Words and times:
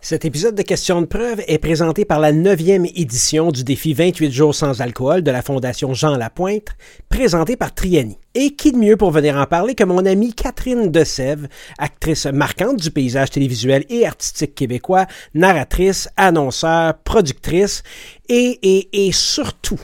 Cet 0.00 0.24
épisode 0.24 0.54
de 0.54 0.62
Questions 0.62 1.00
de 1.00 1.06
preuve 1.06 1.42
est 1.48 1.58
présenté 1.58 2.04
par 2.04 2.20
la 2.20 2.30
neuvième 2.30 2.86
édition 2.86 3.50
du 3.50 3.64
défi 3.64 3.94
28 3.94 4.30
jours 4.30 4.54
sans 4.54 4.80
alcool 4.80 5.22
de 5.22 5.30
la 5.32 5.42
Fondation 5.42 5.92
Jean 5.92 6.16
Lapointe, 6.16 6.68
présenté 7.08 7.56
par 7.56 7.74
Triani. 7.74 8.16
Et 8.36 8.54
qui 8.54 8.70
de 8.70 8.76
mieux 8.76 8.96
pour 8.96 9.10
venir 9.10 9.36
en 9.36 9.46
parler 9.46 9.74
que 9.74 9.82
mon 9.82 10.06
amie 10.06 10.34
Catherine 10.34 10.92
Sèvres, 11.04 11.48
actrice 11.78 12.26
marquante 12.26 12.76
du 12.76 12.92
paysage 12.92 13.30
télévisuel 13.30 13.84
et 13.88 14.06
artistique 14.06 14.54
québécois, 14.54 15.06
narratrice, 15.34 16.08
annonceur, 16.16 16.96
productrice 17.02 17.82
et, 18.28 18.56
et, 18.62 19.08
et 19.08 19.12
surtout 19.12 19.80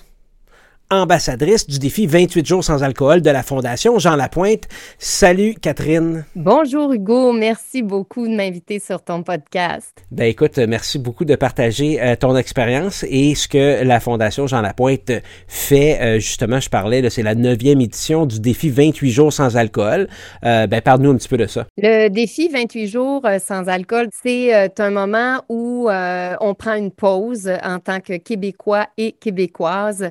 ambassadrice 0.90 1.66
du 1.66 1.78
défi 1.78 2.06
28 2.06 2.46
jours 2.46 2.64
sans 2.64 2.82
alcool 2.82 3.22
de 3.22 3.30
la 3.30 3.42
Fondation 3.42 3.98
Jean 3.98 4.16
Lapointe. 4.16 4.68
Salut 4.98 5.54
Catherine. 5.54 6.24
Bonjour 6.36 6.92
Hugo, 6.92 7.32
merci 7.32 7.82
beaucoup 7.82 8.26
de 8.28 8.34
m'inviter 8.34 8.78
sur 8.78 9.02
ton 9.02 9.22
podcast. 9.22 10.04
Ben 10.10 10.26
écoute, 10.26 10.58
merci 10.58 10.98
beaucoup 10.98 11.24
de 11.24 11.34
partager 11.36 12.00
euh, 12.00 12.16
ton 12.16 12.36
expérience 12.36 13.04
et 13.08 13.34
ce 13.34 13.48
que 13.48 13.82
la 13.82 13.98
Fondation 13.98 14.46
Jean 14.46 14.60
Lapointe 14.60 15.10
fait. 15.48 15.98
Euh, 16.00 16.18
justement, 16.18 16.60
je 16.60 16.68
parlais, 16.68 17.08
c'est 17.10 17.22
la 17.22 17.34
neuvième 17.34 17.80
édition 17.80 18.26
du 18.26 18.40
défi 18.40 18.68
28 18.68 19.10
jours 19.10 19.32
sans 19.32 19.56
alcool. 19.56 20.08
Euh, 20.44 20.66
ben 20.66 20.80
parle-nous 20.82 21.12
un 21.12 21.16
petit 21.16 21.28
peu 21.28 21.38
de 21.38 21.46
ça. 21.46 21.66
Le 21.78 22.08
défi 22.08 22.48
28 22.48 22.88
jours 22.88 23.26
sans 23.40 23.68
alcool, 23.68 24.08
c'est 24.22 24.80
un 24.80 24.90
moment 24.90 25.42
où 25.48 25.88
on 25.88 26.54
prend 26.54 26.74
une 26.74 26.90
pause 26.90 27.50
en 27.62 27.78
tant 27.78 28.00
que 28.00 28.16
Québécois 28.16 28.86
et 28.98 29.12
Québécoises 29.12 30.10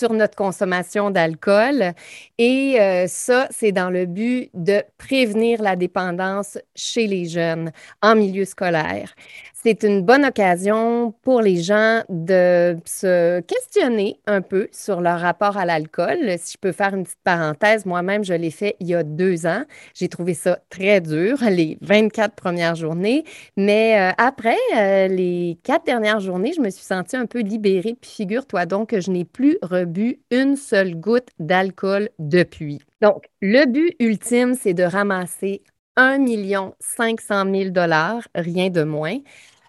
sur 0.00 0.14
notre 0.14 0.34
consommation 0.34 1.10
d'alcool. 1.10 1.92
Et 2.38 2.80
euh, 2.80 3.06
ça, 3.06 3.48
c'est 3.50 3.70
dans 3.72 3.90
le 3.90 4.06
but 4.06 4.50
de 4.54 4.82
prévenir 4.96 5.60
la 5.60 5.76
dépendance 5.76 6.58
chez 6.74 7.06
les 7.06 7.26
jeunes 7.26 7.70
en 8.00 8.14
milieu 8.16 8.46
scolaire. 8.46 9.14
C'est 9.62 9.82
une 9.82 10.00
bonne 10.00 10.24
occasion 10.24 11.12
pour 11.20 11.42
les 11.42 11.60
gens 11.60 12.00
de 12.08 12.78
se 12.86 13.40
questionner 13.40 14.18
un 14.26 14.40
peu 14.40 14.68
sur 14.72 15.02
leur 15.02 15.20
rapport 15.20 15.58
à 15.58 15.66
l'alcool. 15.66 16.16
Si 16.38 16.54
je 16.54 16.58
peux 16.58 16.72
faire 16.72 16.94
une 16.94 17.04
petite 17.04 17.20
parenthèse, 17.24 17.84
moi-même, 17.84 18.24
je 18.24 18.32
l'ai 18.32 18.50
fait 18.50 18.76
il 18.80 18.86
y 18.86 18.94
a 18.94 19.02
deux 19.02 19.44
ans. 19.44 19.64
J'ai 19.92 20.08
trouvé 20.08 20.32
ça 20.32 20.60
très 20.70 21.02
dur, 21.02 21.36
les 21.50 21.76
24 21.82 22.34
premières 22.34 22.74
journées. 22.74 23.24
Mais 23.58 24.00
euh, 24.00 24.14
après 24.16 24.56
euh, 24.78 25.08
les 25.08 25.58
quatre 25.62 25.84
dernières 25.84 26.20
journées, 26.20 26.54
je 26.56 26.62
me 26.62 26.70
suis 26.70 26.84
sentie 26.84 27.16
un 27.16 27.26
peu 27.26 27.40
libérée. 27.40 27.98
Puis 28.00 28.12
figure-toi 28.12 28.64
donc 28.64 28.88
que 28.90 29.00
je 29.02 29.10
n'ai 29.10 29.26
plus 29.26 29.58
rebu 29.60 30.20
une 30.30 30.56
seule 30.56 30.94
goutte 30.94 31.28
d'alcool 31.38 32.08
depuis. 32.18 32.78
Donc, 33.02 33.26
le 33.42 33.66
but 33.66 33.94
ultime, 33.98 34.54
c'est 34.54 34.74
de 34.74 34.84
ramasser 34.84 35.62
1 35.96 36.24
500 36.80 37.44
000 37.52 37.70
dollars, 37.70 38.26
rien 38.34 38.70
de 38.70 38.84
moins. 38.84 39.18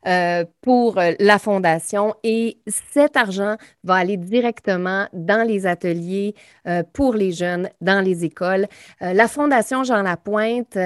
Euh, 0.07 0.45
pour 0.61 0.97
euh, 0.97 1.11
la 1.19 1.37
fondation 1.37 2.15
et 2.23 2.57
cet 2.91 3.15
argent 3.17 3.55
va 3.83 3.95
aller 3.95 4.17
directement 4.17 5.05
dans 5.13 5.47
les 5.47 5.67
ateliers 5.67 6.33
euh, 6.67 6.81
pour 6.91 7.13
les 7.13 7.31
jeunes, 7.31 7.69
dans 7.81 8.03
les 8.03 8.25
écoles. 8.25 8.65
la 8.99 9.27
fondation 9.27 9.83
Jean 9.83 10.01
Lapointe 10.01 10.77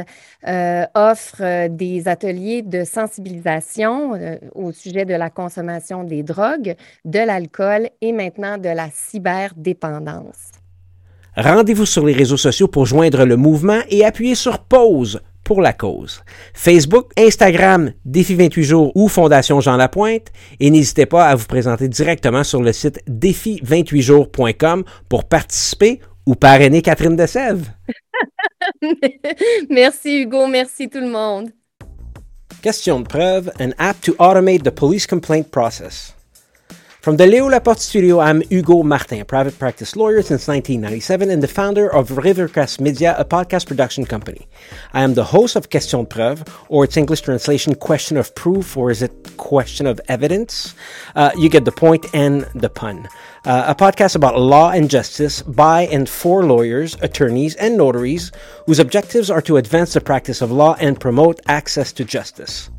offre 0.96 1.68
des 1.68 2.08
ateliers 2.08 2.62
de 2.62 2.84
sensibilisation 2.84 4.12
au 4.54 4.72
sujet 4.72 5.06
de 5.06 5.14
la 5.14 5.30
consommation 5.30 6.04
des 6.04 6.24
drogues, 6.24 6.76
de 7.06 7.20
l'alcool 7.20 7.90
et 8.02 8.12
maintenant 8.12 8.58
de 8.58 8.70
la 8.70 8.90
cyberdépendance. 8.92 10.52
Rendez-vous 11.38 11.86
sur 11.86 12.06
les 12.06 12.14
réseaux 12.14 12.38
sociaux 12.38 12.68
pour 12.68 12.86
joindre 12.86 13.26
le 13.26 13.36
mouvement 13.36 13.80
et 13.90 14.06
appuyer 14.06 14.36
sur 14.36 14.60
pause 14.60 15.20
pour 15.46 15.62
la 15.62 15.72
cause. 15.72 16.22
Facebook, 16.54 17.12
Instagram, 17.18 17.94
Défi 18.04 18.36
28 18.36 18.64
jours 18.64 18.92
ou 18.96 19.08
Fondation 19.08 19.62
Jean 19.62 19.78
Lapointe 19.78 20.34
et 20.60 20.70
n'hésitez 20.70 21.06
pas 21.06 21.28
à 21.28 21.36
vous 21.36 21.46
présenter 21.46 21.88
directement 21.88 22.44
sur 22.44 22.62
le 22.62 22.74
site 22.74 23.00
défi28jours.com 23.08 24.84
pour 25.08 25.24
participer 25.24 26.02
ou 26.26 26.36
parrainer 26.36 26.82
Catherine 26.82 27.16
de 27.16 27.26
Sèvres. 27.26 27.68
merci 29.70 30.24
Hugo, 30.24 30.48
merci 30.48 30.90
tout 30.90 31.00
le 31.00 31.10
monde. 31.10 31.52
Question 32.62 33.00
de 33.00 33.08
preuve, 33.08 33.52
an 33.60 33.72
app 33.78 34.02
to 34.02 34.16
automate 34.18 34.64
the 34.64 34.72
police 34.72 35.06
complaint 35.06 35.52
process. 35.52 36.15
From 37.06 37.18
the 37.18 37.26
Léo 37.26 37.48
Laporte 37.52 37.82
studio, 37.82 38.20
I'm 38.20 38.42
Hugo 38.50 38.82
Martin, 38.82 39.22
a 39.22 39.26
private 39.26 39.60
practice 39.60 39.96
lawyer 39.96 40.24
since 40.24 40.48
1997 40.48 41.30
and 41.30 41.44
the 41.44 41.48
founder 41.48 41.88
of 41.88 42.10
Rivercast 42.10 42.80
Media, 42.80 43.14
a 43.20 43.24
podcast 43.24 43.68
production 43.68 44.06
company. 44.06 44.48
I 44.92 45.02
am 45.02 45.14
the 45.14 45.26
host 45.26 45.56
of 45.56 45.70
Question 45.70 46.08
Preuve, 46.08 46.44
or 46.68 46.84
its 46.84 46.98
English 46.98 47.22
translation, 47.22 47.76
Question 47.76 48.18
of 48.18 48.34
Proof, 48.34 48.76
or 48.76 48.90
is 48.90 49.04
it 49.04 49.38
Question 49.38 49.86
of 49.86 50.02
Evidence? 50.08 50.74
Uh, 51.14 51.30
you 51.38 51.48
get 51.48 51.64
the 51.64 51.72
point 51.72 52.08
and 52.16 52.42
the 52.56 52.72
pun. 52.72 53.08
Uh, 53.46 53.66
a 53.68 53.76
podcast 53.76 54.16
about 54.16 54.40
law 54.40 54.72
and 54.72 54.90
justice 54.90 55.44
by 55.44 55.82
and 55.82 56.10
for 56.10 56.44
lawyers, 56.44 56.98
attorneys, 57.04 57.54
and 57.58 57.78
notaries 57.78 58.32
whose 58.66 58.80
objectives 58.80 59.30
are 59.30 59.44
to 59.44 59.58
advance 59.58 59.94
the 59.94 60.02
practice 60.02 60.42
of 60.42 60.52
law 60.52 60.76
and 60.80 61.00
promote 61.00 61.40
access 61.46 61.94
to 61.94 62.04
justice. 62.04 62.72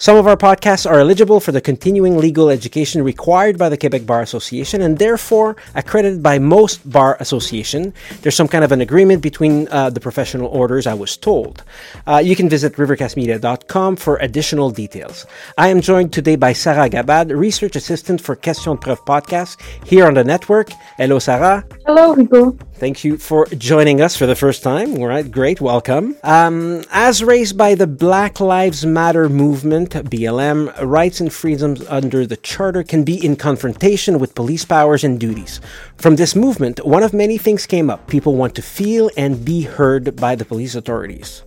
Some 0.00 0.16
of 0.16 0.26
our 0.26 0.34
podcasts 0.34 0.90
are 0.90 0.98
eligible 0.98 1.40
for 1.40 1.52
the 1.52 1.60
continuing 1.60 2.16
legal 2.16 2.48
education 2.48 3.04
required 3.04 3.58
by 3.58 3.68
the 3.68 3.76
Quebec 3.76 4.06
Bar 4.06 4.22
Association 4.22 4.80
and 4.80 4.96
therefore 4.96 5.56
accredited 5.74 6.22
by 6.22 6.38
most 6.38 6.90
bar 6.90 7.18
association. 7.20 7.92
There's 8.22 8.34
some 8.34 8.48
kind 8.48 8.64
of 8.64 8.72
an 8.72 8.80
agreement 8.80 9.20
between 9.20 9.68
uh, 9.68 9.90
the 9.90 10.00
professional 10.00 10.46
orders, 10.46 10.86
I 10.86 10.94
was 10.94 11.18
told. 11.18 11.64
Uh, 12.06 12.16
you 12.16 12.34
can 12.34 12.48
visit 12.48 12.76
rivercastmedia.com 12.76 13.96
for 13.96 14.16
additional 14.22 14.70
details. 14.70 15.26
I 15.58 15.68
am 15.68 15.82
joined 15.82 16.14
today 16.14 16.36
by 16.36 16.54
Sarah 16.54 16.88
Gabad, 16.88 17.36
research 17.36 17.76
assistant 17.76 18.22
for 18.22 18.34
Question 18.34 18.76
de 18.76 18.80
Preuve 18.80 19.04
podcast 19.04 19.60
here 19.86 20.06
on 20.06 20.14
the 20.14 20.24
network. 20.24 20.70
Hello, 20.96 21.18
Sarah. 21.18 21.62
Hello, 21.84 22.14
Hugo. 22.14 22.56
Thank 22.80 23.04
you 23.04 23.18
for 23.18 23.44
joining 23.44 24.00
us 24.00 24.16
for 24.16 24.24
the 24.24 24.34
first 24.34 24.62
time. 24.62 24.96
All 24.96 25.06
right, 25.06 25.30
great, 25.30 25.60
welcome. 25.60 26.16
Um, 26.22 26.82
as 26.90 27.22
raised 27.22 27.58
by 27.58 27.74
the 27.74 27.86
Black 27.86 28.40
Lives 28.40 28.86
Matter 28.86 29.28
movement, 29.28 29.90
BLM, 29.90 30.74
rights 30.80 31.20
and 31.20 31.30
freedoms 31.30 31.86
under 31.88 32.24
the 32.24 32.38
Charter 32.38 32.82
can 32.82 33.04
be 33.04 33.22
in 33.22 33.36
confrontation 33.36 34.18
with 34.18 34.34
police 34.34 34.64
powers 34.64 35.04
and 35.04 35.20
duties. 35.20 35.60
From 35.98 36.16
this 36.16 36.34
movement, 36.34 36.82
one 36.86 37.02
of 37.02 37.12
many 37.12 37.36
things 37.36 37.66
came 37.66 37.90
up. 37.90 38.08
People 38.08 38.34
want 38.34 38.54
to 38.54 38.62
feel 38.62 39.10
and 39.14 39.44
be 39.44 39.60
heard 39.60 40.16
by 40.16 40.34
the 40.34 40.46
police 40.46 40.74
authorities. 40.74 41.42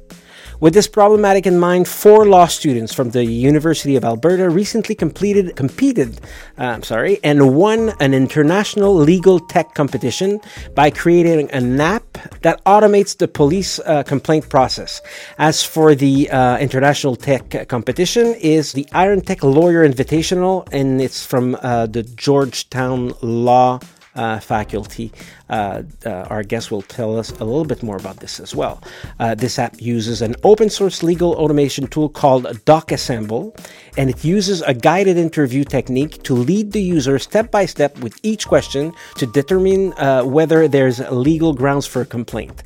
With 0.63 0.74
this 0.74 0.88
problematic 0.88 1.46
in 1.46 1.59
mind, 1.59 1.90
four 1.90 2.25
law 2.25 2.47
students 2.47 2.94
from 2.94 3.09
the 3.09 3.25
University 3.25 3.97
of 3.97 4.06
Alberta 4.06 4.50
recently 4.50 4.96
completed, 4.96 5.57
competed, 5.57 6.22
uh, 6.57 6.63
I'm 6.63 6.84
sorry, 6.84 7.19
and 7.22 7.53
won 7.53 7.91
an 8.00 8.13
international 8.13 8.96
legal 8.96 9.41
tech 9.41 9.75
competition 9.75 10.40
by 10.73 10.90
creating 10.90 11.52
an 11.52 11.81
app 11.81 12.18
that 12.44 12.63
automates 12.63 13.18
the 13.18 13.28
police 13.28 13.78
uh, 13.79 14.03
complaint 14.03 14.47
process. 14.47 15.02
As 15.38 15.63
for 15.63 15.96
the 15.96 16.29
uh, 16.29 16.57
international 16.59 17.18
tech 17.18 17.68
competition, 17.68 18.28
is 18.35 18.72
the 18.72 18.88
Iron 18.94 19.19
Tech 19.19 19.44
Lawyer 19.44 19.85
Invitational, 19.85 20.66
and 20.72 21.02
it's 21.02 21.25
from 21.25 21.57
uh, 21.62 21.88
the 21.88 22.03
Georgetown 22.03 23.12
Law 23.22 23.81
uh, 24.16 24.40
faculty. 24.40 25.12
Uh, 25.50 25.84
uh, 26.06 26.28
our 26.29 26.44
guest 26.44 26.72
will 26.72 26.81
tell 26.81 27.18
us 27.18 27.31
a 27.31 27.44
little 27.44 27.66
bit 27.66 27.84
more 27.84 27.97
about 27.97 28.18
this 28.18 28.40
as 28.40 28.56
well. 28.56 28.81
Uh, 29.19 29.35
this 29.35 29.59
app 29.59 29.81
uses 29.81 30.22
an 30.22 30.35
open 30.44 30.69
source 30.69 31.03
legal 31.03 31.34
automation 31.34 31.88
tool 31.88 32.09
called 32.09 32.46
DocAssemble, 32.66 33.57
and 33.97 34.09
it 34.09 34.23
uses 34.23 34.62
a 34.62 34.73
guided 34.73 35.18
interview 35.18 35.63
technique 35.63 36.22
to 36.23 36.34
lead 36.34 36.72
the 36.72 36.81
user 36.81 37.19
step 37.19 37.52
by 37.52 37.66
step 37.66 37.97
with 38.00 38.19
each 38.23 38.47
question 38.47 38.94
to 39.16 39.25
determine 39.25 39.94
uh, 39.94 40.23
whether 40.23 40.68
there's 40.68 41.00
legal 41.12 41.53
grounds 41.53 41.85
for 41.85 42.02
a 42.02 42.06
complaint. 42.06 42.63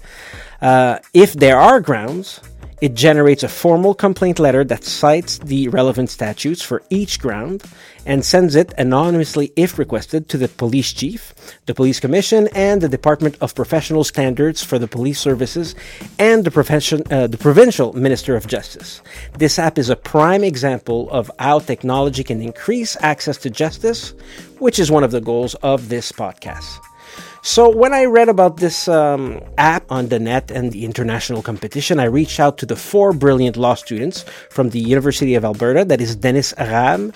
If 1.14 1.34
there 1.34 1.60
are 1.60 1.80
grounds, 1.80 2.42
it 2.82 2.94
generates 2.94 3.44
a 3.44 3.48
formal 3.48 3.94
complaint 3.94 4.40
letter 4.40 4.64
that 4.64 4.84
cites 4.84 5.40
the 5.40 5.68
relevant 5.70 6.10
statutes 6.10 6.62
for 6.62 6.84
each 6.90 7.20
ground 7.20 7.64
and 8.06 8.24
sends 8.24 8.56
it 8.56 8.74
anonymously 8.78 9.52
if 9.56 9.78
requested 9.80 10.30
to 10.30 10.38
the 10.38 10.48
police 10.48 10.94
chief, 10.94 11.34
the 11.66 11.74
police 11.74 12.00
commission, 12.00 12.48
and 12.54 12.82
the 12.82 12.90
Department 12.90 13.36
of 13.42 13.56
Professional 13.56 14.04
Standards 14.04 14.64
for 14.64 14.80
the 14.80 14.88
Police 14.88 15.20
Services 15.20 15.76
and 16.20 16.46
the, 16.46 16.52
profession, 16.52 17.02
uh, 17.12 17.28
the 17.28 17.38
provincial 17.38 17.94
Minister 17.94 18.36
of 18.36 18.48
Justice. 18.48 19.02
This 19.38 19.60
app 19.60 19.78
is 19.78 19.90
a 19.90 19.96
prime 19.96 20.44
example 20.44 21.10
of 21.10 21.32
how 21.40 21.60
technology 21.60 22.24
can 22.24 22.42
increase 22.42 22.96
access 23.02 23.38
to 23.38 23.50
justice, 23.50 24.14
which 24.60 24.80
is 24.80 24.92
one 24.92 25.04
of 25.04 25.12
the 25.12 25.22
goals 25.22 25.56
of 25.56 25.90
this 25.90 26.12
podcast. 26.12 26.87
So, 27.48 27.70
when 27.70 27.94
I 27.94 28.04
read 28.04 28.28
about 28.28 28.58
this 28.58 28.90
um, 28.90 29.40
app 29.58 29.90
on 29.90 30.10
the 30.10 30.20
net 30.20 30.52
and 30.52 30.70
the 30.70 30.84
international 30.84 31.42
competition, 31.42 31.98
I 31.98 32.04
reached 32.04 32.42
out 32.42 32.58
to 32.58 32.66
the 32.66 32.76
four 32.76 33.14
brilliant 33.14 33.56
law 33.56 33.74
students 33.74 34.26
from 34.50 34.72
the 34.72 34.80
University 34.80 35.34
of 35.34 35.46
Alberta 35.46 35.86
that 35.86 36.02
is 36.02 36.18
Dennis 36.18 36.54
Ram, 36.60 37.14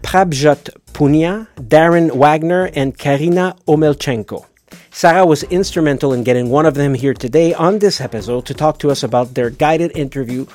Prabjot 0.00 0.70
Punia, 0.94 1.48
Darren 1.56 2.16
Wagner, 2.16 2.70
and 2.74 2.96
Karina 2.96 3.56
Omelchenko. 3.68 4.46
Sarah 4.90 5.26
was 5.26 5.42
instrumental 5.42 6.14
in 6.14 6.24
getting 6.24 6.48
one 6.48 6.64
of 6.64 6.72
them 6.72 6.94
here 6.94 7.12
today 7.12 7.52
on 7.52 7.78
this 7.78 8.00
episode 8.00 8.46
to 8.46 8.54
talk 8.54 8.78
to 8.78 8.90
us 8.90 9.02
about 9.02 9.34
their 9.34 9.50
guided 9.50 9.94
interview 9.94 10.46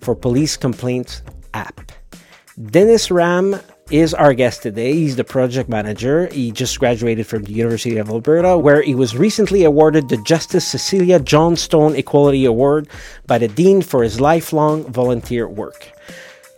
for 0.00 0.14
Police 0.14 0.56
Complaints 0.56 1.20
app. 1.52 1.92
Dennis 2.70 3.10
Ram 3.10 3.60
is 3.90 4.14
our 4.14 4.34
guest 4.34 4.62
today. 4.62 4.94
He's 4.94 5.16
the 5.16 5.24
project 5.24 5.68
manager. 5.68 6.26
He 6.32 6.50
just 6.50 6.78
graduated 6.78 7.26
from 7.26 7.44
the 7.44 7.52
University 7.52 7.98
of 7.98 8.08
Alberta, 8.08 8.56
where 8.56 8.82
he 8.82 8.94
was 8.94 9.16
recently 9.16 9.64
awarded 9.64 10.08
the 10.08 10.16
Justice 10.18 10.66
Cecilia 10.66 11.18
Johnstone 11.20 11.94
Equality 11.96 12.44
Award 12.44 12.88
by 13.26 13.38
the 13.38 13.48
Dean 13.48 13.82
for 13.82 14.02
his 14.02 14.20
lifelong 14.20 14.84
volunteer 14.84 15.48
work. 15.48 15.92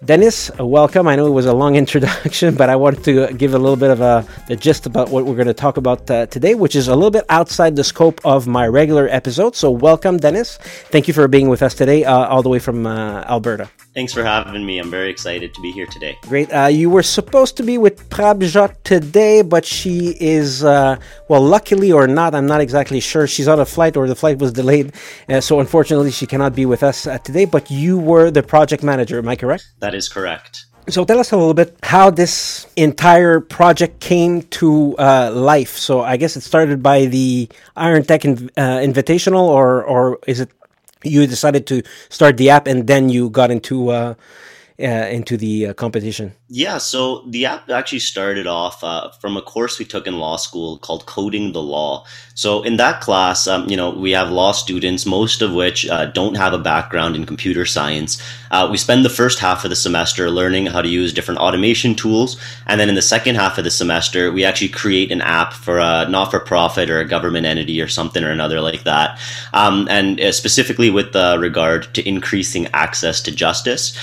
Dennis, 0.05 0.51
uh, 0.61 0.67
welcome. 0.67 1.09
I 1.09 1.17
know 1.17 1.27
it 1.27 1.31
was 1.31 1.47
a 1.47 1.55
long 1.55 1.77
introduction, 1.85 2.55
but 2.55 2.69
I 2.69 2.77
wanted 2.77 3.05
to 3.05 3.33
give 3.33 3.55
a 3.55 3.59
little 3.59 3.77
bit 3.77 3.91
of 3.91 4.01
a 4.01 4.27
the 4.49 4.57
gist 4.57 4.85
about 4.87 5.09
what 5.09 5.25
we're 5.25 5.35
going 5.35 5.47
to 5.47 5.55
talk 5.55 5.77
about 5.79 6.11
uh, 6.11 6.27
today, 6.27 6.55
which 6.55 6.77
is 6.77 6.89
a 6.89 6.95
little 6.95 7.11
bit 7.11 7.25
outside 7.31 7.75
the 7.77 7.85
scope 7.85 8.21
of 8.25 8.47
my 8.47 8.67
regular 8.67 9.09
episode. 9.09 9.57
So, 9.57 9.71
welcome, 9.71 10.19
Dennis. 10.19 10.59
Thank 10.91 11.09
you 11.09 11.15
for 11.15 11.27
being 11.27 11.49
with 11.49 11.63
us 11.63 11.75
today, 11.75 12.05
uh, 12.05 12.27
all 12.27 12.43
the 12.43 12.51
way 12.51 12.59
from 12.59 12.87
uh, 12.87 13.23
Alberta. 13.23 13.71
Thanks 13.95 14.13
for 14.13 14.25
having 14.25 14.67
me. 14.67 14.81
I'm 14.81 14.91
very 14.91 15.09
excited 15.09 15.55
to 15.55 15.61
be 15.61 15.71
here 15.71 15.87
today. 15.87 16.19
Great. 16.23 16.53
Uh, 16.53 16.67
you 16.67 16.91
were 16.91 17.05
supposed 17.05 17.57
to 17.59 17.63
be 17.63 17.79
with 17.79 18.11
Prabjot 18.11 18.75
today, 18.83 19.43
but 19.43 19.65
she 19.65 20.17
is, 20.21 20.65
uh, 20.65 20.97
well, 21.29 21.41
luckily 21.41 21.93
or 21.93 22.09
not, 22.09 22.35
I'm 22.35 22.47
not 22.47 22.61
exactly 22.61 22.99
sure. 22.99 23.29
She's 23.29 23.47
on 23.47 23.61
a 23.61 23.65
flight 23.65 23.97
or 23.97 24.09
the 24.09 24.17
flight 24.17 24.39
was 24.39 24.53
delayed. 24.53 24.95
Uh, 25.29 25.41
so 25.41 25.61
unfortunately, 25.61 26.11
she 26.11 26.27
cannot 26.27 26.57
be 26.57 26.67
with 26.67 26.83
us 26.83 27.07
uh, 27.07 27.19
today, 27.19 27.45
but 27.45 27.71
you 27.71 27.97
were 27.97 28.33
the 28.33 28.43
project 28.43 28.83
manager. 28.83 29.19
Am 29.19 29.29
I 29.29 29.37
correct? 29.37 29.65
That 29.79 29.95
is 29.95 30.09
correct. 30.09 30.67
So 30.89 31.05
tell 31.05 31.19
us 31.19 31.33
a 31.33 31.37
little 31.37 31.55
bit 31.55 31.79
how 31.83 32.11
this 32.11 32.67
entire 32.77 33.41
project 33.41 34.01
came 34.01 34.43
to 34.59 34.97
uh, 34.99 35.31
life. 35.33 35.79
So 35.79 36.03
I 36.03 36.19
guess 36.19 36.37
it 36.37 36.43
started 36.43 36.83
by 36.83 37.07
the 37.07 37.49
Iron 37.77 38.05
Tech 38.05 38.23
inv- 38.23 38.51
uh, 38.57 38.81
Invitational, 38.85 39.45
or 39.49 39.83
or 39.83 40.19
is 40.27 40.41
it 40.41 40.51
you 41.05 41.27
decided 41.27 41.67
to 41.69 41.83
start 42.09 42.37
the 42.37 42.51
app 42.51 42.67
and 42.67 42.87
then 42.87 43.09
you 43.09 43.31
got 43.31 43.51
into 43.51 43.91
uh, 43.91 44.15
uh, 44.81 44.85
into 44.85 45.37
the 45.37 45.69
uh, 45.69 45.75
competition? 45.75 46.33
Yeah, 46.49 46.79
so 46.79 47.25
the 47.29 47.47
app 47.47 47.71
actually 47.71 48.01
started 48.01 48.47
off 48.47 48.83
uh, 48.83 49.11
from 49.21 49.37
a 49.37 49.43
course 49.43 49.79
we 49.79 49.85
took 49.85 50.07
in 50.07 50.19
law 50.19 50.37
school 50.37 50.79
called 50.79 51.07
Coding 51.07 51.53
the 51.53 51.63
Law. 51.63 52.05
So 52.35 52.63
in 52.63 52.77
that 52.77 53.01
class, 53.01 53.47
um, 53.47 53.69
you 53.69 53.77
know, 53.77 53.91
we 53.91 54.11
have 54.13 54.31
law 54.31 54.53
students, 54.53 55.07
most 55.07 55.43
of 55.43 55.53
which 55.55 55.89
uh, 55.89 56.07
don't 56.07 56.37
have 56.37 56.53
a 56.53 56.59
background 56.59 57.15
in 57.15 57.27
computer 57.27 57.65
science. 57.65 58.21
Uh, 58.51 58.69
we 58.71 58.77
spend 58.77 59.05
the 59.05 59.11
first 59.11 59.39
half 59.39 59.65
of 59.65 59.71
the 59.71 59.77
semester 59.77 60.31
learning 60.31 60.67
how 60.67 60.83
to 60.83 60.89
use 60.89 61.13
different 61.13 61.41
automation 61.41 61.95
tools, 61.95 62.41
and 62.67 62.81
then 62.81 62.89
in 62.89 62.95
the 62.95 63.03
second 63.03 63.37
half 63.37 63.59
of 63.59 63.65
the 63.65 63.71
semester, 63.71 64.31
we 64.31 64.45
actually 64.45 64.69
create 64.69 65.11
an 65.11 65.21
app 65.23 65.53
for 65.53 65.79
a 65.79 66.09
not-for-profit 66.09 66.91
or 66.91 67.01
a 67.01 67.09
government 67.09 67.47
entity 67.47 67.81
or 67.81 67.89
something 67.89 68.23
or 68.23 68.31
another 68.31 68.61
like 68.61 68.85
that, 68.85 69.19
um, 69.53 69.89
and 69.91 70.21
uh, 70.21 70.31
specifically 70.31 70.91
with 70.91 71.15
regard 71.15 71.93
to 71.95 72.09
increasing 72.09 72.67
access 72.75 73.21
to 73.21 73.31
justice. 73.33 73.97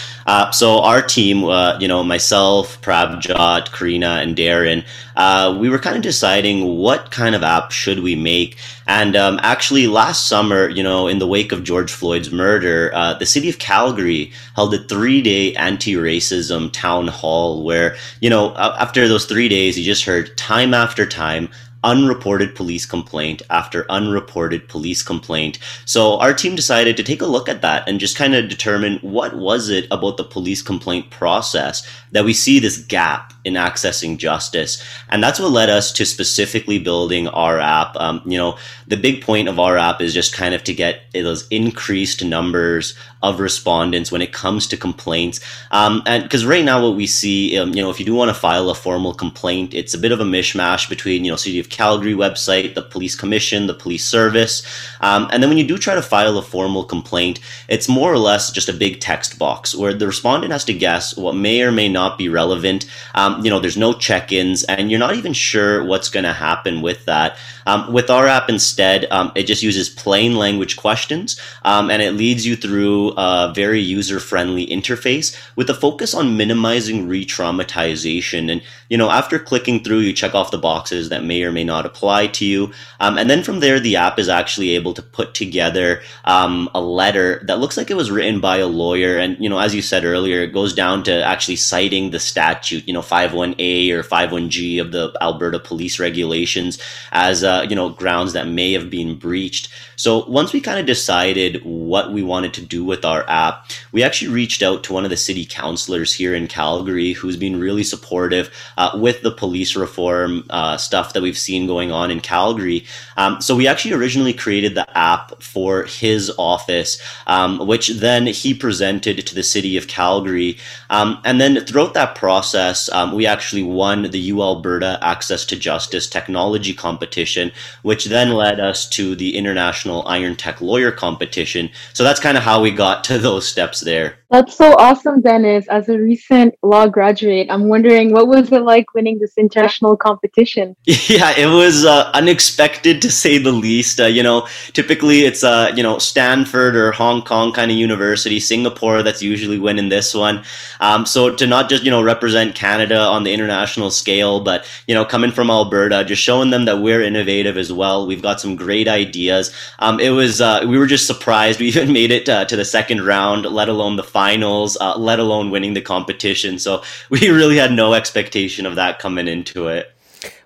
Our 0.62 1.02
team, 1.02 1.44
you 1.80 1.88
know, 1.88 2.04
myself 2.04 2.32
myself, 2.32 2.82
Prabjot, 2.82 3.72
Karina, 3.72 4.22
and 4.22 4.36
Darren, 4.36 4.86
uh, 5.16 5.58
we 5.60 5.70
were 5.70 5.80
kind 5.80 5.96
of 5.96 6.02
deciding 6.02 6.78
what 6.78 7.12
kind 7.12 7.36
of 7.36 7.44
app 7.44 7.72
should 7.72 8.00
we 8.00 8.16
make. 8.16 8.58
And 8.88 9.16
um, 9.16 9.40
actually, 9.42 9.88
last 9.88 10.28
summer, 10.28 10.70
you 10.70 10.84
know, 10.84 11.08
in 11.08 11.20
the 11.20 11.28
wake 11.28 11.52
of 11.52 11.64
George 11.64 11.92
Floyd's 11.92 12.32
murder, 12.32 12.92
uh, 12.94 13.16
the 13.16 13.26
city 13.26 13.50
of 13.50 13.60
Calgary 13.60 14.32
held 14.56 14.74
a 14.74 14.84
three-day 14.84 15.54
anti-racism 15.56 16.72
town 16.72 17.08
hall 17.08 17.64
where, 17.64 17.96
you 18.22 18.30
know, 18.30 18.56
after 18.56 19.08
those 19.08 19.26
three 19.26 19.50
days, 19.50 19.78
you 19.78 19.84
just 19.84 20.06
heard 20.06 20.38
time 20.38 20.74
after 20.74 21.06
time 21.06 21.50
unreported 21.84 22.56
police 22.56 22.86
complaint 22.86 23.42
after 23.50 23.90
unreported 23.90 24.68
police 24.68 25.02
complaint. 25.04 25.60
So 25.86 26.20
our 26.20 26.34
team 26.34 26.56
decided 26.56 26.98
to 26.98 27.04
take 27.04 27.22
a 27.22 27.28
look 27.28 27.50
at 27.50 27.62
that 27.62 27.88
and 27.88 28.00
just 28.00 28.18
kind 28.18 28.36
of 28.36 28.50
determine 28.50 29.00
what 29.00 29.36
was 29.36 29.70
it 29.70 29.88
about 29.92 30.18
the 30.18 30.24
police 30.24 30.62
complaint 30.62 31.10
process 31.10 31.88
that 32.12 32.26
we 32.26 32.34
see 32.34 32.60
this 32.60 32.78
gap 32.78 33.34
in 33.44 33.54
accessing 33.54 34.18
justice. 34.18 34.84
And 35.10 35.24
that's 35.24 35.40
what 35.40 35.52
led 35.52 35.70
us 35.70 35.92
to 35.94 36.06
specifically 36.06 36.80
building 36.80 37.28
our 37.28 37.60
app. 37.60 37.96
Um, 37.96 38.22
you 38.26 38.38
know, 38.38 38.58
the 38.88 38.98
big 38.98 39.24
point 39.24 39.48
of 39.48 39.60
our 39.60 39.78
app 39.78 40.02
is 40.02 40.14
just 40.14 40.34
kind 40.34 40.54
of 40.54 40.64
to 40.66 40.74
get 40.74 41.02
those 41.14 41.48
increased 41.50 42.24
numbers 42.24 42.96
of 43.24 43.40
respondents 43.40 44.12
when 44.12 44.22
it 44.22 44.34
comes 44.34 44.68
to 44.68 44.78
complaints. 44.78 45.40
Um, 45.70 46.02
and 46.06 46.24
because 46.24 46.46
right 46.46 46.66
now 46.66 46.82
what 46.82 46.96
we 46.96 47.06
see, 47.06 47.58
um, 47.58 47.74
you 47.74 47.82
know, 47.82 47.90
if 47.90 48.00
you 48.00 48.06
do 48.06 48.16
want 48.16 48.30
to 48.30 48.34
file 48.34 48.70
a 48.70 48.76
formal 48.76 49.14
complaint, 49.14 49.74
it's 49.74 49.94
a 49.94 49.98
bit 49.98 50.12
of 50.12 50.20
a 50.20 50.24
mishmash 50.24 50.90
between, 50.90 51.24
you 51.24 51.32
know, 51.32 51.36
City 51.36 51.60
of 51.60 51.70
Calgary 51.70 52.14
website, 52.14 52.74
the 52.74 52.82
police 52.82 53.16
commission, 53.16 53.68
the 53.68 53.74
police 53.74 54.06
service. 54.06 54.66
Um, 55.02 55.30
and 55.32 55.42
then 55.42 55.50
when 55.50 55.58
you 55.58 55.68
do 55.68 55.78
try 55.78 55.94
to 55.94 56.02
file 56.02 56.38
a 56.38 56.42
formal 56.42 56.84
complaint, 56.84 57.40
it's 57.68 57.88
more 57.88 58.12
or 58.12 58.18
less 58.18 58.52
just 58.52 58.70
a 58.70 58.74
big 58.74 59.00
text 59.00 59.38
box 59.38 59.76
where 59.76 59.94
the 59.94 60.08
respondent 60.08 60.52
has 60.52 60.66
to 60.66 60.74
guess 60.74 61.16
what 61.16 61.36
may 61.36 61.62
or 61.62 61.72
may 61.72 61.90
not 61.90 62.18
be 62.18 62.28
relevant. 62.28 62.86
Um, 63.14 63.31
Um, 63.32 63.44
you 63.44 63.50
know, 63.50 63.60
there's 63.60 63.78
no 63.78 63.94
check-ins 63.94 64.64
and 64.66 64.90
you're 64.90 65.00
not 65.00 65.16
even 65.16 65.34
sure 65.34 65.84
what's 65.84 66.10
going 66.10 66.24
to 66.24 66.34
happen 66.34 66.82
with 66.82 67.06
that. 67.06 67.38
Um, 67.66 67.92
with 67.92 68.10
our 68.10 68.28
app 68.28 68.50
instead, 68.50 69.08
um, 69.12 69.32
it 69.36 69.44
just 69.44 69.64
uses 69.64 69.90
plain 69.90 70.36
language 70.36 70.78
questions 70.78 71.40
um, 71.64 71.90
and 71.90 72.02
it 72.02 72.12
leads 72.14 72.46
you 72.46 72.56
through 72.56 73.12
a 73.18 73.52
very 73.56 73.80
user-friendly 73.80 74.68
interface 74.68 75.38
with 75.56 75.70
a 75.70 75.74
focus 75.74 76.14
on 76.14 76.38
minimizing 76.38 77.08
re-traumatization. 77.08 78.52
And, 78.52 78.62
you 78.90 78.98
know, 78.98 79.10
after 79.10 79.40
clicking 79.40 79.84
through, 79.84 80.00
you 80.00 80.14
check 80.14 80.34
off 80.34 80.52
the 80.52 80.58
boxes 80.58 81.10
that 81.10 81.24
may 81.24 81.44
or 81.44 81.52
may 81.52 81.64
not 81.64 81.86
apply 81.86 82.28
to 82.28 82.46
you. 82.46 82.72
Um, 83.00 83.18
and 83.18 83.30
then 83.30 83.44
from 83.44 83.60
there, 83.60 83.80
the 83.80 83.96
app 83.96 84.20
is 84.20 84.30
actually 84.30 84.72
able 84.72 84.94
to 84.94 85.02
put 85.02 85.34
together 85.34 86.02
um, 86.26 86.70
a 86.74 86.82
letter 86.82 87.44
that 87.48 87.60
looks 87.60 87.78
like 87.78 87.90
it 87.92 87.96
was 87.96 88.12
written 88.12 88.40
by 88.40 88.58
a 88.58 88.68
lawyer. 88.68 89.18
And, 89.18 89.38
you 89.40 89.50
know, 89.50 89.60
as 89.60 89.76
you 89.76 89.82
said 89.82 90.06
earlier, 90.06 90.42
it 90.42 90.54
goes 90.54 90.74
down 90.74 91.04
to 91.04 91.24
actually 91.24 91.58
citing 91.58 92.12
the 92.12 92.20
statute, 92.20 92.88
you 92.88 92.94
know, 92.94 93.02
51A 93.02 93.92
or 93.92 94.04
51G 94.04 94.82
of 94.82 94.92
the 94.92 95.16
Alberta 95.22 95.60
police 95.60 96.00
regulations 96.00 96.80
as, 97.12 97.44
uh, 97.52 97.68
you 97.70 97.76
know, 97.76 97.90
grounds 97.90 98.34
that 98.34 98.48
may 98.48 98.72
have 98.74 98.90
been 98.90 99.18
breached. 99.18 99.70
So 99.96 100.26
once 100.26 100.52
we 100.54 100.62
kind 100.62 100.80
of 100.80 100.86
decided 100.86 101.62
what 101.64 102.12
we 102.12 102.24
wanted 102.24 102.54
to 102.56 102.62
do 102.76 102.84
with 102.84 103.04
our 103.06 103.24
app, 103.30 103.70
we 103.92 104.04
actually 104.04 104.32
reached 104.32 104.64
out 104.64 104.84
to 104.86 104.94
one 104.94 105.04
of 105.04 105.12
the 105.12 105.18
city 105.30 105.46
councilors 105.46 106.14
here 106.14 106.34
in 106.34 106.48
Calgary 106.48 107.14
who's 107.14 107.38
been 107.38 107.60
really 107.60 107.84
supportive 107.84 108.50
uh, 108.78 108.92
with 108.96 109.22
the 109.22 109.32
police 109.44 109.76
reform 109.76 110.32
uh, 110.50 110.78
stuff 110.78 111.14
that 111.14 111.22
we've 111.22 111.38
seen 111.38 111.68
going 111.68 111.92
on 111.92 112.10
in 112.10 112.20
Calgary. 112.20 112.86
Um, 113.18 113.42
so 113.42 113.56
we 113.56 113.68
actually 113.68 113.94
originally 113.94 114.34
created 114.34 114.74
the 114.76 114.88
app 114.98 115.44
for 115.44 115.84
his 115.84 116.32
office, 116.38 116.92
um, 117.28 117.52
which 117.72 117.90
then 117.90 118.24
he 118.28 118.54
presented 118.54 119.16
to 119.28 119.36
the 119.36 119.44
city 119.56 119.74
of 119.78 119.88
Calgary. 119.88 120.58
Um, 120.90 121.10
and 121.26 121.40
then 121.42 121.54
throughout 121.66 121.94
that 121.94 122.16
process, 122.16 122.90
um, 122.98 123.10
we 123.18 123.26
actually 123.28 123.64
won 123.64 124.10
the 124.16 124.24
U 124.34 124.42
Alberta 124.42 124.92
Access 125.02 125.46
to 125.46 125.56
Justice 125.70 126.08
Technology 126.18 126.74
Competition, 126.74 127.41
which 127.82 128.06
then 128.06 128.32
led 128.32 128.60
us 128.60 128.88
to 128.90 129.16
the 129.16 129.36
International 129.36 130.06
Iron 130.08 130.36
Tech 130.36 130.62
Lawyer 130.62 130.92
Competition. 130.92 131.70
So 131.94 132.04
that's 132.04 132.20
kind 132.20 132.38
of 132.38 132.44
how 132.44 132.62
we 132.62 132.72
got 132.72 133.04
to 133.06 133.18
those 133.18 133.48
steps 133.48 133.80
there. 133.80 134.18
That's 134.32 134.56
so 134.56 134.78
awesome, 134.78 135.20
Dennis. 135.20 135.68
As 135.68 135.90
a 135.90 136.00
recent 136.00 136.56
law 136.64 136.88
graduate, 136.88 137.48
I'm 137.50 137.68
wondering 137.68 138.14
what 138.14 138.30
was 138.30 138.50
it 138.54 138.62
like 138.62 138.94
winning 138.94 139.20
this 139.20 139.38
international 139.38 139.98
competition? 139.98 140.78
Yeah, 141.12 141.38
it 141.38 141.48
was 141.48 141.84
uh, 141.84 142.10
unexpected 142.14 143.02
to 143.02 143.12
say 143.12 143.38
the 143.38 143.52
least. 143.52 144.00
Uh, 144.00 144.06
you 144.06 144.24
know, 144.24 144.48
typically 144.72 145.26
it's 145.26 145.44
uh, 145.44 145.74
you 145.76 145.84
know 145.84 145.98
Stanford 145.98 146.78
or 146.78 146.94
Hong 146.94 147.24
Kong 147.24 147.52
kind 147.52 147.70
of 147.70 147.76
university, 147.76 148.40
Singapore 148.40 149.04
that's 149.04 149.22
usually 149.22 149.60
winning 149.60 149.90
this 149.90 150.14
one. 150.14 150.46
Um, 150.80 151.06
so 151.06 151.36
to 151.36 151.46
not 151.46 151.68
just 151.68 151.84
you 151.84 151.92
know 151.92 152.02
represent 152.02 152.56
Canada 152.56 153.00
on 153.00 153.24
the 153.24 153.34
international 153.34 153.92
scale, 153.92 154.40
but 154.40 154.66
you 154.88 154.96
know 154.96 155.04
coming 155.04 155.32
from 155.32 155.50
Alberta, 155.50 156.06
just 156.06 156.24
showing 156.24 156.52
them 156.52 156.64
that 156.66 156.78
we're 156.80 157.02
innovative 157.02 157.58
as 157.58 157.74
well. 157.74 158.08
We've 158.08 158.22
got 158.22 158.40
some 158.40 158.56
great 158.56 158.88
ideas. 158.88 159.54
Um, 159.80 160.00
it 160.00 160.12
was 160.12 160.40
uh, 160.40 160.64
we 160.66 160.78
were 160.78 160.88
just 160.88 161.06
surprised 161.08 161.60
we 161.60 161.66
even 161.74 161.92
made 161.92 162.12
it 162.12 162.30
uh, 162.30 162.46
to 162.46 162.56
the 162.56 162.64
second 162.64 163.06
round, 163.06 163.46
let 163.46 163.68
alone 163.68 163.98
the 163.98 164.04
finals, 164.22 164.78
uh, 164.80 164.96
let 164.98 165.20
alone 165.20 165.50
winning 165.50 165.74
the 165.74 165.82
competition. 165.82 166.60
So 166.60 166.84
we 167.10 167.30
really 167.40 167.58
had 167.58 167.72
no 167.72 167.94
expectation 167.96 168.68
of 168.68 168.76
that 168.76 169.00
coming 169.00 169.28
into 169.28 169.68
it. 169.68 169.86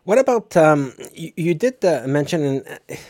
What 0.05 0.17
about 0.20 0.55
um, 0.55 0.94
you, 1.13 1.32
you? 1.36 1.53
did 1.53 1.84
uh, 1.84 2.08
mention, 2.08 2.39
and 2.44 2.62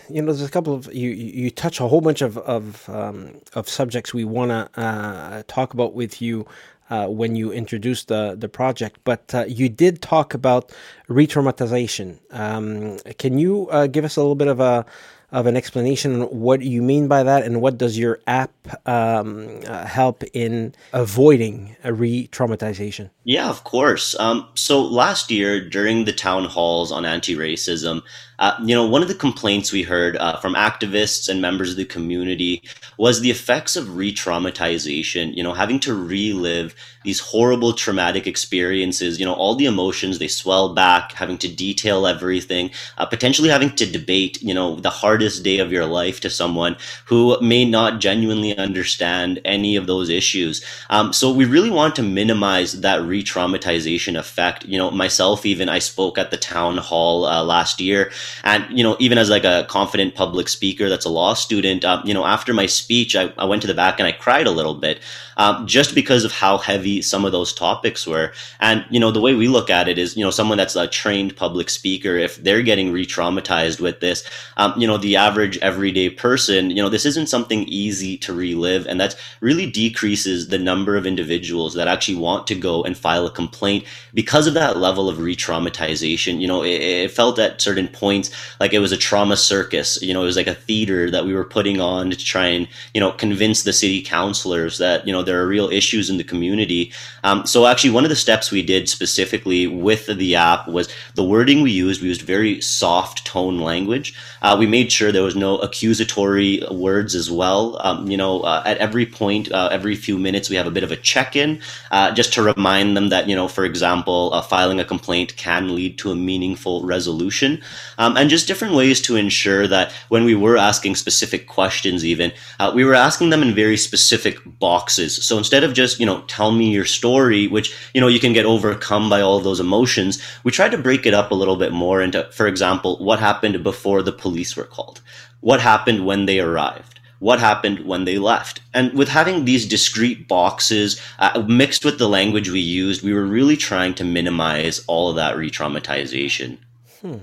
you 0.09 0.21
know, 0.21 0.31
there's 0.31 0.49
a 0.49 0.55
couple 0.57 0.73
of 0.73 0.91
you. 0.93 1.09
You 1.11 1.51
touch 1.51 1.81
a 1.81 1.87
whole 1.87 2.01
bunch 2.01 2.21
of 2.23 2.37
of, 2.37 2.89
um, 2.89 3.41
of 3.53 3.67
subjects 3.67 4.13
we 4.13 4.23
want 4.23 4.51
to 4.51 4.61
uh, 4.81 5.43
talk 5.47 5.73
about 5.73 5.93
with 5.93 6.21
you 6.21 6.47
uh, 6.89 7.07
when 7.19 7.35
you 7.35 7.51
introduced 7.51 8.07
the 8.07 8.35
the 8.43 8.47
project. 8.47 8.95
But 9.03 9.23
uh, 9.35 9.45
you 9.59 9.67
did 9.83 10.01
talk 10.01 10.33
about 10.33 10.71
re-traumatization. 11.09 12.17
Um, 12.31 12.97
can 13.17 13.37
you 13.37 13.67
uh, 13.69 13.87
give 13.87 14.05
us 14.05 14.15
a 14.15 14.21
little 14.21 14.39
bit 14.43 14.47
of 14.47 14.59
a 14.59 14.85
of 15.35 15.47
an 15.47 15.57
explanation 15.57 16.21
on 16.21 16.27
what 16.27 16.61
you 16.61 16.81
mean 16.81 17.09
by 17.09 17.21
that 17.21 17.43
and 17.43 17.61
what 17.61 17.77
does 17.77 17.99
your 17.99 18.21
app 18.25 18.53
um, 18.87 19.59
uh, 19.67 19.85
help 19.85 20.23
in 20.33 20.73
avoiding 20.93 21.75
a 21.83 21.93
re-traumatization? 21.93 23.09
Yeah, 23.25 23.49
of 23.49 23.65
course. 23.65 24.17
Um, 24.17 24.47
so 24.55 24.81
last 24.81 25.29
year 25.29 25.59
during 25.69 26.05
the 26.05 26.13
town 26.13 26.45
halls 26.45 26.89
on 26.89 27.03
anti-racism, 27.03 28.01
uh, 28.39 28.53
you 28.63 28.75
know, 28.75 28.85
one 28.85 29.01
of 29.01 29.07
the 29.07 29.15
complaints 29.15 29.71
we 29.71 29.83
heard 29.83 30.17
uh, 30.17 30.37
from 30.37 30.55
activists 30.55 31.29
and 31.29 31.41
members 31.41 31.71
of 31.71 31.77
the 31.77 31.85
community 31.85 32.63
was 32.97 33.21
the 33.21 33.31
effects 33.31 33.75
of 33.75 33.95
re-traumatization. 33.95 35.35
You 35.35 35.43
know, 35.43 35.53
having 35.53 35.79
to 35.81 35.93
relive 35.93 36.75
these 37.03 37.19
horrible 37.19 37.71
traumatic 37.71 38.27
experiences. 38.27 39.19
You 39.19 39.25
know, 39.25 39.33
all 39.33 39.55
the 39.55 39.67
emotions 39.67 40.19
they 40.19 40.27
swell 40.27 40.73
back, 40.73 41.13
having 41.13 41.37
to 41.37 41.47
detail 41.47 42.07
everything, 42.07 42.71
uh, 42.97 43.05
potentially 43.05 43.49
having 43.49 43.69
to 43.75 43.85
debate. 43.85 44.41
You 44.41 44.53
know, 44.53 44.75
the 44.75 44.89
hardest 44.89 45.43
day 45.43 45.59
of 45.59 45.71
your 45.71 45.85
life 45.85 46.19
to 46.21 46.29
someone 46.29 46.75
who 47.05 47.39
may 47.41 47.63
not 47.63 48.01
genuinely 48.01 48.57
understand 48.57 49.39
any 49.45 49.75
of 49.75 49.87
those 49.87 50.09
issues. 50.09 50.65
Um, 50.89 51.13
so 51.13 51.31
we 51.31 51.45
really 51.45 51.69
want 51.69 51.95
to 51.95 52.03
minimize 52.03 52.81
that 52.81 53.01
re-traumatization 53.03 54.17
effect. 54.17 54.65
You 54.65 54.77
know, 54.77 54.91
myself 54.91 55.45
even 55.45 55.69
I 55.69 55.79
spoke 55.79 56.17
at 56.17 56.31
the 56.31 56.37
town 56.37 56.77
hall 56.77 57.25
uh, 57.25 57.43
last 57.43 57.79
year 57.79 58.11
and, 58.43 58.65
you 58.77 58.83
know, 58.83 58.95
even 58.99 59.17
as 59.17 59.29
like 59.29 59.43
a 59.43 59.65
confident 59.69 60.15
public 60.15 60.47
speaker 60.47 60.89
that's 60.89 61.05
a 61.05 61.09
law 61.09 61.33
student, 61.33 61.83
um, 61.85 62.05
you 62.05 62.13
know, 62.13 62.25
after 62.25 62.53
my 62.53 62.65
speech, 62.65 63.15
I, 63.15 63.33
I, 63.37 63.45
went 63.45 63.61
to 63.61 63.67
the 63.67 63.73
back 63.73 63.99
and 63.99 64.07
I 64.07 64.11
cried 64.11 64.47
a 64.47 64.51
little 64.51 64.75
bit 64.75 64.99
um, 65.37 65.67
just 65.67 65.95
because 65.95 66.23
of 66.23 66.31
how 66.31 66.57
heavy 66.57 67.01
some 67.01 67.25
of 67.25 67.31
those 67.31 67.53
topics 67.53 68.07
were. 68.07 68.33
And, 68.59 68.85
you 68.89 68.99
know, 68.99 69.11
the 69.11 69.21
way 69.21 69.35
we 69.35 69.47
look 69.47 69.69
at 69.69 69.87
it 69.87 69.97
is, 69.97 70.15
you 70.15 70.23
know, 70.23 70.31
someone 70.31 70.57
that's 70.57 70.75
a 70.75 70.87
trained 70.87 71.35
public 71.35 71.69
speaker, 71.69 72.15
if 72.15 72.37
they're 72.37 72.61
getting 72.61 72.91
re 72.91 73.05
traumatized 73.05 73.79
with 73.79 73.99
this, 73.99 74.23
um, 74.57 74.73
you 74.77 74.87
know, 74.87 74.97
the 74.97 75.15
average 75.15 75.57
everyday 75.59 76.09
person, 76.09 76.69
you 76.69 76.81
know, 76.81 76.89
this 76.89 77.05
isn't 77.05 77.27
something 77.27 77.63
easy 77.63 78.17
to 78.17 78.33
relive. 78.33 78.87
And 78.87 78.99
that 78.99 79.15
really 79.41 79.69
decreases 79.69 80.47
the 80.47 80.57
number 80.57 80.95
of 80.95 81.05
individuals 81.05 81.73
that 81.73 81.87
actually 81.87 82.17
want 82.17 82.47
to 82.47 82.55
go 82.55 82.83
and 82.83 82.97
file 82.97 83.25
a 83.25 83.31
complaint 83.31 83.85
because 84.13 84.47
of 84.47 84.53
that 84.53 84.77
level 84.77 85.09
of 85.09 85.19
re 85.19 85.35
traumatization. 85.35 86.39
You 86.39 86.47
know, 86.47 86.63
it, 86.63 86.81
it 86.81 87.11
felt 87.11 87.39
at 87.39 87.61
certain 87.61 87.87
points 87.87 88.31
like 88.59 88.73
it 88.73 88.79
was 88.79 88.91
a 88.91 88.97
trauma 88.97 89.37
circus. 89.37 90.01
You 90.01 90.13
know, 90.13 90.23
it 90.23 90.25
was 90.25 90.37
like 90.37 90.47
a 90.47 90.55
theater 90.55 91.11
that 91.11 91.25
we 91.25 91.33
were 91.33 91.43
putting 91.43 91.81
on 91.81 92.11
to 92.11 92.17
try 92.17 92.47
and, 92.47 92.67
you 92.93 93.01
know, 93.01 93.11
convince 93.11 93.63
the 93.63 93.73
city 93.73 94.01
councilors 94.01 94.77
that, 94.77 95.05
you 95.05 95.13
know, 95.13 95.24
there 95.25 95.41
are 95.41 95.47
real 95.47 95.69
issues 95.69 96.09
in 96.09 96.17
the 96.17 96.23
community. 96.23 96.91
Um, 97.23 97.45
so 97.45 97.65
actually, 97.65 97.91
one 97.91 98.03
of 98.03 98.09
the 98.09 98.15
steps 98.15 98.51
we 98.51 98.61
did 98.61 98.87
specifically 98.89 99.67
with 99.67 100.05
the 100.05 100.35
app 100.35 100.67
was 100.67 100.89
the 101.15 101.23
wording 101.23 101.61
we 101.61 101.71
used. 101.71 102.01
We 102.01 102.09
used 102.09 102.21
very 102.21 102.61
soft 102.61 103.25
tone 103.25 103.59
language. 103.59 104.13
Uh, 104.41 104.55
we 104.57 104.67
made 104.67 104.91
sure 104.91 105.11
there 105.11 105.23
was 105.23 105.35
no 105.35 105.57
accusatory 105.57 106.61
words 106.71 107.15
as 107.15 107.31
well. 107.31 107.79
Um, 107.81 108.07
you 108.09 108.17
know, 108.17 108.41
uh, 108.41 108.63
at 108.65 108.77
every 108.77 109.05
point, 109.05 109.51
uh, 109.51 109.69
every 109.71 109.95
few 109.95 110.17
minutes, 110.17 110.49
we 110.49 110.55
have 110.55 110.67
a 110.67 110.71
bit 110.71 110.83
of 110.83 110.91
a 110.91 110.95
check-in 110.95 111.61
uh, 111.91 112.11
just 112.11 112.33
to 112.33 112.43
remind 112.43 112.95
them 112.95 113.09
that, 113.09 113.27
you 113.27 113.35
know, 113.35 113.47
for 113.47 113.65
example, 113.65 114.31
uh, 114.33 114.41
filing 114.41 114.79
a 114.79 114.85
complaint 114.85 115.35
can 115.37 115.75
lead 115.75 115.97
to 115.99 116.11
a 116.11 116.15
meaningful 116.15 116.85
resolution, 116.85 117.61
um, 117.97 118.17
and 118.17 118.29
just 118.29 118.47
different 118.47 118.75
ways 118.75 119.01
to 119.01 119.15
ensure 119.15 119.67
that 119.67 119.91
when 120.09 120.25
we 120.25 120.35
were 120.35 120.57
asking 120.57 120.95
specific 120.95 121.47
questions, 121.47 122.05
even 122.05 122.31
uh, 122.59 122.71
we 122.75 122.83
were 122.83 122.93
asking 122.93 123.29
them 123.29 123.41
in 123.41 123.55
very 123.55 123.77
specific 123.77 124.37
boxes 124.45 125.14
so 125.23 125.37
instead 125.37 125.63
of 125.63 125.73
just, 125.73 125.99
you 125.99 126.05
know, 126.05 126.21
tell 126.27 126.51
me 126.51 126.71
your 126.71 126.85
story, 126.85 127.47
which, 127.47 127.75
you 127.93 128.01
know, 128.01 128.07
you 128.07 128.19
can 128.19 128.33
get 128.33 128.45
overcome 128.45 129.09
by 129.09 129.21
all 129.21 129.39
those 129.39 129.59
emotions, 129.59 130.21
we 130.43 130.51
tried 130.51 130.71
to 130.71 130.77
break 130.77 131.05
it 131.05 131.13
up 131.13 131.31
a 131.31 131.35
little 131.35 131.55
bit 131.55 131.71
more 131.71 132.01
into, 132.01 132.23
for 132.31 132.47
example, 132.47 132.97
what 132.97 133.19
happened 133.19 133.63
before 133.63 134.01
the 134.01 134.11
police 134.11 134.55
were 134.55 134.63
called? 134.63 135.01
What 135.41 135.61
happened 135.61 136.05
when 136.05 136.25
they 136.25 136.39
arrived? 136.39 136.99
What 137.19 137.39
happened 137.39 137.85
when 137.85 138.05
they 138.05 138.17
left? 138.17 138.61
And 138.73 138.93
with 138.93 139.09
having 139.09 139.45
these 139.45 139.65
discrete 139.65 140.27
boxes 140.27 141.01
uh, 141.17 141.43
mixed 141.47 141.85
with 141.85 141.97
the 141.97 142.09
language 142.09 142.49
we 142.49 142.59
used, 142.59 143.03
we 143.03 143.13
were 143.13 143.25
really 143.25 143.57
trying 143.57 143.93
to 143.95 144.03
minimize 144.03 144.83
all 144.87 145.09
of 145.09 145.15
that 145.15 145.37
re 145.37 145.49
traumatization. 145.49 146.57
Hmm. 147.01 147.17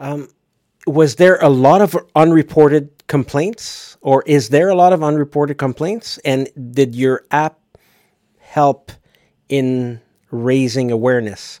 Um, 0.00 0.28
was 0.86 1.16
there 1.16 1.36
a 1.36 1.48
lot 1.48 1.80
of 1.80 1.96
unreported 2.14 2.90
complaints, 3.06 3.96
or 4.00 4.22
is 4.26 4.48
there 4.48 4.68
a 4.68 4.74
lot 4.74 4.92
of 4.92 5.02
unreported 5.02 5.58
complaints? 5.58 6.18
And 6.24 6.48
did 6.74 6.94
your 6.94 7.24
app 7.30 7.58
help 8.38 8.92
in 9.48 10.00
raising 10.30 10.90
awareness 10.90 11.60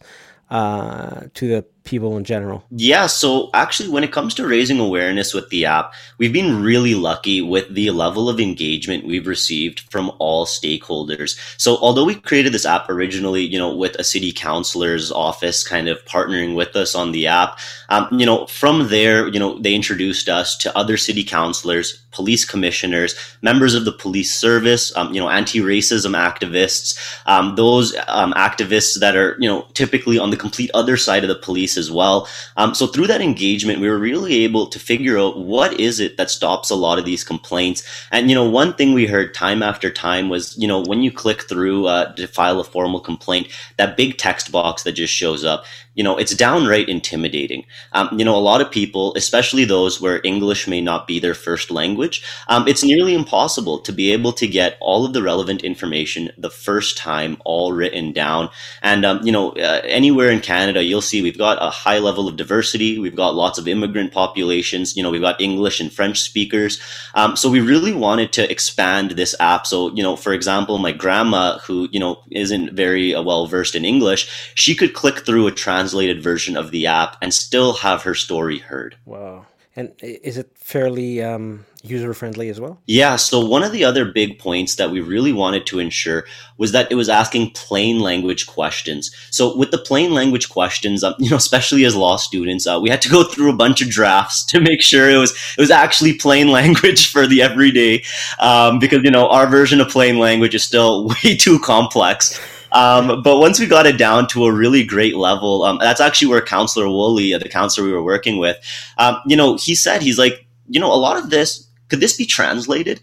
uh, 0.50 1.22
to 1.34 1.48
the 1.48 1.66
people 1.84 2.16
in 2.16 2.24
general? 2.24 2.64
Yeah, 2.70 3.06
so 3.06 3.50
actually, 3.54 3.90
when 3.90 4.04
it 4.04 4.12
comes 4.12 4.34
to 4.34 4.46
raising 4.46 4.80
awareness 4.80 5.32
with 5.34 5.48
the 5.50 5.66
app, 5.66 5.92
we've 6.18 6.32
been 6.32 6.62
really 6.62 6.94
lucky 6.94 7.42
with 7.42 7.72
the 7.72 7.90
level 7.90 8.28
of 8.28 8.40
engagement 8.40 9.06
we've 9.06 9.26
received 9.26 9.80
from 9.90 10.10
all 10.18 10.46
stakeholders. 10.46 11.38
So, 11.58 11.76
although 11.76 12.04
we 12.04 12.14
created 12.14 12.52
this 12.52 12.66
app 12.66 12.88
originally, 12.88 13.42
you 13.42 13.58
know, 13.58 13.74
with 13.74 13.94
a 13.96 14.04
city 14.04 14.32
councilor's 14.32 15.12
office 15.12 15.62
kind 15.62 15.88
of 15.88 16.04
partnering 16.06 16.56
with 16.56 16.74
us 16.74 16.94
on 16.94 17.12
the 17.12 17.26
app, 17.26 17.58
um, 17.90 18.08
you 18.12 18.26
know, 18.26 18.46
from 18.46 18.88
there, 18.88 19.28
you 19.28 19.38
know, 19.38 19.58
they 19.58 19.74
introduced 19.74 20.28
us 20.28 20.56
to 20.58 20.76
other 20.76 20.96
city 20.96 21.22
councilors, 21.22 22.02
police 22.10 22.44
commissioners, 22.44 23.14
members 23.42 23.74
of 23.74 23.84
the 23.84 23.92
police 23.92 24.34
service, 24.34 24.96
um, 24.96 25.12
you 25.12 25.20
know, 25.20 25.28
anti-racism 25.28 26.16
activists, 26.16 26.96
um, 27.26 27.54
those 27.56 27.94
um, 28.08 28.32
activists 28.34 28.98
that 29.00 29.16
are, 29.16 29.36
you 29.38 29.48
know, 29.48 29.66
typically 29.74 30.18
on 30.18 30.30
the 30.30 30.36
complete 30.36 30.70
other 30.72 30.96
side 30.96 31.24
of 31.24 31.28
the 31.28 31.34
police 31.34 31.73
as 31.76 31.90
well. 31.90 32.28
Um, 32.56 32.74
so 32.74 32.86
through 32.86 33.06
that 33.08 33.20
engagement, 33.20 33.80
we 33.80 33.88
were 33.88 33.98
really 33.98 34.44
able 34.44 34.66
to 34.66 34.78
figure 34.78 35.18
out 35.18 35.38
what 35.38 35.78
is 35.80 36.00
it 36.00 36.16
that 36.16 36.30
stops 36.30 36.70
a 36.70 36.74
lot 36.74 36.98
of 36.98 37.04
these 37.04 37.24
complaints. 37.24 37.82
And 38.10 38.28
you 38.28 38.34
know, 38.34 38.48
one 38.48 38.74
thing 38.74 38.92
we 38.92 39.06
heard 39.06 39.34
time 39.34 39.62
after 39.62 39.90
time 39.90 40.28
was, 40.28 40.56
you 40.58 40.68
know, 40.68 40.80
when 40.80 41.02
you 41.02 41.12
click 41.12 41.48
through 41.48 41.86
uh, 41.86 42.14
to 42.14 42.26
file 42.26 42.60
a 42.60 42.64
formal 42.64 43.00
complaint, 43.00 43.48
that 43.76 43.96
big 43.96 44.18
text 44.18 44.52
box 44.52 44.82
that 44.84 44.92
just 44.92 45.12
shows 45.12 45.44
up 45.44 45.64
you 45.94 46.02
know, 46.02 46.16
it's 46.16 46.34
downright 46.34 46.88
intimidating. 46.88 47.64
Um, 47.92 48.08
you 48.18 48.24
know, 48.24 48.36
a 48.36 48.38
lot 48.38 48.60
of 48.60 48.70
people, 48.70 49.14
especially 49.16 49.64
those 49.64 50.00
where 50.00 50.20
English 50.24 50.66
may 50.66 50.80
not 50.80 51.06
be 51.06 51.18
their 51.18 51.34
first 51.34 51.70
language, 51.70 52.24
um, 52.48 52.66
it's 52.66 52.82
nearly 52.82 53.14
impossible 53.14 53.78
to 53.80 53.92
be 53.92 54.12
able 54.12 54.32
to 54.32 54.46
get 54.46 54.76
all 54.80 55.04
of 55.04 55.12
the 55.12 55.22
relevant 55.22 55.62
information 55.62 56.30
the 56.36 56.50
first 56.50 56.96
time, 56.96 57.36
all 57.44 57.72
written 57.72 58.12
down. 58.12 58.50
And, 58.82 59.04
um, 59.04 59.20
you 59.22 59.32
know, 59.32 59.50
uh, 59.52 59.80
anywhere 59.84 60.30
in 60.30 60.40
Canada, 60.40 60.82
you'll 60.82 61.00
see 61.00 61.22
we've 61.22 61.38
got 61.38 61.58
a 61.60 61.70
high 61.70 61.98
level 61.98 62.28
of 62.28 62.36
diversity. 62.36 62.98
We've 62.98 63.16
got 63.16 63.34
lots 63.34 63.58
of 63.58 63.68
immigrant 63.68 64.12
populations. 64.12 64.96
You 64.96 65.02
know, 65.02 65.10
we've 65.10 65.20
got 65.20 65.40
English 65.40 65.80
and 65.80 65.92
French 65.92 66.20
speakers. 66.20 66.80
Um, 67.14 67.36
so 67.36 67.48
we 67.50 67.60
really 67.60 67.92
wanted 67.92 68.32
to 68.32 68.50
expand 68.50 69.12
this 69.12 69.34
app. 69.38 69.66
So, 69.66 69.94
you 69.94 70.02
know, 70.02 70.16
for 70.16 70.32
example, 70.32 70.78
my 70.78 70.92
grandma, 70.92 71.58
who, 71.58 71.88
you 71.92 72.00
know, 72.00 72.22
isn't 72.30 72.74
very 72.74 73.14
uh, 73.14 73.22
well 73.22 73.46
versed 73.46 73.74
in 73.74 73.84
English, 73.84 74.52
she 74.54 74.74
could 74.74 74.94
click 74.94 75.24
through 75.24 75.46
a 75.46 75.52
trans 75.52 75.83
translated 75.84 76.22
version 76.22 76.56
of 76.56 76.70
the 76.70 76.86
app 76.86 77.16
and 77.20 77.34
still 77.34 77.74
have 77.74 78.02
her 78.02 78.14
story 78.14 78.58
heard. 78.58 78.96
Wow. 79.04 79.46
And 79.76 79.92
is 80.00 80.38
it 80.38 80.52
fairly 80.54 81.20
um, 81.20 81.66
user 81.82 82.14
friendly 82.14 82.48
as 82.48 82.60
well? 82.60 82.80
Yeah. 82.86 83.16
So, 83.16 83.44
one 83.44 83.64
of 83.64 83.72
the 83.72 83.84
other 83.84 84.04
big 84.04 84.38
points 84.38 84.76
that 84.76 84.92
we 84.92 85.00
really 85.00 85.32
wanted 85.32 85.66
to 85.66 85.80
ensure 85.80 86.26
was 86.58 86.70
that 86.70 86.92
it 86.92 86.94
was 86.94 87.08
asking 87.08 87.50
plain 87.50 87.98
language 87.98 88.46
questions. 88.46 89.10
So, 89.30 89.56
with 89.56 89.72
the 89.72 89.78
plain 89.78 90.14
language 90.14 90.48
questions, 90.48 91.02
um, 91.02 91.14
you 91.18 91.28
know, 91.28 91.36
especially 91.36 91.84
as 91.84 91.96
law 91.96 92.16
students, 92.16 92.68
uh, 92.68 92.78
we 92.80 92.88
had 92.88 93.02
to 93.02 93.08
go 93.08 93.24
through 93.24 93.50
a 93.50 93.56
bunch 93.56 93.82
of 93.82 93.90
drafts 93.90 94.44
to 94.46 94.60
make 94.60 94.80
sure 94.80 95.10
it 95.10 95.18
was 95.18 95.32
it 95.58 95.60
was 95.60 95.72
actually 95.72 96.14
plain 96.14 96.48
language 96.60 97.10
for 97.10 97.26
the 97.26 97.42
everyday, 97.42 98.04
um, 98.38 98.78
because 98.78 99.02
you 99.02 99.10
know 99.10 99.28
our 99.28 99.48
version 99.48 99.80
of 99.80 99.88
plain 99.88 100.20
language 100.20 100.54
is 100.54 100.62
still 100.62 101.08
way 101.24 101.36
too 101.36 101.58
complex. 101.58 102.40
Um, 102.74 103.22
but 103.22 103.38
once 103.38 103.60
we 103.60 103.66
got 103.66 103.86
it 103.86 103.96
down 103.96 104.26
to 104.28 104.44
a 104.44 104.52
really 104.52 104.84
great 104.84 105.16
level, 105.16 105.62
um, 105.62 105.78
that's 105.80 106.00
actually 106.00 106.28
where 106.28 106.42
Counselor 106.42 106.88
Woolley, 106.88 107.32
uh, 107.32 107.38
the 107.38 107.48
counselor 107.48 107.86
we 107.86 107.92
were 107.92 108.02
working 108.02 108.38
with, 108.38 108.58
um, 108.98 109.16
you 109.26 109.36
know, 109.36 109.56
he 109.56 109.74
said, 109.74 110.02
he's 110.02 110.18
like, 110.18 110.44
you 110.68 110.80
know, 110.80 110.92
a 110.92 110.96
lot 110.96 111.16
of 111.16 111.30
this, 111.30 111.68
could 111.88 112.00
this 112.00 112.16
be 112.16 112.26
translated? 112.26 113.00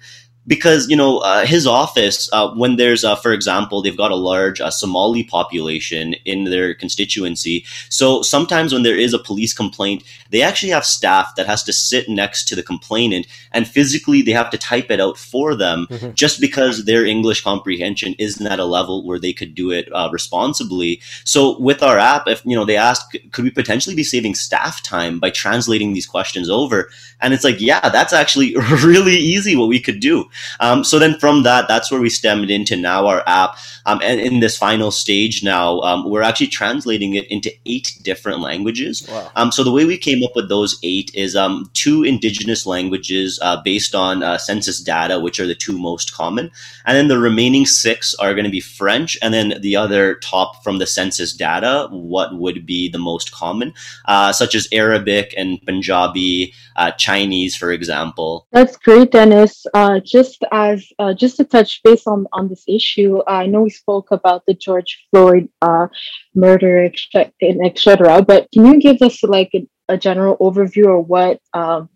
Because 0.48 0.90
you 0.90 0.96
know 0.96 1.20
uh, 1.20 1.46
his 1.46 1.68
office 1.68 2.30
uh, 2.34 2.52
when 2.56 2.76
there's 2.76 3.04
uh, 3.04 3.16
for 3.16 3.32
example 3.32 3.82
they've 3.82 3.98
got 3.98 4.12
a 4.12 4.16
large 4.16 4.60
uh, 4.60 4.72
somali 4.72 5.24
population 5.24 6.14
in 6.26 6.46
their 6.46 6.74
constituency. 6.74 7.66
So 7.90 8.22
sometimes 8.22 8.74
when 8.74 8.84
there 8.84 8.98
is 8.98 9.14
a 9.14 9.20
police 9.20 9.54
complaint 9.54 10.04
they 10.32 10.42
actually 10.42 10.72
have 10.72 10.86
staff 10.86 11.36
that 11.36 11.46
has 11.46 11.64
to 11.64 11.74
sit 11.74 12.10
next 12.10 12.46
to 12.46 12.56
the 12.56 12.64
complainant 12.64 13.28
and 13.52 13.68
physically 13.68 14.22
they 14.22 14.32
have 14.32 14.50
to 14.50 14.58
type 14.58 14.90
it 14.90 15.00
out 15.00 15.18
for 15.18 15.56
them 15.56 15.88
mm-hmm. 15.90 16.14
just 16.14 16.42
because 16.42 16.86
their 16.86 17.06
english 17.06 17.44
comprehension 17.44 18.16
isn't 18.18 18.48
at 18.48 18.60
a 18.60 18.66
level 18.66 19.06
where 19.06 19.20
they 19.20 19.34
could 19.34 19.54
do 19.54 19.72
it 19.72 19.88
uh, 19.94 20.10
responsibly. 20.12 21.02
So 21.24 21.60
with 21.60 21.84
our 21.84 22.00
app 22.00 22.28
if 22.28 22.44
you 22.46 22.56
know 22.56 22.66
they 22.66 22.78
ask 22.78 23.12
could 23.32 23.44
we 23.44 23.52
potentially 23.52 23.96
be 23.96 24.04
saving 24.04 24.36
staff 24.36 24.82
time 24.82 25.20
by 25.20 25.30
translating 25.30 25.94
these 25.94 26.08
questions 26.08 26.50
over? 26.50 26.90
And 27.20 27.34
it's 27.34 27.44
like 27.44 27.62
yeah 27.62 27.90
that's 27.90 28.14
actually 28.14 28.56
really 28.84 29.18
easy 29.18 29.56
what 29.56 29.70
we 29.70 29.80
could 29.80 30.00
do 30.00 30.31
Um, 30.60 30.84
so 30.84 31.00
then 31.00 31.18
from 31.20 31.44
that, 31.44 31.68
that's 31.68 31.92
where 31.92 32.02
we 32.02 32.10
stemmed 32.10 32.50
into 32.50 32.76
now 32.76 33.08
our 33.08 33.24
app. 33.28 33.58
Um, 33.86 34.00
and 34.04 34.20
in 34.20 34.40
this 34.40 34.58
final 34.58 34.92
stage 34.92 35.44
now, 35.44 35.80
um, 35.82 36.10
we're 36.10 36.22
actually 36.22 36.48
translating 36.48 37.16
it 37.16 37.26
into 37.32 37.52
eight 37.66 37.98
different 38.04 38.40
languages. 38.40 39.08
Wow. 39.10 39.32
Um, 39.36 39.52
so 39.52 39.64
the 39.64 39.72
way 39.72 39.86
we 39.86 39.98
came 39.98 40.24
up 40.24 40.36
with 40.36 40.50
those 40.50 40.78
eight 40.84 41.12
is 41.14 41.36
um, 41.36 41.70
two 41.74 42.04
indigenous 42.04 42.66
languages 42.66 43.40
uh, 43.42 43.62
based 43.64 43.96
on 43.96 44.24
uh, 44.24 44.38
census 44.38 44.82
data, 44.82 45.20
which 45.20 45.40
are 45.40 45.48
the 45.48 45.56
two 45.56 45.78
most 45.78 46.14
common. 46.14 46.52
And 46.86 46.96
then 46.98 47.08
the 47.08 47.20
remaining 47.20 47.66
six 47.66 48.14
are 48.16 48.34
going 48.34 48.46
to 48.46 48.52
be 48.52 48.62
French. 48.62 49.18
And 49.22 49.34
then 49.34 49.56
the 49.62 49.76
other 49.76 50.16
top 50.16 50.64
from 50.64 50.78
the 50.78 50.88
census 50.88 51.34
data, 51.34 51.88
what 51.92 52.36
would 52.36 52.66
be 52.66 52.90
the 52.90 53.00
most 53.00 53.32
common, 53.32 53.74
uh, 54.06 54.32
such 54.32 54.56
as 54.56 54.68
Arabic 54.72 55.34
and 55.38 55.60
Punjabi, 55.66 56.54
uh, 56.76 56.92
Chinese, 56.92 57.56
for 57.56 57.72
example. 57.72 58.48
That's 58.52 58.78
great, 58.78 59.12
Dennis. 59.12 59.66
Uh, 59.74 60.00
just 60.22 60.44
as 60.52 60.88
uh, 61.00 61.14
just 61.14 61.38
to 61.38 61.46
touch 61.46 61.82
base 61.84 62.06
on 62.08 62.28
on 62.34 62.48
this 62.48 62.64
issue, 62.68 63.22
I 63.28 63.48
know 63.48 63.62
we 63.64 63.70
spoke 63.70 64.12
about 64.12 64.44
the 64.46 64.54
George 64.54 64.92
Floyd 65.10 65.50
uh, 65.62 65.88
murder, 66.36 66.76
etc. 66.86 68.22
But 68.22 68.48
can 68.54 68.66
you 68.66 68.80
give 68.80 69.02
us 69.02 69.24
like 69.24 69.52
a, 69.54 69.68
a 69.90 69.98
general 69.98 70.38
overview 70.38 70.88
of 71.00 71.08
what 71.08 71.40
um, 71.54 71.90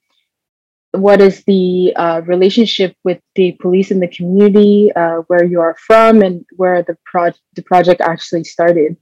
what 0.91 1.21
is 1.21 1.43
the 1.43 1.93
uh, 1.95 2.21
relationship 2.25 2.95
with 3.03 3.19
the 3.35 3.51
police 3.61 3.91
in 3.91 3.99
the 3.99 4.07
community, 4.07 4.91
uh, 4.95 5.17
where 5.27 5.43
you 5.43 5.59
are 5.59 5.75
from, 5.87 6.21
and 6.21 6.45
where 6.55 6.81
the 6.83 6.97
pro- 7.05 7.41
the 7.55 7.63
project 7.63 8.01
actually 8.01 8.43
started? 8.43 8.97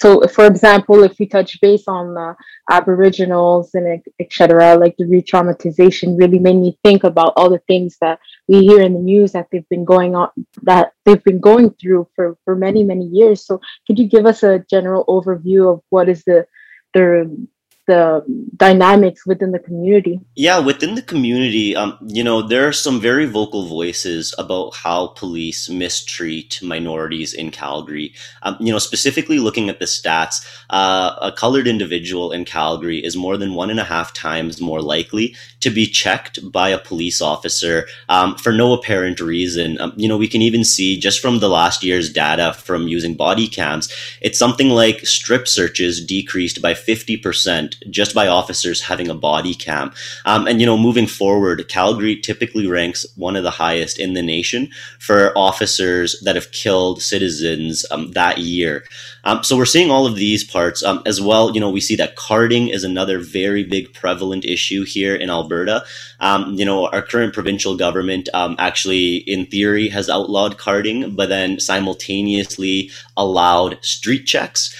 So, 0.00 0.26
for 0.28 0.46
example, 0.46 1.02
if 1.04 1.18
we 1.18 1.26
touch 1.26 1.60
base 1.60 1.84
on 1.86 2.16
uh, 2.16 2.34
Aboriginals 2.70 3.74
and 3.74 4.02
etc., 4.18 4.76
like 4.76 4.96
the 4.96 5.04
re-traumatization 5.04 6.18
really 6.18 6.38
made 6.38 6.56
me 6.56 6.78
think 6.82 7.04
about 7.04 7.34
all 7.36 7.50
the 7.50 7.62
things 7.68 7.98
that 8.00 8.18
we 8.48 8.60
hear 8.60 8.80
in 8.80 8.94
the 8.94 9.00
news 9.00 9.32
that 9.32 9.48
they've 9.52 9.68
been 9.68 9.84
going 9.84 10.16
on, 10.16 10.30
that 10.62 10.94
they've 11.04 11.22
been 11.22 11.40
going 11.40 11.70
through 11.72 12.08
for 12.16 12.38
for 12.46 12.56
many 12.56 12.82
many 12.82 13.04
years. 13.04 13.44
So, 13.44 13.60
could 13.86 13.98
you 13.98 14.08
give 14.08 14.24
us 14.24 14.42
a 14.42 14.64
general 14.70 15.04
overview 15.04 15.70
of 15.70 15.82
what 15.90 16.08
is 16.08 16.24
the 16.24 16.46
the 16.94 17.48
the 17.86 18.24
dynamics 18.56 19.26
within 19.26 19.52
the 19.52 19.58
community? 19.58 20.20
Yeah, 20.36 20.58
within 20.58 20.94
the 20.94 21.02
community, 21.02 21.74
um, 21.74 21.98
you 22.06 22.22
know, 22.22 22.42
there 22.42 22.66
are 22.68 22.72
some 22.72 23.00
very 23.00 23.26
vocal 23.26 23.66
voices 23.66 24.34
about 24.38 24.74
how 24.74 25.08
police 25.08 25.68
mistreat 25.68 26.60
minorities 26.62 27.34
in 27.34 27.50
Calgary. 27.50 28.14
Um, 28.42 28.56
you 28.60 28.72
know, 28.72 28.78
specifically 28.78 29.38
looking 29.38 29.68
at 29.68 29.78
the 29.78 29.86
stats, 29.86 30.46
uh, 30.70 31.16
a 31.20 31.32
colored 31.32 31.66
individual 31.66 32.32
in 32.32 32.44
Calgary 32.44 33.04
is 33.04 33.16
more 33.16 33.36
than 33.36 33.54
one 33.54 33.70
and 33.70 33.80
a 33.80 33.84
half 33.84 34.12
times 34.12 34.60
more 34.60 34.82
likely 34.82 35.34
to 35.60 35.70
be 35.70 35.86
checked 35.86 36.38
by 36.50 36.68
a 36.68 36.78
police 36.78 37.20
officer 37.20 37.86
um, 38.08 38.36
for 38.36 38.52
no 38.52 38.72
apparent 38.72 39.20
reason. 39.20 39.80
Um, 39.80 39.92
you 39.96 40.08
know, 40.08 40.16
we 40.16 40.28
can 40.28 40.42
even 40.42 40.64
see 40.64 40.98
just 40.98 41.20
from 41.20 41.40
the 41.40 41.48
last 41.48 41.82
year's 41.82 42.12
data 42.12 42.52
from 42.52 42.88
using 42.88 43.14
body 43.14 43.48
cams, 43.48 43.92
it's 44.20 44.38
something 44.38 44.68
like 44.68 45.06
strip 45.06 45.48
searches 45.48 46.04
decreased 46.04 46.62
by 46.62 46.74
50% 46.74 47.69
just 47.90 48.14
by 48.14 48.26
officers 48.26 48.82
having 48.82 49.08
a 49.08 49.14
body 49.14 49.54
cam. 49.54 49.92
Um, 50.24 50.46
and, 50.46 50.60
you 50.60 50.66
know, 50.66 50.78
moving 50.78 51.06
forward, 51.06 51.68
Calgary 51.68 52.16
typically 52.16 52.66
ranks 52.66 53.06
one 53.16 53.36
of 53.36 53.42
the 53.42 53.50
highest 53.50 53.98
in 53.98 54.14
the 54.14 54.22
nation 54.22 54.70
for 54.98 55.36
officers 55.36 56.20
that 56.24 56.36
have 56.36 56.52
killed 56.52 57.02
citizens 57.02 57.84
um, 57.90 58.12
that 58.12 58.38
year. 58.38 58.84
Um, 59.24 59.44
so 59.44 59.56
we're 59.56 59.66
seeing 59.66 59.90
all 59.90 60.06
of 60.06 60.16
these 60.16 60.42
parts 60.42 60.82
um, 60.82 61.02
as 61.04 61.20
well. 61.20 61.52
You 61.52 61.60
know, 61.60 61.70
we 61.70 61.80
see 61.80 61.96
that 61.96 62.16
carding 62.16 62.68
is 62.68 62.84
another 62.84 63.18
very 63.18 63.64
big 63.64 63.92
prevalent 63.92 64.44
issue 64.44 64.84
here 64.84 65.14
in 65.14 65.28
Alberta. 65.28 65.84
Um, 66.20 66.54
you 66.54 66.64
know, 66.64 66.86
our 66.88 67.02
current 67.02 67.34
provincial 67.34 67.76
government 67.76 68.28
um, 68.32 68.56
actually, 68.58 69.16
in 69.16 69.46
theory, 69.46 69.88
has 69.88 70.08
outlawed 70.08 70.58
carding, 70.58 71.14
but 71.14 71.28
then 71.28 71.60
simultaneously 71.60 72.90
allowed 73.16 73.82
street 73.84 74.24
checks, 74.24 74.74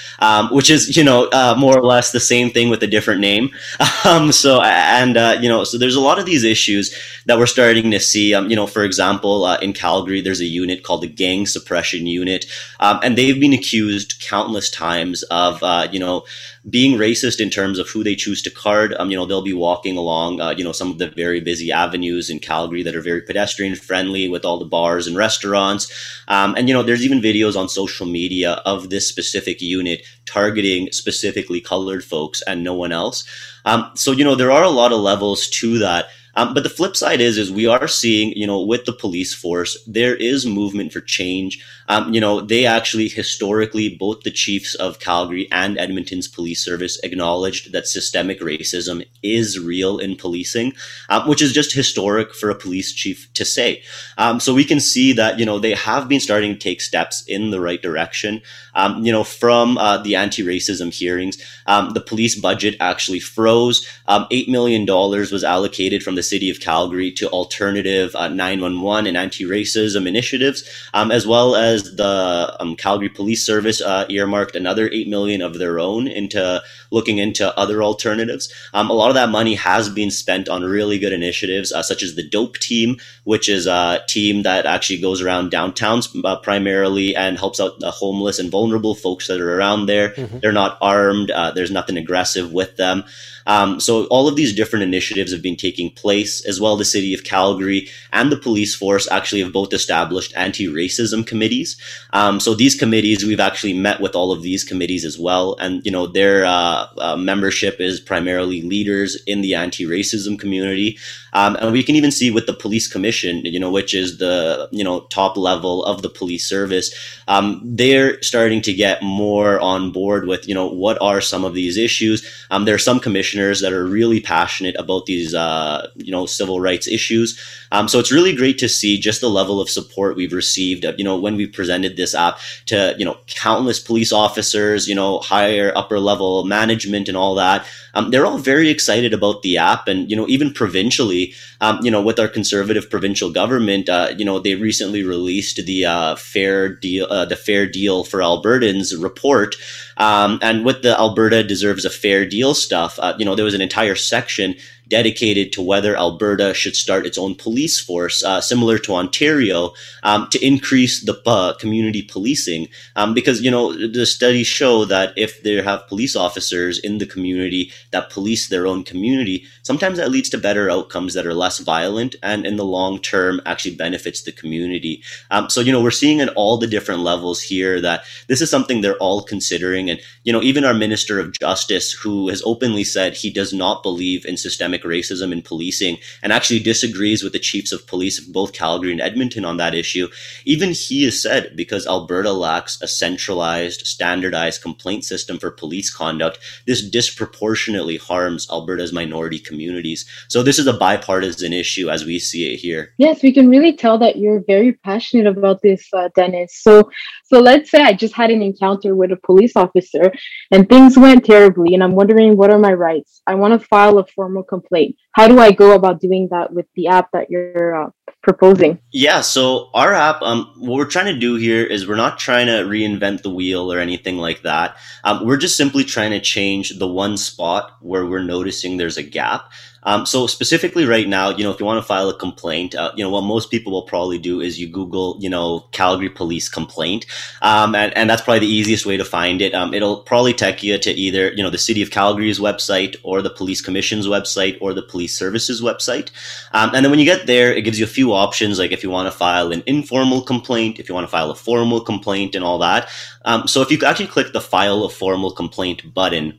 which 0.50 0.70
is, 0.70 0.96
you 0.96 1.04
know, 1.04 1.28
uh, 1.32 1.54
more 1.58 1.78
or 1.78 1.84
less 1.84 2.12
the 2.12 2.20
same 2.20 2.50
thing 2.50 2.70
with 2.70 2.79
a 2.82 2.86
different 2.86 3.20
name. 3.20 3.50
Um, 4.02 4.32
so, 4.32 4.62
and, 4.62 5.18
uh, 5.18 5.36
you 5.42 5.48
know, 5.48 5.62
so 5.62 5.76
there's 5.76 5.94
a 5.94 6.00
lot 6.00 6.18
of 6.18 6.24
these 6.24 6.42
issues 6.42 6.96
that 7.26 7.38
we're 7.38 7.46
starting 7.46 7.90
to 7.90 8.00
see. 8.00 8.32
Um, 8.32 8.48
you 8.48 8.56
know, 8.56 8.66
for 8.66 8.82
example, 8.82 9.44
uh, 9.44 9.58
in 9.58 9.74
Calgary, 9.74 10.22
there's 10.22 10.40
a 10.40 10.46
unit 10.46 10.82
called 10.84 11.02
the 11.02 11.06
Gang 11.06 11.46
Suppression 11.46 12.06
Unit, 12.06 12.46
um, 12.80 12.98
and 13.02 13.16
they've 13.16 13.38
been 13.38 13.52
accused 13.52 14.20
countless 14.20 14.70
times 14.70 15.22
of 15.24 15.62
uh, 15.62 15.86
you 15.92 15.98
know 15.98 16.24
being 16.68 16.98
racist 16.98 17.40
in 17.40 17.48
terms 17.48 17.78
of 17.78 17.88
who 17.88 18.04
they 18.04 18.14
choose 18.14 18.42
to 18.42 18.50
card. 18.50 18.94
Um, 18.98 19.10
you 19.10 19.16
know 19.16 19.24
they'll 19.24 19.42
be 19.42 19.54
walking 19.54 19.96
along 19.96 20.40
uh, 20.40 20.50
you 20.50 20.64
know 20.64 20.72
some 20.72 20.90
of 20.90 20.98
the 20.98 21.08
very 21.10 21.40
busy 21.40 21.72
avenues 21.72 22.28
in 22.28 22.38
Calgary 22.38 22.82
that 22.82 22.94
are 22.94 23.00
very 23.00 23.22
pedestrian 23.22 23.74
friendly 23.74 24.28
with 24.28 24.44
all 24.44 24.58
the 24.58 24.64
bars 24.64 25.06
and 25.06 25.16
restaurants. 25.16 25.90
Um, 26.28 26.54
and 26.56 26.68
you 26.68 26.74
know 26.74 26.82
there's 26.82 27.04
even 27.04 27.20
videos 27.20 27.56
on 27.56 27.68
social 27.68 28.06
media 28.06 28.60
of 28.66 28.90
this 28.90 29.08
specific 29.08 29.62
unit 29.62 30.04
targeting 30.26 30.92
specifically 30.92 31.60
colored 31.60 32.04
folks 32.04 32.42
and 32.46 32.62
no 32.62 32.74
one 32.74 32.92
else. 32.92 33.24
Um, 33.64 33.90
so 33.94 34.12
you 34.12 34.24
know 34.24 34.34
there 34.34 34.52
are 34.52 34.64
a 34.64 34.70
lot 34.70 34.92
of 34.92 35.00
levels 35.00 35.48
to 35.48 35.78
that. 35.78 36.06
Um, 36.40 36.54
but 36.54 36.62
the 36.62 36.70
flip 36.70 36.96
side 36.96 37.20
is, 37.20 37.36
is 37.36 37.52
we 37.52 37.66
are 37.66 37.86
seeing, 37.86 38.32
you 38.32 38.46
know, 38.46 38.62
with 38.62 38.86
the 38.86 38.94
police 38.94 39.34
force, 39.34 39.76
there 39.86 40.16
is 40.16 40.46
movement 40.46 40.90
for 40.90 41.02
change. 41.02 41.62
Um, 41.86 42.14
you 42.14 42.20
know, 42.20 42.40
they 42.40 42.64
actually 42.64 43.08
historically, 43.08 43.94
both 43.94 44.22
the 44.22 44.30
chiefs 44.30 44.74
of 44.76 45.00
Calgary 45.00 45.48
and 45.52 45.76
Edmonton's 45.76 46.28
police 46.28 46.64
service 46.64 46.98
acknowledged 47.02 47.72
that 47.72 47.86
systemic 47.86 48.40
racism 48.40 49.04
is 49.22 49.58
real 49.58 49.98
in 49.98 50.16
policing, 50.16 50.72
um, 51.10 51.28
which 51.28 51.42
is 51.42 51.52
just 51.52 51.74
historic 51.74 52.32
for 52.34 52.48
a 52.48 52.54
police 52.54 52.94
chief 52.94 53.30
to 53.34 53.44
say. 53.44 53.82
Um, 54.16 54.40
so 54.40 54.54
we 54.54 54.64
can 54.64 54.80
see 54.80 55.12
that, 55.12 55.38
you 55.38 55.44
know, 55.44 55.58
they 55.58 55.74
have 55.74 56.08
been 56.08 56.20
starting 56.20 56.52
to 56.54 56.58
take 56.58 56.80
steps 56.80 57.22
in 57.26 57.50
the 57.50 57.60
right 57.60 57.82
direction. 57.82 58.40
Um, 58.74 59.04
you 59.04 59.12
know, 59.12 59.24
from 59.24 59.76
uh, 59.76 59.98
the 59.98 60.16
anti-racism 60.16 60.94
hearings, 60.94 61.36
um, 61.66 61.90
the 61.90 62.00
police 62.00 62.40
budget 62.40 62.76
actually 62.80 63.20
froze. 63.20 63.86
$8 64.08 64.48
million 64.48 64.86
was 64.86 65.44
allocated 65.44 66.02
from 66.02 66.14
the 66.14 66.22
city 66.30 66.48
of 66.50 66.60
Calgary 66.60 67.10
to 67.12 67.28
alternative 67.30 68.14
uh, 68.14 68.28
911 68.28 69.06
and 69.06 69.16
anti-racism 69.16 70.06
initiatives, 70.06 70.62
as 70.94 71.26
well 71.26 71.56
as 71.56 71.96
the 71.96 72.56
um, 72.60 72.76
Calgary 72.76 73.08
Police 73.08 73.44
Service 73.44 73.80
uh, 73.80 74.06
earmarked 74.08 74.56
another 74.56 74.88
eight 74.92 75.08
million 75.08 75.42
of 75.42 75.58
their 75.58 75.78
own 75.78 76.06
into 76.06 76.62
looking 76.90 77.18
into 77.18 77.56
other 77.58 77.82
alternatives. 77.82 78.52
Um, 78.74 78.90
a 78.90 78.92
lot 78.92 79.08
of 79.08 79.14
that 79.14 79.28
money 79.28 79.54
has 79.54 79.88
been 79.88 80.10
spent 80.10 80.48
on 80.48 80.62
really 80.62 80.98
good 80.98 81.12
initiatives, 81.12 81.72
uh, 81.72 81.82
such 81.82 82.02
as 82.02 82.14
the 82.14 82.28
DOAP 82.28 82.58
Team, 82.58 82.96
which 83.24 83.48
is 83.48 83.66
a 83.66 84.00
team 84.08 84.42
that 84.42 84.66
actually 84.66 85.00
goes 85.00 85.22
around 85.22 85.50
downtowns 85.50 86.08
uh, 86.24 86.36
primarily 86.36 87.14
and 87.16 87.38
helps 87.38 87.60
out 87.60 87.78
the 87.80 87.90
homeless 87.90 88.38
and 88.38 88.50
vulnerable 88.50 88.94
folks 88.94 89.26
that 89.28 89.40
are 89.40 89.56
around 89.56 89.86
there. 89.86 90.10
Mm-hmm. 90.10 90.38
They're 90.40 90.52
not 90.52 90.78
armed. 90.80 91.30
Uh, 91.30 91.50
there's 91.50 91.70
nothing 91.70 91.96
aggressive 91.96 92.52
with 92.52 92.76
them. 92.76 93.04
Um, 93.46 93.80
so 93.80 94.04
all 94.06 94.28
of 94.28 94.36
these 94.36 94.54
different 94.54 94.82
initiatives 94.82 95.32
have 95.32 95.42
been 95.42 95.56
taking 95.56 95.90
place, 95.90 96.09
as 96.10 96.60
well. 96.60 96.76
The 96.76 96.84
city 96.84 97.14
of 97.14 97.24
Calgary 97.24 97.88
and 98.12 98.30
the 98.30 98.36
police 98.36 98.74
force 98.74 99.08
actually 99.10 99.42
have 99.42 99.52
both 99.52 99.72
established 99.72 100.32
anti-racism 100.36 101.26
committees. 101.26 101.76
Um, 102.12 102.40
so 102.40 102.54
these 102.54 102.74
committees, 102.74 103.24
we've 103.24 103.40
actually 103.40 103.74
met 103.74 104.00
with 104.00 104.14
all 104.14 104.32
of 104.32 104.42
these 104.42 104.64
committees 104.64 105.04
as 105.04 105.18
well, 105.18 105.56
and 105.60 105.84
you 105.84 105.92
know 105.92 106.06
their 106.06 106.44
uh, 106.44 106.86
uh, 106.98 107.16
membership 107.16 107.80
is 107.80 108.00
primarily 108.00 108.62
leaders 108.62 109.22
in 109.26 109.40
the 109.40 109.54
anti-racism 109.54 110.38
community, 110.38 110.98
um, 111.32 111.56
and 111.60 111.72
we 111.72 111.82
can 111.82 111.94
even 111.94 112.10
see 112.10 112.30
with 112.30 112.46
the 112.46 112.54
police 112.54 112.88
commission, 112.88 113.42
you 113.44 113.60
know, 113.60 113.70
which 113.70 113.94
is 113.94 114.18
the 114.18 114.68
you 114.72 114.84
know 114.84 115.00
top 115.10 115.36
level 115.36 115.84
of 115.84 116.02
the 116.02 116.10
police 116.10 116.48
service, 116.48 116.92
um, 117.28 117.60
they're 117.64 118.20
starting 118.22 118.60
to 118.62 118.72
get 118.72 119.02
more 119.02 119.60
on 119.60 119.92
board 119.92 120.26
with 120.26 120.48
you 120.48 120.54
know 120.54 120.68
what 120.68 121.00
are 121.00 121.20
some 121.20 121.44
of 121.44 121.54
these 121.54 121.76
issues. 121.76 122.26
Um, 122.50 122.64
there 122.64 122.74
are 122.74 122.78
some 122.78 123.00
commissioners 123.00 123.60
that 123.60 123.72
are 123.72 123.84
really 123.84 124.20
passionate 124.20 124.76
about 124.78 125.06
these 125.06 125.34
uh, 125.34 125.88
you 126.04 126.12
know 126.12 126.26
civil 126.26 126.60
rights 126.60 126.88
issues. 126.88 127.38
Um, 127.72 127.88
so 127.88 127.98
it's 127.98 128.12
really 128.12 128.34
great 128.34 128.58
to 128.58 128.68
see 128.68 128.98
just 128.98 129.20
the 129.20 129.30
level 129.30 129.60
of 129.60 129.70
support 129.70 130.16
we've 130.16 130.32
received. 130.32 130.84
You 130.98 131.04
know, 131.04 131.18
when 131.18 131.36
we 131.36 131.46
presented 131.46 131.96
this 131.96 132.14
app 132.14 132.38
to 132.66 132.94
you 132.98 133.04
know 133.04 133.18
countless 133.26 133.78
police 133.78 134.12
officers, 134.12 134.88
you 134.88 134.94
know, 134.94 135.18
higher 135.20 135.72
upper 135.76 135.98
level 135.98 136.44
management 136.44 137.08
and 137.08 137.16
all 137.16 137.34
that. 137.36 137.66
Um, 137.94 138.10
they're 138.10 138.26
all 138.26 138.38
very 138.38 138.68
excited 138.68 139.12
about 139.12 139.42
the 139.42 139.58
app, 139.58 139.88
and 139.88 140.10
you 140.10 140.16
know, 140.16 140.28
even 140.28 140.52
provincially, 140.52 141.34
um, 141.60 141.80
you 141.82 141.90
know, 141.90 142.00
with 142.00 142.18
our 142.18 142.28
conservative 142.28 142.88
provincial 142.88 143.30
government, 143.32 143.88
uh, 143.88 144.14
you 144.16 144.24
know, 144.24 144.38
they 144.38 144.54
recently 144.54 145.02
released 145.02 145.64
the 145.66 145.86
uh, 145.86 146.16
fair 146.16 146.68
deal, 146.68 147.06
uh, 147.10 147.24
the 147.24 147.36
fair 147.36 147.66
deal 147.66 148.04
for 148.04 148.20
Albertans 148.20 148.94
report, 149.00 149.56
um, 149.96 150.38
and 150.42 150.64
with 150.64 150.82
the 150.82 150.98
Alberta 150.98 151.42
deserves 151.42 151.84
a 151.84 151.90
fair 151.90 152.24
deal 152.24 152.54
stuff, 152.54 152.98
uh, 153.00 153.14
you 153.18 153.24
know, 153.24 153.34
there 153.34 153.44
was 153.44 153.54
an 153.54 153.60
entire 153.60 153.96
section 153.96 154.54
dedicated 154.90 155.52
to 155.52 155.62
whether 155.62 155.96
Alberta 155.96 156.52
should 156.52 156.76
start 156.76 157.06
its 157.06 157.16
own 157.16 157.34
police 157.34 157.80
force, 157.80 158.22
uh, 158.22 158.40
similar 158.40 158.76
to 158.78 158.94
Ontario, 158.94 159.72
um, 160.02 160.28
to 160.30 160.44
increase 160.44 161.00
the 161.02 161.18
uh, 161.24 161.54
community 161.54 162.02
policing. 162.02 162.68
Um, 162.96 163.14
because, 163.14 163.40
you 163.40 163.50
know, 163.50 163.72
the 163.72 164.04
studies 164.04 164.48
show 164.48 164.84
that 164.84 165.14
if 165.16 165.42
they 165.42 165.62
have 165.62 165.86
police 165.88 166.16
officers 166.16 166.78
in 166.78 166.98
the 166.98 167.06
community 167.06 167.72
that 167.92 168.10
police 168.10 168.48
their 168.48 168.66
own 168.66 168.82
community, 168.84 169.46
sometimes 169.62 169.96
that 169.98 170.10
leads 170.10 170.28
to 170.30 170.38
better 170.38 170.68
outcomes 170.68 171.14
that 171.14 171.26
are 171.26 171.34
less 171.34 171.58
violent 171.60 172.16
and 172.22 172.44
in 172.44 172.56
the 172.56 172.64
long 172.64 173.00
term 173.00 173.40
actually 173.46 173.76
benefits 173.76 174.22
the 174.22 174.32
community. 174.32 175.02
Um, 175.30 175.48
so, 175.48 175.60
you 175.60 175.72
know, 175.72 175.82
we're 175.82 175.90
seeing 175.90 176.20
at 176.20 176.34
all 176.34 176.58
the 176.58 176.66
different 176.66 177.02
levels 177.02 177.40
here 177.40 177.80
that 177.80 178.02
this 178.26 178.40
is 178.40 178.50
something 178.50 178.80
they're 178.80 178.96
all 178.96 179.22
considering. 179.22 179.88
And, 179.88 180.00
you 180.24 180.32
know, 180.32 180.42
even 180.42 180.64
our 180.64 180.74
Minister 180.74 181.20
of 181.20 181.32
Justice, 181.38 181.92
who 181.92 182.28
has 182.28 182.42
openly 182.44 182.84
said 182.84 183.14
he 183.14 183.30
does 183.30 183.52
not 183.52 183.82
believe 183.84 184.26
in 184.26 184.36
systemic 184.36 184.79
racism 184.82 185.32
in 185.32 185.42
policing 185.42 185.98
and 186.22 186.32
actually 186.32 186.60
disagrees 186.60 187.22
with 187.22 187.32
the 187.32 187.38
chiefs 187.38 187.72
of 187.72 187.86
police 187.86 188.18
of 188.18 188.32
both 188.32 188.52
Calgary 188.52 188.92
and 188.92 189.00
Edmonton 189.00 189.44
on 189.44 189.56
that 189.56 189.74
issue, 189.74 190.08
even 190.44 190.70
he 190.70 191.04
has 191.04 191.20
said 191.20 191.54
because 191.56 191.86
Alberta 191.86 192.32
lacks 192.32 192.80
a 192.82 192.88
centralized, 192.88 193.86
standardized 193.86 194.62
complaint 194.62 195.04
system 195.04 195.38
for 195.38 195.50
police 195.50 195.92
conduct, 195.92 196.38
this 196.66 196.82
disproportionately 196.82 197.96
harms 197.96 198.48
Alberta's 198.50 198.92
minority 198.92 199.38
communities. 199.38 200.06
So 200.28 200.42
this 200.42 200.58
is 200.58 200.66
a 200.66 200.72
bipartisan 200.72 201.52
issue 201.52 201.90
as 201.90 202.04
we 202.04 202.18
see 202.18 202.52
it 202.52 202.56
here. 202.56 202.94
Yes, 202.98 203.22
we 203.22 203.32
can 203.32 203.48
really 203.48 203.72
tell 203.72 203.98
that 203.98 204.16
you're 204.16 204.42
very 204.46 204.72
passionate 204.72 205.26
about 205.26 205.62
this, 205.62 205.88
uh, 205.92 206.08
Dennis. 206.14 206.56
So, 206.56 206.90
so 207.32 207.38
let's 207.38 207.70
say 207.70 207.80
I 207.80 207.92
just 207.92 208.14
had 208.14 208.30
an 208.30 208.42
encounter 208.42 208.96
with 208.96 209.12
a 209.12 209.16
police 209.16 209.52
officer 209.54 210.12
and 210.50 210.68
things 210.68 210.98
went 210.98 211.24
terribly, 211.24 211.74
and 211.74 211.82
I'm 211.82 211.94
wondering 211.94 212.36
what 212.36 212.50
are 212.50 212.58
my 212.58 212.72
rights. 212.72 213.22
I 213.24 213.36
want 213.36 213.58
to 213.58 213.66
file 213.68 213.98
a 213.98 214.06
formal 214.06 214.42
complaint. 214.42 214.96
How 215.12 215.28
do 215.28 215.38
I 215.38 215.52
go 215.52 215.74
about 215.74 216.00
doing 216.00 216.28
that 216.32 216.52
with 216.52 216.66
the 216.74 216.88
app 216.88 217.10
that 217.12 217.30
you're 217.30 217.84
uh, 217.84 217.90
proposing? 218.22 218.80
Yeah, 218.92 219.20
so 219.20 219.70
our 219.74 219.94
app, 219.94 220.22
um, 220.22 220.52
what 220.58 220.76
we're 220.76 220.84
trying 220.86 221.14
to 221.14 221.20
do 221.20 221.36
here 221.36 221.64
is 221.64 221.86
we're 221.86 221.94
not 221.94 222.18
trying 222.18 222.46
to 222.46 222.64
reinvent 222.64 223.22
the 223.22 223.30
wheel 223.30 223.72
or 223.72 223.78
anything 223.78 224.16
like 224.16 224.42
that. 224.42 224.76
Um, 225.04 225.24
we're 225.24 225.36
just 225.36 225.56
simply 225.56 225.84
trying 225.84 226.10
to 226.10 226.20
change 226.20 226.78
the 226.78 226.88
one 226.88 227.16
spot 227.16 227.76
where 227.80 228.06
we're 228.06 228.24
noticing 228.24 228.76
there's 228.76 228.98
a 228.98 229.04
gap. 229.04 229.52
Um, 229.82 230.06
so 230.06 230.26
specifically 230.26 230.84
right 230.84 231.08
now, 231.08 231.30
you 231.30 231.44
know, 231.44 231.50
if 231.50 231.60
you 231.60 231.66
want 231.66 231.82
to 231.82 231.86
file 231.86 232.08
a 232.08 232.16
complaint, 232.16 232.74
uh, 232.74 232.92
you 232.96 233.04
know, 233.04 233.10
what 233.10 233.22
most 233.22 233.50
people 233.50 233.72
will 233.72 233.82
probably 233.82 234.18
do 234.18 234.40
is 234.40 234.60
you 234.60 234.68
Google, 234.68 235.16
you 235.20 235.30
know, 235.30 235.60
Calgary 235.72 236.10
police 236.10 236.48
complaint. 236.48 237.06
Um, 237.42 237.74
and, 237.74 237.96
and 237.96 238.08
that's 238.10 238.22
probably 238.22 238.40
the 238.40 238.52
easiest 238.52 238.86
way 238.86 238.96
to 238.96 239.04
find 239.04 239.40
it. 239.40 239.54
Um, 239.54 239.72
it'll 239.72 240.00
probably 240.00 240.34
take 240.34 240.62
you 240.62 240.78
to 240.78 240.90
either, 240.90 241.32
you 241.32 241.42
know, 241.42 241.50
the 241.50 241.58
city 241.58 241.82
of 241.82 241.90
Calgary's 241.90 242.38
website 242.38 242.96
or 243.02 243.22
the 243.22 243.30
police 243.30 243.60
commission's 243.60 244.06
website 244.06 244.58
or 244.60 244.74
the 244.74 244.82
police 244.82 245.16
services 245.16 245.62
website. 245.62 246.10
Um, 246.52 246.74
and 246.74 246.84
then 246.84 246.90
when 246.90 246.98
you 246.98 247.04
get 247.04 247.26
there, 247.26 247.52
it 247.52 247.62
gives 247.62 247.78
you 247.78 247.84
a 247.84 247.88
few 247.88 248.12
options, 248.12 248.58
like 248.58 248.72
if 248.72 248.82
you 248.82 248.90
want 248.90 249.10
to 249.10 249.16
file 249.16 249.52
an 249.52 249.62
informal 249.66 250.22
complaint, 250.22 250.78
if 250.78 250.88
you 250.88 250.94
want 250.94 251.06
to 251.06 251.10
file 251.10 251.30
a 251.30 251.34
formal 251.34 251.80
complaint 251.80 252.34
and 252.34 252.44
all 252.44 252.58
that. 252.58 252.88
Um, 253.24 253.46
so 253.46 253.62
if 253.62 253.70
you 253.70 253.78
actually 253.84 254.06
click 254.06 254.32
the 254.32 254.40
file 254.40 254.84
a 254.84 254.88
formal 254.88 255.30
complaint 255.30 255.94
button, 255.94 256.38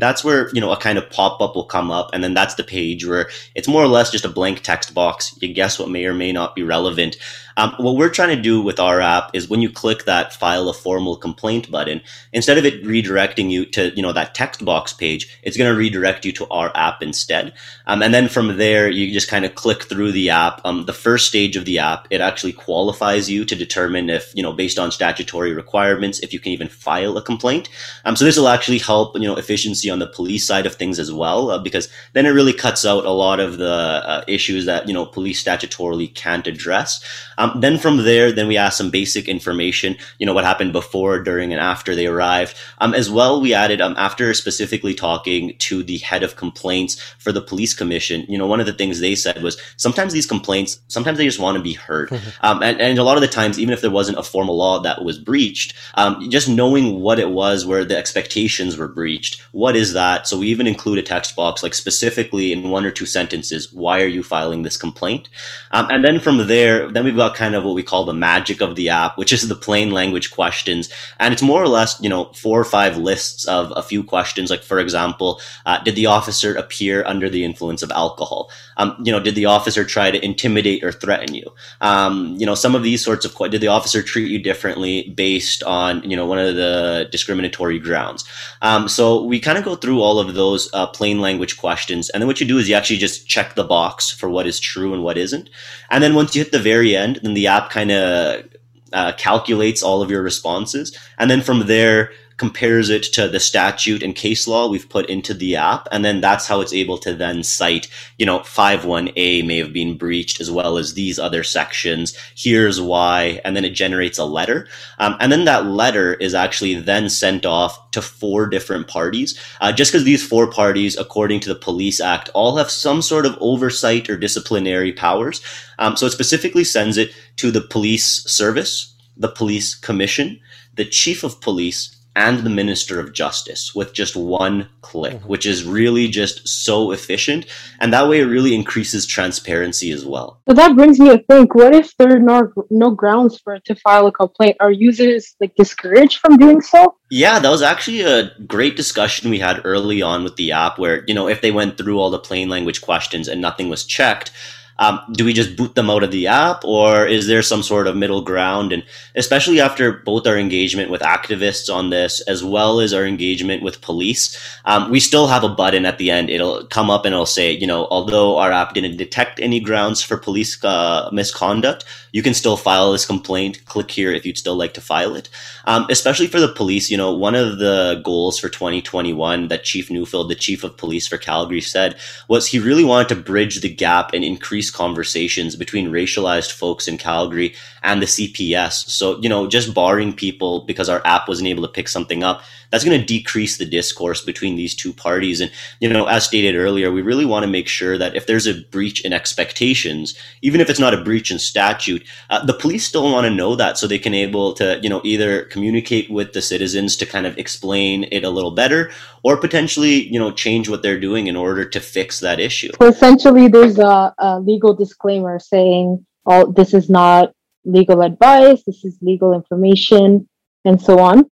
that's 0.00 0.24
where 0.24 0.50
you 0.52 0.60
know 0.60 0.72
a 0.72 0.76
kind 0.76 0.98
of 0.98 1.08
pop-up 1.10 1.54
will 1.54 1.64
come 1.64 1.90
up 1.90 2.10
and 2.12 2.22
then 2.22 2.34
that's 2.34 2.54
the 2.54 2.64
page 2.64 3.06
where 3.06 3.28
it's 3.54 3.68
more 3.68 3.82
or 3.82 3.88
less 3.88 4.10
just 4.10 4.24
a 4.24 4.28
blank 4.28 4.60
text 4.60 4.94
box. 4.94 5.36
You 5.40 5.52
guess 5.52 5.78
what 5.78 5.90
may 5.90 6.04
or 6.06 6.14
may 6.14 6.32
not 6.32 6.54
be 6.54 6.62
relevant 6.62 7.16
um, 7.56 7.74
what 7.78 7.96
we're 7.96 8.10
trying 8.10 8.34
to 8.34 8.42
do 8.42 8.60
with 8.60 8.80
our 8.80 9.00
app 9.00 9.30
is 9.34 9.48
when 9.48 9.62
you 9.62 9.70
click 9.70 10.04
that 10.04 10.32
file 10.32 10.68
a 10.68 10.74
formal 10.74 11.16
complaint 11.16 11.70
button 11.70 12.00
instead 12.32 12.58
of 12.58 12.64
it 12.64 12.82
redirecting 12.84 13.50
you 13.50 13.64
to 13.66 13.94
you 13.94 14.02
know 14.02 14.12
that 14.12 14.34
text 14.34 14.64
box 14.64 14.92
page 14.92 15.38
it's 15.42 15.56
going 15.56 15.70
to 15.70 15.78
redirect 15.78 16.24
you 16.24 16.32
to 16.32 16.46
our 16.48 16.70
app 16.74 17.02
instead. 17.02 17.52
Um, 17.86 18.02
and 18.02 18.12
then 18.12 18.28
from 18.28 18.56
there 18.56 18.88
you 18.88 19.12
just 19.12 19.28
kind 19.28 19.44
of 19.44 19.54
click 19.54 19.84
through 19.84 20.12
the 20.12 20.30
app. 20.30 20.60
Um, 20.64 20.86
the 20.86 20.92
first 20.92 21.26
stage 21.26 21.56
of 21.56 21.64
the 21.64 21.78
app 21.78 22.06
it 22.10 22.20
actually 22.20 22.52
qualifies 22.52 23.30
you 23.30 23.44
to 23.44 23.54
determine 23.54 24.10
if 24.10 24.32
you 24.34 24.42
know 24.42 24.52
based 24.52 24.78
on 24.78 24.90
statutory 24.90 25.52
requirements 25.52 26.20
if 26.20 26.32
you 26.32 26.40
can 26.40 26.52
even 26.52 26.68
file 26.68 27.16
a 27.16 27.22
complaint. 27.22 27.68
Um, 28.04 28.16
so 28.16 28.24
this 28.24 28.36
will 28.36 28.48
actually 28.48 28.78
help 28.78 29.16
you 29.16 29.26
know 29.26 29.36
efficiency 29.36 29.90
on 29.90 29.98
the 29.98 30.06
police 30.06 30.46
side 30.46 30.66
of 30.66 30.74
things 30.74 30.98
as 30.98 31.12
well, 31.12 31.50
uh, 31.50 31.58
because 31.58 31.88
then 32.12 32.26
it 32.26 32.30
really 32.30 32.52
cuts 32.52 32.84
out 32.84 33.04
a 33.04 33.10
lot 33.10 33.40
of 33.40 33.58
the 33.58 33.74
uh, 34.04 34.24
issues 34.26 34.66
that 34.66 34.88
you 34.88 34.94
know 34.94 35.06
police 35.06 35.42
statutorily 35.42 36.12
can't 36.14 36.46
address. 36.46 37.04
Um, 37.44 37.60
then 37.60 37.78
from 37.78 37.98
there, 37.98 38.32
then 38.32 38.48
we 38.48 38.56
ask 38.56 38.78
some 38.78 38.90
basic 38.90 39.28
information, 39.28 39.96
you 40.18 40.26
know 40.26 40.32
what 40.32 40.44
happened 40.44 40.72
before, 40.72 41.22
during, 41.22 41.52
and 41.52 41.60
after 41.60 41.94
they 41.94 42.06
arrived. 42.06 42.56
Um, 42.78 42.94
as 42.94 43.10
well, 43.10 43.40
we 43.40 43.52
added 43.52 43.80
um, 43.80 43.94
after 43.98 44.32
specifically 44.32 44.94
talking 44.94 45.54
to 45.58 45.82
the 45.82 45.98
head 45.98 46.22
of 46.22 46.36
complaints 46.36 46.98
for 47.18 47.32
the 47.32 47.42
police 47.42 47.74
commission. 47.74 48.24
You 48.28 48.38
know, 48.38 48.46
one 48.46 48.60
of 48.60 48.66
the 48.66 48.72
things 48.72 49.00
they 49.00 49.14
said 49.14 49.42
was 49.42 49.60
sometimes 49.76 50.14
these 50.14 50.26
complaints, 50.26 50.80
sometimes 50.88 51.18
they 51.18 51.26
just 51.26 51.38
want 51.38 51.58
to 51.58 51.62
be 51.62 51.74
heard, 51.74 52.10
um, 52.40 52.62
and, 52.62 52.80
and 52.80 52.98
a 52.98 53.02
lot 53.04 53.18
of 53.18 53.20
the 53.20 53.28
times, 53.28 53.58
even 53.58 53.74
if 53.74 53.82
there 53.82 53.90
wasn't 53.90 54.18
a 54.18 54.22
formal 54.22 54.56
law 54.56 54.78
that 54.78 55.04
was 55.04 55.18
breached, 55.18 55.74
um, 55.94 56.30
just 56.30 56.48
knowing 56.48 57.00
what 57.00 57.18
it 57.18 57.30
was, 57.30 57.66
where 57.66 57.84
the 57.84 57.98
expectations 57.98 58.78
were 58.78 58.88
breached, 58.88 59.42
what 59.52 59.74
what 59.74 59.80
is 59.80 59.92
that? 59.94 60.28
So 60.28 60.38
we 60.38 60.46
even 60.46 60.68
include 60.68 60.98
a 60.98 61.02
text 61.02 61.34
box, 61.34 61.64
like 61.64 61.74
specifically 61.74 62.52
in 62.52 62.70
one 62.70 62.86
or 62.86 62.92
two 62.92 63.06
sentences, 63.06 63.72
why 63.72 64.00
are 64.00 64.06
you 64.06 64.22
filing 64.22 64.62
this 64.62 64.76
complaint? 64.76 65.28
Um, 65.72 65.88
and 65.90 66.04
then 66.04 66.20
from 66.20 66.46
there, 66.46 66.88
then 66.92 67.04
we've 67.04 67.16
got 67.16 67.33
kind 67.34 67.54
of 67.54 67.64
what 67.64 67.74
we 67.74 67.82
call 67.82 68.04
the 68.04 68.14
magic 68.14 68.60
of 68.60 68.76
the 68.76 68.88
app, 68.88 69.18
which 69.18 69.32
is 69.32 69.48
the 69.48 69.54
plain 69.54 69.90
language 69.90 70.30
questions. 70.30 70.88
And 71.18 71.32
it's 71.32 71.42
more 71.42 71.62
or 71.62 71.68
less, 71.68 72.00
you 72.00 72.08
know, 72.08 72.32
four 72.32 72.60
or 72.60 72.64
five 72.64 72.96
lists 72.96 73.46
of 73.46 73.72
a 73.76 73.82
few 73.82 74.02
questions. 74.02 74.50
Like, 74.50 74.62
for 74.62 74.78
example, 74.78 75.40
uh, 75.66 75.82
did 75.82 75.96
the 75.96 76.06
officer 76.06 76.54
appear 76.54 77.04
under 77.06 77.28
the 77.28 77.44
influence 77.44 77.82
of 77.82 77.90
alcohol? 77.90 78.50
Um, 78.76 78.96
you 79.04 79.12
know, 79.12 79.20
did 79.20 79.34
the 79.34 79.46
officer 79.46 79.84
try 79.84 80.10
to 80.10 80.24
intimidate 80.24 80.82
or 80.82 80.92
threaten 80.92 81.34
you? 81.34 81.52
Um, 81.80 82.36
you 82.38 82.46
know, 82.46 82.54
some 82.54 82.74
of 82.74 82.82
these 82.82 83.04
sorts 83.04 83.24
of, 83.24 83.36
did 83.50 83.60
the 83.60 83.68
officer 83.68 84.02
treat 84.02 84.30
you 84.30 84.38
differently 84.38 85.10
based 85.10 85.62
on, 85.62 86.08
you 86.08 86.16
know, 86.16 86.26
one 86.26 86.38
of 86.38 86.56
the 86.56 87.08
discriminatory 87.10 87.78
grounds? 87.78 88.24
Um, 88.62 88.88
so 88.88 89.22
we 89.22 89.40
kind 89.40 89.58
of 89.58 89.64
go 89.64 89.76
through 89.76 90.00
all 90.00 90.18
of 90.18 90.34
those 90.34 90.70
uh, 90.72 90.86
plain 90.88 91.20
language 91.20 91.56
questions, 91.56 92.10
and 92.10 92.20
then 92.20 92.26
what 92.26 92.40
you 92.40 92.46
do 92.46 92.58
is 92.58 92.68
you 92.68 92.74
actually 92.74 92.98
just 92.98 93.28
check 93.28 93.54
the 93.54 93.64
box 93.64 94.10
for 94.10 94.28
what 94.28 94.46
is 94.46 94.60
true 94.60 94.92
and 94.94 95.02
what 95.02 95.18
isn't. 95.18 95.50
And 95.90 96.02
then 96.02 96.14
once 96.14 96.34
you 96.34 96.42
hit 96.42 96.52
the 96.52 96.58
very 96.58 96.96
end, 96.96 97.20
then 97.24 97.34
the 97.34 97.46
app 97.46 97.70
kind 97.70 97.90
of 97.90 98.44
uh, 98.92 99.12
calculates 99.16 99.82
all 99.82 100.02
of 100.02 100.10
your 100.10 100.22
responses, 100.22 100.96
and 101.18 101.30
then 101.30 101.40
from 101.40 101.66
there 101.66 102.12
compares 102.36 102.90
it 102.90 103.02
to 103.02 103.28
the 103.28 103.40
statute 103.40 104.02
and 104.02 104.14
case 104.14 104.46
law 104.48 104.68
we've 104.68 104.88
put 104.88 105.06
into 105.06 105.34
the 105.34 105.56
app 105.56 105.86
and 105.92 106.04
then 106.04 106.20
that's 106.20 106.46
how 106.46 106.60
it's 106.60 106.72
able 106.72 106.98
to 106.98 107.14
then 107.14 107.42
cite 107.42 107.88
you 108.18 108.26
know 108.26 108.40
51a 108.40 109.46
may 109.46 109.58
have 109.58 109.72
been 109.72 109.96
breached 109.96 110.40
as 110.40 110.50
well 110.50 110.76
as 110.78 110.94
these 110.94 111.18
other 111.18 111.42
sections. 111.42 112.16
Here's 112.36 112.80
why 112.80 113.40
and 113.44 113.56
then 113.56 113.64
it 113.64 113.70
generates 113.70 114.18
a 114.18 114.24
letter. 114.24 114.66
Um, 114.98 115.16
and 115.20 115.30
then 115.30 115.44
that 115.44 115.66
letter 115.66 116.14
is 116.14 116.34
actually 116.34 116.74
then 116.74 117.08
sent 117.08 117.46
off 117.46 117.90
to 117.92 118.02
four 118.02 118.46
different 118.46 118.88
parties. 118.88 119.38
Uh, 119.60 119.72
just 119.72 119.92
because 119.92 120.04
these 120.04 120.26
four 120.26 120.50
parties 120.50 120.96
according 120.96 121.40
to 121.40 121.48
the 121.48 121.54
police 121.54 122.00
act 122.00 122.30
all 122.34 122.56
have 122.56 122.70
some 122.70 123.02
sort 123.02 123.26
of 123.26 123.38
oversight 123.40 124.10
or 124.10 124.16
disciplinary 124.16 124.92
powers. 124.92 125.42
Um, 125.78 125.96
so 125.96 126.06
it 126.06 126.10
specifically 126.10 126.64
sends 126.64 126.96
it 126.96 127.12
to 127.36 127.50
the 127.50 127.60
police 127.60 128.06
service 128.24 128.94
the 129.16 129.28
police 129.28 129.74
commission 129.74 130.40
the 130.74 130.84
chief 130.84 131.22
of 131.22 131.40
police 131.40 131.93
and 132.16 132.40
the 132.40 132.50
Minister 132.50 133.00
of 133.00 133.12
Justice 133.12 133.74
with 133.74 133.92
just 133.92 134.14
one 134.14 134.68
click, 134.80 135.14
mm-hmm. 135.14 135.28
which 135.28 135.46
is 135.46 135.64
really 135.64 136.08
just 136.08 136.46
so 136.46 136.92
efficient. 136.92 137.46
And 137.80 137.92
that 137.92 138.08
way 138.08 138.20
it 138.20 138.26
really 138.26 138.54
increases 138.54 139.06
transparency 139.06 139.90
as 139.90 140.06
well. 140.06 140.40
So 140.48 140.54
that 140.54 140.76
brings 140.76 141.00
me 141.00 141.08
to 141.08 141.22
think 141.24 141.54
what 141.54 141.74
if 141.74 141.96
there 141.96 142.14
are 142.14 142.20
no, 142.20 142.52
no 142.70 142.90
grounds 142.90 143.38
for 143.38 143.58
to 143.58 143.74
file 143.76 144.06
a 144.06 144.12
complaint? 144.12 144.56
Are 144.60 144.70
users 144.70 145.34
like 145.40 145.54
discouraged 145.56 146.18
from 146.18 146.36
doing 146.36 146.60
so? 146.60 146.96
Yeah, 147.10 147.38
that 147.38 147.50
was 147.50 147.62
actually 147.62 148.02
a 148.02 148.30
great 148.46 148.76
discussion 148.76 149.30
we 149.30 149.38
had 149.38 149.60
early 149.64 150.02
on 150.02 150.24
with 150.24 150.36
the 150.36 150.52
app 150.52 150.78
where, 150.78 151.04
you 151.06 151.14
know, 151.14 151.28
if 151.28 151.40
they 151.40 151.50
went 151.50 151.76
through 151.76 151.98
all 151.98 152.10
the 152.10 152.18
plain 152.18 152.48
language 152.48 152.80
questions 152.80 153.28
and 153.28 153.40
nothing 153.40 153.68
was 153.68 153.84
checked, 153.84 154.30
um, 154.78 155.00
do 155.12 155.24
we 155.24 155.32
just 155.32 155.56
boot 155.56 155.74
them 155.74 155.90
out 155.90 156.02
of 156.02 156.10
the 156.10 156.26
app 156.26 156.64
or 156.64 157.06
is 157.06 157.26
there 157.26 157.42
some 157.42 157.62
sort 157.62 157.86
of 157.86 157.96
middle 157.96 158.22
ground? 158.22 158.72
And 158.72 158.84
especially 159.14 159.60
after 159.60 159.92
both 159.92 160.26
our 160.26 160.36
engagement 160.36 160.90
with 160.90 161.00
activists 161.00 161.72
on 161.72 161.90
this 161.90 162.20
as 162.22 162.42
well 162.42 162.80
as 162.80 162.92
our 162.92 163.06
engagement 163.06 163.62
with 163.62 163.80
police, 163.80 164.36
um, 164.64 164.90
we 164.90 165.00
still 165.00 165.26
have 165.26 165.44
a 165.44 165.48
button 165.48 165.86
at 165.86 165.98
the 165.98 166.10
end. 166.10 166.30
It'll 166.30 166.66
come 166.66 166.90
up 166.90 167.04
and 167.04 167.12
it'll 167.12 167.26
say, 167.26 167.52
you 167.52 167.66
know, 167.66 167.86
although 167.90 168.38
our 168.38 168.52
app 168.52 168.74
didn't 168.74 168.96
detect 168.96 169.40
any 169.40 169.60
grounds 169.60 170.02
for 170.02 170.16
police 170.16 170.62
uh, 170.64 171.08
misconduct, 171.12 171.84
you 172.14 172.22
can 172.22 172.32
still 172.32 172.56
file 172.56 172.92
this 172.92 173.04
complaint. 173.04 173.64
Click 173.64 173.90
here 173.90 174.12
if 174.12 174.24
you'd 174.24 174.38
still 174.38 174.54
like 174.54 174.72
to 174.74 174.80
file 174.80 175.16
it. 175.16 175.28
Um, 175.64 175.84
especially 175.90 176.28
for 176.28 176.38
the 176.38 176.46
police, 176.46 176.88
you 176.88 176.96
know, 176.96 177.12
one 177.12 177.34
of 177.34 177.58
the 177.58 178.00
goals 178.04 178.38
for 178.38 178.48
2021 178.48 179.48
that 179.48 179.64
Chief 179.64 179.90
Neufeld, 179.90 180.30
the 180.30 180.36
chief 180.36 180.62
of 180.62 180.76
police 180.76 181.08
for 181.08 181.18
Calgary, 181.18 181.60
said 181.60 181.96
was 182.28 182.46
he 182.46 182.60
really 182.60 182.84
wanted 182.84 183.08
to 183.08 183.16
bridge 183.16 183.60
the 183.60 183.68
gap 183.68 184.12
and 184.14 184.22
increase 184.22 184.70
conversations 184.70 185.56
between 185.56 185.90
racialized 185.90 186.52
folks 186.52 186.86
in 186.86 186.98
Calgary 186.98 187.52
and 187.82 188.00
the 188.00 188.06
CPS. 188.06 188.88
So, 188.88 189.20
you 189.20 189.28
know, 189.28 189.48
just 189.48 189.74
barring 189.74 190.12
people 190.12 190.60
because 190.60 190.88
our 190.88 191.02
app 191.04 191.26
wasn't 191.26 191.48
able 191.48 191.62
to 191.62 191.68
pick 191.68 191.88
something 191.88 192.22
up, 192.22 192.42
that's 192.74 192.84
going 192.84 192.98
to 192.98 193.06
decrease 193.06 193.56
the 193.56 193.64
discourse 193.64 194.20
between 194.20 194.56
these 194.56 194.74
two 194.74 194.92
parties. 194.92 195.40
And, 195.40 195.52
you 195.78 195.88
know, 195.88 196.06
as 196.06 196.24
stated 196.24 196.56
earlier, 196.56 196.90
we 196.90 197.02
really 197.02 197.24
want 197.24 197.44
to 197.44 197.48
make 197.48 197.68
sure 197.68 197.96
that 197.98 198.16
if 198.16 198.26
there's 198.26 198.48
a 198.48 198.62
breach 198.72 199.04
in 199.04 199.12
expectations, 199.12 200.12
even 200.42 200.60
if 200.60 200.68
it's 200.68 200.80
not 200.80 200.92
a 200.92 201.00
breach 201.00 201.30
in 201.30 201.38
statute, 201.38 202.04
uh, 202.30 202.44
the 202.44 202.52
police 202.52 202.84
still 202.84 203.04
want 203.04 203.26
to 203.26 203.30
know 203.30 203.54
that 203.54 203.78
so 203.78 203.86
they 203.86 204.00
can 204.00 204.12
able 204.12 204.54
to, 204.54 204.80
you 204.82 204.88
know, 204.88 205.00
either 205.04 205.44
communicate 205.44 206.10
with 206.10 206.32
the 206.32 206.42
citizens 206.42 206.96
to 206.96 207.06
kind 207.06 207.26
of 207.26 207.38
explain 207.38 208.08
it 208.10 208.24
a 208.24 208.30
little 208.30 208.50
better 208.50 208.90
or 209.22 209.36
potentially, 209.36 210.08
you 210.08 210.18
know, 210.18 210.32
change 210.32 210.68
what 210.68 210.82
they're 210.82 210.98
doing 210.98 211.28
in 211.28 211.36
order 211.36 211.64
to 211.64 211.78
fix 211.78 212.18
that 212.18 212.40
issue. 212.40 212.72
So 212.80 212.88
essentially, 212.88 213.46
there's 213.46 213.78
a, 213.78 214.12
a 214.18 214.40
legal 214.40 214.74
disclaimer 214.74 215.38
saying, 215.38 216.04
"Oh, 216.26 216.50
this 216.50 216.74
is 216.74 216.90
not 216.90 217.32
legal 217.64 218.02
advice. 218.02 218.64
This 218.66 218.84
is 218.84 218.98
legal 219.00 219.32
information," 219.32 220.28
and 220.64 220.82
so 220.82 220.98
on. 220.98 221.30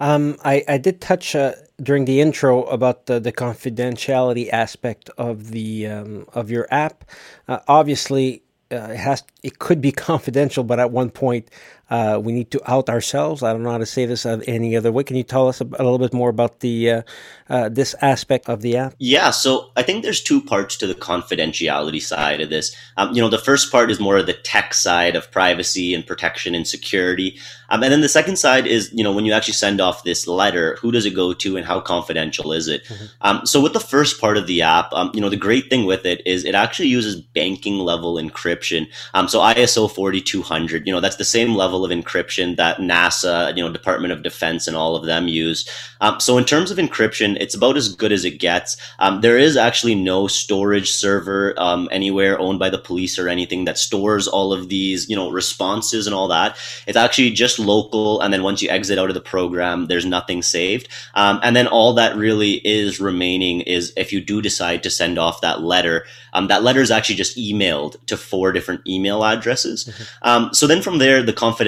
Um, 0.00 0.36
I, 0.44 0.64
I 0.66 0.78
did 0.78 1.00
touch 1.00 1.36
uh, 1.36 1.52
during 1.80 2.06
the 2.06 2.20
intro 2.20 2.64
about 2.64 3.06
the, 3.06 3.20
the 3.20 3.32
confidentiality 3.32 4.50
aspect 4.50 5.10
of 5.16 5.50
the 5.50 5.86
um, 5.86 6.26
of 6.34 6.50
your 6.50 6.66
app. 6.70 7.04
Uh, 7.46 7.60
obviously, 7.68 8.42
uh, 8.72 8.88
it 8.90 8.96
has 8.96 9.22
it 9.42 9.58
could 9.58 9.80
be 9.80 9.92
confidential, 10.10 10.64
but 10.64 10.80
at 10.80 10.90
one 10.90 11.10
point 11.10 11.48
uh, 11.92 12.18
we 12.18 12.32
need 12.32 12.50
to 12.50 12.58
out 12.70 12.88
ourselves. 12.88 13.42
I 13.42 13.52
don't 13.52 13.62
know 13.62 13.70
how 13.70 13.76
to 13.76 13.84
say 13.84 14.06
this 14.06 14.24
any 14.24 14.74
other 14.74 14.90
way. 14.90 15.04
Can 15.04 15.14
you 15.14 15.22
tell 15.22 15.46
us 15.46 15.60
a, 15.60 15.64
a 15.64 15.84
little 15.84 15.98
bit 15.98 16.14
more 16.14 16.30
about 16.30 16.60
the 16.60 16.90
uh, 16.90 17.02
uh, 17.50 17.68
this 17.68 17.94
aspect 18.00 18.48
of 18.48 18.62
the 18.62 18.78
app? 18.78 18.94
Yeah, 18.98 19.30
so 19.30 19.70
I 19.76 19.82
think 19.82 20.02
there's 20.02 20.22
two 20.22 20.40
parts 20.40 20.74
to 20.78 20.86
the 20.86 20.94
confidentiality 20.94 22.00
side 22.00 22.40
of 22.40 22.48
this. 22.48 22.74
Um, 22.96 23.12
you 23.12 23.20
know, 23.20 23.28
the 23.28 23.36
first 23.36 23.70
part 23.70 23.90
is 23.90 24.00
more 24.00 24.16
of 24.16 24.24
the 24.24 24.32
tech 24.32 24.72
side 24.72 25.16
of 25.16 25.30
privacy 25.30 25.92
and 25.92 26.06
protection 26.06 26.54
and 26.54 26.66
security, 26.66 27.38
um, 27.68 27.82
and 27.82 27.92
then 27.92 28.00
the 28.00 28.08
second 28.08 28.36
side 28.36 28.66
is 28.66 28.90
you 28.94 29.04
know 29.04 29.12
when 29.12 29.26
you 29.26 29.34
actually 29.34 29.52
send 29.52 29.78
off 29.78 30.02
this 30.02 30.26
letter, 30.26 30.76
who 30.80 30.92
does 30.92 31.04
it 31.04 31.14
go 31.14 31.34
to 31.34 31.58
and 31.58 31.66
how 31.66 31.78
confidential 31.78 32.54
is 32.54 32.68
it? 32.68 32.84
Mm-hmm. 32.86 33.04
Um, 33.20 33.44
so 33.44 33.60
with 33.60 33.74
the 33.74 33.80
first 33.80 34.18
part 34.18 34.38
of 34.38 34.46
the 34.46 34.62
app, 34.62 34.90
um, 34.94 35.10
you 35.12 35.20
know, 35.20 35.28
the 35.28 35.36
great 35.36 35.68
thing 35.68 35.84
with 35.84 36.06
it 36.06 36.26
is 36.26 36.46
it 36.46 36.54
actually 36.54 36.88
uses 36.88 37.20
banking 37.20 37.78
level 37.78 38.14
encryption. 38.14 38.88
Um, 39.12 39.28
so 39.28 39.40
ISO 39.40 39.94
4200, 39.94 40.86
you 40.86 40.92
know, 40.92 41.00
that's 41.00 41.16
the 41.16 41.24
same 41.24 41.54
level 41.54 41.81
of 41.84 41.90
encryption 41.90 42.56
that 42.56 42.78
NASA, 42.78 43.56
you 43.56 43.62
know, 43.62 43.72
Department 43.72 44.12
of 44.12 44.22
Defense, 44.22 44.66
and 44.66 44.76
all 44.76 44.96
of 44.96 45.06
them 45.06 45.28
use. 45.28 45.68
Um, 46.00 46.18
so 46.20 46.38
in 46.38 46.44
terms 46.44 46.70
of 46.70 46.78
encryption, 46.78 47.36
it's 47.40 47.54
about 47.54 47.76
as 47.76 47.94
good 47.94 48.12
as 48.12 48.24
it 48.24 48.38
gets. 48.38 48.76
Um, 48.98 49.20
there 49.20 49.38
is 49.38 49.56
actually 49.56 49.94
no 49.94 50.26
storage 50.26 50.90
server 50.90 51.54
um, 51.56 51.88
anywhere 51.92 52.38
owned 52.38 52.58
by 52.58 52.70
the 52.70 52.78
police 52.78 53.18
or 53.18 53.28
anything 53.28 53.64
that 53.64 53.78
stores 53.78 54.26
all 54.26 54.52
of 54.52 54.68
these, 54.68 55.08
you 55.08 55.16
know, 55.16 55.30
responses 55.30 56.06
and 56.06 56.14
all 56.14 56.28
that. 56.28 56.56
It's 56.86 56.96
actually 56.96 57.30
just 57.30 57.58
local, 57.58 58.20
and 58.20 58.32
then 58.32 58.42
once 58.42 58.62
you 58.62 58.68
exit 58.68 58.98
out 58.98 59.08
of 59.08 59.14
the 59.14 59.20
program, 59.20 59.86
there's 59.86 60.06
nothing 60.06 60.42
saved. 60.42 60.88
Um, 61.14 61.40
and 61.42 61.54
then 61.54 61.66
all 61.66 61.94
that 61.94 62.16
really 62.16 62.54
is 62.66 63.00
remaining 63.00 63.60
is 63.62 63.92
if 63.96 64.12
you 64.12 64.20
do 64.20 64.42
decide 64.42 64.82
to 64.82 64.90
send 64.90 65.18
off 65.18 65.40
that 65.40 65.62
letter, 65.62 66.04
um, 66.32 66.48
that 66.48 66.62
letter 66.62 66.80
is 66.80 66.90
actually 66.90 67.16
just 67.16 67.36
emailed 67.36 68.04
to 68.06 68.16
four 68.16 68.52
different 68.52 68.80
email 68.86 69.24
addresses. 69.24 69.84
Mm-hmm. 69.84 70.28
Um, 70.28 70.54
so 70.54 70.66
then 70.66 70.82
from 70.82 70.98
there, 70.98 71.22
the 71.22 71.32
confidentiality 71.32 71.61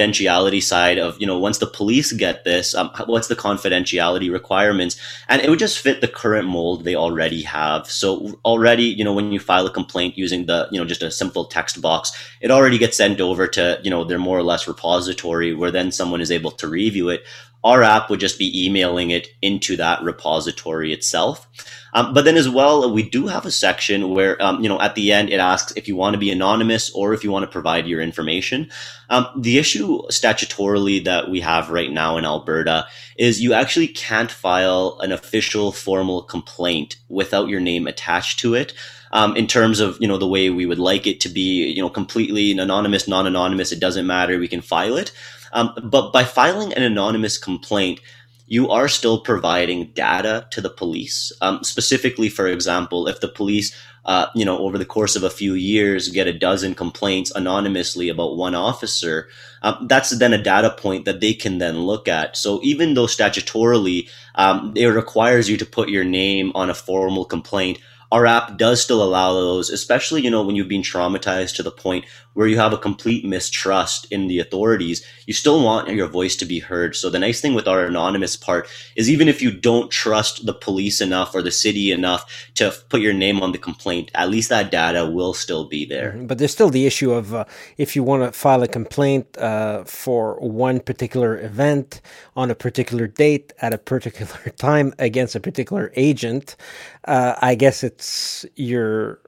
side 0.60 0.98
of, 0.98 1.20
you 1.20 1.26
know, 1.26 1.38
once 1.38 1.58
the 1.58 1.66
police 1.66 2.12
get 2.12 2.44
this, 2.44 2.74
um, 2.74 2.90
what's 3.06 3.28
the 3.28 3.36
confidentiality 3.36 4.30
requirements? 4.30 5.00
And 5.28 5.42
it 5.42 5.50
would 5.50 5.58
just 5.58 5.78
fit 5.78 6.00
the 6.00 6.08
current 6.08 6.48
mold 6.48 6.84
they 6.84 6.94
already 6.94 7.42
have. 7.42 7.86
So 7.90 8.38
already, 8.44 8.84
you 8.84 9.04
know, 9.04 9.12
when 9.12 9.32
you 9.32 9.40
file 9.40 9.66
a 9.66 9.70
complaint 9.70 10.18
using 10.18 10.46
the, 10.46 10.68
you 10.70 10.78
know, 10.78 10.86
just 10.86 11.02
a 11.02 11.10
simple 11.10 11.44
text 11.44 11.80
box, 11.80 12.12
it 12.40 12.50
already 12.50 12.78
gets 12.78 12.96
sent 12.96 13.20
over 13.20 13.46
to, 13.48 13.80
you 13.82 13.90
know, 13.90 14.04
their 14.04 14.18
more 14.18 14.38
or 14.38 14.42
less 14.42 14.68
repository 14.68 15.54
where 15.54 15.70
then 15.70 15.92
someone 15.92 16.20
is 16.20 16.30
able 16.30 16.50
to 16.52 16.68
review 16.68 17.08
it 17.08 17.24
our 17.64 17.82
app 17.82 18.10
would 18.10 18.20
just 18.20 18.38
be 18.38 18.66
emailing 18.66 19.10
it 19.10 19.28
into 19.40 19.76
that 19.78 20.02
repository 20.02 20.92
itself. 20.92 21.48
Um, 21.94 22.12
but 22.12 22.24
then 22.24 22.36
as 22.36 22.48
well, 22.48 22.92
we 22.92 23.08
do 23.08 23.28
have 23.28 23.46
a 23.46 23.50
section 23.50 24.10
where, 24.10 24.40
um, 24.42 24.60
you 24.62 24.68
know, 24.68 24.80
at 24.80 24.96
the 24.96 25.12
end 25.12 25.30
it 25.30 25.38
asks 25.38 25.72
if 25.76 25.88
you 25.88 25.96
want 25.96 26.14
to 26.14 26.18
be 26.18 26.30
anonymous 26.30 26.90
or 26.90 27.14
if 27.14 27.24
you 27.24 27.30
want 27.30 27.44
to 27.44 27.50
provide 27.50 27.86
your 27.86 28.02
information. 28.02 28.70
Um, 29.08 29.26
the 29.36 29.58
issue 29.58 30.02
statutorily 30.10 31.04
that 31.04 31.30
we 31.30 31.40
have 31.40 31.70
right 31.70 31.90
now 31.90 32.16
in 32.18 32.24
Alberta 32.24 32.86
is 33.16 33.40
you 33.40 33.54
actually 33.54 33.88
can't 33.88 34.30
file 34.30 34.98
an 35.00 35.12
official 35.12 35.70
formal 35.72 36.22
complaint 36.22 36.96
without 37.08 37.48
your 37.48 37.60
name 37.60 37.86
attached 37.86 38.40
to 38.40 38.54
it. 38.54 38.74
Um, 39.12 39.36
in 39.36 39.46
terms 39.46 39.78
of 39.78 39.96
you 40.00 40.08
know 40.08 40.18
the 40.18 40.26
way 40.26 40.50
we 40.50 40.66
would 40.66 40.80
like 40.80 41.06
it 41.06 41.20
to 41.20 41.28
be 41.28 41.68
you 41.68 41.80
know 41.80 41.88
completely 41.88 42.50
anonymous 42.50 43.06
non-anonymous 43.06 43.70
it 43.70 43.78
doesn't 43.78 44.08
matter 44.08 44.40
we 44.40 44.48
can 44.48 44.60
file 44.60 44.96
it 44.96 45.12
um, 45.54 45.72
but 45.82 46.12
by 46.12 46.24
filing 46.24 46.72
an 46.74 46.82
anonymous 46.82 47.38
complaint, 47.38 48.00
you 48.46 48.68
are 48.70 48.88
still 48.88 49.20
providing 49.20 49.90
data 49.94 50.46
to 50.50 50.60
the 50.60 50.68
police. 50.68 51.32
Um, 51.40 51.64
specifically, 51.64 52.28
for 52.28 52.46
example, 52.46 53.08
if 53.08 53.20
the 53.20 53.28
police, 53.28 53.74
uh, 54.04 54.26
you 54.34 54.44
know, 54.44 54.58
over 54.58 54.76
the 54.76 54.84
course 54.84 55.16
of 55.16 55.22
a 55.22 55.30
few 55.30 55.54
years 55.54 56.10
get 56.10 56.26
a 56.26 56.38
dozen 56.38 56.74
complaints 56.74 57.32
anonymously 57.34 58.10
about 58.10 58.36
one 58.36 58.54
officer, 58.54 59.28
um, 59.62 59.86
that's 59.88 60.10
then 60.18 60.34
a 60.34 60.42
data 60.42 60.70
point 60.76 61.06
that 61.06 61.20
they 61.20 61.32
can 61.32 61.56
then 61.58 61.78
look 61.78 62.06
at. 62.06 62.36
So 62.36 62.60
even 62.62 62.92
though 62.92 63.06
statutorily 63.06 64.10
um, 64.34 64.74
it 64.76 64.86
requires 64.86 65.48
you 65.48 65.56
to 65.56 65.64
put 65.66 65.88
your 65.88 66.04
name 66.04 66.52
on 66.54 66.68
a 66.68 66.74
formal 66.74 67.24
complaint, 67.24 67.78
our 68.14 68.26
app 68.26 68.56
does 68.56 68.80
still 68.80 69.02
allow 69.02 69.32
those, 69.32 69.70
especially, 69.70 70.22
you 70.22 70.30
know, 70.30 70.44
when 70.44 70.54
you've 70.54 70.68
been 70.68 70.82
traumatized 70.82 71.56
to 71.56 71.64
the 71.64 71.72
point 71.72 72.04
where 72.34 72.46
you 72.46 72.56
have 72.56 72.72
a 72.72 72.78
complete 72.78 73.24
mistrust 73.24 74.06
in 74.12 74.28
the 74.28 74.38
authorities, 74.38 75.04
you 75.26 75.34
still 75.34 75.60
want 75.64 75.88
your 75.88 76.06
voice 76.06 76.36
to 76.36 76.44
be 76.44 76.60
heard. 76.60 76.94
So 76.94 77.10
the 77.10 77.18
nice 77.18 77.40
thing 77.40 77.54
with 77.54 77.66
our 77.66 77.84
anonymous 77.84 78.36
part 78.36 78.68
is 78.94 79.10
even 79.10 79.26
if 79.26 79.42
you 79.42 79.50
don't 79.50 79.90
trust 79.90 80.46
the 80.46 80.54
police 80.54 81.00
enough 81.00 81.34
or 81.34 81.42
the 81.42 81.50
city 81.50 81.90
enough 81.90 82.52
to 82.54 82.72
put 82.88 83.00
your 83.00 83.12
name 83.12 83.42
on 83.42 83.50
the 83.50 83.58
complaint, 83.58 84.12
at 84.14 84.30
least 84.30 84.48
that 84.48 84.70
data 84.70 85.10
will 85.10 85.34
still 85.34 85.64
be 85.64 85.84
there. 85.84 86.12
Mm-hmm. 86.12 86.26
But 86.26 86.38
there's 86.38 86.52
still 86.52 86.70
the 86.70 86.86
issue 86.86 87.10
of 87.12 87.34
uh, 87.34 87.46
if 87.78 87.96
you 87.96 88.04
want 88.04 88.22
to 88.22 88.38
file 88.38 88.62
a 88.62 88.68
complaint 88.68 89.36
uh, 89.38 89.82
for 89.82 90.38
one 90.38 90.78
particular 90.78 91.40
event 91.40 92.00
on 92.36 92.48
a 92.48 92.54
particular 92.54 93.08
date 93.08 93.52
at 93.60 93.74
a 93.74 93.78
particular 93.78 94.50
time 94.56 94.94
against 95.00 95.34
a 95.34 95.40
particular 95.40 95.92
agent, 95.96 96.54
uh, 97.06 97.34
I 97.40 97.54
guess 97.54 97.84
it's 97.84 98.46
your 98.56 99.20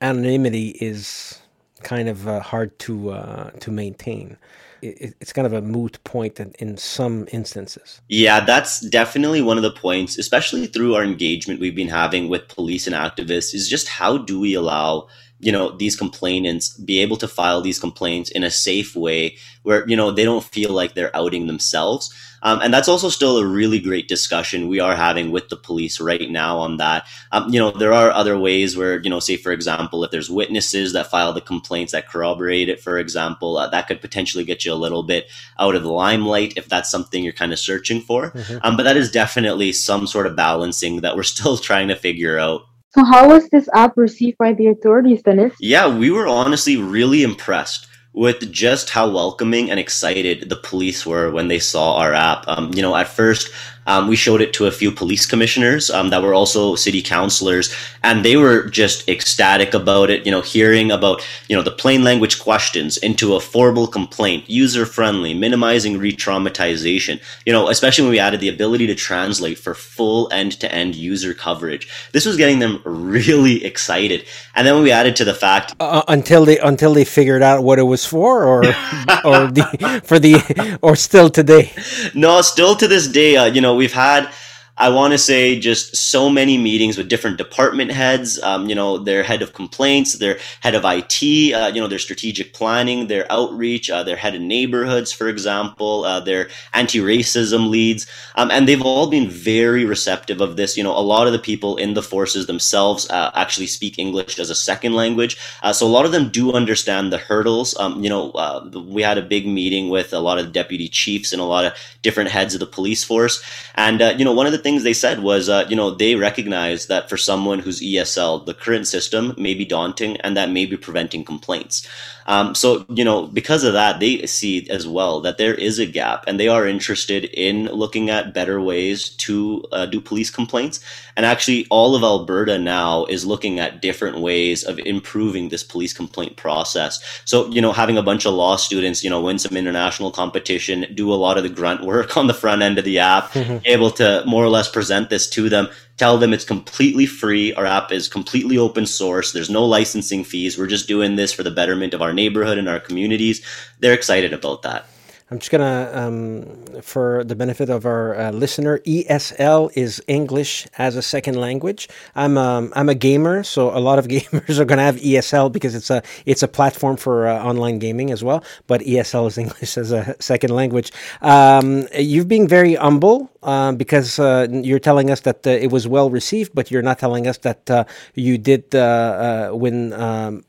anonymity 0.00 0.70
is 0.80 1.38
kind 1.82 2.08
of 2.08 2.28
uh, 2.28 2.40
hard 2.40 2.78
to 2.80 3.10
uh, 3.10 3.50
to 3.50 3.70
maintain. 3.70 4.36
It, 4.80 5.14
it's 5.20 5.32
kind 5.32 5.46
of 5.46 5.52
a 5.52 5.62
moot 5.62 6.02
point 6.04 6.40
in, 6.40 6.52
in 6.58 6.76
some 6.76 7.28
instances. 7.32 8.00
Yeah, 8.08 8.40
that's 8.40 8.80
definitely 8.80 9.42
one 9.42 9.56
of 9.56 9.62
the 9.62 9.70
points, 9.70 10.18
especially 10.18 10.66
through 10.66 10.94
our 10.94 11.04
engagement 11.04 11.60
we've 11.60 11.76
been 11.76 11.88
having 11.88 12.28
with 12.28 12.48
police 12.48 12.86
and 12.86 12.96
activists, 12.96 13.54
is 13.54 13.68
just 13.68 13.88
how 13.88 14.18
do 14.18 14.40
we 14.40 14.54
allow 14.54 15.08
you 15.42 15.52
know 15.52 15.76
these 15.76 15.96
complainants 15.96 16.70
be 16.78 17.00
able 17.00 17.16
to 17.18 17.28
file 17.28 17.60
these 17.60 17.78
complaints 17.78 18.30
in 18.30 18.42
a 18.44 18.50
safe 18.50 18.96
way 18.96 19.36
where 19.62 19.86
you 19.88 19.96
know 19.96 20.10
they 20.10 20.24
don't 20.24 20.44
feel 20.44 20.70
like 20.70 20.94
they're 20.94 21.14
outing 21.14 21.46
themselves 21.46 22.14
um, 22.42 22.60
and 22.60 22.74
that's 22.74 22.88
also 22.88 23.08
still 23.08 23.38
a 23.38 23.46
really 23.46 23.78
great 23.78 24.08
discussion 24.08 24.68
we 24.68 24.80
are 24.80 24.96
having 24.96 25.30
with 25.30 25.48
the 25.48 25.56
police 25.56 26.00
right 26.00 26.28
now 26.28 26.58
on 26.58 26.76
that. 26.78 27.06
Um, 27.30 27.52
you 27.52 27.58
know, 27.58 27.70
there 27.70 27.92
are 27.92 28.10
other 28.10 28.36
ways 28.38 28.76
where, 28.76 29.00
you 29.00 29.08
know, 29.08 29.20
say, 29.20 29.36
for 29.36 29.52
example, 29.52 30.02
if 30.04 30.10
there's 30.10 30.30
witnesses 30.30 30.92
that 30.92 31.06
file 31.06 31.32
the 31.32 31.40
complaints 31.40 31.92
that 31.92 32.08
corroborate 32.08 32.68
it, 32.68 32.80
for 32.80 32.98
example, 32.98 33.56
uh, 33.56 33.68
that 33.68 33.86
could 33.86 34.00
potentially 34.00 34.44
get 34.44 34.64
you 34.64 34.72
a 34.72 34.74
little 34.74 35.04
bit 35.04 35.30
out 35.58 35.76
of 35.76 35.84
the 35.84 35.92
limelight 35.92 36.54
if 36.56 36.68
that's 36.68 36.90
something 36.90 37.22
you're 37.22 37.32
kind 37.32 37.52
of 37.52 37.58
searching 37.58 38.00
for. 38.00 38.30
Mm-hmm. 38.30 38.58
Um, 38.62 38.76
but 38.76 38.82
that 38.82 38.96
is 38.96 39.10
definitely 39.10 39.72
some 39.72 40.06
sort 40.06 40.26
of 40.26 40.34
balancing 40.34 41.02
that 41.02 41.14
we're 41.16 41.22
still 41.22 41.56
trying 41.56 41.88
to 41.88 41.96
figure 41.96 42.38
out. 42.38 42.62
So, 42.94 43.04
how 43.04 43.28
was 43.28 43.48
this 43.48 43.70
app 43.72 43.96
received 43.96 44.36
by 44.36 44.52
the 44.52 44.66
authorities, 44.66 45.22
Dennis? 45.22 45.54
Yeah, 45.58 45.96
we 45.96 46.10
were 46.10 46.28
honestly 46.28 46.76
really 46.76 47.22
impressed 47.22 47.86
with 48.12 48.52
just 48.52 48.90
how 48.90 49.10
welcoming 49.10 49.70
and 49.70 49.80
excited 49.80 50.50
the 50.50 50.56
police 50.56 51.06
were 51.06 51.30
when 51.30 51.48
they 51.48 51.58
saw 51.58 51.96
our 51.96 52.12
app. 52.12 52.44
Um, 52.46 52.70
you 52.74 52.82
know, 52.82 52.94
at 52.94 53.08
first, 53.08 53.50
um, 53.86 54.08
we 54.08 54.16
showed 54.16 54.40
it 54.40 54.52
to 54.54 54.66
a 54.66 54.70
few 54.70 54.90
police 54.90 55.26
commissioners 55.26 55.90
um, 55.90 56.10
that 56.10 56.22
were 56.22 56.34
also 56.34 56.76
city 56.76 57.02
councilors, 57.02 57.74
and 58.02 58.24
they 58.24 58.36
were 58.36 58.68
just 58.68 59.08
ecstatic 59.08 59.74
about 59.74 60.10
it. 60.10 60.24
You 60.24 60.32
know, 60.32 60.40
hearing 60.40 60.90
about 60.90 61.26
you 61.48 61.56
know 61.56 61.62
the 61.62 61.70
plain 61.70 62.04
language 62.04 62.40
questions 62.40 62.96
into 62.96 63.34
a 63.34 63.40
formal 63.40 63.86
complaint, 63.86 64.48
user 64.48 64.86
friendly, 64.86 65.34
minimizing 65.34 65.98
re-traumatization. 65.98 67.20
You 67.44 67.52
know, 67.52 67.68
especially 67.68 68.04
when 68.04 68.12
we 68.12 68.18
added 68.18 68.40
the 68.40 68.48
ability 68.48 68.86
to 68.86 68.94
translate 68.94 69.58
for 69.58 69.74
full 69.74 70.32
end-to-end 70.32 70.94
user 70.94 71.34
coverage. 71.34 71.88
This 72.12 72.26
was 72.26 72.36
getting 72.36 72.60
them 72.60 72.80
really 72.84 73.64
excited. 73.64 74.26
And 74.54 74.66
then 74.66 74.82
we 74.82 74.92
added 74.92 75.16
to 75.16 75.24
the 75.24 75.34
fact 75.34 75.74
uh, 75.80 75.84
uh 75.84 76.04
until 76.08 76.44
they 76.44 76.58
until 76.58 76.94
they 76.94 77.04
figured 77.04 77.42
out 77.42 77.64
what 77.64 77.78
it 77.78 77.82
was 77.82 78.06
for, 78.06 78.44
or 78.44 78.64
or 79.24 79.50
the 79.50 80.02
for 80.04 80.18
the 80.18 80.78
or 80.82 80.94
still 80.94 81.30
today. 81.30 81.72
No, 82.14 82.40
still 82.42 82.76
to 82.76 82.86
this 82.86 83.08
day, 83.08 83.36
uh, 83.36 83.46
you 83.46 83.60
know 83.60 83.71
know, 83.72 83.76
we've 83.76 83.92
had 83.92 84.32
I 84.78 84.88
want 84.88 85.12
to 85.12 85.18
say 85.18 85.58
just 85.58 85.94
so 85.96 86.30
many 86.30 86.56
meetings 86.56 86.96
with 86.96 87.08
different 87.08 87.36
department 87.36 87.92
heads. 87.92 88.42
Um, 88.42 88.70
you 88.70 88.74
know, 88.74 88.96
their 88.96 89.22
head 89.22 89.42
of 89.42 89.52
complaints, 89.52 90.14
their 90.14 90.38
head 90.60 90.74
of 90.74 90.84
IT, 90.86 91.52
uh, 91.52 91.70
you 91.74 91.80
know, 91.80 91.88
their 91.88 91.98
strategic 91.98 92.54
planning, 92.54 93.06
their 93.08 93.30
outreach, 93.30 93.90
uh, 93.90 94.02
their 94.02 94.16
head 94.16 94.34
of 94.34 94.40
neighborhoods, 94.40 95.12
for 95.12 95.28
example, 95.28 96.04
uh, 96.04 96.20
their 96.20 96.48
anti-racism 96.72 97.68
leads, 97.68 98.06
um, 98.36 98.50
and 98.50 98.66
they've 98.66 98.80
all 98.80 99.10
been 99.10 99.28
very 99.28 99.84
receptive 99.84 100.40
of 100.40 100.56
this. 100.56 100.76
You 100.76 100.84
know, 100.84 100.96
a 100.96 101.04
lot 101.04 101.26
of 101.26 101.34
the 101.34 101.38
people 101.38 101.76
in 101.76 101.92
the 101.92 102.02
forces 102.02 102.46
themselves 102.46 103.08
uh, 103.10 103.30
actually 103.34 103.66
speak 103.66 103.98
English 103.98 104.38
as 104.38 104.48
a 104.48 104.54
second 104.54 104.94
language, 104.94 105.36
uh, 105.62 105.74
so 105.74 105.86
a 105.86 105.88
lot 105.88 106.06
of 106.06 106.12
them 106.12 106.30
do 106.30 106.52
understand 106.52 107.12
the 107.12 107.18
hurdles. 107.18 107.76
Um, 107.78 108.02
you 108.02 108.08
know, 108.08 108.30
uh, 108.32 108.70
we 108.86 109.02
had 109.02 109.18
a 109.18 109.22
big 109.22 109.46
meeting 109.46 109.90
with 109.90 110.14
a 110.14 110.20
lot 110.20 110.38
of 110.38 110.52
deputy 110.52 110.88
chiefs 110.88 111.32
and 111.32 111.42
a 111.42 111.44
lot 111.44 111.66
of 111.66 111.74
different 112.00 112.30
heads 112.30 112.54
of 112.54 112.60
the 112.60 112.66
police 112.66 113.04
force, 113.04 113.42
and 113.74 114.00
you 114.18 114.24
know, 114.24 114.32
one 114.32 114.46
of 114.46 114.52
the 114.52 114.61
things 114.62 114.82
they 114.82 114.92
said 114.92 115.22
was, 115.22 115.48
uh, 115.48 115.66
you 115.68 115.76
know, 115.76 115.90
they 115.90 116.14
recognize 116.14 116.86
that 116.86 117.08
for 117.08 117.16
someone 117.16 117.58
who's 117.58 117.80
ESL, 117.80 118.46
the 118.46 118.54
current 118.54 118.86
system 118.86 119.34
may 119.36 119.54
be 119.54 119.64
daunting 119.64 120.16
and 120.18 120.36
that 120.36 120.50
may 120.50 120.66
be 120.66 120.76
preventing 120.76 121.24
complaints. 121.24 121.86
Um, 122.26 122.54
so, 122.54 122.84
you 122.88 123.04
know, 123.04 123.26
because 123.26 123.64
of 123.64 123.72
that, 123.72 124.00
they 124.00 124.26
see 124.26 124.68
as 124.70 124.86
well 124.86 125.20
that 125.20 125.38
there 125.38 125.54
is 125.54 125.78
a 125.78 125.86
gap 125.86 126.24
and 126.26 126.38
they 126.38 126.48
are 126.48 126.66
interested 126.66 127.24
in 127.24 127.66
looking 127.66 128.10
at 128.10 128.34
better 128.34 128.60
ways 128.60 129.10
to 129.10 129.64
uh, 129.72 129.86
do 129.86 130.00
police 130.00 130.30
complaints. 130.30 130.80
And 131.16 131.26
actually, 131.26 131.66
all 131.70 131.94
of 131.94 132.02
Alberta 132.02 132.58
now 132.58 133.04
is 133.06 133.26
looking 133.26 133.58
at 133.60 133.82
different 133.82 134.18
ways 134.18 134.64
of 134.64 134.78
improving 134.80 135.48
this 135.48 135.62
police 135.62 135.92
complaint 135.92 136.36
process. 136.36 137.22
So, 137.24 137.48
you 137.48 137.60
know, 137.60 137.72
having 137.72 137.98
a 137.98 138.02
bunch 138.02 138.24
of 138.24 138.34
law 138.34 138.56
students, 138.56 139.04
you 139.04 139.10
know, 139.10 139.20
win 139.20 139.38
some 139.38 139.56
international 139.56 140.10
competition, 140.10 140.86
do 140.94 141.12
a 141.12 141.14
lot 141.14 141.36
of 141.36 141.42
the 141.42 141.50
grunt 141.50 141.84
work 141.84 142.16
on 142.16 142.26
the 142.26 142.34
front 142.34 142.62
end 142.62 142.78
of 142.78 142.84
the 142.84 142.98
app, 142.98 143.34
able 143.66 143.90
to 143.92 144.22
more 144.26 144.44
or 144.44 144.48
less 144.48 144.70
present 144.70 145.10
this 145.10 145.28
to 145.30 145.48
them 145.48 145.68
tell 146.02 146.18
them 146.18 146.32
it's 146.32 146.44
completely 146.44 147.06
free. 147.06 147.54
Our 147.54 147.64
app 147.64 147.92
is 147.92 148.08
completely 148.08 148.58
open 148.58 148.86
source. 148.86 149.30
There's 149.30 149.48
no 149.48 149.64
licensing 149.64 150.24
fees. 150.24 150.58
We're 150.58 150.66
just 150.66 150.88
doing 150.88 151.14
this 151.14 151.32
for 151.32 151.44
the 151.44 151.50
betterment 151.52 151.94
of 151.94 152.02
our 152.02 152.12
neighborhood 152.12 152.58
and 152.58 152.68
our 152.68 152.80
communities. 152.80 153.40
They're 153.78 153.94
excited 153.94 154.32
about 154.32 154.62
that. 154.62 154.86
I'm 155.30 155.38
just 155.38 155.52
gonna, 155.52 155.90
um, 155.94 156.82
for 156.82 157.22
the 157.22 157.36
benefit 157.36 157.70
of 157.70 157.86
our 157.86 158.18
uh, 158.18 158.32
listener, 158.32 158.80
ESL 158.80 159.70
is 159.76 160.02
English 160.08 160.66
as 160.76 160.96
a 160.96 161.02
second 161.02 161.36
language. 161.36 161.88
I'm 162.16 162.36
um, 162.36 162.72
I'm 162.74 162.88
a 162.88 162.94
gamer, 162.96 163.44
so 163.44 163.70
a 163.70 163.78
lot 163.78 163.98
of 164.00 164.08
gamers 164.14 164.58
are 164.58 164.66
gonna 164.66 164.82
have 164.82 164.96
ESL 164.96 165.52
because 165.52 165.74
it's 165.74 165.88
a 165.88 166.02
it's 166.26 166.42
a 166.42 166.48
platform 166.48 166.96
for 166.96 167.28
uh, 167.28 167.42
online 167.42 167.78
gaming 167.78 168.10
as 168.10 168.22
well. 168.22 168.44
But 168.66 168.80
ESL 168.82 169.28
is 169.28 169.38
English 169.44 169.78
as 169.78 169.92
a 169.92 170.16
second 170.20 170.50
language. 170.50 170.92
Um, 171.22 171.86
you've 171.96 172.28
been 172.28 172.46
very 172.46 172.74
humble 172.74 173.31
uh, 173.42 173.72
because 173.72 174.18
uh, 174.18 174.46
you're 174.50 174.78
telling 174.78 175.10
us 175.10 175.20
that 175.20 175.46
uh, 175.46 175.50
it 175.50 175.72
was 175.72 175.88
well 175.88 176.10
received, 176.10 176.54
but 176.54 176.70
you're 176.70 176.82
not 176.82 176.98
telling 176.98 177.26
us 177.26 177.38
that 177.38 177.68
uh, 177.70 177.84
you 178.14 178.38
did 178.38 178.72
when 178.72 179.92
um, 179.94 180.44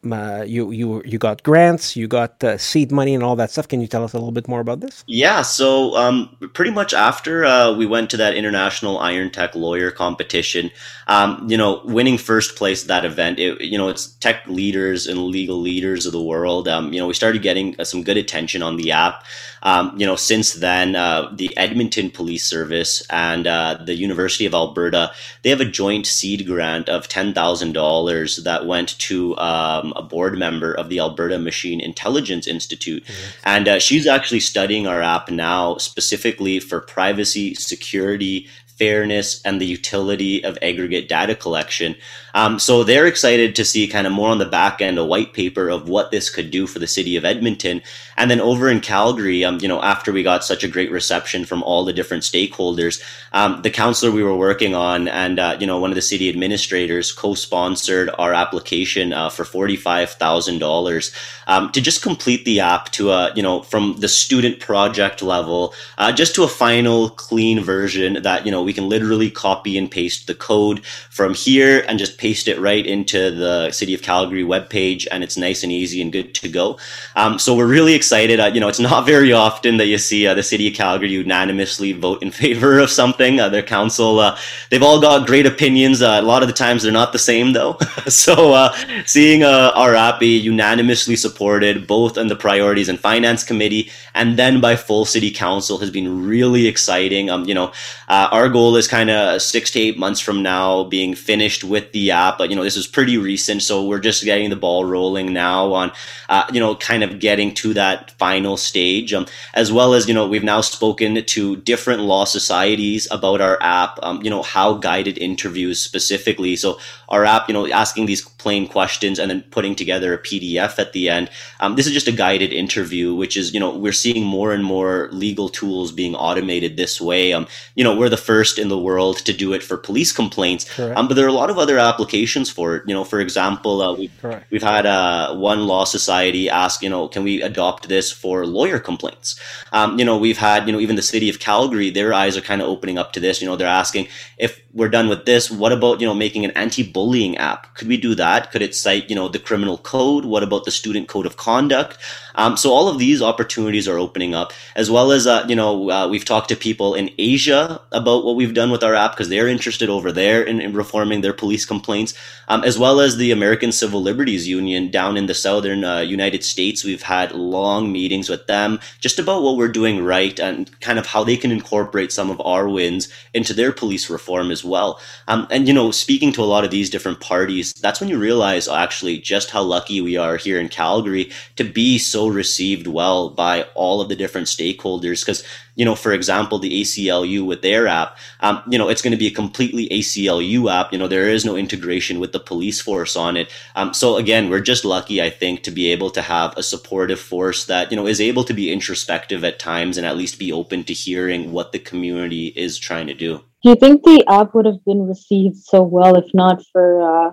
you 0.45 0.71
you 0.71 1.01
you 1.03 1.17
got 1.17 1.41
grants, 1.41 1.95
you 1.95 2.07
got 2.07 2.43
seed 2.57 2.91
money, 2.91 3.15
and 3.15 3.23
all 3.23 3.35
that 3.35 3.49
stuff. 3.49 3.67
Can 3.67 3.81
you 3.81 3.87
tell 3.87 4.03
us 4.03 4.13
a 4.13 4.17
little 4.17 4.31
bit 4.31 4.47
more 4.47 4.59
about? 4.59 4.83
this? 4.83 5.03
Yeah, 5.07 5.41
so 5.41 5.95
um, 5.95 6.35
pretty 6.53 6.71
much 6.71 6.93
after 6.93 7.43
uh, 7.43 7.73
we 7.75 7.85
went 7.85 8.09
to 8.11 8.17
that 8.17 8.35
international 8.35 8.99
Iron 8.99 9.31
Tech 9.31 9.55
lawyer 9.55 9.89
competition, 9.89 10.69
um, 11.07 11.47
you 11.49 11.57
know, 11.57 11.81
winning 11.85 12.17
first 12.17 12.55
place 12.55 12.83
at 12.83 12.87
that 12.89 13.05
event, 13.05 13.39
it, 13.39 13.59
you 13.61 13.77
know, 13.77 13.89
it's 13.89 14.07
tech 14.17 14.45
leaders 14.47 15.07
and 15.07 15.19
legal 15.19 15.59
leaders 15.59 16.05
of 16.05 16.11
the 16.11 16.21
world. 16.21 16.67
Um, 16.67 16.93
you 16.93 16.99
know, 16.99 17.07
we 17.07 17.13
started 17.13 17.41
getting 17.41 17.75
uh, 17.79 17.83
some 17.83 18.03
good 18.03 18.17
attention 18.17 18.61
on 18.61 18.77
the 18.77 18.91
app. 18.91 19.25
Um, 19.63 19.93
you 19.97 20.05
know, 20.05 20.15
since 20.15 20.53
then, 20.53 20.95
uh, 20.95 21.31
the 21.33 21.55
Edmonton 21.57 22.11
Police 22.11 22.45
Service 22.45 23.01
and 23.09 23.47
uh, 23.47 23.77
the 23.83 23.95
University 23.95 24.45
of 24.45 24.53
Alberta, 24.53 25.11
they 25.41 25.49
have 25.49 25.61
a 25.61 25.65
joint 25.65 26.05
seed 26.05 26.45
grant 26.45 26.89
of 26.89 27.07
$10,000 27.07 28.43
that 28.43 28.65
went 28.65 28.99
to 28.99 29.37
um, 29.37 29.93
a 29.95 30.03
board 30.03 30.37
member 30.37 30.73
of 30.73 30.89
the 30.89 30.99
Alberta 30.99 31.39
Machine 31.39 31.79
Intelligence 31.79 32.45
Institute. 32.45 33.05
Mm-hmm. 33.05 33.31
And 33.45 33.67
uh, 33.67 33.79
she's 33.79 34.05
actually 34.05 34.41
studying 34.41 34.85
our 34.85 35.01
app 35.01 35.31
now 35.31 35.77
specifically 35.77 36.59
for 36.59 36.81
privacy, 36.81 37.55
security, 37.55 38.49
fairness 38.77 39.41
and 39.45 39.61
the 39.61 39.65
utility 39.65 40.43
of 40.43 40.57
aggregate 40.61 41.07
data 41.07 41.35
collection. 41.35 41.95
Um, 42.33 42.57
so 42.57 42.83
they're 42.83 43.05
excited 43.05 43.55
to 43.55 43.65
see 43.65 43.87
kind 43.87 44.07
of 44.07 44.13
more 44.13 44.29
on 44.29 44.39
the 44.39 44.45
back 44.45 44.81
end 44.81 44.97
a 44.97 45.05
white 45.05 45.33
paper 45.33 45.69
of 45.69 45.87
what 45.87 46.11
this 46.11 46.29
could 46.29 46.49
do 46.49 46.65
for 46.65 46.79
the 46.79 46.87
city 46.87 47.15
of 47.15 47.25
Edmonton. 47.25 47.81
And 48.17 48.29
then 48.29 48.39
over 48.39 48.69
in 48.69 48.79
Calgary, 48.79 49.43
um, 49.43 49.59
you 49.61 49.67
know, 49.67 49.81
after 49.81 50.11
we 50.11 50.23
got 50.23 50.43
such 50.43 50.63
a 50.63 50.67
great 50.67 50.91
reception 50.91 51.45
from 51.45 51.63
all 51.63 51.83
the 51.83 51.93
different 51.93 52.23
stakeholders, 52.23 53.01
um, 53.31 53.61
the 53.61 53.69
councillor 53.69 54.11
we 54.11 54.23
were 54.23 54.35
working 54.35 54.75
on 54.75 55.07
and, 55.07 55.39
uh, 55.39 55.57
you 55.59 55.67
know, 55.67 55.79
one 55.79 55.91
of 55.91 55.95
the 55.95 56.01
city 56.01 56.29
administrators 56.29 57.11
co-sponsored 57.11 58.09
our 58.17 58.33
application 58.33 59.13
uh, 59.13 59.29
for 59.29 59.43
$45,000 59.43 61.15
um, 61.47 61.71
to 61.71 61.81
just 61.81 62.01
complete 62.01 62.45
the 62.45 62.59
app 62.59 62.91
to 62.91 63.11
a, 63.11 63.33
you 63.35 63.41
know, 63.41 63.61
from 63.61 63.95
the 63.99 64.07
student 64.07 64.59
project 64.59 65.21
level, 65.21 65.73
uh, 65.97 66.11
just 66.11 66.35
to 66.35 66.43
a 66.43 66.47
final 66.47 67.09
clean 67.09 67.63
version 67.63 68.21
that, 68.23 68.45
you 68.45 68.51
know, 68.51 68.63
we 68.63 68.73
can 68.73 68.89
literally 68.89 69.29
copy 69.31 69.77
and 69.77 69.89
paste 69.89 70.27
the 70.27 70.35
code 70.35 70.85
from 70.85 71.33
here 71.33 71.83
and 71.87 71.99
just 71.99 72.17
paste 72.17 72.47
it 72.47 72.59
right 72.59 72.85
into 72.85 73.31
the 73.31 73.71
City 73.71 73.93
of 73.93 74.01
Calgary 74.01 74.43
webpage, 74.43 75.07
and 75.11 75.23
it's 75.23 75.37
nice 75.37 75.63
and 75.63 75.71
easy 75.71 76.01
and 76.01 76.11
good 76.11 76.33
to 76.35 76.49
go. 76.49 76.77
Um, 77.15 77.39
so 77.39 77.55
we're 77.55 77.67
really 77.67 77.93
excited. 78.03 78.37
Uh, 78.37 78.51
you 78.53 78.59
know, 78.59 78.67
it's 78.67 78.81
not 78.81 79.05
very 79.15 79.31
often 79.31 79.77
that 79.77 79.85
you 79.85 79.97
see 79.97 80.27
uh, 80.27 80.33
the 80.33 80.43
City 80.43 80.67
of 80.67 80.73
Calgary 80.73 81.09
unanimously 81.09 81.93
vote 81.93 82.21
in 82.21 82.31
favor 82.43 82.77
of 82.79 82.89
something. 82.89 83.39
Uh, 83.39 83.47
their 83.47 83.63
council, 83.63 84.19
uh, 84.19 84.37
they've 84.69 84.83
all 84.83 84.99
got 84.99 85.25
great 85.25 85.45
opinions. 85.45 86.01
Uh, 86.01 86.19
a 86.19 86.21
lot 86.21 86.43
of 86.43 86.49
the 86.49 86.53
times 86.53 86.83
they're 86.83 86.91
not 86.91 87.13
the 87.13 87.19
same, 87.19 87.53
though. 87.53 87.77
so 88.07 88.53
uh, 88.53 88.75
seeing 89.05 89.43
our 89.43 89.95
app 89.95 90.19
be 90.19 90.37
unanimously 90.37 91.15
supported, 91.15 91.87
both 91.87 92.17
in 92.17 92.27
the 92.27 92.35
Priorities 92.35 92.89
and 92.89 92.99
Finance 92.99 93.43
Committee 93.45 93.89
and 94.13 94.37
then 94.37 94.59
by 94.59 94.75
full 94.75 95.05
City 95.05 95.31
Council, 95.31 95.77
has 95.77 95.89
been 95.89 96.27
really 96.27 96.67
exciting. 96.67 97.29
Um, 97.29 97.45
you 97.45 97.53
know, 97.53 97.71
our 98.09 98.49
goal 98.49 98.75
is 98.75 98.87
kind 98.87 99.09
of 99.09 99.41
six 99.41 99.71
to 99.71 99.79
eight 99.79 99.97
months 99.97 100.19
from 100.19 100.43
now 100.43 100.83
being 100.83 101.15
finished 101.15 101.63
with 101.63 101.91
the 101.93 102.11
app. 102.11 102.37
But, 102.37 102.49
you 102.49 102.55
know, 102.55 102.63
this 102.63 102.77
is 102.77 102.85
pretty 102.85 103.17
recent. 103.17 103.63
So 103.63 103.85
we're 103.85 103.99
just 103.99 104.23
getting 104.23 104.49
the 104.49 104.55
ball 104.55 104.83
rolling 104.85 105.33
now 105.33 105.73
on, 105.73 105.91
uh, 106.29 106.45
you 106.51 106.59
know, 106.59 106.75
kind 106.75 107.03
of 107.03 107.19
getting 107.19 107.53
to 107.53 107.73
that 107.75 107.92
final 108.11 108.57
stage. 108.57 109.13
Um, 109.13 109.25
as 109.53 109.71
well 109.71 109.93
as, 109.93 110.07
you 110.07 110.13
know, 110.13 110.27
we've 110.27 110.43
now 110.43 110.61
spoken 110.61 111.23
to 111.23 111.55
different 111.57 112.01
law 112.01 112.25
societies 112.25 113.07
about 113.11 113.41
our 113.41 113.57
app, 113.61 113.99
um, 114.03 114.21
you 114.23 114.29
know, 114.29 114.41
how 114.41 114.75
guided 114.75 115.17
interviews 115.17 115.81
specifically. 115.81 116.55
So 116.55 116.79
our 117.09 117.25
app, 117.25 117.47
you 117.47 117.53
know, 117.53 117.67
asking 117.67 118.05
these 118.05 118.21
plain 118.21 118.67
questions 118.67 119.19
and 119.19 119.29
then 119.31 119.43
putting 119.51 119.75
together 119.75 120.13
a 120.13 120.17
PDF 120.17 120.79
at 120.79 120.93
the 120.93 121.09
end. 121.09 121.29
Um, 121.59 121.75
this 121.75 121.87
is 121.87 121.93
just 121.93 122.07
a 122.07 122.11
guided 122.11 122.51
interview, 122.51 123.15
which 123.15 123.37
is, 123.37 123.53
you 123.53 123.59
know, 123.59 123.75
we're 123.75 123.93
seeing 123.93 124.25
more 124.25 124.53
and 124.53 124.63
more 124.63 125.09
legal 125.11 125.49
tools 125.49 125.91
being 125.91 126.15
automated 126.15 126.77
this 126.77 126.99
way. 126.99 127.33
Um, 127.33 127.47
you 127.75 127.83
know, 127.83 127.95
we're 127.95 128.09
the 128.09 128.17
first 128.17 128.43
first 128.43 128.59
in 128.59 128.67
the 128.67 128.77
world 128.77 129.17
to 129.17 129.31
do 129.31 129.53
it 129.53 129.63
for 129.63 129.77
police 129.77 130.11
complaints. 130.11 130.65
Um, 130.97 131.07
but 131.07 131.13
there 131.15 131.25
are 131.25 131.29
a 131.29 131.39
lot 131.43 131.49
of 131.49 131.57
other 131.57 131.77
applications 131.77 132.49
for 132.49 132.75
it. 132.75 132.83
You 132.87 132.93
know, 132.93 133.03
for 133.03 133.19
example, 133.19 133.81
uh, 133.81 133.93
we've, 133.95 134.11
we've 134.51 134.63
had 134.63 134.85
uh, 134.85 135.35
one 135.35 135.67
law 135.67 135.85
society 135.85 136.49
ask, 136.49 136.81
you 136.81 136.89
know, 136.89 137.07
can 137.07 137.23
we 137.23 137.41
adopt 137.41 137.82
this 137.87 138.11
for 138.11 138.45
lawyer 138.45 138.79
complaints? 138.79 139.39
Um, 139.71 139.99
you 139.99 140.05
know, 140.05 140.17
we've 140.17 140.37
had, 140.37 140.67
you 140.67 140.73
know, 140.73 140.79
even 140.79 140.95
the 140.95 141.01
city 141.01 141.29
of 141.29 141.39
Calgary, 141.39 141.89
their 141.89 142.13
eyes 142.13 142.37
are 142.37 142.41
kind 142.41 142.61
of 142.61 142.67
opening 142.67 142.97
up 142.97 143.13
to 143.13 143.19
this. 143.19 143.41
You 143.41 143.47
know, 143.47 143.55
they're 143.55 143.67
asking 143.67 144.07
if 144.37 144.61
we're 144.73 144.89
done 144.89 145.07
with 145.07 145.25
this, 145.25 145.51
what 145.51 145.71
about, 145.71 146.01
you 146.01 146.07
know, 146.07 146.15
making 146.15 146.45
an 146.45 146.51
anti-bullying 146.51 147.37
app? 147.37 147.75
Could 147.75 147.87
we 147.87 147.97
do 147.97 148.15
that? 148.15 148.51
Could 148.51 148.61
it 148.61 148.75
cite, 148.75 149.09
you 149.09 149.15
know, 149.15 149.27
the 149.27 149.39
criminal 149.39 149.77
code? 149.77 150.25
What 150.25 150.43
about 150.43 150.65
the 150.65 150.71
student 150.71 151.07
code 151.07 151.25
of 151.25 151.37
conduct? 151.37 151.97
Um, 152.35 152.57
so 152.57 152.71
all 152.71 152.87
of 152.87 152.97
these 152.97 153.21
opportunities 153.21 153.87
are 153.87 153.99
opening 153.99 154.33
up, 154.33 154.53
as 154.75 154.89
well 154.89 155.11
as 155.11 155.27
uh, 155.27 155.45
you 155.47 155.55
know 155.55 155.89
uh, 155.89 156.07
we've 156.07 156.25
talked 156.25 156.49
to 156.49 156.55
people 156.55 156.95
in 156.95 157.11
Asia 157.17 157.81
about 157.91 158.25
what 158.25 158.35
we've 158.35 158.53
done 158.53 158.71
with 158.71 158.83
our 158.83 158.95
app 158.95 159.11
because 159.11 159.29
they're 159.29 159.47
interested 159.47 159.89
over 159.89 160.11
there 160.11 160.43
in, 160.43 160.59
in 160.59 160.73
reforming 160.73 161.21
their 161.21 161.33
police 161.33 161.65
complaints, 161.65 162.13
um, 162.47 162.63
as 162.63 162.77
well 162.77 162.99
as 162.99 163.17
the 163.17 163.31
American 163.31 163.71
Civil 163.71 164.01
Liberties 164.01 164.47
Union 164.47 164.89
down 164.89 165.15
in 165.15 165.27
the 165.27 165.33
southern 165.33 165.83
uh, 165.83 165.99
United 165.99 166.43
States. 166.43 166.83
We've 166.83 167.03
had 167.03 167.31
long 167.33 167.72
meetings 167.81 168.29
with 168.29 168.45
them 168.47 168.79
just 168.99 169.19
about 169.19 169.41
what 169.41 169.57
we're 169.57 169.67
doing 169.67 170.03
right 170.03 170.39
and 170.39 170.79
kind 170.81 170.99
of 170.99 171.05
how 171.07 171.23
they 171.23 171.37
can 171.37 171.51
incorporate 171.51 172.11
some 172.11 172.29
of 172.29 172.41
our 172.41 172.69
wins 172.69 173.09
into 173.33 173.53
their 173.53 173.71
police 173.71 174.09
reform 174.09 174.51
as 174.51 174.63
well. 174.63 174.99
Um, 175.27 175.47
and 175.49 175.67
you 175.67 175.73
know, 175.73 175.91
speaking 175.91 176.31
to 176.33 176.41
a 176.41 176.45
lot 176.45 176.63
of 176.63 176.71
these 176.71 176.89
different 176.89 177.19
parties, 177.19 177.73
that's 177.73 177.99
when 177.99 178.09
you 178.09 178.17
realize 178.17 178.67
actually 178.67 179.17
just 179.17 179.51
how 179.51 179.61
lucky 179.61 180.01
we 180.01 180.17
are 180.17 180.37
here 180.37 180.59
in 180.59 180.69
Calgary 180.69 181.31
to 181.55 181.63
be 181.63 181.97
so 181.97 182.27
received 182.27 182.87
well 182.87 183.29
by 183.29 183.63
all 183.75 184.01
of 184.01 184.09
the 184.09 184.15
different 184.15 184.47
stakeholders 184.47 185.21
because 185.25 185.43
you 185.75 185.85
know 185.85 185.95
for 185.95 186.13
example 186.13 186.59
the 186.59 186.81
aclu 186.81 187.45
with 187.45 187.61
their 187.61 187.87
app 187.87 188.17
um, 188.41 188.61
you 188.69 188.77
know 188.77 188.89
it's 188.89 189.01
going 189.01 189.11
to 189.11 189.17
be 189.17 189.27
a 189.27 189.31
completely 189.31 189.87
aclu 189.89 190.71
app 190.71 190.91
you 190.91 190.97
know 190.97 191.07
there 191.07 191.29
is 191.29 191.45
no 191.45 191.55
integration 191.55 192.19
with 192.19 192.31
the 192.31 192.39
police 192.39 192.81
force 192.81 193.15
on 193.15 193.37
it 193.37 193.51
um, 193.75 193.93
so 193.93 194.17
again 194.17 194.49
we're 194.49 194.59
just 194.59 194.85
lucky 194.85 195.21
i 195.21 195.29
think 195.29 195.63
to 195.63 195.71
be 195.71 195.91
able 195.91 196.09
to 196.09 196.21
have 196.21 196.55
a 196.57 196.63
supportive 196.63 197.19
force 197.19 197.65
that 197.65 197.91
you 197.91 197.97
know 197.97 198.07
is 198.07 198.21
able 198.21 198.43
to 198.43 198.53
be 198.53 198.71
introspective 198.71 199.43
at 199.43 199.59
times 199.59 199.97
and 199.97 200.05
at 200.05 200.17
least 200.17 200.39
be 200.39 200.51
open 200.51 200.83
to 200.83 200.93
hearing 200.93 201.51
what 201.51 201.71
the 201.71 201.79
community 201.79 202.47
is 202.55 202.77
trying 202.77 203.07
to 203.07 203.13
do 203.13 203.41
do 203.63 203.69
you 203.69 203.75
think 203.75 204.03
the 204.03 204.23
app 204.27 204.53
would 204.53 204.65
have 204.65 204.83
been 204.85 205.07
received 205.07 205.57
so 205.57 205.81
well 205.81 206.15
if 206.15 206.25
not 206.33 206.61
for 206.73 207.01
uh, 207.01 207.31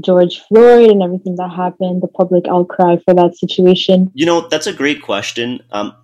George 0.00 0.40
Floyd 0.48 0.90
and 0.90 1.02
everything 1.02 1.36
that 1.36 1.50
happened, 1.50 2.02
the 2.02 2.08
public 2.08 2.46
outcry 2.48 2.96
for 3.04 3.14
that 3.14 3.36
situation? 3.36 4.10
You 4.14 4.26
know, 4.26 4.48
that's 4.48 4.66
a 4.66 4.72
great 4.72 5.02
question. 5.02 5.60
Um, 5.70 5.94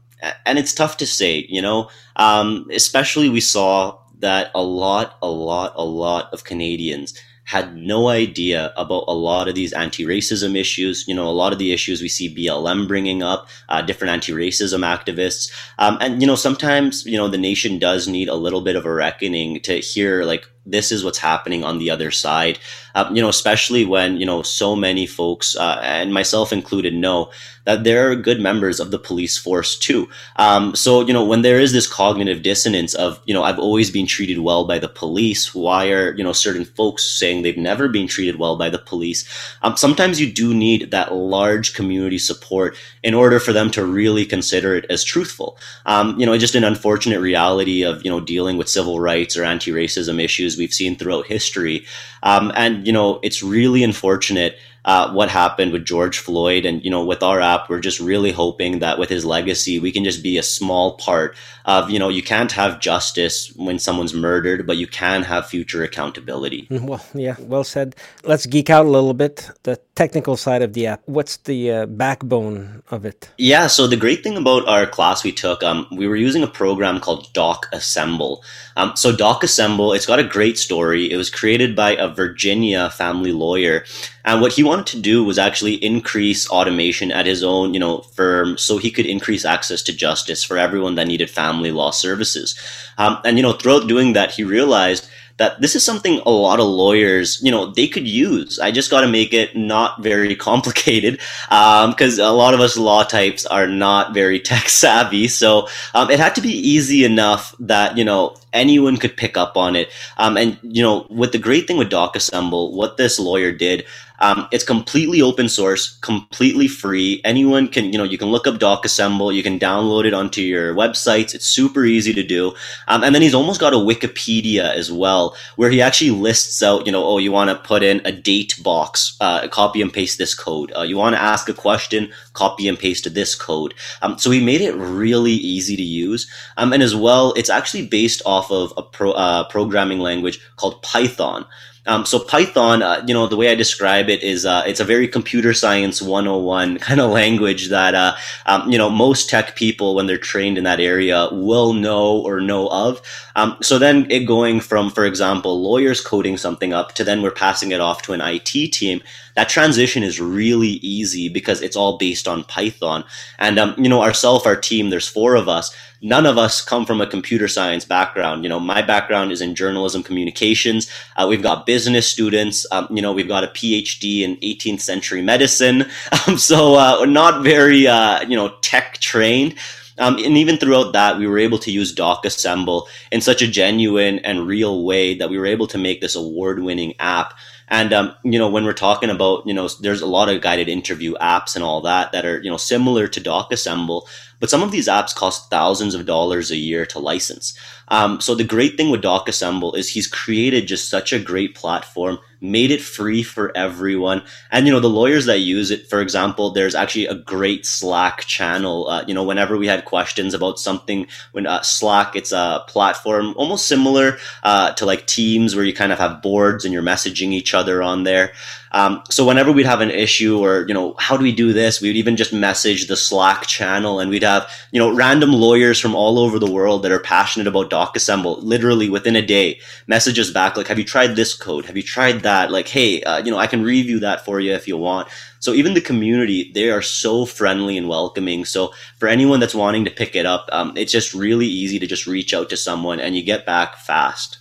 and 0.46 0.58
it's 0.58 0.74
tough 0.74 0.96
to 0.98 1.06
say, 1.06 1.46
you 1.48 1.62
know, 1.62 1.90
um, 2.16 2.66
especially 2.72 3.28
we 3.28 3.40
saw 3.40 3.98
that 4.18 4.50
a 4.54 4.62
lot, 4.62 5.18
a 5.20 5.28
lot, 5.28 5.72
a 5.76 5.84
lot 5.84 6.32
of 6.32 6.44
Canadians 6.44 7.14
had 7.44 7.76
no 7.76 8.08
idea 8.08 8.72
about 8.76 9.04
a 9.08 9.14
lot 9.14 9.48
of 9.48 9.54
these 9.54 9.72
anti-racism 9.72 10.56
issues. 10.56 11.06
You 11.08 11.14
know, 11.14 11.28
a 11.28 11.30
lot 11.30 11.52
of 11.52 11.58
the 11.58 11.72
issues 11.72 12.00
we 12.00 12.08
see 12.08 12.34
BLM 12.34 12.86
bringing 12.86 13.22
up, 13.22 13.48
uh, 13.68 13.82
different 13.82 14.12
anti-racism 14.12 14.80
activists, 14.86 15.52
um, 15.78 15.98
and 16.00 16.20
you 16.20 16.26
know, 16.26 16.36
sometimes 16.36 17.04
you 17.04 17.16
know 17.16 17.28
the 17.28 17.38
nation 17.38 17.78
does 17.78 18.06
need 18.06 18.28
a 18.28 18.36
little 18.36 18.60
bit 18.60 18.76
of 18.76 18.86
a 18.86 18.94
reckoning 18.94 19.60
to 19.62 19.80
hear 19.80 20.22
like 20.24 20.46
this 20.64 20.92
is 20.92 21.04
what's 21.04 21.18
happening 21.18 21.64
on 21.64 21.78
the 21.78 21.90
other 21.90 22.10
side. 22.10 22.58
Um, 22.94 23.14
you 23.16 23.22
know, 23.22 23.28
especially 23.28 23.84
when 23.84 24.18
you 24.18 24.26
know 24.26 24.42
so 24.42 24.76
many 24.76 25.06
folks, 25.06 25.56
uh, 25.56 25.80
and 25.82 26.12
myself 26.12 26.52
included, 26.52 26.94
know 26.94 27.30
that 27.64 27.84
there 27.84 28.10
are 28.10 28.16
good 28.16 28.40
members 28.40 28.80
of 28.80 28.90
the 28.90 28.98
police 28.98 29.38
force 29.38 29.78
too. 29.78 30.08
Um, 30.36 30.74
so 30.74 31.00
you 31.06 31.12
know, 31.12 31.24
when 31.24 31.42
there 31.42 31.58
is 31.58 31.72
this 31.72 31.86
cognitive 31.86 32.42
dissonance 32.42 32.94
of 32.94 33.20
you 33.24 33.32
know 33.32 33.42
I've 33.42 33.58
always 33.58 33.90
been 33.90 34.06
treated 34.06 34.40
well 34.40 34.66
by 34.66 34.78
the 34.78 34.88
police, 34.88 35.54
why 35.54 35.90
are 35.90 36.14
you 36.14 36.22
know 36.22 36.32
certain 36.32 36.64
folks 36.64 37.04
saying 37.04 37.42
they've 37.42 37.56
never 37.56 37.88
been 37.88 38.06
treated 38.06 38.38
well 38.38 38.56
by 38.56 38.68
the 38.68 38.78
police? 38.78 39.26
Um, 39.62 39.76
sometimes 39.76 40.20
you 40.20 40.30
do 40.30 40.52
need 40.52 40.90
that 40.90 41.14
large 41.14 41.74
community 41.74 42.18
support 42.18 42.76
in 43.02 43.14
order 43.14 43.40
for 43.40 43.52
them 43.52 43.70
to 43.70 43.84
really 43.84 44.26
consider 44.26 44.76
it 44.76 44.84
as 44.90 45.02
truthful. 45.02 45.56
Um, 45.86 46.18
you 46.20 46.26
know, 46.26 46.36
just 46.36 46.54
an 46.54 46.64
unfortunate 46.64 47.20
reality 47.20 47.82
of 47.82 48.04
you 48.04 48.10
know 48.10 48.20
dealing 48.20 48.58
with 48.58 48.68
civil 48.68 49.00
rights 49.00 49.36
or 49.36 49.44
anti-racism 49.44 50.22
issues 50.22 50.51
we've 50.56 50.74
seen 50.74 50.96
throughout 50.96 51.26
history. 51.26 51.84
Um, 52.22 52.52
and, 52.54 52.86
you 52.86 52.92
know, 52.92 53.20
it's 53.22 53.42
really 53.42 53.82
unfortunate 53.82 54.58
uh, 54.84 55.12
what 55.12 55.28
happened 55.28 55.72
with 55.72 55.84
George 55.84 56.18
Floyd. 56.18 56.64
And, 56.64 56.84
you 56.84 56.90
know, 56.90 57.04
with 57.04 57.22
our 57.22 57.40
app, 57.40 57.68
we're 57.68 57.80
just 57.80 58.00
really 58.00 58.32
hoping 58.32 58.80
that 58.80 58.98
with 58.98 59.08
his 59.08 59.24
legacy, 59.24 59.78
we 59.78 59.92
can 59.92 60.04
just 60.04 60.22
be 60.22 60.38
a 60.38 60.42
small 60.42 60.96
part 60.96 61.36
of, 61.64 61.90
you 61.90 61.98
know, 61.98 62.08
you 62.08 62.22
can't 62.22 62.52
have 62.52 62.80
justice 62.80 63.52
when 63.56 63.78
someone's 63.78 64.14
murdered, 64.14 64.66
but 64.66 64.76
you 64.76 64.86
can 64.86 65.22
have 65.22 65.46
future 65.46 65.82
accountability. 65.84 66.66
Well, 66.70 67.04
yeah, 67.14 67.36
well 67.38 67.64
said. 67.64 67.94
Let's 68.24 68.46
geek 68.46 68.70
out 68.70 68.86
a 68.86 68.90
little 68.90 69.14
bit. 69.14 69.50
The 69.62 69.78
technical 69.94 70.36
side 70.36 70.62
of 70.62 70.72
the 70.72 70.86
app. 70.88 71.02
What's 71.06 71.36
the 71.38 71.70
uh, 71.70 71.86
backbone 71.86 72.82
of 72.90 73.04
it? 73.04 73.30
Yeah, 73.38 73.68
so 73.68 73.86
the 73.86 73.96
great 73.96 74.22
thing 74.22 74.36
about 74.36 74.66
our 74.66 74.86
class 74.86 75.22
we 75.22 75.32
took, 75.32 75.62
um, 75.62 75.86
we 75.92 76.08
were 76.08 76.16
using 76.16 76.42
a 76.42 76.48
program 76.48 76.98
called 76.98 77.32
DocAssemble. 77.34 78.42
Um, 78.76 78.92
so 78.96 79.12
DocAssemble, 79.12 79.94
it's 79.94 80.06
got 80.06 80.18
a 80.18 80.24
great 80.24 80.58
story. 80.58 81.10
It 81.10 81.16
was 81.16 81.30
created 81.30 81.76
by 81.76 81.94
a 81.94 82.08
Virginia 82.08 82.90
family 82.90 83.32
lawyer, 83.32 83.84
and 84.24 84.40
what 84.40 84.52
he 84.52 84.62
wanted 84.62 84.86
to 84.86 85.00
do 85.00 85.24
was 85.24 85.38
actually 85.38 85.74
increase 85.74 86.48
automation 86.48 87.10
at 87.10 87.26
his 87.26 87.42
own, 87.42 87.74
you 87.74 87.80
know, 87.80 88.00
firm, 88.00 88.56
so 88.56 88.78
he 88.78 88.90
could 88.90 89.06
increase 89.06 89.44
access 89.44 89.82
to 89.82 89.96
justice 89.96 90.44
for 90.44 90.58
everyone 90.58 90.94
that 90.94 91.08
needed 91.08 91.30
family 91.30 91.72
law 91.72 91.90
services. 91.90 92.58
Um, 92.98 93.18
and 93.24 93.36
you 93.36 93.42
know, 93.42 93.52
throughout 93.52 93.88
doing 93.88 94.12
that, 94.12 94.32
he 94.32 94.44
realized 94.44 95.08
that 95.38 95.60
this 95.60 95.74
is 95.74 95.84
something 95.84 96.20
a 96.24 96.30
lot 96.30 96.60
of 96.60 96.66
lawyers, 96.66 97.40
you 97.42 97.50
know, 97.50 97.66
they 97.66 97.88
could 97.88 98.06
use. 98.06 98.58
I 98.58 98.70
just 98.70 98.90
got 98.90 99.00
to 99.00 99.08
make 99.08 99.32
it 99.32 99.56
not 99.56 100.02
very 100.02 100.36
complicated 100.50 101.14
because 101.48 102.20
um, 102.20 102.26
a 102.26 102.32
lot 102.32 102.54
of 102.54 102.60
us 102.60 102.76
law 102.76 103.02
types 103.02 103.46
are 103.46 103.66
not 103.66 104.14
very 104.14 104.38
tech 104.50 104.68
savvy. 104.68 105.28
So 105.28 105.68
um, 105.94 106.10
it 106.10 106.20
had 106.20 106.34
to 106.36 106.40
be 106.40 106.50
easy 106.50 107.04
enough 107.04 107.54
that, 107.58 107.96
you 107.96 108.04
know, 108.04 108.36
anyone 108.52 108.98
could 108.98 109.16
pick 109.16 109.36
up 109.36 109.56
on 109.56 109.74
it. 109.74 109.88
Um, 110.16 110.36
and, 110.36 110.58
you 110.62 110.82
know, 110.82 111.06
with 111.08 111.32
the 111.32 111.38
great 111.38 111.66
thing 111.66 111.78
with 111.78 111.90
DocAssemble, 111.90 112.72
what 112.72 112.96
this 112.96 113.18
lawyer 113.18 113.52
did 113.52 113.84
um, 114.22 114.46
it's 114.52 114.62
completely 114.62 115.20
open 115.20 115.48
source, 115.48 115.98
completely 115.98 116.68
free. 116.68 117.20
Anyone 117.24 117.66
can, 117.66 117.92
you 117.92 117.98
know, 117.98 118.04
you 118.04 118.16
can 118.16 118.28
look 118.28 118.46
up 118.46 118.54
DocAssemble, 118.54 119.34
you 119.34 119.42
can 119.42 119.58
download 119.58 120.04
it 120.04 120.14
onto 120.14 120.40
your 120.40 120.74
websites. 120.74 121.34
It's 121.34 121.44
super 121.44 121.84
easy 121.84 122.14
to 122.14 122.22
do. 122.22 122.54
Um, 122.86 123.02
and 123.02 123.14
then 123.14 123.20
he's 123.20 123.34
almost 123.34 123.60
got 123.60 123.74
a 123.74 123.76
Wikipedia 123.76 124.72
as 124.72 124.92
well, 124.92 125.36
where 125.56 125.70
he 125.70 125.82
actually 125.82 126.12
lists 126.12 126.62
out, 126.62 126.86
you 126.86 126.92
know, 126.92 127.04
oh, 127.04 127.18
you 127.18 127.32
want 127.32 127.50
to 127.50 127.56
put 127.56 127.82
in 127.82 128.00
a 128.04 128.12
date 128.12 128.54
box, 128.62 129.16
uh, 129.20 129.48
copy 129.48 129.82
and 129.82 129.92
paste 129.92 130.18
this 130.18 130.36
code. 130.36 130.72
Uh, 130.76 130.82
you 130.82 130.96
want 130.96 131.16
to 131.16 131.20
ask 131.20 131.48
a 131.48 131.54
question, 131.54 132.12
copy 132.32 132.68
and 132.68 132.78
paste 132.78 133.12
this 133.12 133.34
code. 133.34 133.74
Um, 134.02 134.18
so 134.18 134.30
he 134.30 134.44
made 134.44 134.60
it 134.60 134.76
really 134.76 135.32
easy 135.32 135.74
to 135.74 135.82
use. 135.82 136.30
Um, 136.56 136.72
and 136.72 136.82
as 136.82 136.94
well, 136.94 137.32
it's 137.32 137.50
actually 137.50 137.88
based 137.88 138.22
off 138.24 138.52
of 138.52 138.72
a 138.76 138.82
pro, 138.82 139.10
uh, 139.12 139.48
programming 139.48 139.98
language 139.98 140.38
called 140.54 140.80
Python. 140.82 141.44
Um, 141.86 142.06
so 142.06 142.20
Python, 142.20 142.80
uh, 142.80 143.02
you 143.06 143.12
know, 143.12 143.26
the 143.26 143.36
way 143.36 143.50
I 143.50 143.56
describe 143.56 144.08
it 144.08 144.22
is 144.22 144.46
uh, 144.46 144.62
it's 144.66 144.78
a 144.78 144.84
very 144.84 145.08
computer 145.08 145.52
science 145.52 146.00
101 146.00 146.78
kind 146.80 147.00
of 147.00 147.10
language 147.10 147.70
that, 147.70 147.94
uh, 147.94 148.14
um, 148.46 148.70
you 148.70 148.78
know, 148.78 148.88
most 148.88 149.28
tech 149.28 149.56
people, 149.56 149.96
when 149.96 150.06
they're 150.06 150.16
trained 150.16 150.58
in 150.58 150.64
that 150.64 150.78
area, 150.78 151.28
will 151.32 151.72
know 151.72 152.20
or 152.20 152.40
know 152.40 152.68
of. 152.68 153.02
Um, 153.34 153.56
so 153.62 153.78
then 153.78 154.08
it 154.10 154.26
going 154.26 154.60
from, 154.60 154.90
for 154.90 155.04
example, 155.04 155.60
lawyers 155.60 156.00
coding 156.00 156.36
something 156.36 156.72
up 156.72 156.94
to 156.94 157.04
then 157.04 157.20
we're 157.20 157.32
passing 157.32 157.72
it 157.72 157.80
off 157.80 158.02
to 158.02 158.12
an 158.12 158.20
IT 158.20 158.72
team 158.72 159.02
that 159.34 159.48
transition 159.48 160.02
is 160.02 160.20
really 160.20 160.80
easy 160.82 161.28
because 161.28 161.62
it's 161.62 161.76
all 161.76 161.98
based 161.98 162.28
on 162.28 162.44
Python. 162.44 163.04
And, 163.38 163.58
um, 163.58 163.74
you 163.78 163.88
know, 163.88 164.02
ourselves, 164.02 164.46
our 164.46 164.56
team, 164.56 164.90
there's 164.90 165.08
four 165.08 165.34
of 165.34 165.48
us. 165.48 165.74
None 166.00 166.26
of 166.26 166.36
us 166.36 166.60
come 166.60 166.84
from 166.84 167.00
a 167.00 167.06
computer 167.06 167.46
science 167.46 167.84
background. 167.84 168.42
You 168.42 168.48
know, 168.48 168.58
my 168.58 168.82
background 168.82 169.30
is 169.30 169.40
in 169.40 169.54
journalism 169.54 170.02
communications. 170.02 170.90
Uh, 171.16 171.26
we've 171.28 171.42
got 171.42 171.64
business 171.64 172.08
students. 172.08 172.66
Um, 172.72 172.88
you 172.90 173.00
know, 173.00 173.12
we've 173.12 173.28
got 173.28 173.44
a 173.44 173.48
PhD 173.48 174.22
in 174.22 174.36
18th 174.38 174.80
century 174.80 175.22
medicine. 175.22 175.84
Um, 176.28 176.38
so, 176.38 176.74
uh, 176.74 177.04
not 177.04 177.42
very, 177.42 177.86
uh, 177.88 178.22
you 178.28 178.36
know, 178.36 178.54
tech 178.60 178.98
trained. 178.98 179.56
Um, 179.98 180.16
and 180.16 180.36
even 180.38 180.56
throughout 180.56 180.92
that, 180.92 181.18
we 181.18 181.26
were 181.26 181.38
able 181.38 181.58
to 181.58 181.70
use 181.70 181.94
DocAssemble 181.94 182.86
in 183.10 183.20
such 183.20 183.42
a 183.42 183.48
genuine 183.48 184.18
and 184.20 184.46
real 184.46 184.84
way 184.84 185.14
that 185.14 185.30
we 185.30 185.38
were 185.38 185.46
able 185.46 185.66
to 185.68 185.78
make 185.78 186.00
this 186.00 186.14
award 186.14 186.62
winning 186.62 186.94
app 186.98 187.34
and 187.68 187.92
um, 187.92 188.14
you 188.24 188.38
know, 188.38 188.48
when 188.48 188.64
we're 188.64 188.72
talking 188.72 189.10
about, 189.10 189.46
you 189.46 189.54
know, 189.54 189.68
there's 189.80 190.02
a 190.02 190.06
lot 190.06 190.28
of 190.28 190.40
guided 190.40 190.68
interview 190.68 191.14
apps 191.14 191.54
and 191.54 191.64
all 191.64 191.80
that 191.82 192.12
that 192.12 192.24
are, 192.24 192.40
you 192.40 192.50
know, 192.50 192.56
similar 192.56 193.08
to 193.08 193.20
DocAssemble, 193.20 194.06
but 194.42 194.50
some 194.50 194.64
of 194.64 194.72
these 194.72 194.88
apps 194.88 195.14
cost 195.14 195.50
thousands 195.50 195.94
of 195.94 196.04
dollars 196.04 196.50
a 196.50 196.56
year 196.56 196.84
to 196.84 196.98
license. 196.98 197.56
Um, 197.86 198.20
so 198.20 198.34
the 198.34 198.42
great 198.42 198.76
thing 198.76 198.90
with 198.90 199.00
DocAssemble 199.00 199.76
is 199.76 199.88
he's 199.88 200.08
created 200.08 200.66
just 200.66 200.88
such 200.88 201.12
a 201.12 201.20
great 201.20 201.54
platform 201.54 202.18
made 202.42 202.72
it 202.72 202.82
free 202.82 203.22
for 203.22 203.56
everyone. 203.56 204.22
And, 204.50 204.66
you 204.66 204.72
know, 204.72 204.80
the 204.80 204.88
lawyers 204.88 205.26
that 205.26 205.38
use 205.38 205.70
it, 205.70 205.88
for 205.88 206.00
example, 206.00 206.50
there's 206.50 206.74
actually 206.74 207.06
a 207.06 207.14
great 207.14 207.64
Slack 207.64 208.22
channel. 208.22 208.88
Uh, 208.88 209.04
you 209.06 209.14
know, 209.14 209.22
whenever 209.22 209.56
we 209.56 209.68
had 209.68 209.84
questions 209.84 210.34
about 210.34 210.58
something, 210.58 211.06
when 211.30 211.46
uh, 211.46 211.62
Slack, 211.62 212.16
it's 212.16 212.32
a 212.32 212.64
platform 212.66 213.32
almost 213.36 213.66
similar 213.66 214.18
uh, 214.42 214.72
to 214.72 214.84
like 214.84 215.06
Teams 215.06 215.54
where 215.54 215.64
you 215.64 215.72
kind 215.72 215.92
of 215.92 215.98
have 215.98 216.20
boards 216.20 216.64
and 216.64 216.74
you're 216.74 216.82
messaging 216.82 217.32
each 217.32 217.54
other 217.54 217.80
on 217.80 218.02
there. 218.02 218.32
Um, 218.72 219.02
so 219.10 219.26
whenever 219.26 219.50
we'd 219.50 219.66
have 219.66 219.80
an 219.80 219.90
issue 219.90 220.38
or, 220.38 220.64
you 220.68 220.74
know, 220.74 220.94
how 220.98 221.16
do 221.16 221.22
we 221.22 221.32
do 221.32 221.52
this? 221.52 221.80
We 221.80 221.88
would 221.88 221.96
even 221.96 222.16
just 222.16 222.32
message 222.32 222.86
the 222.86 222.96
Slack 222.96 223.46
channel 223.46 223.98
and 224.00 224.10
we'd 224.10 224.22
have, 224.22 224.48
you 224.70 224.78
know, 224.78 224.94
random 224.94 225.32
lawyers 225.32 225.80
from 225.80 225.94
all 225.94 226.18
over 226.18 226.38
the 226.38 226.50
world 226.50 226.82
that 226.82 226.92
are 226.92 227.00
passionate 227.00 227.46
about 227.46 227.70
DocAssemble 227.70 228.42
literally 228.42 228.88
within 228.88 229.16
a 229.16 229.22
day 229.22 229.58
messages 229.86 230.30
back 230.30 230.56
like, 230.56 230.68
have 230.68 230.78
you 230.78 230.84
tried 230.84 231.16
this 231.16 231.34
code? 231.34 231.66
Have 231.66 231.76
you 231.76 231.82
tried 231.82 232.20
that? 232.20 232.52
like 232.52 232.68
hey 232.68 233.02
uh, 233.02 233.18
you 233.18 233.30
know 233.30 233.38
i 233.38 233.46
can 233.46 233.62
review 233.62 233.98
that 233.98 234.24
for 234.24 234.38
you 234.38 234.52
if 234.52 234.68
you 234.68 234.76
want 234.76 235.08
so 235.40 235.52
even 235.52 235.74
the 235.74 235.80
community 235.80 236.52
they 236.54 236.70
are 236.70 236.82
so 236.82 237.24
friendly 237.24 237.76
and 237.76 237.88
welcoming 237.88 238.44
so 238.44 238.72
for 238.98 239.08
anyone 239.08 239.40
that's 239.40 239.54
wanting 239.54 239.84
to 239.84 239.90
pick 239.90 240.14
it 240.14 240.26
up 240.26 240.48
um, 240.52 240.76
it's 240.76 240.92
just 240.92 241.14
really 241.14 241.46
easy 241.46 241.78
to 241.78 241.86
just 241.86 242.06
reach 242.06 242.34
out 242.34 242.48
to 242.50 242.56
someone 242.56 243.00
and 243.00 243.16
you 243.16 243.22
get 243.22 243.46
back 243.46 243.76
fast 243.76 244.38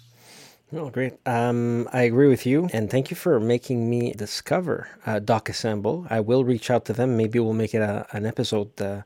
Oh, 0.74 0.90
great. 0.90 1.16
Um, 1.26 1.90
I 1.92 2.04
agree 2.04 2.30
with 2.30 2.46
you. 2.46 2.70
And 2.72 2.90
thank 2.90 3.10
you 3.10 3.16
for 3.18 3.40
making 3.42 3.90
me 3.90 4.14
discover 4.14 4.88
uh, 5.06 5.20
DocAssemble. 5.20 6.08
I 6.10 6.22
will 6.22 6.46
reach 6.46 6.72
out 6.72 6.86
to 6.86 6.94
them. 6.94 7.18
Maybe 7.18 7.40
we'll 7.40 7.54
make 7.54 7.74
it 7.74 7.82
a, 7.82 8.08
an 8.14 8.26
episode 8.26 8.80
uh, 8.82 9.02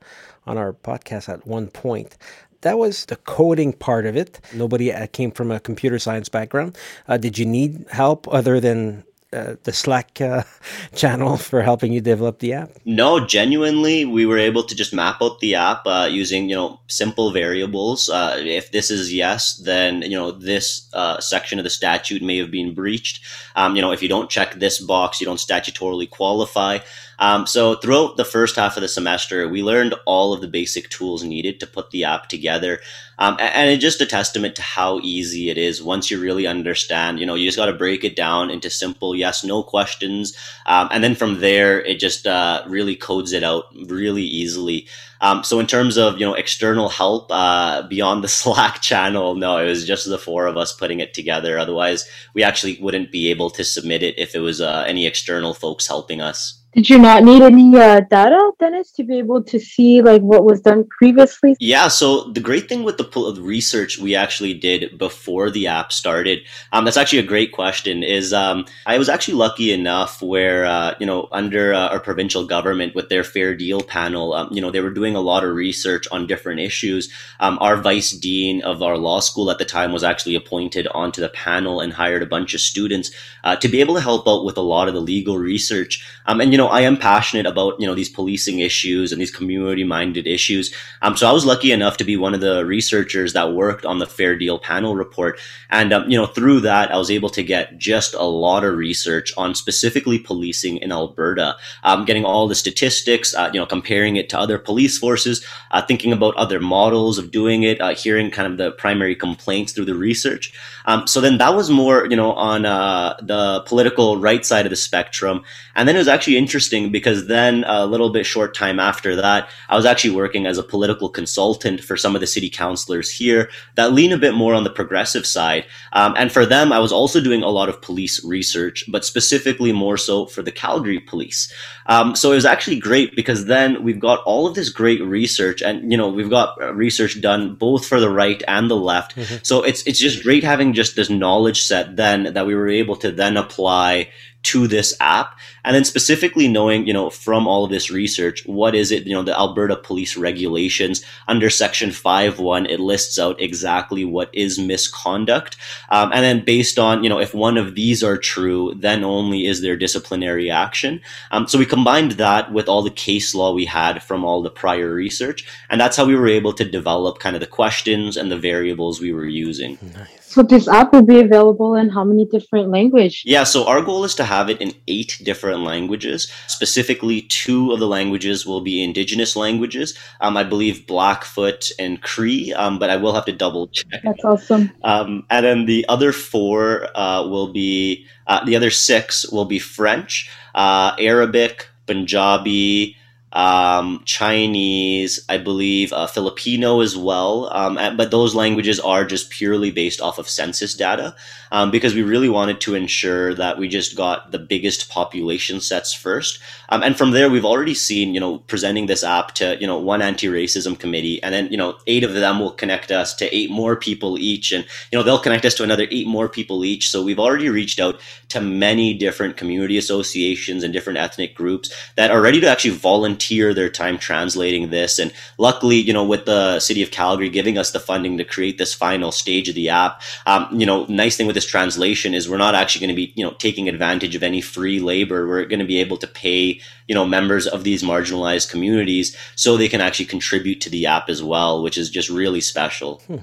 on 0.45 0.59
our 0.59 0.73
podcast 0.73 1.27
at 1.27 1.47
one 1.47 1.67
point 1.67 2.17
that 2.65 2.79
was 2.79 3.05
the 3.05 3.15
coding 3.15 3.73
part 3.73 4.07
of 4.07 4.17
it. 4.17 4.41
Nobody 4.51 4.91
uh, 4.91 5.05
came 5.05 5.29
from 5.29 5.51
a 5.51 5.59
computer 5.59 5.99
science 5.99 6.29
background. 6.29 6.75
Uh, 7.07 7.15
did 7.15 7.37
you 7.37 7.45
need 7.45 7.85
help 7.91 8.27
other 8.33 8.59
than 8.59 9.03
uh, 9.35 9.55
the 9.63 9.73
Slack 9.73 10.21
uh, 10.21 10.43
channel 10.95 11.37
for 11.37 11.61
helping 11.61 11.91
you 11.91 12.01
develop 12.01 12.39
the 12.39 12.53
app? 12.53 12.71
No, 12.85 13.19
genuinely, 13.19 14.05
we 14.05 14.25
were 14.25 14.37
able 14.37 14.63
to 14.63 14.75
just 14.75 14.93
map 14.93 15.21
out 15.21 15.39
the 15.39 15.55
app 15.55 15.85
uh, 15.85 16.07
using 16.09 16.49
you 16.49 16.55
know 16.55 16.79
simple 16.87 17.31
variables. 17.31 18.09
Uh, 18.09 18.37
if 18.39 18.71
this 18.71 18.89
is 18.89 19.13
yes, 19.13 19.61
then 19.65 20.01
you 20.01 20.17
know 20.17 20.31
this 20.31 20.89
uh, 20.93 21.19
section 21.19 21.59
of 21.59 21.63
the 21.63 21.69
statute 21.69 22.21
may 22.21 22.37
have 22.37 22.51
been 22.51 22.73
breached. 22.73 23.19
Um, 23.55 23.75
you 23.75 23.81
know, 23.81 23.91
if 23.91 24.01
you 24.01 24.09
don't 24.09 24.29
check 24.29 24.55
this 24.55 24.79
box, 24.79 25.19
you 25.19 25.25
don't 25.25 25.37
statutorily 25.37 26.09
qualify. 26.09 26.79
Um, 27.19 27.47
so 27.47 27.75
throughout 27.75 28.17
the 28.17 28.25
first 28.25 28.55
half 28.55 28.77
of 28.77 28.81
the 28.81 28.87
semester, 28.87 29.47
we 29.47 29.63
learned 29.63 29.95
all 30.05 30.33
of 30.33 30.41
the 30.41 30.47
basic 30.47 30.89
tools 30.89 31.23
needed 31.23 31.59
to 31.59 31.67
put 31.67 31.91
the 31.91 32.03
app 32.03 32.27
together. 32.27 32.79
Um, 33.17 33.37
and 33.39 33.69
it's 33.69 33.81
just 33.81 34.01
a 34.01 34.05
testament 34.05 34.55
to 34.57 34.61
how 34.61 34.99
easy 34.99 35.49
it 35.49 35.57
is 35.57 35.81
once 35.81 36.11
you 36.11 36.19
really 36.19 36.47
understand. 36.47 37.19
You 37.19 37.25
know, 37.25 37.35
you 37.35 37.47
just 37.47 37.57
got 37.57 37.67
to 37.67 37.73
break 37.73 38.03
it 38.03 38.15
down 38.15 38.49
into 38.49 38.69
simple 38.69 39.15
yes, 39.15 39.43
no 39.43 39.63
questions. 39.63 40.35
Um, 40.65 40.89
and 40.91 41.03
then 41.03 41.15
from 41.15 41.39
there, 41.39 41.81
it 41.81 41.99
just 41.99 42.27
uh, 42.27 42.63
really 42.67 42.95
codes 42.95 43.31
it 43.31 43.43
out 43.43 43.65
really 43.85 44.23
easily. 44.23 44.87
Um, 45.21 45.43
so 45.43 45.59
in 45.59 45.67
terms 45.67 45.97
of 45.97 46.19
you 46.19 46.25
know 46.25 46.33
external 46.33 46.89
help 46.89 47.27
uh, 47.31 47.87
beyond 47.87 48.23
the 48.23 48.27
Slack 48.41 48.81
channel, 48.81 49.35
no, 49.35 49.57
it 49.57 49.65
was 49.65 49.87
just 49.87 50.07
the 50.07 50.17
four 50.17 50.45
of 50.47 50.57
us 50.57 50.73
putting 50.73 50.99
it 50.99 51.13
together. 51.13 51.57
Otherwise, 51.57 52.07
we 52.33 52.43
actually 52.43 52.77
wouldn't 52.81 53.11
be 53.11 53.29
able 53.29 53.49
to 53.51 53.63
submit 53.63 54.03
it 54.03 54.19
if 54.19 54.35
it 54.35 54.39
was 54.39 54.61
uh, 54.61 54.83
any 54.87 55.07
external 55.07 55.53
folks 55.53 55.87
helping 55.87 56.21
us. 56.21 56.61
Did 56.75 56.89
you 56.89 56.99
not 56.99 57.23
need 57.23 57.41
any 57.41 57.73
uh, 57.77 58.01
data, 58.01 58.51
Dennis, 58.59 58.91
to 58.91 59.03
be 59.05 59.17
able 59.17 59.41
to 59.43 59.59
see 59.61 60.01
like 60.01 60.21
what 60.21 60.43
was 60.43 60.59
done 60.59 60.83
previously? 60.97 61.55
Yeah. 61.61 61.87
So 61.87 62.29
the 62.31 62.41
great 62.41 62.67
thing 62.67 62.83
with 62.83 62.97
the 62.97 63.37
research 63.39 63.97
we 63.97 64.13
actually 64.13 64.53
did 64.53 64.97
before 64.97 65.49
the 65.49 65.67
app 65.67 65.93
started, 65.93 66.39
um, 66.73 66.83
that's 66.83 66.97
actually 66.97 67.19
a 67.19 67.23
great 67.23 67.53
question. 67.53 68.03
Is 68.03 68.33
um, 68.33 68.65
I 68.85 68.97
was 68.97 69.07
actually 69.07 69.35
lucky 69.35 69.71
enough 69.71 70.21
where 70.21 70.65
uh, 70.65 70.95
you 70.99 71.05
know 71.05 71.29
under 71.31 71.73
uh, 71.73 71.87
our 71.87 72.01
provincial 72.01 72.45
government 72.45 72.93
with 72.93 73.07
their 73.07 73.23
fair 73.23 73.55
deal 73.55 73.79
panel, 73.79 74.33
um, 74.33 74.49
you 74.51 74.59
know 74.59 74.69
they 74.69 74.81
were 74.81 74.91
doing 74.91 75.15
a 75.15 75.21
lot 75.21 75.45
of 75.45 75.55
research 75.55 76.09
on 76.11 76.27
different 76.27 76.59
issues. 76.59 77.09
Um, 77.39 77.57
our 77.61 77.77
vice 77.77 78.11
dean 78.11 78.61
of 78.63 78.83
our 78.83 78.97
law 78.97 79.21
school 79.21 79.49
at 79.49 79.59
the 79.59 79.65
time 79.65 79.93
was 79.93 80.03
actually 80.03 80.35
appointed 80.35 80.87
onto 80.87 81.21
the 81.21 81.29
panel 81.29 81.79
and 81.79 81.93
hired 81.93 82.21
a 82.21 82.25
bunch 82.25 82.53
of 82.53 82.59
students 82.59 83.11
uh, 83.45 83.55
to 83.55 83.69
be 83.69 83.79
able 83.79 83.95
to 83.95 84.01
help 84.01 84.27
out 84.27 84.43
with 84.43 84.57
a 84.57 84.61
lot 84.61 84.89
of 84.89 84.93
the 84.93 84.99
legal 84.99 85.37
research. 85.37 86.05
Um, 86.25 86.41
and 86.41 86.51
you 86.51 86.57
know 86.57 86.64
know, 86.65 86.71
I 86.71 86.81
am 86.81 86.97
passionate 86.97 87.45
about, 87.45 87.79
you 87.79 87.87
know, 87.87 87.95
these 87.95 88.09
policing 88.09 88.59
issues 88.59 89.11
and 89.11 89.21
these 89.21 89.31
community 89.31 89.83
minded 89.83 90.27
issues. 90.27 90.73
Um, 91.01 91.15
so 91.15 91.27
I 91.27 91.31
was 91.31 91.45
lucky 91.45 91.71
enough 91.71 91.97
to 91.97 92.03
be 92.03 92.17
one 92.17 92.33
of 92.33 92.41
the 92.41 92.65
researchers 92.65 93.33
that 93.33 93.53
worked 93.53 93.85
on 93.85 93.99
the 93.99 94.05
Fair 94.07 94.35
Deal 94.35 94.59
panel 94.59 94.95
report. 94.95 95.39
And, 95.69 95.93
um, 95.93 96.09
you 96.09 96.17
know, 96.17 96.25
through 96.25 96.61
that, 96.61 96.91
I 96.91 96.97
was 96.97 97.11
able 97.11 97.29
to 97.29 97.43
get 97.43 97.77
just 97.77 98.13
a 98.13 98.23
lot 98.23 98.63
of 98.63 98.75
research 98.75 99.33
on 99.37 99.55
specifically 99.55 100.19
policing 100.19 100.77
in 100.77 100.91
Alberta, 100.91 101.55
um, 101.83 102.05
getting 102.05 102.25
all 102.25 102.47
the 102.47 102.55
statistics, 102.55 103.33
uh, 103.33 103.49
you 103.53 103.59
know, 103.59 103.65
comparing 103.65 104.15
it 104.15 104.29
to 104.29 104.39
other 104.39 104.57
police 104.57 104.97
forces, 104.97 105.45
uh, 105.71 105.81
thinking 105.81 106.13
about 106.13 106.35
other 106.35 106.59
models 106.59 107.17
of 107.17 107.31
doing 107.31 107.63
it, 107.63 107.79
uh, 107.81 107.95
hearing 107.95 108.31
kind 108.31 108.51
of 108.51 108.57
the 108.57 108.71
primary 108.71 109.15
complaints 109.15 109.73
through 109.73 109.85
the 109.85 109.95
research. 109.95 110.53
Um, 110.85 111.07
so 111.07 111.21
then 111.21 111.37
that 111.37 111.55
was 111.55 111.69
more, 111.69 112.05
you 112.05 112.15
know, 112.15 112.33
on 112.33 112.65
uh, 112.65 113.15
the 113.21 113.63
political 113.65 114.17
right 114.17 114.45
side 114.45 114.65
of 114.65 114.69
the 114.69 114.75
spectrum. 114.75 115.43
And 115.75 115.87
then 115.87 115.95
it 115.95 115.99
was 115.99 116.07
actually 116.07 116.37
interesting 116.37 116.91
because 116.91 117.27
then 117.27 117.63
a 117.67 117.85
little 117.85 118.11
bit 118.11 118.25
short 118.25 118.55
time 118.55 118.79
after 118.79 119.15
that, 119.17 119.49
I 119.67 119.75
was 119.75 119.85
actually 119.85 120.15
working 120.15 120.45
as 120.45 120.57
a 120.57 120.63
political 120.63 121.09
consultant 121.09 121.81
for 121.81 121.97
some 121.97 122.15
of 122.15 122.21
the 122.21 122.27
city 122.27 122.49
councilors 122.49 123.11
here 123.11 123.49
that 123.75 123.91
lean 123.93 124.13
a 124.13 124.17
bit 124.17 124.33
more 124.33 124.53
on 124.53 124.63
the 124.63 124.69
progressive 124.69 125.25
side. 125.25 125.65
Um, 125.93 126.13
and 126.17 126.31
for 126.31 126.45
them, 126.45 126.71
I 126.71 126.79
was 126.79 126.91
also 126.91 127.19
doing 127.19 127.43
a 127.43 127.49
lot 127.49 127.69
of 127.69 127.81
police 127.81 128.23
research, 128.23 128.85
but 128.89 129.03
specifically 129.03 129.71
more 129.71 129.97
so 129.97 130.27
for 130.27 130.41
the 130.41 130.51
Calgary 130.51 130.99
police. 130.99 131.53
Um, 131.87 132.15
so 132.15 132.31
it 132.31 132.35
was 132.35 132.45
actually 132.45 132.79
great 132.79 133.15
because 133.15 133.45
then 133.45 133.83
we've 133.83 133.99
got 133.99 134.23
all 134.23 134.47
of 134.47 134.55
this 134.55 134.69
great 134.69 135.01
research, 135.03 135.61
and 135.61 135.91
you 135.91 135.97
know 135.97 136.09
we've 136.09 136.29
got 136.29 136.57
research 136.75 137.21
done 137.21 137.55
both 137.55 137.85
for 137.85 137.99
the 137.99 138.09
right 138.09 138.41
and 138.47 138.69
the 138.69 138.75
left. 138.75 139.15
Mm-hmm. 139.15 139.37
So 139.43 139.61
it's 139.61 139.83
it's 139.85 139.99
just 139.99 140.23
great 140.23 140.43
having 140.43 140.73
just 140.75 140.95
this 140.95 141.09
knowledge 141.09 141.61
set 141.61 141.95
then 141.95 142.33
that 142.33 142.45
we 142.45 142.55
were 142.55 142.69
able 142.69 142.95
to 142.97 143.11
then 143.11 143.37
apply 143.37 144.09
to 144.45 144.67
this 144.67 144.95
app 144.99 145.39
and 145.63 145.75
then 145.75 145.83
specifically 145.83 146.47
knowing 146.47 146.85
you 146.85 146.93
know 146.93 147.09
from 147.09 147.47
all 147.47 147.65
of 147.65 147.71
this 147.71 147.89
research 147.89 148.45
what 148.45 148.75
is 148.75 148.91
it 148.91 149.07
you 149.07 149.13
know 149.13 149.23
the 149.23 149.37
alberta 149.37 149.75
police 149.75 150.15
regulations 150.15 151.03
under 151.27 151.49
section 151.49 151.89
5.1 151.89 152.69
it 152.69 152.79
lists 152.79 153.17
out 153.17 153.41
exactly 153.41 154.05
what 154.05 154.29
is 154.33 154.59
misconduct 154.59 155.57
um, 155.89 156.11
and 156.13 156.23
then 156.23 156.45
based 156.45 156.77
on 156.77 157.03
you 157.03 157.09
know 157.09 157.19
if 157.19 157.33
one 157.33 157.57
of 157.57 157.73
these 157.73 158.03
are 158.03 158.17
true 158.17 158.71
then 158.75 159.03
only 159.03 159.47
is 159.47 159.61
there 159.61 159.75
disciplinary 159.75 160.51
action 160.51 161.01
um, 161.31 161.47
so 161.47 161.57
we 161.57 161.65
combined 161.65 162.11
that 162.13 162.53
with 162.53 162.69
all 162.69 162.83
the 162.83 162.91
case 162.91 163.33
law 163.33 163.51
we 163.51 163.65
had 163.65 164.03
from 164.03 164.23
all 164.23 164.43
the 164.43 164.51
prior 164.51 164.93
research 164.93 165.47
and 165.71 165.81
that's 165.81 165.97
how 165.97 166.05
we 166.05 166.15
were 166.15 166.27
able 166.27 166.53
to 166.53 166.63
develop 166.63 167.17
kind 167.17 167.35
of 167.35 167.39
the 167.39 167.47
questions 167.47 168.15
and 168.15 168.31
the 168.31 168.37
variables 168.37 169.01
we 169.01 169.11
were 169.11 169.25
using 169.25 169.79
nice. 169.95 170.25
So 170.35 170.43
this 170.43 170.67
app 170.67 170.91
will 170.91 171.01
be 171.01 171.21
available 171.21 171.75
in 171.75 171.87
how 171.87 172.03
many 172.03 172.25
different 172.25 172.69
languages? 172.69 173.23
Yeah, 173.23 173.45
so 173.45 173.65
our 173.67 173.81
goal 173.81 174.03
is 174.03 174.13
to 174.15 174.25
have 174.25 174.34
it 174.49 174.61
in 174.61 174.73
eight 174.87 175.19
different 175.23 175.61
languages. 175.61 176.31
Specifically, 176.47 177.21
two 177.23 177.71
of 177.71 177.79
the 177.79 177.87
languages 177.87 178.45
will 178.45 178.61
be 178.61 178.83
indigenous 178.83 179.35
languages. 179.35 179.97
Um, 180.21 180.37
I 180.37 180.43
believe 180.43 180.87
Blackfoot 180.87 181.71
and 181.79 182.01
Cree, 182.01 182.53
um, 182.53 182.79
but 182.79 182.89
I 182.89 182.97
will 182.97 183.13
have 183.13 183.25
to 183.25 183.31
double 183.31 183.67
check. 183.67 184.01
That's 184.03 184.23
awesome. 184.23 184.71
Um, 184.83 185.25
and 185.29 185.45
then 185.45 185.65
the 185.65 185.85
other 185.87 186.11
four 186.11 186.87
uh, 186.95 187.27
will 187.27 187.51
be 187.51 188.05
uh, 188.27 188.43
the 188.45 188.55
other 188.55 188.71
six 188.71 189.29
will 189.31 189.45
be 189.45 189.59
French, 189.59 190.29
uh, 190.53 190.95
Arabic, 190.99 191.67
Punjabi 191.85 192.97
um, 193.35 194.01
Chinese, 194.05 195.23
I 195.27 195.37
believe, 195.37 195.91
uh, 195.91 196.07
Filipino 196.07 196.79
as 196.79 196.95
well. 196.95 197.49
Um, 197.51 197.75
but 197.97 198.09
those 198.09 198.33
languages 198.33 198.79
are 198.79 199.03
just 199.03 199.29
purely 199.29 199.71
based 199.71 199.99
off 200.01 200.17
of 200.17 200.29
census 200.29 200.73
data 200.73 201.15
um, 201.51 201.69
because 201.69 201.93
we 201.93 202.01
really 202.01 202.29
wanted 202.29 202.61
to 202.61 202.75
ensure 202.75 203.33
that 203.33 203.57
we 203.57 203.67
just 203.67 203.95
got 203.95 204.31
the 204.31 204.39
biggest 204.39 204.89
population 204.89 205.59
sets 205.59 205.93
first. 205.93 206.39
Um, 206.69 206.81
and 206.81 206.97
from 206.97 207.11
there, 207.11 207.29
we've 207.29 207.45
already 207.45 207.73
seen, 207.73 208.13
you 208.13 208.21
know, 208.21 208.39
presenting 208.39 208.85
this 208.85 209.03
app 209.03 209.33
to, 209.33 209.57
you 209.59 209.67
know, 209.67 209.77
one 209.77 210.01
anti-racism 210.01 210.79
committee, 210.79 211.21
and 211.21 211.33
then, 211.33 211.47
you 211.51 211.57
know, 211.57 211.77
eight 211.87 212.03
of 212.03 212.13
them 212.13 212.39
will 212.39 212.51
connect 212.51 212.89
us 212.89 213.13
to 213.15 213.35
eight 213.35 213.51
more 213.51 213.75
people 213.75 214.17
each, 214.17 214.53
and 214.53 214.65
you 214.91 214.97
know, 214.97 215.03
they'll 215.03 215.19
connect 215.19 215.45
us 215.45 215.55
to 215.55 215.63
another 215.63 215.87
eight 215.91 216.07
more 216.07 216.29
people 216.29 216.63
each. 216.63 216.89
So 216.89 217.03
we've 217.03 217.19
already 217.19 217.49
reached 217.49 217.79
out 217.79 217.99
to 218.29 218.41
many 218.41 218.93
different 218.93 219.37
community 219.37 219.77
associations 219.77 220.63
and 220.63 220.73
different 220.73 220.99
ethnic 220.99 221.35
groups 221.35 221.73
that 221.95 222.11
are 222.11 222.21
ready 222.21 222.39
to 222.41 222.47
actually 222.47 222.71
volunteer 222.71 223.24
volunteer 223.25 223.53
their 223.53 223.69
time 223.69 223.97
translating 223.97 224.69
this. 224.69 224.99
And 224.99 225.11
luckily, 225.37 225.77
you 225.77 225.93
know, 225.93 226.05
with 226.05 226.25
the 226.25 226.59
city 226.59 226.83
of 226.83 226.91
Calgary 226.91 227.29
giving 227.29 227.57
us 227.57 227.71
the 227.71 227.79
funding 227.79 228.17
to 228.17 228.23
create 228.23 228.57
this 228.57 228.73
final 228.73 229.11
stage 229.11 229.49
of 229.49 229.55
the 229.55 229.69
app, 229.69 230.01
um, 230.25 230.47
you 230.51 230.65
know, 230.65 230.85
nice 230.85 231.17
thing 231.17 231.27
with 231.27 231.35
this 231.35 231.45
translation 231.45 232.13
is 232.13 232.29
we're 232.29 232.37
not 232.37 232.55
actually 232.55 232.85
going 232.85 232.95
to 232.95 233.05
be, 233.05 233.13
you 233.15 233.25
know, 233.25 233.33
taking 233.39 233.67
advantage 233.67 234.15
of 234.15 234.23
any 234.23 234.41
free 234.41 234.79
labor. 234.79 235.27
We're 235.27 235.45
going 235.45 235.59
to 235.59 235.65
be 235.65 235.79
able 235.79 235.97
to 235.97 236.07
pay, 236.07 236.61
you 236.87 236.95
know, 236.95 237.05
members 237.05 237.47
of 237.47 237.63
these 237.63 237.83
marginalized 237.83 238.51
communities 238.51 239.15
so 239.35 239.57
they 239.57 239.69
can 239.69 239.81
actually 239.81 240.05
contribute 240.05 240.61
to 240.61 240.69
the 240.69 240.85
app 240.85 241.09
as 241.09 241.21
well, 241.23 241.63
which 241.63 241.77
is 241.77 241.89
just 241.89 242.09
really 242.09 242.41
special. 242.41 243.01
Hmm. 243.07 243.17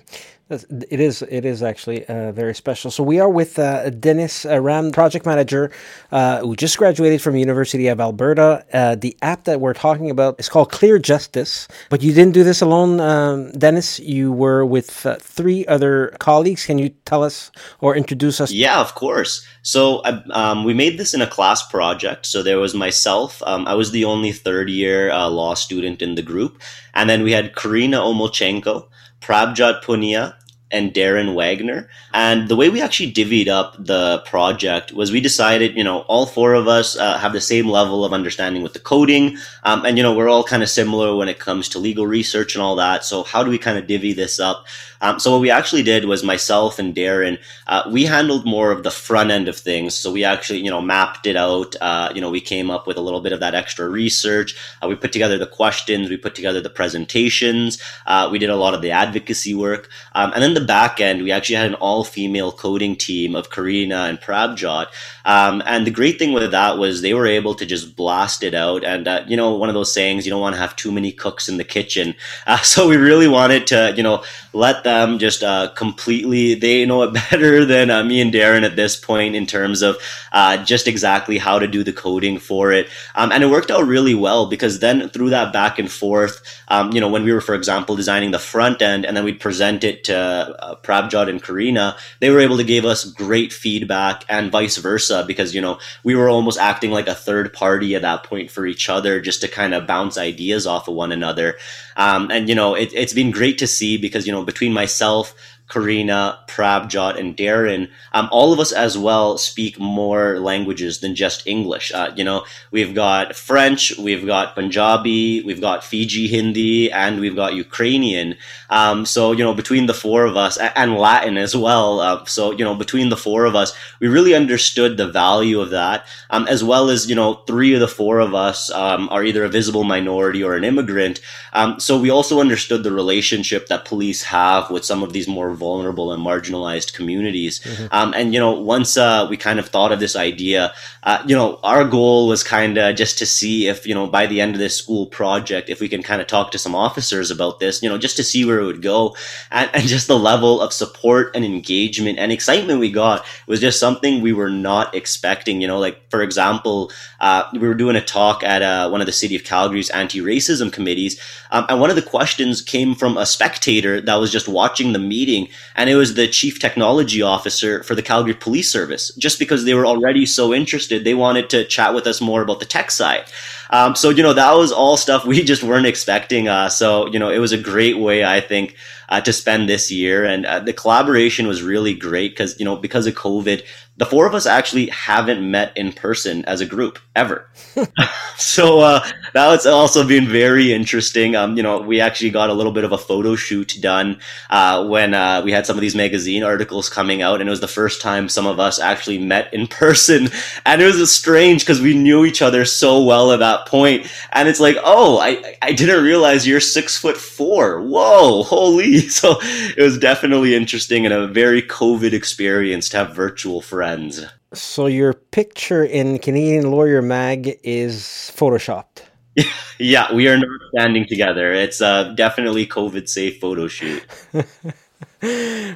It 0.52 1.00
is. 1.00 1.22
It 1.22 1.44
is 1.44 1.62
actually 1.62 2.04
uh, 2.06 2.32
very 2.32 2.54
special. 2.54 2.90
So 2.90 3.02
we 3.02 3.18
are 3.20 3.28
with 3.28 3.58
uh, 3.58 3.88
Dennis 3.90 4.44
uh, 4.44 4.60
Ram, 4.60 4.92
project 4.92 5.24
manager, 5.24 5.70
uh, 6.10 6.40
who 6.40 6.54
just 6.56 6.76
graduated 6.76 7.22
from 7.22 7.36
University 7.36 7.88
of 7.88 8.00
Alberta. 8.00 8.64
Uh, 8.72 8.94
the 8.94 9.16
app 9.22 9.44
that 9.44 9.60
we're 9.60 9.72
talking 9.72 10.10
about 10.10 10.38
is 10.38 10.48
called 10.50 10.70
Clear 10.70 10.98
Justice. 10.98 11.68
But 11.88 12.02
you 12.02 12.12
didn't 12.12 12.34
do 12.34 12.44
this 12.44 12.60
alone, 12.60 13.00
um, 13.00 13.50
Dennis. 13.52 13.98
You 14.00 14.30
were 14.30 14.66
with 14.66 15.06
uh, 15.06 15.16
three 15.20 15.66
other 15.66 16.14
colleagues. 16.18 16.66
Can 16.66 16.78
you 16.78 16.90
tell 17.06 17.24
us 17.24 17.50
or 17.80 17.96
introduce 17.96 18.38
us? 18.38 18.52
Yeah, 18.52 18.78
of 18.80 18.94
course. 18.94 19.46
So 19.62 20.02
um, 20.32 20.64
we 20.64 20.74
made 20.74 20.98
this 20.98 21.14
in 21.14 21.22
a 21.22 21.26
class 21.26 21.66
project. 21.66 22.26
So 22.26 22.42
there 22.42 22.58
was 22.58 22.74
myself. 22.74 23.42
Um, 23.46 23.66
I 23.66 23.74
was 23.74 23.90
the 23.90 24.04
only 24.04 24.32
third 24.32 24.68
year 24.68 25.08
law 25.28 25.54
student 25.54 26.02
in 26.02 26.14
the 26.14 26.22
group, 26.22 26.60
and 26.92 27.08
then 27.08 27.22
we 27.22 27.32
had 27.32 27.56
Karina 27.56 27.98
Omolchenko. 27.98 28.88
Prabjot 29.22 29.84
Punia, 29.84 30.34
and 30.72 30.92
Darren 30.92 31.34
Wagner. 31.34 31.88
And 32.14 32.48
the 32.48 32.56
way 32.56 32.70
we 32.70 32.80
actually 32.80 33.12
divvied 33.12 33.48
up 33.48 33.76
the 33.78 34.22
project 34.26 34.92
was 34.92 35.12
we 35.12 35.20
decided, 35.20 35.76
you 35.76 35.84
know, 35.84 36.00
all 36.00 36.26
four 36.26 36.54
of 36.54 36.66
us 36.66 36.96
uh, 36.96 37.18
have 37.18 37.32
the 37.32 37.40
same 37.40 37.68
level 37.68 38.04
of 38.04 38.12
understanding 38.12 38.62
with 38.62 38.72
the 38.72 38.80
coding. 38.80 39.36
Um, 39.64 39.84
and, 39.84 39.96
you 39.96 40.02
know, 40.02 40.14
we're 40.14 40.28
all 40.28 40.44
kind 40.44 40.62
of 40.62 40.70
similar 40.70 41.14
when 41.14 41.28
it 41.28 41.38
comes 41.38 41.68
to 41.70 41.78
legal 41.78 42.06
research 42.06 42.54
and 42.54 42.62
all 42.62 42.76
that. 42.76 43.04
So 43.04 43.22
how 43.22 43.44
do 43.44 43.50
we 43.50 43.58
kind 43.58 43.78
of 43.78 43.86
divvy 43.86 44.12
this 44.12 44.40
up? 44.40 44.66
Um, 45.02 45.18
so 45.18 45.32
what 45.32 45.40
we 45.40 45.50
actually 45.50 45.82
did 45.82 46.04
was 46.04 46.22
myself 46.22 46.78
and 46.78 46.94
Darren, 46.94 47.38
uh, 47.66 47.82
we 47.90 48.04
handled 48.04 48.46
more 48.46 48.70
of 48.70 48.84
the 48.84 48.90
front 48.90 49.32
end 49.32 49.48
of 49.48 49.56
things. 49.56 49.94
So 49.94 50.12
we 50.12 50.22
actually, 50.22 50.60
you 50.60 50.70
know, 50.70 50.80
mapped 50.80 51.26
it 51.26 51.36
out. 51.36 51.74
Uh, 51.80 52.12
you 52.14 52.20
know, 52.20 52.30
we 52.30 52.40
came 52.40 52.70
up 52.70 52.86
with 52.86 52.96
a 52.96 53.00
little 53.00 53.20
bit 53.20 53.32
of 53.32 53.40
that 53.40 53.54
extra 53.54 53.88
research. 53.88 54.56
Uh, 54.80 54.86
we 54.86 54.94
put 54.94 55.12
together 55.12 55.38
the 55.38 55.46
questions. 55.46 56.08
We 56.08 56.16
put 56.16 56.36
together 56.36 56.60
the 56.60 56.70
presentations. 56.70 57.82
Uh, 58.06 58.28
we 58.30 58.38
did 58.38 58.48
a 58.48 58.56
lot 58.56 58.74
of 58.74 58.80
the 58.80 58.92
advocacy 58.92 59.54
work. 59.54 59.90
Um, 60.14 60.32
and 60.34 60.42
then 60.42 60.54
the 60.54 60.61
back 60.66 61.00
end, 61.00 61.22
we 61.22 61.30
actually 61.30 61.56
had 61.56 61.66
an 61.66 61.74
all 61.74 62.04
female 62.04 62.52
coding 62.52 62.96
team 62.96 63.34
of 63.34 63.50
Karina 63.50 64.04
and 64.04 64.20
Prabjot. 64.20 64.86
Um, 65.24 65.62
and 65.66 65.86
the 65.86 65.90
great 65.90 66.18
thing 66.18 66.32
with 66.32 66.50
that 66.50 66.78
was 66.78 67.00
they 67.00 67.14
were 67.14 67.26
able 67.26 67.54
to 67.54 67.66
just 67.66 67.96
blast 67.96 68.42
it 68.42 68.54
out. 68.54 68.84
And, 68.84 69.06
uh, 69.06 69.24
you 69.28 69.36
know, 69.36 69.54
one 69.54 69.68
of 69.68 69.74
those 69.74 69.92
sayings, 69.92 70.26
you 70.26 70.30
don't 70.30 70.40
want 70.40 70.54
to 70.54 70.60
have 70.60 70.76
too 70.76 70.92
many 70.92 71.12
cooks 71.12 71.48
in 71.48 71.56
the 71.56 71.64
kitchen. 71.64 72.14
Uh, 72.44 72.58
so 72.58 72.88
we 72.88 72.96
really 72.96 73.28
wanted 73.28 73.66
to, 73.68 73.94
you 73.96 74.02
know, 74.02 74.22
let 74.52 74.82
them 74.84 75.18
just 75.18 75.42
uh, 75.42 75.68
completely, 75.76 76.54
they 76.54 76.84
know 76.84 77.02
it 77.02 77.14
better 77.30 77.64
than 77.64 77.88
uh, 77.88 78.02
me 78.02 78.20
and 78.20 78.32
Darren 78.32 78.64
at 78.64 78.74
this 78.74 78.96
point 78.96 79.36
in 79.36 79.46
terms 79.46 79.80
of 79.80 79.96
uh, 80.32 80.62
just 80.64 80.88
exactly 80.88 81.38
how 81.38 81.58
to 81.58 81.68
do 81.68 81.84
the 81.84 81.92
coding 81.92 82.38
for 82.38 82.72
it. 82.72 82.88
Um, 83.14 83.30
and 83.30 83.44
it 83.44 83.46
worked 83.46 83.70
out 83.70 83.86
really 83.86 84.14
well 84.14 84.46
because 84.46 84.80
then 84.80 85.08
through 85.10 85.30
that 85.30 85.52
back 85.52 85.78
and 85.78 85.90
forth, 85.90 86.42
um, 86.68 86.92
you 86.92 87.00
know, 87.00 87.08
when 87.08 87.24
we 87.24 87.32
were, 87.32 87.40
for 87.40 87.54
example, 87.54 87.94
designing 87.96 88.32
the 88.32 88.38
front 88.38 88.82
end 88.82 89.06
and 89.06 89.16
then 89.16 89.24
we'd 89.24 89.40
present 89.40 89.84
it 89.84 90.04
to 90.04 90.16
uh, 90.16 90.74
Prabjot 90.82 91.28
and 91.28 91.42
Karina, 91.42 91.96
they 92.20 92.30
were 92.30 92.40
able 92.40 92.56
to 92.56 92.64
give 92.64 92.84
us 92.84 93.04
great 93.04 93.52
feedback 93.52 94.24
and 94.28 94.50
vice 94.50 94.78
versa 94.78 95.11
because, 95.26 95.54
you 95.54 95.60
know, 95.60 95.78
we 96.02 96.14
were 96.14 96.30
almost 96.30 96.58
acting 96.58 96.90
like 96.90 97.08
a 97.08 97.14
third 97.14 97.52
party 97.52 97.94
at 97.94 98.02
that 98.02 98.24
point 98.24 98.50
for 98.50 98.64
each 98.64 98.88
other 98.88 99.20
just 99.20 99.42
to 99.42 99.48
kind 99.48 99.74
of 99.74 99.86
bounce 99.86 100.16
ideas 100.16 100.66
off 100.66 100.88
of 100.88 100.94
one 100.94 101.12
another. 101.12 101.56
Um, 101.96 102.30
and, 102.30 102.48
you 102.48 102.54
know, 102.54 102.74
it, 102.74 102.92
it's 102.94 103.12
been 103.12 103.30
great 103.30 103.58
to 103.58 103.66
see 103.66 103.98
because, 103.98 104.26
you 104.26 104.32
know, 104.32 104.44
between 104.44 104.72
myself, 104.72 105.34
Karina, 105.72 106.38
Prabjot, 106.46 107.18
and 107.18 107.34
Darren, 107.34 107.88
um, 108.12 108.28
all 108.30 108.52
of 108.52 108.60
us 108.60 108.72
as 108.72 108.98
well 108.98 109.38
speak 109.38 109.80
more 109.80 110.38
languages 110.38 111.00
than 111.00 111.14
just 111.14 111.46
English. 111.46 111.90
Uh, 111.94 112.12
you 112.14 112.24
know, 112.24 112.44
we've 112.70 112.94
got 112.94 113.34
French, 113.34 113.96
we've 113.98 114.26
got 114.26 114.54
Punjabi, 114.54 115.42
we've 115.42 115.62
got 115.62 115.82
Fiji 115.82 116.28
Hindi, 116.28 116.92
and 116.92 117.20
we've 117.20 117.36
got 117.36 117.54
Ukrainian. 117.54 118.36
Um, 118.68 119.06
so, 119.06 119.32
you 119.32 119.42
know, 119.42 119.54
between 119.54 119.86
the 119.86 119.94
four 119.94 120.26
of 120.26 120.36
us, 120.36 120.58
and 120.58 120.98
Latin 120.98 121.38
as 121.38 121.56
well. 121.56 122.00
Uh, 122.00 122.24
so, 122.26 122.52
you 122.52 122.64
know, 122.64 122.74
between 122.74 123.08
the 123.08 123.16
four 123.16 123.46
of 123.46 123.56
us, 123.56 123.72
we 123.98 124.08
really 124.08 124.34
understood 124.34 124.96
the 124.96 125.08
value 125.08 125.58
of 125.60 125.70
that, 125.70 126.04
um, 126.28 126.46
as 126.48 126.62
well 126.62 126.90
as, 126.90 127.08
you 127.08 127.14
know, 127.14 127.34
three 127.46 127.72
of 127.72 127.80
the 127.80 127.88
four 127.88 128.18
of 128.18 128.34
us 128.34 128.70
um, 128.72 129.08
are 129.10 129.24
either 129.24 129.44
a 129.44 129.48
visible 129.48 129.84
minority 129.84 130.44
or 130.44 130.54
an 130.54 130.64
immigrant. 130.64 131.20
Um, 131.54 131.80
so 131.80 131.98
we 131.98 132.10
also 132.10 132.40
understood 132.40 132.82
the 132.82 132.92
relationship 132.92 133.68
that 133.68 133.86
police 133.86 134.22
have 134.24 134.70
with 134.70 134.84
some 134.84 135.02
of 135.02 135.12
these 135.12 135.28
more 135.28 135.50
vulnerable 135.62 136.12
and 136.12 136.24
marginalized 136.24 136.92
communities. 136.92 137.60
Mm-hmm. 137.60 137.86
Um, 137.90 138.14
and 138.16 138.34
you 138.34 138.40
know, 138.40 138.52
once 138.52 138.96
uh, 138.96 139.26
we 139.30 139.36
kind 139.36 139.58
of 139.58 139.68
thought 139.68 139.92
of 139.92 140.00
this 140.00 140.16
idea, 140.16 140.72
uh, 141.04 141.22
you 141.26 141.34
know, 141.34 141.58
our 141.62 141.84
goal 141.84 142.28
was 142.28 142.42
kind 142.42 142.78
of 142.78 142.96
just 142.96 143.18
to 143.18 143.26
see 143.26 143.68
if 143.68 143.86
you 143.86 143.94
know 143.94 144.06
by 144.06 144.26
the 144.26 144.40
end 144.40 144.54
of 144.54 144.60
this 144.60 144.76
school 144.76 145.06
project, 145.06 145.68
if 145.68 145.80
we 145.80 145.88
can 145.88 146.02
kind 146.02 146.20
of 146.20 146.26
talk 146.26 146.50
to 146.52 146.58
some 146.58 146.74
officers 146.74 147.30
about 147.30 147.60
this, 147.60 147.82
you 147.82 147.88
know, 147.88 147.98
just 147.98 148.16
to 148.16 148.24
see 148.24 148.44
where 148.44 148.60
it 148.60 148.64
would 148.64 148.82
go, 148.82 149.16
and, 149.50 149.70
and 149.74 149.86
just 149.86 150.08
the 150.08 150.18
level 150.18 150.60
of 150.60 150.72
support 150.72 151.34
and 151.34 151.44
engagement 151.44 152.18
and 152.18 152.32
excitement 152.32 152.80
we 152.80 152.90
got 152.90 153.24
was 153.46 153.60
just 153.60 153.80
something 153.80 154.20
we 154.20 154.32
were 154.32 154.50
not 154.50 154.94
expecting. 154.94 155.60
You 155.60 155.68
know, 155.68 155.78
like 155.78 156.10
for 156.10 156.22
example, 156.22 156.90
uh, 157.20 157.44
we 157.52 157.66
were 157.68 157.74
doing 157.74 157.96
a 157.96 158.04
talk 158.04 158.42
at 158.42 158.62
uh, 158.62 158.88
one 158.88 159.00
of 159.00 159.06
the 159.06 159.12
city 159.12 159.36
of 159.36 159.44
Calgary's 159.44 159.90
anti-racism 159.90 160.72
committees, 160.72 161.20
um, 161.50 161.66
and 161.68 161.80
one 161.80 161.90
of 161.90 161.96
the 161.96 162.02
questions 162.02 162.62
came 162.62 162.94
from 162.94 163.16
a 163.16 163.26
spectator 163.26 164.00
that 164.00 164.16
was 164.16 164.32
just 164.32 164.48
watching 164.48 164.92
the 164.92 164.98
meeting 164.98 165.48
and 165.76 165.90
it 165.90 165.96
was 165.96 166.14
the 166.14 166.28
chief 166.28 166.58
technology 166.58 167.22
officer 167.22 167.82
for 167.82 167.94
the 167.94 168.02
Calgary 168.02 168.34
Police 168.34 168.70
Service. 168.70 169.14
Just 169.16 169.38
because 169.38 169.64
they 169.64 169.74
were 169.74 169.86
already 169.86 170.26
so 170.26 170.52
interested, 170.52 171.04
they 171.04 171.14
wanted 171.14 171.50
to 171.50 171.64
chat 171.64 171.94
with 171.94 172.06
us 172.06 172.20
more 172.20 172.42
about 172.42 172.60
the 172.60 172.66
tech 172.66 172.90
side. 172.90 173.24
Um, 173.70 173.94
so 173.94 174.10
you 174.10 174.22
know 174.22 174.34
that 174.34 174.52
was 174.54 174.70
all 174.70 174.96
stuff 174.96 175.24
we 175.24 175.42
just 175.52 175.62
weren't 175.62 175.86
expecting. 175.86 176.48
Uh, 176.48 176.68
so 176.68 177.06
you 177.08 177.18
know 177.18 177.30
it 177.30 177.38
was 177.38 177.52
a 177.52 177.58
great 177.58 177.98
way, 177.98 178.24
I 178.24 178.40
think, 178.40 178.76
uh, 179.08 179.20
to 179.20 179.32
spend 179.32 179.68
this 179.68 179.90
year, 179.90 180.24
and 180.24 180.46
uh, 180.46 180.60
the 180.60 180.72
collaboration 180.72 181.46
was 181.46 181.62
really 181.62 181.94
great 181.94 182.32
because 182.32 182.58
you 182.58 182.64
know 182.64 182.76
because 182.76 183.06
of 183.06 183.14
COVID, 183.14 183.64
the 183.98 184.06
four 184.06 184.26
of 184.26 184.34
us 184.34 184.46
actually 184.46 184.86
haven't 184.86 185.48
met 185.48 185.76
in 185.76 185.92
person 185.92 186.44
as 186.46 186.60
a 186.60 186.66
group 186.66 186.98
ever. 187.14 187.48
so 188.36 188.80
uh, 188.80 189.06
was 189.34 189.66
also 189.66 190.06
been 190.06 190.26
very 190.26 190.72
interesting. 190.72 191.36
Um, 191.36 191.58
you 191.58 191.62
know, 191.62 191.80
we 191.80 192.00
actually 192.00 192.30
got 192.30 192.48
a 192.48 192.54
little 192.54 192.72
bit 192.72 192.84
of 192.84 192.92
a 192.92 192.98
photo 192.98 193.36
shoot 193.36 193.76
done 193.80 194.18
uh, 194.48 194.86
when 194.86 195.12
uh, 195.12 195.42
we 195.44 195.52
had 195.52 195.66
some 195.66 195.76
of 195.76 195.82
these 195.82 195.94
magazine 195.94 196.42
articles 196.42 196.88
coming 196.88 197.20
out, 197.20 197.40
and 197.40 197.48
it 197.48 197.50
was 197.50 197.60
the 197.60 197.68
first 197.68 198.00
time 198.00 198.30
some 198.30 198.46
of 198.46 198.58
us 198.58 198.80
actually 198.80 199.18
met 199.18 199.52
in 199.52 199.66
person. 199.68 200.28
And 200.64 200.80
it 200.80 200.86
was 200.86 201.14
strange 201.14 201.62
because 201.62 201.80
we 201.80 201.94
knew 201.94 202.24
each 202.24 202.40
other 202.40 202.64
so 202.64 203.02
well 203.02 203.30
at 203.32 203.40
that 203.40 203.66
point, 203.66 204.10
and 204.32 204.48
it's 204.48 204.60
like, 204.60 204.76
oh, 204.82 205.18
I 205.18 205.56
I 205.60 205.72
didn't 205.72 206.02
realize 206.02 206.46
you're 206.46 206.60
six 206.60 206.96
foot 206.96 207.18
four. 207.18 207.82
Whoa, 207.82 208.42
holy! 208.42 208.91
So 209.08 209.36
it 209.76 209.82
was 209.82 209.98
definitely 209.98 210.54
interesting 210.54 211.04
and 211.04 211.14
a 211.14 211.26
very 211.26 211.62
COVID 211.62 212.12
experience 212.12 212.88
to 212.90 212.98
have 212.98 213.14
virtual 213.14 213.60
friends 213.60 213.82
friends. 213.82 214.24
So 214.54 214.86
your 214.86 215.12
picture 215.12 215.84
in 215.84 216.18
Canadian 216.18 216.70
Lawyer 216.70 217.02
Mag 217.02 217.58
is 217.64 218.32
photoshopped. 218.36 219.02
yeah, 219.78 220.12
we 220.12 220.28
are 220.28 220.36
not 220.36 220.60
standing 220.74 221.06
together. 221.06 221.52
It's 221.52 221.80
uh, 221.80 222.12
definitely 222.14 222.66
COVID 222.66 223.08
safe 223.08 223.40
photo 223.40 223.66
shoot. 223.66 224.04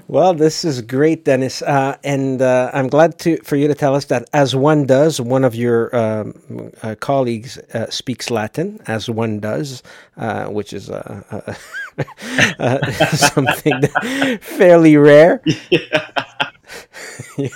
well, 0.09 0.35
this 0.35 0.65
is 0.65 0.83
great, 0.83 1.25
Dennis, 1.25 1.63
uh, 1.63 1.97
and 2.05 2.43
uh, 2.43 2.71
I'm 2.75 2.89
glad 2.89 3.19
to 3.21 3.39
for 3.45 3.57
you 3.57 3.69
to 3.69 3.75
tell 3.75 3.95
us 3.95 4.07
that 4.07 4.29
as 4.33 4.57
one 4.57 4.87
does, 4.87 5.21
one 5.21 5.45
of 5.45 5.55
your 5.55 5.95
um, 5.97 6.73
uh, 6.83 6.97
colleagues 7.01 7.59
uh, 7.75 7.91
speaks 7.91 8.31
Latin, 8.31 8.81
as 8.87 9.11
one 9.11 9.41
does, 9.41 9.83
uh, 10.17 10.47
which 10.47 10.73
is 10.73 10.91
uh, 10.91 11.55
something 13.17 13.83
fairly 14.41 14.97
rare. 14.97 15.43
Yeah. 17.39 17.49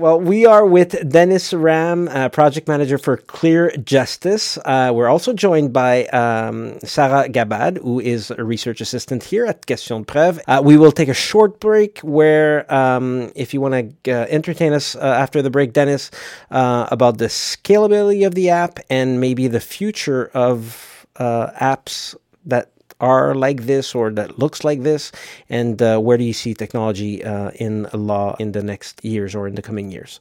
Well, 0.00 0.18
we 0.18 0.46
are 0.46 0.64
with 0.64 1.10
Dennis 1.10 1.52
Ram, 1.52 2.08
uh, 2.08 2.30
project 2.30 2.66
manager 2.66 2.96
for 2.96 3.18
Clear 3.18 3.70
Justice. 3.72 4.56
Uh, 4.64 4.92
we're 4.94 5.08
also 5.08 5.34
joined 5.34 5.74
by 5.74 6.06
um, 6.06 6.80
Sarah 6.80 7.28
Gabad, 7.28 7.76
who 7.82 8.00
is 8.00 8.30
a 8.30 8.42
research 8.42 8.80
assistant 8.80 9.22
here 9.22 9.44
at 9.44 9.66
Question 9.66 9.98
de 10.00 10.06
Preuve. 10.06 10.40
Uh, 10.48 10.62
we 10.64 10.78
will 10.78 10.90
take 10.90 11.10
a 11.10 11.14
short 11.14 11.60
break 11.60 11.98
where, 11.98 12.64
um, 12.72 13.30
if 13.36 13.52
you 13.52 13.60
want 13.60 14.02
to 14.04 14.10
uh, 14.10 14.24
entertain 14.30 14.72
us 14.72 14.96
uh, 14.96 15.00
after 15.00 15.42
the 15.42 15.50
break, 15.50 15.74
Dennis, 15.74 16.10
uh, 16.50 16.88
about 16.90 17.18
the 17.18 17.26
scalability 17.26 18.26
of 18.26 18.34
the 18.34 18.48
app 18.48 18.78
and 18.88 19.20
maybe 19.20 19.48
the 19.48 19.60
future 19.60 20.30
of 20.32 21.06
apps 21.18 22.14
that 22.46 22.70
are 23.00 23.34
like 23.34 23.62
this 23.66 23.94
or 23.94 24.10
that 24.12 24.38
looks 24.38 24.64
like 24.64 24.82
this? 24.82 25.12
And 25.48 25.80
uh, 25.82 25.98
where 25.98 26.18
do 26.18 26.24
you 26.24 26.32
see 26.32 26.54
technology 26.54 27.24
uh, 27.24 27.50
in 27.56 27.88
law 27.92 28.36
in 28.38 28.52
the 28.52 28.62
next 28.62 29.04
years 29.04 29.34
or 29.34 29.46
in 29.48 29.54
the 29.54 29.62
coming 29.62 29.90
years? 29.90 30.20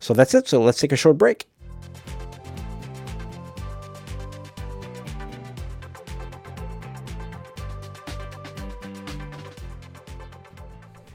So 0.00 0.14
that's 0.14 0.34
it. 0.34 0.48
So 0.48 0.62
let's 0.62 0.80
take 0.80 0.92
a 0.92 0.96
short 0.96 1.18
break. 1.18 1.46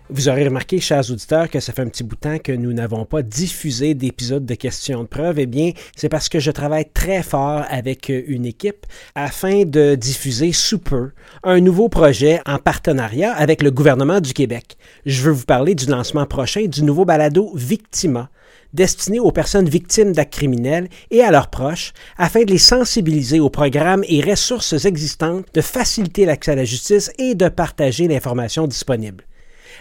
Vous 0.09 0.29
aurez 0.29 0.45
remarqué, 0.45 0.79
chers 0.79 1.11
auditeurs, 1.11 1.49
que 1.49 1.59
ça 1.59 1.73
fait 1.73 1.81
un 1.81 1.89
petit 1.89 2.05
bout 2.05 2.15
de 2.15 2.21
temps 2.21 2.39
que 2.39 2.53
nous 2.53 2.71
n'avons 2.71 3.03
pas 3.03 3.23
diffusé 3.23 3.93
d'épisodes 3.93 4.45
de 4.45 4.53
questions 4.53 5.03
de 5.03 5.07
preuve. 5.07 5.37
Eh 5.37 5.47
bien, 5.47 5.71
c'est 5.97 6.07
parce 6.07 6.29
que 6.29 6.39
je 6.39 6.49
travaille 6.49 6.89
très 6.93 7.21
fort 7.23 7.65
avec 7.69 8.07
une 8.07 8.45
équipe 8.45 8.85
afin 9.15 9.65
de 9.65 9.95
diffuser 9.95 10.53
sous 10.53 10.79
peu 10.79 11.11
un 11.43 11.59
nouveau 11.59 11.89
projet 11.89 12.39
en 12.45 12.57
partenariat 12.57 13.33
avec 13.33 13.61
le 13.61 13.69
gouvernement 13.69 14.21
du 14.21 14.31
Québec. 14.31 14.77
Je 15.05 15.23
veux 15.23 15.33
vous 15.33 15.45
parler 15.45 15.75
du 15.75 15.87
lancement 15.87 16.25
prochain 16.25 16.67
du 16.67 16.83
nouveau 16.83 17.03
balado 17.03 17.51
Victima, 17.55 18.29
destiné 18.73 19.19
aux 19.19 19.33
personnes 19.33 19.67
victimes 19.67 20.13
d'actes 20.13 20.35
criminels 20.35 20.87
et 21.11 21.21
à 21.21 21.31
leurs 21.31 21.49
proches, 21.49 21.91
afin 22.17 22.45
de 22.45 22.51
les 22.51 22.59
sensibiliser 22.59 23.41
aux 23.41 23.49
programmes 23.49 24.05
et 24.07 24.21
ressources 24.21 24.85
existantes, 24.85 25.47
de 25.53 25.59
faciliter 25.59 26.23
l'accès 26.23 26.51
à 26.51 26.55
la 26.55 26.63
justice 26.63 27.11
et 27.17 27.35
de 27.35 27.49
partager 27.49 28.07
l'information 28.07 28.67
disponible. 28.67 29.25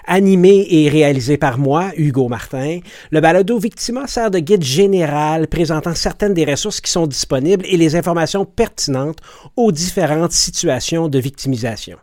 Animé 0.09 0.67
et 0.71 0.89
réalisé 0.89 1.37
par 1.37 1.59
moi, 1.59 1.91
Hugo 1.97 2.29
Martin, 2.29 2.79
le 3.11 3.21
balado 3.21 3.59
Victima 3.59 4.07
sert 4.07 4.31
de 4.31 4.39
guide 4.39 4.63
général 4.63 5.49
présentant 5.49 5.97
certaines 5.97 6.33
des 6.33 6.45
ressources 6.45 6.81
qui 6.81 6.93
sont 6.93 7.09
disponibles 7.09 7.67
et 7.67 7.77
les 7.77 7.97
informations 7.97 8.45
pertinentes 8.45 9.19
aux 9.57 9.73
différentes 9.73 10.31
situations 10.31 11.09
de 11.09 11.19
victimisation. 11.19 11.97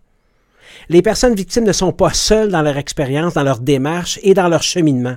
Les 0.89 1.01
personnes 1.01 1.35
victimes 1.35 1.63
ne 1.63 1.71
sont 1.71 1.93
pas 1.93 2.13
seules 2.13 2.51
dans 2.51 2.61
leur 2.61 2.75
expérience, 2.75 3.35
dans 3.35 3.43
leur 3.43 3.59
démarche 3.59 4.19
et 4.21 4.33
dans 4.33 4.49
leur 4.49 4.63
cheminement. 4.63 5.15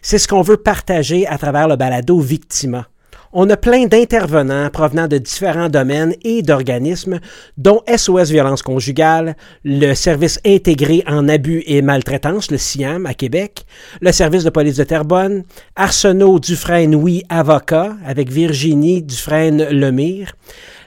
C'est 0.00 0.18
ce 0.18 0.28
qu'on 0.28 0.42
veut 0.42 0.58
partager 0.58 1.26
à 1.26 1.38
travers 1.38 1.66
le 1.66 1.74
balado 1.74 2.20
Victima. 2.20 2.86
On 3.32 3.50
a 3.50 3.58
plein 3.58 3.86
d'intervenants 3.86 4.70
provenant 4.70 5.06
de 5.06 5.18
différents 5.18 5.68
domaines 5.68 6.14
et 6.22 6.40
d'organismes, 6.40 7.20
dont 7.58 7.82
SOS 7.86 8.30
Violence 8.30 8.62
Conjugale, 8.62 9.36
le 9.64 9.92
Service 9.92 10.40
intégré 10.46 11.04
en 11.06 11.28
abus 11.28 11.62
et 11.66 11.82
maltraitance, 11.82 12.50
le 12.50 12.56
SIAM 12.56 13.04
à 13.04 13.12
Québec, 13.12 13.66
le 14.00 14.12
Service 14.12 14.44
de 14.44 14.50
police 14.50 14.76
de 14.76 14.84
Terrebonne, 14.84 15.44
Arsenault 15.76 16.38
Dufresne-Oui 16.38 17.22
Avocat 17.28 17.96
avec 18.06 18.30
Virginie 18.30 19.02
Dufresne-Lemire, 19.02 20.32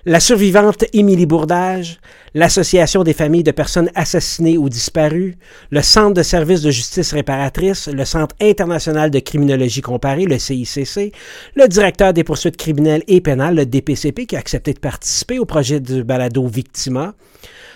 la 0.06 0.20
survivante 0.20 0.84
Émilie 0.94 1.28
Bourdage, 1.28 2.00
l'Association 2.34 3.04
des 3.04 3.14
familles 3.14 3.44
de 3.44 3.52
personnes 3.52 3.92
assassinées 3.94 4.58
ou 4.58 4.68
disparues, 4.68 5.38
le 5.70 5.82
Centre 5.82 6.16
de 6.16 6.24
services 6.24 6.62
de 6.62 6.72
justice 6.72 7.14
réparatrice, 7.14 7.88
le 7.88 8.06
Centre 8.06 8.36
international 8.42 9.12
de 9.12 9.20
criminologie 9.20 9.82
comparée, 9.82 10.26
le 10.26 10.40
CICC, 10.40 11.14
le 11.56 11.68
directeur 11.68 12.14
des 12.14 12.24
poursuites 12.24 12.58
criminelles 12.58 13.04
et 13.08 13.22
pénales, 13.22 13.56
le 13.56 13.66
DPCP, 13.66 14.26
qui 14.26 14.36
a 14.36 14.40
accepté 14.40 14.74
de 14.74 14.80
participer 14.80 15.38
au 15.38 15.46
projet 15.46 15.80
de 15.80 16.02
balado 16.02 16.48
Victima, 16.48 17.14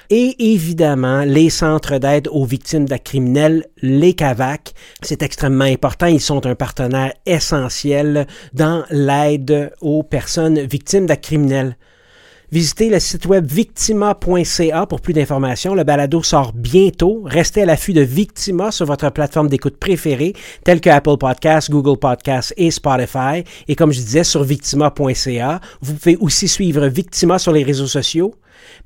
et 0.09 0.35
évidemment 0.53 1.21
les 1.21 1.49
centres 1.49 1.97
d'aide 1.97 2.27
aux 2.31 2.45
victimes 2.45 2.85
d'actes 2.85 3.05
criminels, 3.05 3.65
les 3.81 4.13
CAVAC. 4.13 4.73
C'est 5.01 5.21
extrêmement 5.21 5.65
important, 5.65 6.07
ils 6.07 6.21
sont 6.21 6.45
un 6.45 6.55
partenaire 6.55 7.13
essentiel 7.25 8.27
dans 8.53 8.83
l'aide 8.89 9.73
aux 9.81 10.03
personnes 10.03 10.59
victimes 10.61 11.05
d'actes 11.05 11.23
criminels. 11.23 11.75
Visitez 12.51 12.89
le 12.89 12.99
site 12.99 13.25
web 13.25 13.45
victima.ca 13.47 14.85
pour 14.85 15.01
plus 15.01 15.13
d'informations. 15.13 15.73
Le 15.73 15.83
balado 15.83 16.21
sort 16.21 16.53
bientôt. 16.53 17.23
Restez 17.25 17.63
à 17.63 17.65
l'affût 17.65 17.93
de 17.93 18.01
Victima 18.01 18.71
sur 18.71 18.85
votre 18.85 19.09
plateforme 19.09 19.47
d'écoute 19.47 19.77
préférée, 19.77 20.33
telle 20.63 20.79
que 20.79 20.89
Apple 20.89 21.17
Podcasts, 21.17 21.71
Google 21.71 21.97
Podcasts 21.97 22.53
et 22.57 22.69
Spotify. 22.69 23.43
Et 23.67 23.75
comme 23.75 23.91
je 23.91 23.99
disais, 23.99 24.23
sur 24.23 24.43
victima.ca. 24.43 25.59
Vous 25.81 25.93
pouvez 25.95 26.17
aussi 26.17 26.47
suivre 26.47 26.85
Victima 26.87 27.39
sur 27.39 27.51
les 27.51 27.63
réseaux 27.63 27.87
sociaux. 27.87 28.35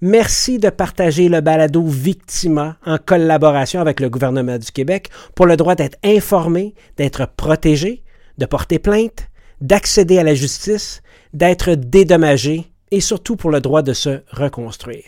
Merci 0.01 0.57
de 0.57 0.69
partager 0.69 1.27
le 1.27 1.41
balado 1.41 1.85
Victima 1.85 2.77
en 2.85 2.97
collaboration 2.97 3.81
avec 3.81 3.99
le 3.99 4.09
gouvernement 4.09 4.57
du 4.57 4.71
Québec 4.71 5.09
pour 5.35 5.45
le 5.45 5.57
droit 5.57 5.75
d'être 5.75 5.97
informé, 6.03 6.73
d'être 6.97 7.27
protégé, 7.35 8.03
de 8.37 8.45
porter 8.45 8.79
plainte, 8.79 9.27
d'accéder 9.61 10.17
à 10.17 10.23
la 10.23 10.33
justice, 10.33 11.01
d'être 11.33 11.75
dédommagé 11.75 12.68
et 12.91 13.01
surtout 13.01 13.35
pour 13.35 13.51
le 13.51 13.61
droit 13.61 13.81
de 13.81 13.93
se 13.93 14.21
reconstruire. 14.31 15.05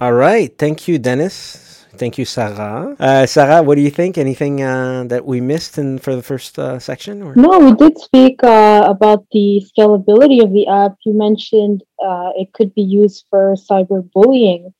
All 0.00 0.12
right. 0.12 0.56
Thank 0.56 0.86
you, 0.86 0.98
Dennis. 0.98 1.86
Thank 1.96 2.16
you, 2.16 2.24
Sarah. 2.24 2.94
Uh, 3.00 3.26
Sarah, 3.26 3.64
what 3.64 3.74
do 3.74 3.80
you 3.80 3.90
think? 3.90 4.16
Anything 4.16 4.62
uh, 4.62 5.02
that 5.08 5.26
we 5.26 5.40
missed 5.40 5.76
in 5.78 5.98
for 5.98 6.14
the 6.14 6.22
first 6.22 6.56
uh, 6.56 6.78
section? 6.78 7.20
Or? 7.22 7.34
No, 7.34 7.58
we 7.58 7.74
did 7.74 7.98
speak 7.98 8.44
uh, 8.44 8.84
about 8.86 9.26
the 9.32 9.66
scalability 9.66 10.40
of 10.40 10.52
the 10.52 10.68
app. 10.68 10.94
You 11.04 11.14
mentioned 11.14 11.82
uh, 12.00 12.30
it 12.36 12.52
could 12.52 12.72
be 12.74 12.82
used 12.82 13.26
for 13.28 13.56
cyberbullying. 13.56 14.72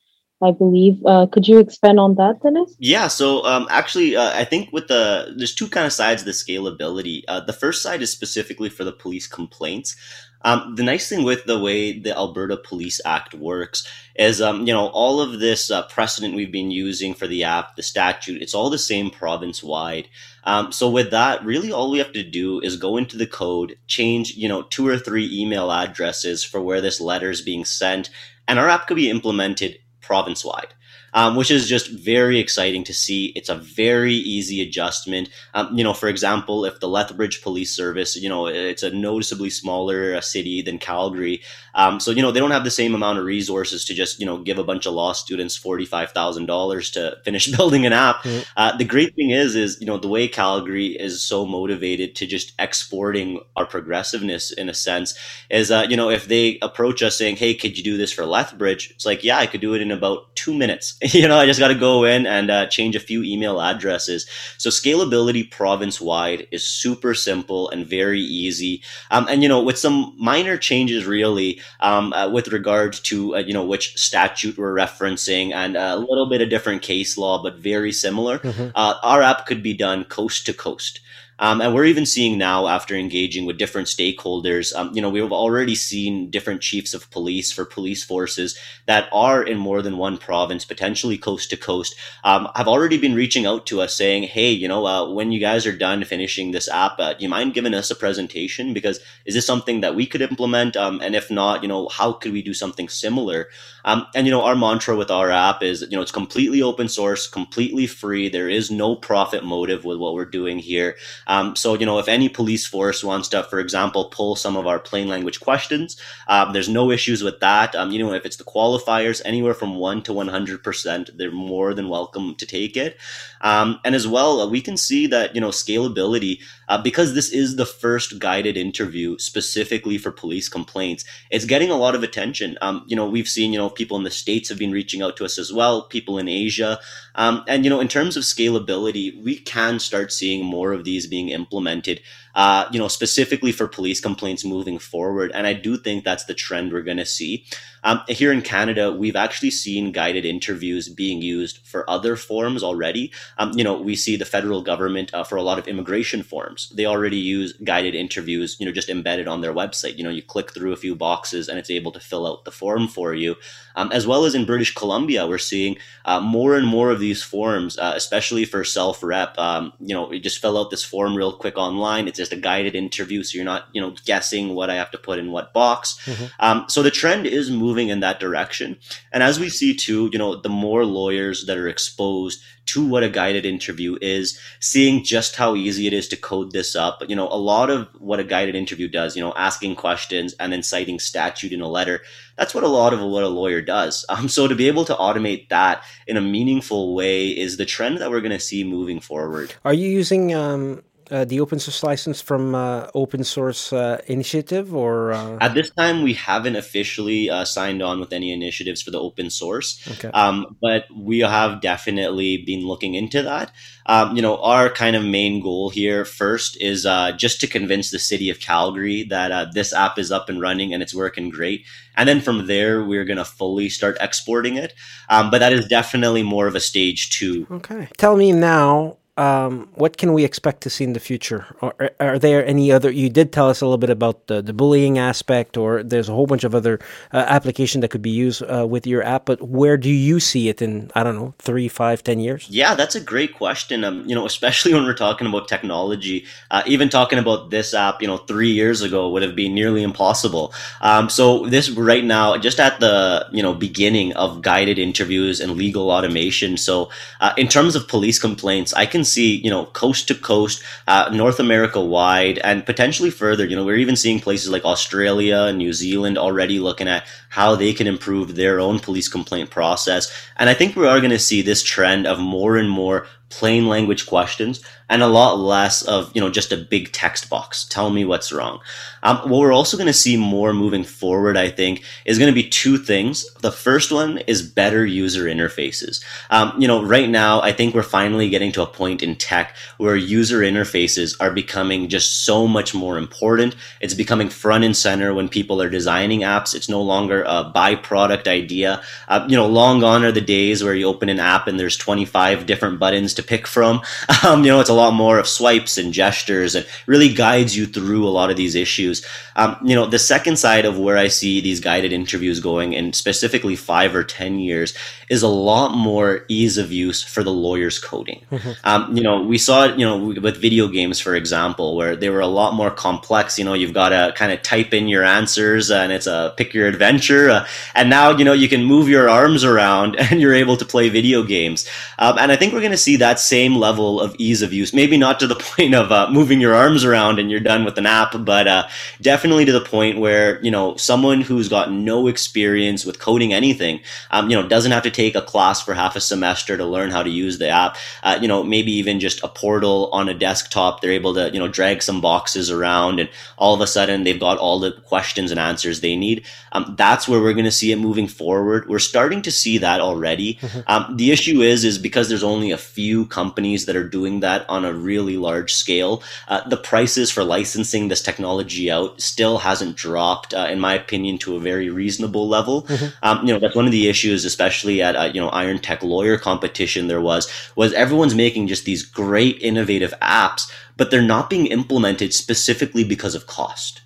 I 0.43 0.53
believe. 0.53 1.05
Uh, 1.05 1.27
could 1.27 1.49
you 1.49 1.59
expand 1.59 1.99
on 1.99 2.15
that, 2.15 2.41
Dennis? 2.43 2.77
Yeah. 2.79 3.09
So 3.09 3.45
um, 3.45 3.67
actually, 3.71 4.17
uh, 4.17 4.33
I 4.39 4.45
think 4.45 4.73
with 4.73 4.89
the 4.89 5.35
there's 5.37 5.55
two 5.55 5.69
kind 5.69 5.87
of 5.87 5.93
sides 5.93 6.23
of 6.23 6.27
the 6.27 6.33
scalability. 6.33 7.23
Uh, 7.27 7.41
the 7.41 7.53
first 7.53 7.83
side 7.83 8.03
is 8.03 8.13
specifically 8.13 8.69
for 8.69 8.85
the 8.85 8.93
police 8.93 9.27
complaints. 9.27 9.97
Um, 10.43 10.77
the 10.77 10.85
nice 10.85 11.09
thing 11.09 11.25
with 11.25 11.47
the 11.47 11.59
way 11.59 11.99
the 11.99 12.17
Alberta 12.17 12.57
Police 12.57 13.01
Act 13.05 13.35
works 13.35 13.87
is, 14.15 14.41
um, 14.41 14.67
you 14.67 14.73
know, 14.73 14.87
all 14.89 15.21
of 15.21 15.41
this 15.41 15.69
uh, 15.71 15.83
precedent 15.89 16.37
we've 16.37 16.53
been 16.53 16.71
using 16.71 17.13
for 17.13 17.27
the 17.27 17.43
app, 17.43 17.75
the 17.75 17.83
statute, 17.83 18.41
it's 18.41 18.55
all 18.55 18.71
the 18.71 18.79
same 18.79 19.11
province 19.11 19.65
wide. 19.65 20.09
Um, 20.45 20.71
so 20.71 20.89
with 20.89 21.11
that, 21.11 21.45
really 21.45 21.73
all 21.73 21.91
we 21.91 21.99
have 21.99 22.13
to 22.13 22.23
do 22.23 22.61
is 22.61 22.77
go 22.77 22.97
into 22.97 23.17
the 23.17 23.27
code, 23.27 23.77
change, 23.89 24.35
you 24.37 24.49
know, 24.49 24.63
two 24.63 24.87
or 24.87 24.97
three 24.97 25.29
email 25.33 25.73
addresses 25.73 26.45
for 26.45 26.61
where 26.61 26.81
this 26.81 27.01
letter 27.01 27.31
is 27.31 27.43
being 27.43 27.65
sent, 27.65 28.09
and 28.47 28.61
our 28.61 28.69
app 28.69 28.87
could 28.87 28.97
be 28.97 29.11
implemented 29.11 29.79
province 30.09 30.43
wide 30.43 30.73
um, 31.15 31.37
which 31.37 31.51
is 31.51 31.69
just 31.69 31.91
very 31.91 32.39
exciting 32.39 32.85
to 32.85 32.95
see. 32.95 33.33
It's 33.37 33.49
a 33.49 33.55
very 33.55 34.15
easy 34.15 34.63
adjustment. 34.63 35.29
Um, 35.55 35.77
you 35.77 35.85
know, 35.85 35.95
for 35.95 36.09
example, 36.09 36.65
if 36.65 36.81
the 36.81 36.89
Lethbridge 36.89 37.43
Police 37.43 37.75
Service, 37.75 38.17
you 38.17 38.29
know, 38.29 38.47
it's 38.47 38.83
a 38.83 38.91
noticeably 38.91 39.51
smaller 39.51 40.15
uh, 40.15 40.21
city 40.21 40.63
than 40.63 40.79
Calgary, 40.79 41.43
um, 41.79 42.01
so 42.01 42.11
you 42.11 42.23
know 42.23 42.33
they 42.33 42.41
don't 42.41 42.51
have 42.51 42.65
the 42.65 42.73
same 42.73 42.95
amount 42.95 43.21
of 43.21 43.25
resources 43.25 43.85
to 43.85 43.95
just 43.95 44.19
you 44.19 44.27
know 44.27 44.39
give 44.39 44.59
a 44.59 44.65
bunch 44.65 44.85
of 44.85 44.95
law 44.95 45.13
students 45.13 45.57
forty 45.57 45.85
five 45.85 46.11
thousand 46.11 46.47
dollars 46.47 46.91
to 46.91 47.17
finish 47.25 47.51
building 47.57 47.87
an 47.87 47.93
app. 47.93 48.17
Mm-hmm. 48.25 48.43
Uh, 48.57 48.77
the 48.77 48.85
great 48.85 49.15
thing 49.15 49.31
is, 49.31 49.55
is 49.55 49.81
you 49.81 49.87
know 49.87 49.97
the 49.97 50.09
way 50.09 50.27
Calgary 50.27 50.89
is 50.89 51.23
so 51.23 51.47
motivated 51.47 52.17
to 52.17 52.27
just 52.27 52.53
exporting 52.59 53.41
our 53.57 53.65
progressiveness 53.65 54.51
in 54.51 54.69
a 54.69 54.75
sense 54.75 55.17
is 55.51 55.71
uh, 55.71 55.87
you 55.89 55.97
know 55.97 56.11
if 56.11 56.27
they 56.27 56.59
approach 56.63 57.01
us 57.01 57.17
saying, 57.17 57.37
hey, 57.37 57.55
could 57.55 57.79
you 57.79 57.85
do 57.85 57.97
this 57.97 58.13
for 58.13 58.27
Lethbridge? 58.27 58.91
It's 58.91 59.07
like 59.07 59.23
yeah, 59.23 59.39
I 59.39 59.47
could 59.47 59.61
do 59.61 59.75
it 59.75 59.81
in 59.81 59.93
about 59.93 60.35
two 60.35 60.53
minutes. 60.55 60.98
you 61.13 61.29
know, 61.29 61.39
I 61.39 61.47
just 61.47 61.61
got 61.61 61.69
to 61.69 61.75
go 61.77 62.05
in 62.05 62.27
and 62.27 62.51
uh, 62.51 62.67
change 62.67 62.97
a 62.97 63.01
few 63.01 63.23
email 63.23 63.61
addresses. 63.61 64.27
So 64.57 64.71
scalability 64.71 65.49
province 65.49 66.01
wide 66.01 66.49
is 66.51 66.67
super 66.67 67.15
simple 67.15 67.71
and 67.71 67.87
very 67.87 68.21
easy. 68.21 68.83
Um, 69.11 69.27
and 69.29 69.43
you 69.43 69.49
know, 69.49 69.63
with 69.63 69.79
some 69.79 70.15
minor 70.19 70.57
changes, 70.57 71.07
really, 71.07 71.61
um, 71.81 72.13
uh, 72.13 72.29
with 72.29 72.49
regard 72.49 72.95
to 72.95 73.37
uh, 73.37 73.39
you 73.39 73.53
know 73.53 73.65
which 73.65 73.97
statute 73.97 74.59
we're 74.59 74.75
referencing 74.75 75.53
and 75.53 75.77
a 75.77 75.97
little 75.97 76.29
bit 76.29 76.43
of 76.43 76.51
different 76.51 76.83
case 76.83 77.17
law, 77.17 77.41
but 77.43 77.57
very 77.57 77.93
similar. 77.93 78.41
Mm-hmm. 78.41 78.71
Uh, 78.75 78.95
our 79.03 79.23
app 79.23 79.47
could 79.47 79.63
be 79.63 79.75
done 79.75 80.05
coast 80.05 80.47
to 80.47 80.53
coast. 80.53 81.01
Um, 81.39 81.61
and 81.61 81.75
we're 81.75 81.85
even 81.85 82.07
seeing 82.07 82.39
now, 82.39 82.67
after 82.67 82.95
engaging 82.95 83.47
with 83.47 83.59
different 83.59 83.89
stakeholders, 83.89 84.75
um, 84.75 84.91
you 84.93 85.01
know, 85.01 85.11
we've 85.11 85.33
already 85.33 85.75
seen 85.75 86.31
different 86.31 86.61
chiefs 86.61 86.95
of 86.95 87.11
police 87.11 87.53
for 87.53 87.65
police 87.65 88.03
forces 88.03 88.59
that 88.87 89.09
are 89.13 89.43
in 89.43 89.59
more 89.59 89.83
than 89.83 89.99
one 89.99 90.19
province, 90.19 90.65
potentially 90.65 91.17
coast 91.17 91.51
to 91.51 91.57
coast, 91.57 91.95
um, 92.25 92.49
have 92.57 92.69
already 92.69 92.99
been 92.99 93.15
reaching 93.15 93.47
out 93.47 93.67
to 93.67 93.81
us 93.81 93.95
saying, 93.95 94.25
hey, 94.25 94.51
you 94.51 94.67
know, 94.67 94.87
uh, 94.87 95.11
when 95.13 95.31
you 95.31 95.41
guys 95.41 95.67
are 95.67 95.77
done 95.77 96.05
finishing 96.05 96.51
this 96.51 96.69
app, 96.69 96.99
uh, 96.99 97.15
do 97.15 97.23
you 97.23 97.29
mind 97.29 97.55
giving 97.55 97.75
us 97.75 97.91
a 97.91 97.95
presentation? 97.95 98.75
Because 98.75 99.01
is 99.25 99.35
this 99.35 99.47
something 99.47 99.81
that 99.81 99.95
we 99.95 100.07
could 100.07 100.23
implement? 100.23 100.77
Um, 100.77 101.01
and 101.01 101.15
if 101.15 101.31
not, 101.31 101.63
you 101.63 101.69
know, 101.69 101.89
how 101.89 102.13
could 102.13 102.33
we 102.33 102.43
do 102.43 102.55
something 102.55 102.89
similar? 102.89 103.49
Um, 103.85 104.07
and, 104.15 104.27
you 104.27 104.31
know, 104.31 104.43
our 104.43 104.57
mantra 104.57 104.97
with 104.97 105.11
our 105.11 105.31
app 105.31 105.63
is, 105.63 105.83
you 105.83 105.97
know, 105.97 106.03
it's 106.03 106.13
completely 106.13 106.61
open 106.63 106.89
source, 106.89 107.29
completely 107.29 107.87
free. 107.87 108.29
There 108.29 108.49
is 108.49 108.71
no 108.71 108.97
profit 108.97 109.45
motive 109.45 109.85
with 109.85 109.99
what 109.99 110.15
we're 110.15 110.25
doing 110.25 110.59
here. 110.59 110.97
Um, 111.29 111.55
so, 111.55 111.75
you 111.75 111.87
know, 111.87 111.99
if 111.99 112.09
any 112.09 112.29
police 112.29 112.67
force 112.67 113.05
wants 113.05 113.29
to, 113.29 113.45
for 113.45 113.61
example, 113.61 114.07
pull 114.07 114.35
some 114.35 114.57
of 114.57 114.67
our 114.67 114.79
plain 114.79 115.09
language 115.09 115.41
questions, 115.41 115.97
um, 116.27 116.53
there's 116.53 116.69
no 116.69 116.91
issues 116.91 117.23
with 117.23 117.39
that. 117.41 117.75
Um, 117.75 117.93
you 117.93 117.99
know, 117.99 118.13
if 118.13 118.25
it's 118.25 118.37
the 118.37 118.45
qualifiers, 118.45 119.23
anywhere 119.25 119.55
from 119.55 119.77
1 119.77 120.03
to 120.05 120.13
100%, 120.13 121.17
they're 121.17 121.31
more 121.31 121.75
than 121.75 121.89
welcome 121.89 122.35
to 122.37 122.47
take 122.47 122.77
it. 122.77 122.97
Um, 123.41 123.79
and 123.85 123.95
as 123.95 124.07
well, 124.07 124.41
uh, 124.41 124.49
we 124.49 124.61
can 124.61 124.77
see 124.77 125.07
that, 125.09 125.35
you 125.35 125.41
know, 125.41 125.51
scalability, 125.51 126.41
uh, 126.69 126.81
because 126.83 127.15
this 127.15 127.31
is 127.31 127.57
the 127.57 127.67
first 127.67 128.19
guided 128.19 128.57
interview 128.57 129.17
specifically 129.19 129.99
for 129.99 130.11
police 130.11 130.49
complaints, 130.49 131.05
it's 131.31 131.45
getting 131.45 131.71
a 131.71 131.77
lot 131.77 131.95
of 131.95 132.03
attention. 132.03 132.59
Um, 132.61 132.85
you 132.87 132.97
know, 132.97 133.09
we've 133.09 133.29
seen, 133.29 133.53
you 133.53 133.59
know, 133.59 133.71
people 133.71 133.97
in 133.97 134.05
the 134.05 134.11
States 134.11 134.49
have 134.49 134.59
been 134.59 134.73
reaching 134.73 135.03
out 135.03 135.17
to 135.19 135.25
us 135.25 135.39
as 135.39 135.53
well, 135.53 135.83
people 135.83 136.19
in 136.19 136.29
Asia. 136.29 136.81
Um, 137.15 137.45
and, 137.49 137.65
you 137.65 137.71
know, 137.71 137.81
in 137.81 137.89
terms 137.89 138.17
of 138.17 138.23
scalability, 138.23 139.23
we 139.23 139.39
can 139.39 139.79
start 139.79 140.13
seeing 140.13 140.45
more 140.45 140.73
of 140.73 140.85
these 140.85 141.07
being 141.07 141.18
implemented 141.27 142.01
uh, 142.39 142.69
you 142.71 142.79
know, 142.79 142.87
specifically 142.87 143.51
for 143.51 143.67
police 143.67 144.01
complaints 144.01 144.45
moving 144.45 144.79
forward. 144.79 145.33
And 145.35 145.45
I 145.45 145.55
do 145.55 145.77
think 145.77 146.05
that's 146.05 146.27
the 146.27 146.35
trend 146.35 146.73
we're 146.73 146.83
going 146.83 146.99
to 146.99 147.05
see. 147.05 147.45
Um, 147.83 148.01
here 148.09 148.33
in 148.33 148.43
Canada, 148.43 148.93
we've 148.93 149.17
actually 149.17 149.51
seen 149.51 149.91
guided 149.91 150.25
interviews 150.25 150.89
being 150.89 151.21
used 151.21 151.59
for 151.59 151.89
other 151.91 152.15
forms 152.17 152.63
already. 152.63 153.13
Um, 153.39 153.53
you 153.57 153.65
know, 153.65 153.81
we 153.81 153.97
see 153.97 154.17
the 154.17 154.25
federal 154.25 154.63
government 154.63 155.13
uh, 155.13 155.25
for 155.25 155.37
a 155.37 155.43
lot 155.43 155.59
of 155.59 155.67
immigration 155.67 156.23
forms. 156.23 156.71
They 156.75 156.87
already 156.87 157.17
use 157.17 157.55
guided 157.65 157.97
interviews, 157.97 158.57
you 158.61 158.67
know, 158.67 158.73
just 158.73 158.89
embedded 158.89 159.27
on 159.27 159.41
their 159.41 159.53
website. 159.53 159.97
You 159.97 160.05
know, 160.05 160.11
you 160.11 160.23
click 160.23 160.53
through 160.53 160.73
a 160.73 160.77
few 160.77 160.95
boxes 160.95 161.49
and 161.49 161.59
it's 161.59 161.71
able 161.71 161.93
to 161.93 162.01
fill 162.01 162.27
out 162.27 162.45
the 162.45 162.53
form 162.53 162.87
for 162.87 163.15
you. 163.15 163.35
Um, 163.75 163.93
as 163.93 164.07
well 164.07 164.25
as 164.25 164.35
in 164.35 164.45
British 164.45 164.75
Columbia, 164.75 165.27
we're 165.27 165.39
seeing 165.39 165.77
uh, 166.05 166.21
more 166.21 166.57
and 166.57 166.67
more 166.67 166.91
of 166.91 167.01
these 167.01 167.23
forms, 167.23 167.79
uh, 167.79 167.93
especially 167.95 168.45
for 168.45 168.65
self 168.65 169.03
rep. 169.03 169.39
Um, 169.39 169.73
you 169.79 169.95
know, 169.95 170.13
you 170.13 170.21
just 170.21 170.41
fill 170.41 170.59
out 170.59 170.71
this 170.71 170.85
form 170.85 171.17
real 171.17 171.33
quick 171.33 171.57
online. 171.57 172.09
It's 172.09 172.19
just 172.29 172.39
a 172.39 172.41
guided 172.41 172.75
interview, 172.75 173.23
so 173.23 173.37
you're 173.37 173.45
not, 173.45 173.69
you 173.73 173.81
know, 173.81 173.95
guessing 174.05 174.55
what 174.55 174.71
I 174.71 174.75
have 174.75 174.91
to 174.91 174.99
put 174.99 175.19
in 175.19 175.31
what 175.31 175.53
box. 175.53 175.99
Mm-hmm. 176.05 176.25
Um, 176.41 176.65
so 176.69 176.83
the 176.83 176.91
trend 176.91 177.27
is 177.27 177.51
moving 177.51 177.89
in 177.89 178.01
that 178.01 178.21
direction. 178.21 178.79
And 179.13 179.23
as 179.23 179.41
we 179.41 179.49
see 179.49 179.75
too, 179.75 180.11
you 180.13 180.19
know, 180.19 180.37
the 180.37 180.49
more 180.49 180.85
lawyers 180.85 181.47
that 181.47 181.57
are 181.57 181.69
exposed 181.69 182.43
to 182.67 182.87
what 182.87 183.03
a 183.03 183.09
guided 183.09 183.47
interview 183.47 183.97
is, 184.03 184.39
seeing 184.61 185.03
just 185.03 185.37
how 185.37 185.57
easy 185.57 185.87
it 185.87 185.95
is 185.95 186.07
to 186.09 186.17
code 186.17 186.53
this 186.53 186.77
up. 186.77 187.03
You 187.09 187.17
know, 187.17 187.29
a 187.29 187.39
lot 187.39 187.71
of 187.71 187.89
what 187.99 188.21
a 188.21 188.25
guided 188.25 188.55
interview 188.55 188.89
does, 188.89 189.17
you 189.17 189.23
know, 189.23 189.33
asking 189.37 189.77
questions 189.77 190.35
and 190.35 190.53
then 190.53 190.63
citing 190.63 190.99
statute 190.99 191.53
in 191.53 191.63
a 191.63 191.69
letter, 191.69 192.03
that's 192.37 192.55
what 192.55 192.65
a 192.65 192.69
lot 192.69 192.93
of 192.93 193.01
what 193.01 193.25
a 193.25 193.29
lawyer 193.29 193.63
does. 193.63 194.05
Um, 194.19 194.29
so 194.29 194.49
to 194.49 194.55
be 194.57 194.67
able 194.67 194.85
to 194.87 194.95
automate 194.95 195.49
that 195.51 195.85
in 196.09 196.17
a 196.17 196.21
meaningful 196.21 196.95
way 196.95 197.29
is 197.29 197.57
the 197.57 197.65
trend 197.65 197.99
that 197.99 198.11
we're 198.11 198.21
going 198.21 198.33
to 198.33 198.41
see 198.41 198.65
moving 198.65 198.99
forward. 198.99 199.55
Are 199.65 199.73
you 199.73 199.89
using 199.89 200.35
um, 200.35 200.83
uh, 201.11 201.25
the 201.25 201.41
open 201.41 201.59
source 201.59 201.83
license 201.83 202.21
from 202.21 202.55
uh, 202.55 202.89
open 202.95 203.25
source 203.25 203.73
uh, 203.73 204.01
initiative 204.07 204.75
or 204.75 205.13
uh? 205.13 205.39
at 205.41 205.55
this 205.55 205.71
time 205.71 206.03
we 206.03 206.15
haven't 206.15 206.57
officially 206.57 207.31
uh, 207.31 207.45
signed 207.45 207.83
on 207.83 207.99
with 208.01 208.13
any 208.13 208.33
initiatives 208.33 208.83
for 208.83 208.91
the 208.91 209.01
open 209.01 209.31
source. 209.31 209.81
Okay. 209.93 210.11
um, 210.13 210.57
but 210.61 210.85
we 210.95 211.21
have 211.21 211.61
definitely 211.61 212.45
been 212.45 212.67
looking 212.67 212.95
into 212.95 213.23
that. 213.23 213.51
Um, 213.87 214.15
you 214.17 214.23
know 214.23 214.37
our 214.43 214.69
kind 214.69 214.97
of 214.97 215.05
main 215.05 215.41
goal 215.41 215.71
here 215.71 216.05
first 216.05 216.61
is 216.61 216.85
uh, 216.85 217.13
just 217.13 217.41
to 217.41 217.47
convince 217.47 217.91
the 217.91 217.99
city 217.99 218.31
of 218.31 218.39
calgary 218.41 219.05
that 219.05 219.55
this 219.55 219.73
app 219.73 219.99
is 219.99 220.13
up 220.13 220.29
and 220.29 220.41
running 220.41 220.75
and 220.75 220.83
it's 220.83 220.95
working 220.95 221.31
great. 221.31 221.65
And 221.97 222.09
then 222.09 222.21
from 222.21 222.47
there 222.47 222.85
we're 222.85 223.05
going 223.05 223.19
to 223.19 223.25
fully 223.25 223.69
start 223.69 223.97
exporting 224.01 224.57
it. 224.57 224.75
Um, 225.09 225.31
but 225.31 225.39
that 225.39 225.53
is 225.53 225.67
definitely 225.67 226.23
more 226.23 226.47
of 226.47 226.55
a 226.55 226.61
stage 226.61 227.11
two. 227.11 227.47
Okay. 227.51 227.89
Tell 227.97 228.17
me 228.17 228.33
now 228.33 228.98
um, 229.19 229.69
what 229.75 229.97
can 229.97 230.13
we 230.13 230.23
expect 230.25 230.61
to 230.63 230.71
see 230.71 230.85
in 230.85 230.93
the 230.93 231.01
future? 231.01 231.45
Are, 231.61 231.91
are, 231.99 232.19
there 232.21 232.47
any 232.47 232.71
other? 232.71 232.89
You 232.89 233.11
did 233.11 233.33
tell 233.33 233.51
us 233.51 233.61
a 233.61 233.67
little 233.67 233.77
bit 233.77 233.91
about 233.91 234.29
the, 234.29 234.41
the 234.41 234.53
bullying 234.53 234.97
aspect, 234.97 235.57
or 235.57 235.83
there's 235.83 236.09
a 236.09 236.13
whole 236.13 236.29
bunch 236.29 236.45
of 236.45 236.55
other 236.55 236.79
uh, 237.13 237.25
application 237.27 237.81
that 237.81 237.89
could 237.89 238.01
be 238.01 238.11
used 238.11 238.45
uh, 238.45 238.65
with 238.65 238.87
your 238.87 239.03
app. 239.03 239.27
But 239.27 239.43
where 239.43 239.77
do 239.77 239.91
you 239.91 240.21
see 240.21 240.49
it 240.49 240.63
in? 240.63 240.93
I 240.95 241.03
don't 241.03 241.17
know, 241.17 241.35
three, 241.41 241.67
five, 241.67 242.05
ten 242.05 242.21
years? 242.21 242.47
Yeah, 242.49 242.77
that's 242.77 242.95
a 242.95 243.01
great 243.01 243.35
question. 243.35 243.83
Um, 243.83 244.09
you 244.09 244.15
know, 244.15 244.25
especially 244.25 244.73
when 244.79 244.85
we're 244.85 244.95
talking 244.95 245.27
about 245.27 245.49
technology. 245.49 246.25
Uh, 246.53 246.63
even 246.67 246.89
talking 246.89 247.19
about 247.19 247.51
this 247.51 247.75
app, 247.75 248.01
you 248.01 248.07
know, 248.07 248.19
three 248.19 248.53
years 248.53 248.83
ago 248.83 249.11
would 249.11 249.23
have 249.23 249.35
been 249.35 249.53
nearly 249.53 249.83
impossible. 249.83 250.55
Um, 250.81 251.09
so 251.11 251.45
this 251.47 251.71
right 251.71 252.05
now, 252.05 252.37
just 252.39 252.61
at 252.61 252.79
the 252.79 253.27
you 253.33 253.43
know 253.43 253.53
beginning 253.53 254.13
of 254.13 254.43
guided 254.43 254.79
interviews 254.79 255.41
and 255.41 255.57
legal 255.57 255.91
automation. 255.91 256.57
So 256.57 256.89
uh, 257.21 257.35
in 257.37 257.49
terms 257.49 257.75
of 257.75 257.89
police 257.89 258.21
complaints, 258.21 258.73
I 258.75 258.87
can 258.87 259.08
see, 259.09 259.37
you 259.37 259.51
know, 259.51 259.67
coast 259.67 260.07
to 260.09 260.15
coast, 260.15 260.63
uh, 260.87 261.11
North 261.13 261.41
America 261.41 261.81
wide, 261.81 262.39
and 262.39 262.65
potentially 262.65 263.11
further. 263.11 263.45
You 263.45 263.57
know, 263.57 263.65
we're 263.65 263.77
even 263.77 263.97
seeing 263.97 264.21
places 264.21 264.51
like 264.51 264.65
Australia 264.65 265.47
and 265.49 265.59
New 265.59 265.73
Zealand 265.73 266.19
already 266.19 266.61
looking 266.61 266.89
at 266.89 267.07
how 267.31 267.57
they 267.57 267.73
can 267.73 267.87
improve 267.87 268.37
their 268.37 268.61
own 268.61 268.79
police 268.79 269.09
complaint 269.09 269.51
process. 269.51 270.13
And 270.37 270.49
I 270.49 270.55
think 270.55 270.77
we 270.77 270.87
are 270.87 271.01
going 271.01 271.11
to 271.11 271.19
see 271.19 271.43
this 271.43 271.63
trend 271.63 272.07
of 272.07 272.19
more 272.19 272.57
and 272.57 272.71
more 272.71 273.07
plain 273.31 273.69
language 273.69 274.07
questions 274.07 274.63
and 274.91 275.03
a 275.03 275.07
lot 275.07 275.39
less 275.39 275.83
of 275.83 276.11
you 276.15 276.21
know 276.21 276.31
just 276.31 276.53
a 276.53 276.57
big 276.57 276.93
text 276.93 277.29
box. 277.29 277.65
Tell 277.65 277.91
me 277.91 278.05
what's 278.05 278.33
wrong. 278.33 278.61
Um, 279.03 279.19
what 279.29 279.41
we're 279.41 279.53
also 279.53 279.77
going 279.77 279.87
to 279.87 279.93
see 279.93 280.17
more 280.17 280.53
moving 280.53 280.83
forward 280.83 281.37
i 281.37 281.49
think 281.49 281.85
is 282.05 282.19
going 282.19 282.33
to 282.33 282.43
be 282.43 282.49
two 282.49 282.79
things. 282.79 283.33
The 283.35 283.53
first 283.53 283.93
one 283.93 284.19
is 284.27 284.43
better 284.43 284.85
user 284.85 285.25
interfaces. 285.25 286.03
Um, 286.31 286.55
you 286.59 286.67
know 286.67 286.83
right 286.83 287.09
now 287.09 287.41
i 287.43 287.53
think 287.53 287.75
we're 287.75 287.83
finally 287.83 288.29
getting 288.29 288.53
to 288.53 288.63
a 288.63 288.67
point 288.67 289.03
in 289.03 289.17
tech 289.17 289.57
where 289.77 289.97
user 289.97 290.41
interfaces 290.41 291.17
are 291.21 291.31
becoming 291.31 291.89
just 291.89 292.25
so 292.25 292.47
much 292.47 292.75
more 292.75 292.99
important. 292.99 293.57
It's 293.81 293.95
becoming 293.95 294.29
front 294.29 294.65
and 294.65 294.77
center 294.77 295.13
when 295.15 295.29
people 295.29 295.61
are 295.61 295.71
designing 295.71 296.21
apps. 296.21 296.55
It's 296.55 296.69
no 296.69 296.81
longer 296.81 297.23
a 297.23 297.53
byproduct 297.55 298.27
idea. 298.27 298.83
Uh, 299.07 299.27
you 299.29 299.37
know 299.37 299.47
long 299.47 299.81
gone 299.81 300.05
are 300.05 300.13
the 300.13 300.21
days 300.21 300.65
where 300.65 300.75
you 300.75 300.87
open 300.87 301.09
an 301.09 301.21
app 301.21 301.47
and 301.47 301.61
there's 301.61 301.77
25 301.77 302.47
different 302.47 302.79
buttons 302.79 303.15
to 303.19 303.23
pick 303.23 303.47
from. 303.47 303.83
Um, 304.25 304.43
you 304.43 304.51
know, 304.51 304.59
it's 304.61 304.69
a 304.69 304.75
lot 304.75 304.95
more 304.95 305.19
of 305.19 305.29
swipes 305.29 305.79
and 305.79 305.93
gestures 305.93 306.57
and 306.57 306.67
really 306.87 307.15
guides 307.15 307.57
you 307.57 307.67
through 307.67 308.07
a 308.07 308.11
lot 308.11 308.31
of 308.31 308.37
these 308.37 308.57
issues. 308.57 309.07
Um, 309.37 309.57
you 309.63 309.77
know, 309.77 309.87
the 309.87 309.99
second 309.99 310.39
side 310.39 310.65
of 310.65 310.77
where 310.77 310.99
I 310.99 311.07
see 311.07 311.41
these 311.41 311.61
guided 311.61 311.93
interviews 311.93 312.41
going, 312.41 312.75
and 312.75 312.97
specifically 312.97 313.55
five 313.55 313.95
or 313.95 314.03
10 314.03 314.41
years, 314.41 314.75
is 315.11 315.23
a 315.23 315.29
lot 315.29 315.75
more 315.75 316.25
ease 316.29 316.59
of 316.59 316.71
use 316.73 317.03
for 317.03 317.23
the 317.23 317.33
lawyer's 317.33 317.79
coding. 317.79 318.25
Mm-hmm. 318.31 318.51
Um, 318.65 318.97
you 318.97 319.03
know, 319.03 319.23
we 319.23 319.39
saw 319.39 319.65
it, 319.65 319.79
you 319.79 319.87
know, 319.87 320.21
with 320.21 320.37
video 320.37 320.69
games, 320.69 321.01
for 321.01 321.15
example, 321.15 321.77
where 321.77 321.97
they 321.97 322.11
were 322.11 322.21
a 322.21 322.27
lot 322.27 322.55
more 322.55 322.71
complex. 322.71 323.39
You 323.39 323.45
know, 323.45 323.55
you've 323.55 323.75
got 323.75 323.91
to 323.91 324.13
kind 324.17 324.33
of 324.33 324.43
type 324.43 324.75
in 324.75 324.89
your 324.89 325.05
answers 325.05 325.71
and 325.71 325.93
it's 325.93 326.07
a 326.07 326.35
pick 326.37 326.55
your 326.55 326.67
adventure. 326.67 327.31
Uh, 327.31 327.47
and 327.75 327.89
now, 327.89 328.11
you 328.11 328.25
know, 328.25 328.33
you 328.33 328.49
can 328.49 328.65
move 328.65 328.89
your 328.89 329.09
arms 329.09 329.45
around 329.45 329.97
and 329.99 330.21
you're 330.21 330.35
able 330.35 330.57
to 330.57 330.65
play 330.65 330.89
video 330.89 331.23
games. 331.23 331.69
Um, 331.99 332.19
and 332.19 332.31
I 332.31 332.37
think 332.37 332.53
we're 332.53 332.61
going 332.61 332.73
to 332.73 332.77
see 332.77 332.97
that 332.97 333.19
same 333.19 333.57
level 333.57 334.01
of 334.01 334.15
ease 334.19 334.43
of 334.43 334.53
use. 334.53 334.73
Maybe 334.75 334.97
not 334.97 335.21
to 335.21 335.27
the 335.27 335.35
point 335.57 335.75
of 335.75 335.91
uh, 335.91 336.11
moving 336.11 336.41
your 336.41 336.55
arms 336.55 336.85
around 336.85 337.19
and 337.19 337.31
you're 337.31 337.41
done 337.41 337.65
with 337.65 337.79
an 337.79 337.87
app, 337.87 338.15
but 338.25 338.47
uh, 338.47 338.69
definitely 339.01 339.45
to 339.45 339.53
the 339.53 339.61
point 339.61 339.99
where 339.99 340.41
you 340.43 340.51
know 340.51 340.77
someone 340.77 341.21
who's 341.21 341.49
got 341.49 341.73
no 341.73 342.07
experience 342.07 342.85
with 342.85 342.99
coding 342.99 343.33
anything, 343.33 343.81
um, 344.11 344.31
you 344.31 344.37
know, 344.37 344.47
doesn't 344.47 344.73
have 344.73 344.83
to 344.83 344.91
take 344.99 345.15
a 345.15 345.23
class 345.23 345.63
for 345.63 345.75
half 345.75 345.95
a 345.95 346.01
semester 346.01 346.57
to 346.57 346.65
learn 346.67 346.91
how 346.91 347.05
to 347.05 347.11
use 347.11 347.39
the 347.39 347.49
app. 347.49 347.77
Uh, 348.03 348.19
you 348.21 348.27
know, 348.27 348.43
maybe 348.43 348.73
even 348.73 348.99
just 348.99 349.23
a 349.23 349.29
portal 349.29 349.89
on 349.93 350.09
a 350.09 350.15
desktop. 350.15 350.81
They're 350.81 350.91
able 350.91 351.15
to 351.15 351.31
you 351.31 351.39
know 351.39 351.49
drag 351.49 351.83
some 351.83 352.01
boxes 352.01 352.51
around, 352.51 352.99
and 352.99 353.09
all 353.37 353.55
of 353.55 353.61
a 353.61 353.67
sudden 353.67 354.03
they've 354.03 354.19
got 354.19 354.39
all 354.39 354.59
the 354.59 354.73
questions 354.73 355.31
and 355.31 355.39
answers 355.39 355.81
they 355.81 355.97
need. 355.97 356.25
Um, 356.53 356.75
that's 356.77 357.07
where 357.07 357.21
we're 357.21 357.39
going 357.41 357.45
to 357.45 357.61
see 357.63 357.71
it 357.73 357.77
moving 357.77 358.09
forward. 358.09 358.69
We're 358.69 358.79
starting 358.81 359.23
to 359.23 359.31
see 359.31 359.59
that 359.59 359.81
already. 359.81 360.35
Mm-hmm. 360.35 360.61
Um, 360.67 360.97
the 360.97 361.13
issue 361.13 361.43
is 361.43 361.65
is 361.65 361.79
because 361.79 362.09
there's 362.09 362.25
only 362.25 362.51
a 362.51 362.59
few 362.59 363.07
companies 363.07 363.67
that 363.67 363.77
are 363.77 363.89
doing 363.89 364.21
that 364.21 364.49
on 364.49 364.65
a 364.65 364.73
really 364.73 365.17
large 365.17 365.53
scale. 365.53 366.03
Uh, 366.27 366.47
the 366.49 366.57
prices 366.57 367.11
for 367.11 367.23
licensing 367.23 367.89
this 367.89 368.03
technology 368.03 368.71
out 368.71 369.01
still 369.01 369.39
hasn't 369.39 369.77
dropped, 369.77 370.35
uh, 370.35 370.49
in 370.51 370.59
my 370.59 370.75
opinion, 370.75 371.19
to 371.19 371.37
a 371.37 371.41
very 371.41 371.71
reasonable 371.71 372.29
level. 372.29 372.63
Mm-hmm. 372.63 372.87
Um, 373.03 373.27
you 373.27 373.33
know, 373.33 373.39
that's 373.39 373.55
one 373.55 373.67
of 373.67 373.73
the 373.73 373.89
issues, 373.89 374.25
especially 374.25 374.83
at 374.89 374.97
uh, 374.97 375.11
you 375.13 375.21
know 375.21 375.29
Iron 375.31 375.59
Tech 375.59 375.83
lawyer 375.83 376.19
competition. 376.19 376.89
There 376.89 377.01
was 377.01 377.31
was 377.57 377.73
everyone's 377.73 378.15
making 378.15 378.49
just 378.49 378.65
these 378.65 378.83
great 378.83 379.41
innovative 379.43 379.95
apps, 380.01 380.51
but 380.77 380.91
they're 380.91 381.03
not 381.03 381.31
being 381.31 381.47
implemented 381.47 382.15
specifically 382.15 382.85
because 382.85 383.15
of 383.15 383.27
cost. 383.27 383.83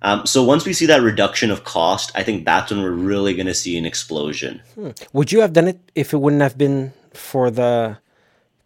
Um, 0.00 0.26
so 0.26 0.44
once 0.44 0.64
we 0.64 0.72
see 0.72 0.86
that 0.86 1.02
reduction 1.02 1.50
of 1.50 1.64
cost, 1.64 2.12
I 2.14 2.22
think 2.22 2.44
that's 2.44 2.70
when 2.70 2.82
we're 2.82 2.92
really 2.92 3.34
going 3.34 3.48
to 3.48 3.54
see 3.54 3.76
an 3.76 3.84
explosion. 3.84 4.62
Hmm. 4.76 4.90
Would 5.12 5.32
you 5.32 5.40
have 5.40 5.52
done 5.52 5.66
it 5.66 5.80
if 5.96 6.12
it 6.12 6.18
wouldn't 6.18 6.42
have 6.42 6.56
been 6.56 6.92
for 7.12 7.50
the 7.50 7.98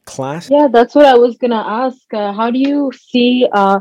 class? 0.05 0.51
Yeah, 0.51 0.68
that's 0.70 0.95
what 0.95 1.07
I 1.07 1.14
was 1.14 1.37
gonna 1.39 1.64
ask. 1.66 2.03
Uh, 2.12 2.33
how 2.33 2.51
do 2.51 2.59
you 2.59 2.93
see 2.95 3.49
uh, 3.53 3.80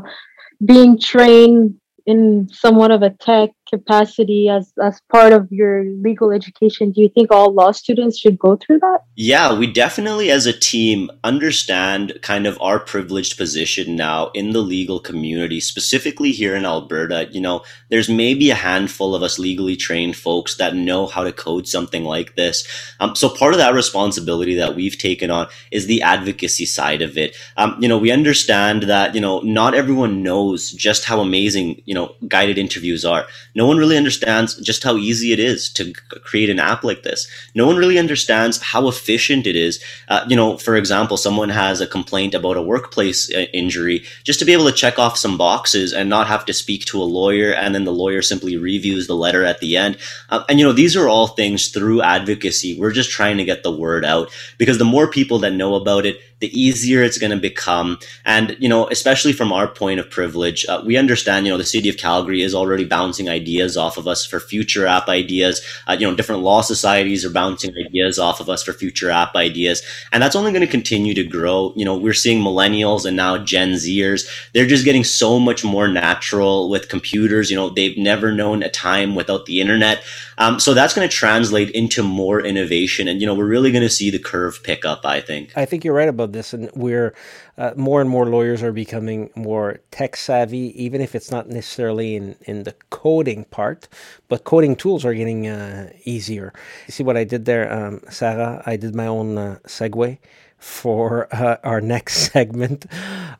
being 0.64 0.98
trained 0.98 1.78
in 2.06 2.48
somewhat 2.48 2.90
of 2.90 3.02
a 3.02 3.10
tech 3.10 3.50
capacity 3.72 4.48
as 4.48 4.72
as 4.82 5.00
part 5.10 5.32
of 5.32 5.50
your 5.50 5.84
legal 6.02 6.30
education 6.30 6.92
do 6.92 7.00
you 7.00 7.08
think 7.08 7.30
all 7.30 7.52
law 7.54 7.72
students 7.72 8.18
should 8.18 8.38
go 8.38 8.56
through 8.56 8.78
that? 8.78 8.98
Yeah 9.16 9.54
we 9.58 9.66
definitely 9.72 10.30
as 10.30 10.44
a 10.46 10.52
team 10.52 11.10
understand 11.24 12.18
kind 12.22 12.46
of 12.46 12.60
our 12.60 12.78
privileged 12.78 13.38
position 13.38 13.96
now 13.96 14.30
in 14.34 14.50
the 14.50 14.60
legal 14.60 15.00
community 15.00 15.58
specifically 15.60 16.32
here 16.32 16.54
in 16.54 16.66
alberta. 16.66 17.28
You 17.30 17.40
know 17.40 17.64
there's 17.90 18.08
maybe 18.08 18.50
a 18.50 18.54
handful 18.54 19.14
of 19.14 19.22
us 19.22 19.38
legally 19.38 19.76
trained 19.76 20.16
folks 20.16 20.56
that 20.56 20.74
know 20.74 21.06
how 21.06 21.24
to 21.24 21.32
code 21.32 21.66
something 21.66 22.04
like 22.04 22.36
this. 22.36 22.66
Um, 23.00 23.16
so 23.16 23.28
part 23.28 23.54
of 23.54 23.58
that 23.58 23.74
responsibility 23.74 24.54
that 24.56 24.74
we've 24.74 24.98
taken 24.98 25.30
on 25.30 25.48
is 25.70 25.86
the 25.86 26.02
advocacy 26.02 26.66
side 26.66 27.00
of 27.00 27.16
it. 27.16 27.36
Um, 27.56 27.76
you 27.80 27.88
know 27.88 27.98
we 27.98 28.10
understand 28.10 28.82
that 28.84 29.14
you 29.14 29.20
know 29.20 29.40
not 29.40 29.74
everyone 29.74 30.22
knows 30.22 30.70
just 30.72 31.04
how 31.04 31.20
amazing 31.20 31.80
you 31.86 31.94
know 31.94 32.14
guided 32.28 32.58
interviews 32.58 33.04
are. 33.04 33.24
No 33.54 33.61
No 33.62 33.68
one 33.68 33.78
really 33.78 33.96
understands 33.96 34.56
just 34.56 34.82
how 34.82 34.96
easy 34.96 35.32
it 35.32 35.38
is 35.38 35.70
to 35.74 35.92
create 36.24 36.50
an 36.50 36.58
app 36.58 36.82
like 36.82 37.04
this. 37.04 37.28
No 37.54 37.64
one 37.64 37.76
really 37.76 37.96
understands 37.96 38.60
how 38.60 38.88
efficient 38.88 39.46
it 39.46 39.54
is. 39.54 39.80
Uh, 40.08 40.24
you 40.28 40.34
know, 40.34 40.58
for 40.58 40.74
example, 40.74 41.16
someone 41.16 41.48
has 41.48 41.80
a 41.80 41.86
complaint 41.86 42.34
about 42.34 42.56
a 42.56 42.60
workplace 42.60 43.32
uh, 43.32 43.46
injury, 43.54 44.02
just 44.24 44.40
to 44.40 44.44
be 44.44 44.52
able 44.52 44.64
to 44.64 44.72
check 44.72 44.98
off 44.98 45.16
some 45.16 45.38
boxes 45.38 45.92
and 45.92 46.10
not 46.10 46.26
have 46.26 46.44
to 46.46 46.52
speak 46.52 46.84
to 46.86 47.00
a 47.00 47.04
lawyer, 47.04 47.52
and 47.52 47.72
then 47.72 47.84
the 47.84 47.92
lawyer 47.92 48.20
simply 48.20 48.56
reviews 48.56 49.06
the 49.06 49.14
letter 49.14 49.44
at 49.44 49.60
the 49.60 49.76
end. 49.76 49.96
Uh, 50.28 50.42
and 50.48 50.58
you 50.58 50.66
know, 50.66 50.72
these 50.72 50.96
are 50.96 51.08
all 51.08 51.28
things 51.28 51.68
through 51.68 52.02
advocacy. 52.02 52.76
We're 52.76 52.90
just 52.90 53.12
trying 53.12 53.36
to 53.36 53.44
get 53.44 53.62
the 53.62 53.70
word 53.70 54.04
out 54.04 54.32
because 54.58 54.78
the 54.78 54.84
more 54.84 55.06
people 55.06 55.38
that 55.38 55.52
know 55.52 55.76
about 55.76 56.04
it, 56.04 56.18
the 56.42 56.60
easier 56.60 57.04
it's 57.04 57.18
going 57.18 57.30
to 57.30 57.38
become. 57.38 57.98
And, 58.24 58.56
you 58.58 58.68
know, 58.68 58.88
especially 58.88 59.32
from 59.32 59.52
our 59.52 59.68
point 59.68 60.00
of 60.00 60.10
privilege, 60.10 60.66
uh, 60.66 60.82
we 60.84 60.96
understand, 60.96 61.46
you 61.46 61.52
know, 61.52 61.56
the 61.56 61.64
city 61.64 61.88
of 61.88 61.96
Calgary 61.96 62.42
is 62.42 62.52
already 62.52 62.84
bouncing 62.84 63.28
ideas 63.28 63.76
off 63.76 63.96
of 63.96 64.08
us 64.08 64.26
for 64.26 64.40
future 64.40 64.84
app 64.84 65.08
ideas. 65.08 65.62
Uh, 65.86 65.96
you 65.98 66.04
know, 66.04 66.16
different 66.16 66.42
law 66.42 66.60
societies 66.60 67.24
are 67.24 67.30
bouncing 67.30 67.72
ideas 67.78 68.18
off 68.18 68.40
of 68.40 68.48
us 68.48 68.64
for 68.64 68.72
future 68.72 69.08
app 69.08 69.36
ideas. 69.36 69.82
And 70.10 70.20
that's 70.20 70.34
only 70.34 70.50
going 70.50 70.66
to 70.66 70.66
continue 70.66 71.14
to 71.14 71.22
grow. 71.22 71.72
You 71.76 71.84
know, 71.84 71.96
we're 71.96 72.12
seeing 72.12 72.42
millennials 72.42 73.06
and 73.06 73.16
now 73.16 73.38
Gen 73.38 73.74
Zers. 73.74 74.28
They're 74.52 74.66
just 74.66 74.84
getting 74.84 75.04
so 75.04 75.38
much 75.38 75.64
more 75.64 75.86
natural 75.86 76.68
with 76.68 76.88
computers. 76.88 77.50
You 77.50 77.56
know, 77.56 77.70
they've 77.70 77.96
never 77.96 78.32
known 78.32 78.64
a 78.64 78.68
time 78.68 79.14
without 79.14 79.46
the 79.46 79.60
internet. 79.60 80.02
Um, 80.38 80.58
so 80.58 80.74
that's 80.74 80.94
going 80.94 81.08
to 81.08 81.14
translate 81.14 81.70
into 81.70 82.02
more 82.02 82.40
innovation. 82.40 83.08
And, 83.08 83.20
you 83.20 83.26
know, 83.26 83.34
we're 83.34 83.46
really 83.46 83.72
going 83.72 83.82
to 83.82 83.90
see 83.90 84.10
the 84.10 84.18
curve 84.18 84.62
pick 84.62 84.84
up, 84.84 85.04
I 85.04 85.20
think. 85.20 85.52
I 85.56 85.64
think 85.64 85.84
you're 85.84 85.94
right 85.94 86.08
about 86.08 86.32
this, 86.32 86.52
and 86.52 86.70
we're 86.74 87.14
uh, 87.58 87.72
more 87.76 88.00
and 88.00 88.08
more 88.08 88.26
lawyers 88.26 88.62
are 88.62 88.72
becoming 88.72 89.30
more 89.34 89.80
tech 89.90 90.16
savvy, 90.16 90.72
even 90.82 91.00
if 91.00 91.14
it's 91.14 91.30
not 91.30 91.48
necessarily 91.48 92.16
in 92.16 92.36
in 92.42 92.64
the 92.64 92.74
coding 92.90 93.44
part, 93.44 93.88
but 94.28 94.44
coding 94.44 94.74
tools 94.74 95.04
are 95.04 95.14
getting 95.14 95.46
uh, 95.46 95.90
easier. 96.04 96.52
You 96.86 96.92
see 96.92 97.02
what 97.02 97.16
I 97.16 97.24
did 97.24 97.44
there, 97.44 97.70
um, 97.72 98.00
Sarah? 98.08 98.62
I 98.64 98.76
did 98.76 98.94
my 98.94 99.06
own 99.06 99.36
uh, 99.36 99.58
segue 99.66 100.18
for 100.62 101.26
uh, 101.34 101.56
our 101.64 101.80
next 101.80 102.32
segment 102.32 102.86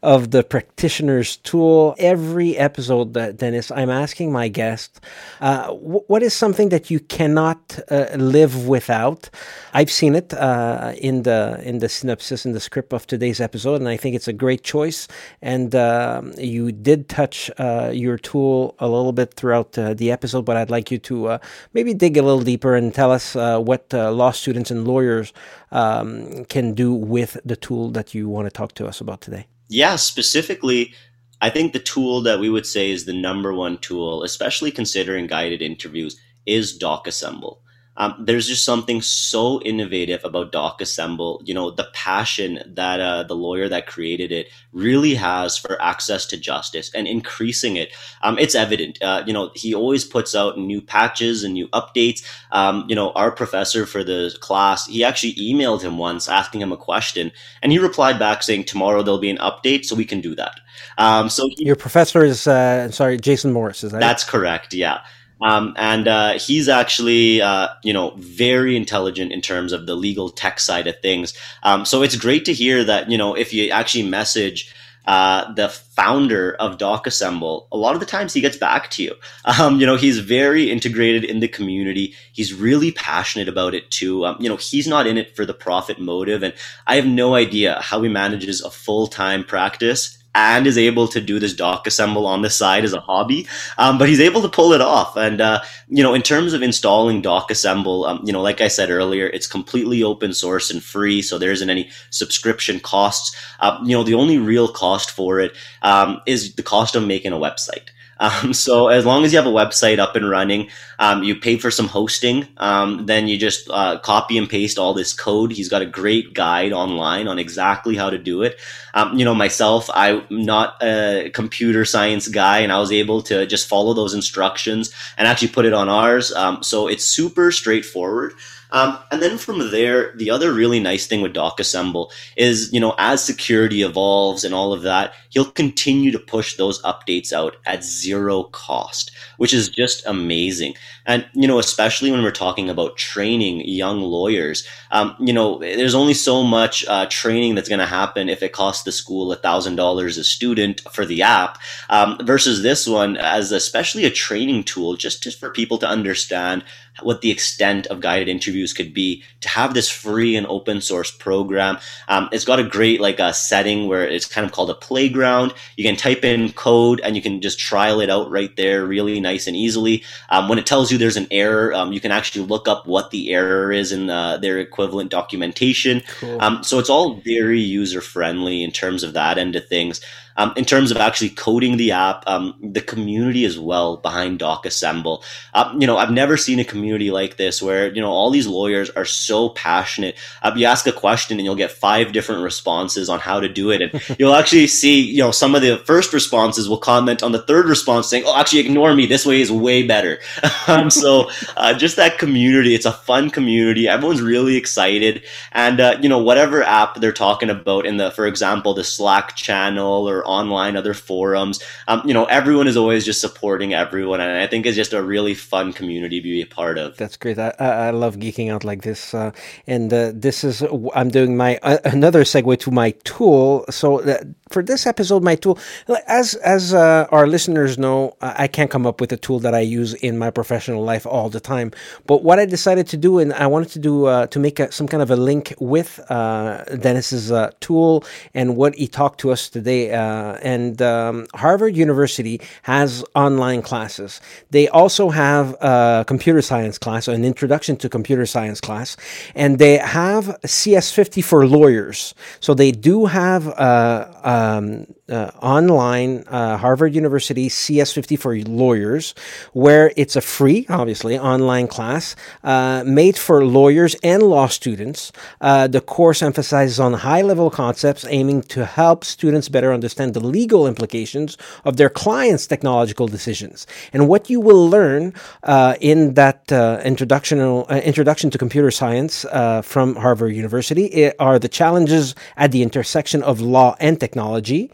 of 0.03 0.33
the 0.33 0.43
practitioner's 0.43 1.37
tool. 1.37 1.95
Every 1.99 2.57
episode, 2.59 3.16
uh, 3.16 3.31
Dennis, 3.31 3.70
I'm 3.70 3.91
asking 3.91 4.33
my 4.33 4.49
guest, 4.49 5.01
uh, 5.41 5.68
w- 5.68 6.03
what 6.09 6.23
is 6.25 6.35
something 6.35 6.70
that 6.70 6.91
you 6.91 6.99
cannot 6.99 7.79
uh, 7.89 8.07
live 8.16 8.66
without? 8.66 9.31
I've 9.73 9.91
seen 9.91 10.16
it 10.16 10.35
uh, 10.35 10.95
in 10.99 11.23
the 11.23 11.61
in 11.62 11.79
the 11.79 11.89
synopsis 11.89 12.45
in 12.45 12.53
the 12.53 12.61
script 12.61 12.93
of 12.93 13.07
today's 13.07 13.41
episode, 13.41 13.77
and 13.77 13.89
I 13.89 13.97
think 13.97 14.16
it's 14.16 14.29
a 14.29 14.33
great 14.33 14.64
choice. 14.64 15.07
And 15.41 15.75
um, 15.77 16.33
you 16.37 16.73
did 16.73 17.09
touch 17.09 17.51
uh, 17.59 17.91
your 17.95 18.18
tool 18.18 18.75
a 18.81 18.89
little 18.89 19.12
bit 19.12 19.35
throughout 19.35 19.73
the 19.73 20.11
episode, 20.11 20.45
but 20.45 20.57
I'd 20.57 20.70
like 20.70 20.91
you 20.91 20.99
to 20.99 21.39
maybe 21.73 21.95
dig 21.95 22.16
a 22.16 22.23
little 22.23 22.43
deeper 22.43 22.75
and 22.75 22.93
tell 22.93 23.12
us 23.12 23.35
what 23.35 23.93
law 23.93 24.33
students 24.33 24.70
and 24.73 24.87
lawyers 24.87 25.33
um, 25.73 26.45
can 26.45 26.75
do 26.75 26.93
with 26.93 27.39
the 27.45 27.57
tool 27.57 27.91
that 27.91 28.14
you 28.14 28.29
want 28.29 28.47
to 28.47 28.51
talk 28.51 28.75
to 28.75 28.87
us 28.87 29.01
about 29.01 29.20
today? 29.20 29.47
Yeah, 29.68 29.97
specifically, 29.97 30.95
I 31.41 31.51
think 31.51 31.73
the 31.73 31.81
tool 31.81 32.20
that 32.23 32.39
we 32.39 32.49
would 32.49 32.66
say 32.66 32.91
is 32.91 33.05
the 33.05 33.12
number 33.12 33.53
one 33.53 33.79
tool, 33.79 34.23
especially 34.23 34.70
considering 34.70 35.27
guided 35.27 35.62
interviews, 35.62 36.20
is 36.47 36.79
DocAssemble. 36.79 37.59
Um, 37.97 38.14
there's 38.18 38.49
just 38.49 38.64
something 38.64 39.03
so 39.03 39.61
innovative 39.62 40.24
about 40.24 40.53
DocAssemble. 40.53 41.47
You 41.47 41.55
know, 41.55 41.70
the 41.70 41.88
passion 41.93 42.61
that 42.66 43.01
uh, 43.01 43.22
the 43.24 43.34
lawyer 43.34 43.68
that 43.68 43.86
created 43.86 44.32
it 44.32 44.49
really 44.72 45.14
has 45.14 45.59
for 45.59 45.80
access 45.80 46.26
to 46.26 46.36
justice 46.36 46.90
and 46.95 47.07
increasing 47.07 47.76
it. 47.76 47.93
Um, 48.22 48.38
it's 48.38 48.55
evident. 48.55 49.03
Uh, 49.03 49.22
you 49.26 49.32
know, 49.32 49.51
he 49.55 49.74
always 49.74 50.05
puts 50.05 50.34
out 50.34 50.59
new 50.59 50.80
patches 50.80 51.45
and 51.45 51.55
new 51.55 51.68
updates. 51.68 52.24
Um, 52.51 52.86
you 52.88 52.95
know, 52.95 53.11
our 53.12 53.30
professor 53.30 53.84
for 53.84 54.03
the 54.03 54.34
class, 54.40 54.86
he 54.86 55.05
actually 55.05 55.34
emailed 55.34 55.82
him 55.82 55.99
once 55.99 56.28
asking 56.28 56.62
him 56.62 56.72
a 56.72 56.76
question, 56.76 57.30
and 57.62 57.72
he 57.72 57.78
replied 57.78 58.18
back 58.18 58.43
saying, 58.43 58.64
"Tomorrow 58.64 59.03
there'll 59.03 59.20
be 59.20 59.30
an 59.30 59.38
update, 59.38 59.84
so 59.84 59.95
we 59.95 60.05
can 60.05 60.20
do 60.20 60.34
that." 60.36 60.61
Um, 60.99 61.28
so 61.28 61.49
he, 61.49 61.66
your 61.66 61.76
professor 61.76 62.24
is 62.24 62.47
uh, 62.47 62.90
sorry, 62.90 63.18
Jason 63.18 63.53
Morris, 63.53 63.84
is 63.84 63.93
that? 63.93 64.01
That's 64.01 64.24
correct. 64.24 64.72
Yeah. 64.74 65.01
Um, 65.43 65.74
and 65.76 66.07
uh, 66.07 66.38
he's 66.38 66.68
actually, 66.68 67.43
uh, 67.43 67.68
you 67.82 67.93
know, 67.93 68.14
very 68.16 68.76
intelligent 68.76 69.32
in 69.32 69.40
terms 69.40 69.72
of 69.72 69.86
the 69.86 69.95
legal 69.95 70.30
tech 70.30 70.61
side 70.61 70.86
of 70.86 71.01
things. 71.01 71.34
Um, 71.62 71.84
so 71.84 72.03
it's 72.03 72.16
great 72.16 72.45
to 72.45 72.53
hear 72.53 72.84
that, 72.84 73.11
you 73.11 73.18
know, 73.18 73.34
if 73.34 73.53
you 73.53 73.70
actually 73.70 74.05
message 74.05 74.74
uh, 75.05 75.53
the 75.55 75.68
founder 75.68 76.55
of 76.55 76.78
DocAssemble, 76.78 77.66
a 77.72 77.76
lot 77.76 77.95
of 77.95 78.01
the 78.01 78.07
times 78.07 78.32
he 78.32 78.40
gets 78.40 78.57
back 78.57 78.90
to 78.90 79.03
you. 79.03 79.14
Um, 79.61 79.80
you 79.80 79.86
know, 79.86 79.97
he's 79.97 80.20
very 80.20 80.70
integrated 80.70 81.24
in 81.24 81.40
the 81.40 81.49
community. 81.49 82.14
He's 82.32 82.55
really 82.55 82.93
passionate 82.93 83.49
about 83.49 83.74
it 83.74 83.90
too. 83.90 84.24
Um, 84.24 84.36
you 84.40 84.49
know, 84.49 84.57
he's 84.57 84.86
not 84.86 85.07
in 85.07 85.18
it 85.18 85.34
for 85.36 85.45
the 85.45 85.53
profit 85.53 85.99
motive. 85.99 86.43
And 86.43 86.55
I 86.86 86.97
have 86.97 87.07
no 87.07 87.34
idea 87.34 87.80
how 87.82 88.01
he 88.03 88.09
manages 88.09 88.62
a 88.62 88.70
full 88.70 89.09
time 89.09 89.45
practice 89.45 90.22
and 90.35 90.66
is 90.66 90.78
able 90.78 91.07
to 91.09 91.20
do 91.20 91.39
this 91.39 91.55
DocAssemble 91.55 92.24
on 92.24 92.43
the 92.43 92.51
side 92.51 92.85
as 92.85 92.93
a 92.93 93.01
hobby. 93.01 93.47
Um, 93.78 93.99
but 93.99 94.09
he's 94.09 94.20
able 94.20 94.43
to 94.43 94.49
pull 94.49 94.72
it 94.72 94.80
off. 94.80 95.16
And, 95.16 95.41
uh, 95.41 95.61
you 95.89 96.03
know, 96.03 96.14
in 96.14 96.22
terms 96.22 96.53
of 96.53 96.62
installing 96.62 97.22
DocAssemble, 97.22 98.09
um, 98.09 98.20
you 98.24 98.33
know, 98.33 98.41
like 98.41 98.61
I 98.61 98.68
said 98.68 98.91
earlier, 98.91 99.26
it's 99.26 99.47
completely 99.47 100.03
open 100.03 100.33
source 100.33 100.70
and 100.70 100.83
free. 100.83 101.22
So 101.22 101.39
there 101.39 101.53
isn't 101.53 101.68
any 101.70 101.91
subscription 102.11 102.80
costs. 102.80 103.37
Uh, 103.61 103.78
you 103.85 103.97
know, 103.97 104.05
the 104.05 104.14
only 104.14 104.39
real 104.39 104.68
cost 104.68 105.11
for 105.11 105.41
it 105.41 105.53
um, 105.83 106.20
is 106.26 106.55
the 106.55 106.62
cost 106.62 106.95
of 106.95 107.07
making 107.07 107.33
a 107.33 107.37
website. 107.37 107.89
Um, 108.23 108.53
so 108.55 108.87
as 108.87 109.05
long 109.05 109.25
as 109.25 109.33
you 109.33 109.39
have 109.39 109.49
a 109.49 109.51
website 109.51 109.99
up 109.99 110.14
and 110.14 110.31
running, 110.31 110.68
um, 111.01 111.25
you 111.25 111.35
pay 111.35 111.57
for 111.59 111.73
some 111.73 111.89
hosting, 111.89 112.47
um, 112.57 113.07
then 113.07 113.27
you 113.27 113.37
just 113.37 113.68
uh, 113.68 113.99
copy 113.99 114.39
and 114.39 114.49
paste 114.49 114.79
all 114.79 114.95
this 114.95 115.12
code. 115.12 115.51
He's 115.51 115.68
got 115.68 115.83
a 115.83 115.87
great 115.87 116.33
guide 116.33 116.73
online 116.73 117.27
on 117.27 117.41
exactly 117.41 117.97
how 117.97 118.11
to 118.11 118.18
do 118.18 118.43
it. 118.43 118.61
Um, 118.95 119.18
you 119.18 119.25
know, 119.25 119.35
myself, 119.35 119.91
I'm 119.93 120.25
not 120.31 120.81
a 120.81 121.31
computer 121.35 121.85
science 121.85 122.29
guy, 122.29 122.61
and 122.61 122.70
I 122.70 122.79
was 122.79 122.93
able 122.93 123.23
to 123.23 123.45
just 123.47 123.68
follow 123.68 123.93
those 123.93 124.14
instructions 124.14 124.95
and 125.18 125.27
actually 125.27 125.49
put 125.49 125.64
it 125.64 125.73
on 125.73 125.89
ours. 125.89 126.33
Um, 126.33 126.62
so 126.62 126.87
it's 126.87 127.05
super 127.05 127.51
straightforward. 127.51 128.35
Um, 128.73 128.99
and 129.11 129.23
then 129.23 129.39
from 129.39 129.70
there, 129.70 130.12
the 130.16 130.31
other 130.31 130.53
really 130.53 130.81
nice 130.81 131.07
thing 131.07 131.20
with 131.20 131.35
DocAssemble 131.35 132.11
is, 132.37 132.73
you 132.73 132.81
know, 132.81 132.95
as 132.99 133.23
security 133.23 133.83
evolves 133.83 134.45
and 134.45 134.55
all 134.55 134.73
of 134.73 134.83
that, 134.83 135.12
he'll 135.29 135.51
continue 135.51 136.11
to 136.11 136.18
push 136.18 136.57
those 136.57 136.83
updates 136.83 137.33
out 137.33 137.57
at 137.66 137.85
zero 137.85 138.45
cost, 138.45 139.11
which 139.37 139.53
is 139.53 139.68
just 139.68 140.05
amazing. 140.07 140.75
And, 141.05 141.27
you 141.35 141.47
know, 141.47 141.59
especially 141.59 142.11
when 142.11 142.23
we're 142.23 142.31
talking 142.31 142.70
about 142.70 142.97
training 142.97 143.61
young 143.68 144.01
lawyers, 144.01 144.66
um, 144.91 145.16
you 145.20 145.33
know, 145.33 145.59
there's 145.59 145.95
only 145.95 146.14
so 146.14 146.43
much 146.43 146.85
uh, 146.87 147.07
training 147.11 147.55
that's 147.55 147.68
going 147.68 147.79
to 147.79 147.87
happen 147.87 148.29
if 148.29 148.43
it 148.43 148.53
costs 148.53 148.85
the 148.85 148.93
school 148.93 149.35
$1,000 149.37 150.18
a 150.18 150.25
student 150.25 150.81
for 150.93 151.05
the 151.05 151.23
app 151.23 151.59
um, 151.91 152.18
versus 152.23 152.62
this 152.62 152.87
one 152.87 153.16
as 153.18 153.53
especially 153.53 154.05
a 154.05 154.11
training 154.11 154.64
tool 154.64 154.97
just, 154.97 155.23
just 155.23 155.39
for 155.39 155.51
people 155.51 155.77
to 155.79 155.87
understand 155.87 156.64
what 157.01 157.20
the 157.20 157.30
extent 157.30 157.86
of 157.86 158.01
guided 158.01 158.28
interviews 158.28 158.72
could 158.72 158.93
be 158.93 159.22
to 159.40 159.49
have 159.49 159.74
this 159.74 159.88
free 159.88 160.36
and 160.36 160.47
open 160.47 160.80
source 160.80 161.11
program. 161.11 161.78
Um, 162.09 162.28
it's 162.32 162.45
got 162.45 162.59
a 162.59 162.64
great 162.64 163.01
like 163.01 163.18
a 163.18 163.32
setting 163.32 163.88
where 163.88 164.07
it's 164.07 164.26
kind 164.26 164.45
of 164.45 164.53
called 164.53 164.70
a 164.70 164.74
playground. 164.74 165.55
You 165.76 165.84
can 165.84 165.97
type 165.97 166.24
in 166.24 166.53
code 166.53 167.01
and 167.03 167.16
you 167.16 167.22
can 167.22 167.40
just 167.40 167.59
trial 167.59 168.01
it 168.01 168.11
out 168.11 168.30
right 168.30 168.55
there 168.57 168.84
really 168.84 169.20
nice 169.20 169.47
and 169.47 169.57
easily. 169.57 170.05
Um, 170.28 170.49
when 170.49 170.59
it 170.59 170.66
tells 170.66 170.93
you 170.93 170.99
there's 170.99 171.16
an 171.16 171.28
error 171.30 171.72
um, 171.74 171.93
you 171.93 172.01
can 172.01 172.12
actually 172.12 172.47
look 172.47 172.68
up 172.68 172.86
what 172.86 173.11
the 173.11 173.32
error 173.32 173.72
is 173.72 173.93
in 173.93 174.11
uh, 174.11 174.36
their 174.36 174.59
equivalent 174.59 175.11
documentation. 175.11 176.03
Cool. 176.20 176.40
Um, 176.40 176.62
so 176.62 176.78
it's 176.78 176.90
all 176.90 177.14
very 177.14 177.61
user 177.61 178.01
friendly 178.01 178.62
in 178.62 178.70
terms 178.70 179.03
of 179.03 179.14
that 179.14 179.38
end 179.38 179.57
of 179.57 179.66
things 179.66 180.01
um, 180.37 180.53
in 180.57 180.64
terms 180.64 180.91
of 180.91 180.97
actually 180.97 181.30
coding 181.30 181.76
the 181.76 181.93
app, 181.93 182.24
um, 182.26 182.55
the 182.62 182.80
community 182.80 183.45
as 183.45 183.59
well 183.59 183.97
behind 183.97 184.39
DocAssemble. 184.39 185.22
Uh, 185.55 185.74
you 185.78 185.87
know, 185.87 185.97
I've 185.97 186.11
never 186.11 186.37
seen 186.37 186.59
a 186.59 186.64
community 186.64 187.11
like 187.11 187.37
this 187.37 187.62
where 187.62 187.93
you 187.93 188.01
know 188.01 188.11
all 188.11 188.30
these 188.30 188.47
lawyers 188.47 188.91
are 188.91 189.05
so 189.05 189.51
passionate. 189.51 190.16
Uh, 190.43 190.53
you 190.57 190.66
ask 190.66 190.87
a 190.87 190.93
question 190.93 191.39
and 191.39 191.45
you'll 191.45 191.55
get 191.55 191.70
five 191.70 192.12
different 192.12 192.43
responses 192.43 193.09
on 193.09 193.18
how 193.18 193.41
to 193.41 193.49
do 193.49 193.70
it, 193.70 193.83
and 193.83 194.03
you'll 194.18 194.35
actually 194.35 194.66
see 194.66 195.01
you 195.01 195.18
know 195.18 195.30
some 195.30 195.55
of 195.55 195.62
the 195.62 195.78
first 195.78 196.12
responses 196.12 196.68
will 196.68 196.78
comment 196.78 197.22
on 197.22 197.33
the 197.33 197.43
third 197.43 197.66
response 197.66 198.09
saying, 198.09 198.24
"Oh, 198.26 198.39
actually 198.39 198.61
ignore 198.61 198.95
me. 198.95 199.07
This 199.07 199.26
way 199.26 199.41
is 199.41 199.53
way 199.53 199.87
better." 199.87 200.18
um, 200.66 200.91
so 200.91 201.30
uh, 201.57 201.74
just 201.74 201.97
that 201.97 202.18
community, 202.18 202.74
it's 202.74 202.87
a 202.87 202.93
fun 202.93 203.30
community. 203.30 203.89
Everyone's 203.89 204.22
really 204.22 204.57
excited, 204.57 205.22
and 205.53 205.80
uh, 205.80 205.99
you 206.01 206.09
know 206.09 206.18
whatever 206.18 206.62
app 206.62 207.01
they're 207.01 207.12
talking 207.12 207.51
about 207.51 207.87
in 207.87 207.97
the, 207.97 208.11
for 208.11 208.26
example, 208.26 208.74
the 208.74 208.85
Slack 208.85 209.37
channel 209.37 210.09
or 210.09 210.22
online 210.27 210.77
other 210.77 210.95
forums. 210.95 211.62
Um, 211.89 212.03
you 212.05 212.14
know, 212.14 212.25
everyone 212.27 212.68
is 212.68 212.77
always 212.77 213.05
just 213.05 213.20
supporting 213.20 213.75
everyone, 213.75 214.20
and 214.20 214.39
I 214.39 214.47
think 214.47 214.66
it's 214.66 214.77
just 214.77 214.93
a 214.93 215.03
really 215.03 215.35
fun 215.35 215.73
community 215.73 216.20
to 216.20 216.23
be 216.23 216.43
a 216.43 216.47
part 216.47 216.79
of. 216.79 216.97
That's 216.97 217.16
great. 217.16 217.39
I, 217.39 217.53
I 217.59 217.91
love 217.91 218.16
geeking 218.16 218.51
out 218.51 218.64
like 218.64 218.83
this, 218.83 219.14
uh, 219.14 219.33
and 219.66 219.93
uh, 219.93 220.12
this 220.14 220.45
is 220.45 220.62
I'm 220.95 221.09
doing 221.09 221.37
my 221.37 221.59
uh, 221.62 221.79
another 221.85 222.25
segue 222.25 222.59
to 222.61 222.70
my 222.70 222.93
tool. 223.05 223.64
So 223.70 224.01
uh, 224.01 224.25
for 224.51 224.62
this 224.62 224.87
episode, 224.87 225.23
my 225.23 225.37
tool, 225.37 225.59
as 226.07 226.35
as 226.37 226.75
uh, 226.75 227.07
our 227.11 227.27
listeners 227.27 227.79
know, 227.79 228.16
I 228.20 228.49
can't 228.49 228.70
come 228.70 228.87
up 228.87 229.01
with 229.01 229.12
a 229.12 229.16
tool 229.16 229.41
that 229.41 229.55
I 229.55 229.61
use 229.61 229.95
in 229.95 230.18
my 230.18 230.31
professional 230.31 230.83
life 230.85 231.07
all 231.07 231.29
the 231.29 231.41
time. 231.41 231.73
But 232.07 232.23
what 232.23 232.39
I 232.39 232.47
decided 232.47 232.87
to 232.89 232.97
do, 232.97 233.18
and 233.18 233.33
I 233.33 233.47
wanted 233.47 233.70
to 233.70 233.79
do 233.79 234.07
uh, 234.07 234.27
to 234.29 234.39
make 234.39 234.61
a, 234.61 234.70
some 234.70 234.89
kind 234.89 235.03
of 235.03 235.11
a 235.11 235.16
link 235.16 235.55
with 235.59 236.01
uh, 236.11 236.64
Denis's 236.64 237.33
uh, 237.33 237.51
tool 237.61 238.05
and 238.35 238.57
what 238.57 238.75
he 238.75 238.87
talked 238.87 239.20
to 239.20 239.31
us 239.31 239.49
today. 239.49 239.91
Uh, 240.13 240.39
and 240.43 240.83
um, 240.83 241.27
Harvard 241.35 241.75
University 241.77 242.41
has 242.63 243.05
online 243.15 243.63
classes. 243.63 244.21
They 244.51 244.69
also 244.69 245.05
have 245.11 245.47
a 245.61 246.05
computer 246.07 246.43
science 246.43 246.77
class, 246.79 247.09
an 247.09 247.25
introduction 247.25 247.77
to 247.77 247.89
computer 247.89 248.27
science 248.27 248.61
class, 248.61 248.97
and 249.35 249.59
they 249.59 249.79
have 249.79 250.25
CS50 250.45 251.25
for 251.25 251.47
lawyers. 251.47 252.15
So 252.41 252.55
they 252.55 252.73
do 252.73 253.07
have. 253.07 253.43
Uh, 253.49 254.13
um, 254.23 254.87
uh, 255.13 255.31
online 255.43 256.25
uh, 256.29 256.57
Harvard 256.57 256.95
University 256.95 257.49
CS50 257.49 258.19
for 258.19 258.35
lawyers, 258.39 259.15
where 259.53 259.93
it's 259.97 260.17
a 260.17 260.21
free, 260.21 260.65
obviously, 260.69 261.19
online 261.19 261.67
class 261.69 262.17
uh, 262.43 262.83
made 262.87 263.19
for 263.19 263.45
lawyers 263.45 263.95
and 264.03 264.23
law 264.23 264.47
students. 264.47 265.13
Uh, 265.41 265.67
the 265.67 265.81
course 265.81 266.23
emphasizes 266.23 266.81
on 266.81 266.95
high 266.95 267.21
level 267.21 267.51
concepts 267.51 268.07
aiming 268.09 268.43
to 268.43 268.65
help 268.65 269.05
students 269.05 269.49
better 269.49 269.73
understand 269.73 270.02
the 270.11 270.21
legal 270.21 270.67
implications 270.67 271.39
of 271.65 271.77
their 271.77 271.89
clients' 271.89 272.47
technological 272.47 273.07
decisions. 273.07 273.67
And 273.93 274.09
what 274.09 274.29
you 274.29 274.41
will 274.41 274.69
learn 274.69 275.15
uh, 275.45 275.77
in 275.81 276.15
that 276.15 276.51
uh, 276.51 276.81
introduction, 276.85 277.39
introduction 277.41 278.31
to 278.31 278.39
computer 278.39 278.71
science 278.71 279.25
from 279.63 279.95
Harvard 279.97 280.35
University 280.35 281.13
are 281.19 281.39
the 281.39 281.49
challenges 281.49 282.15
at 282.37 282.53
the 282.53 282.63
intersection 282.63 283.23
of 283.23 283.41
law 283.41 283.77
and 283.79 284.01
technology. 284.01 284.71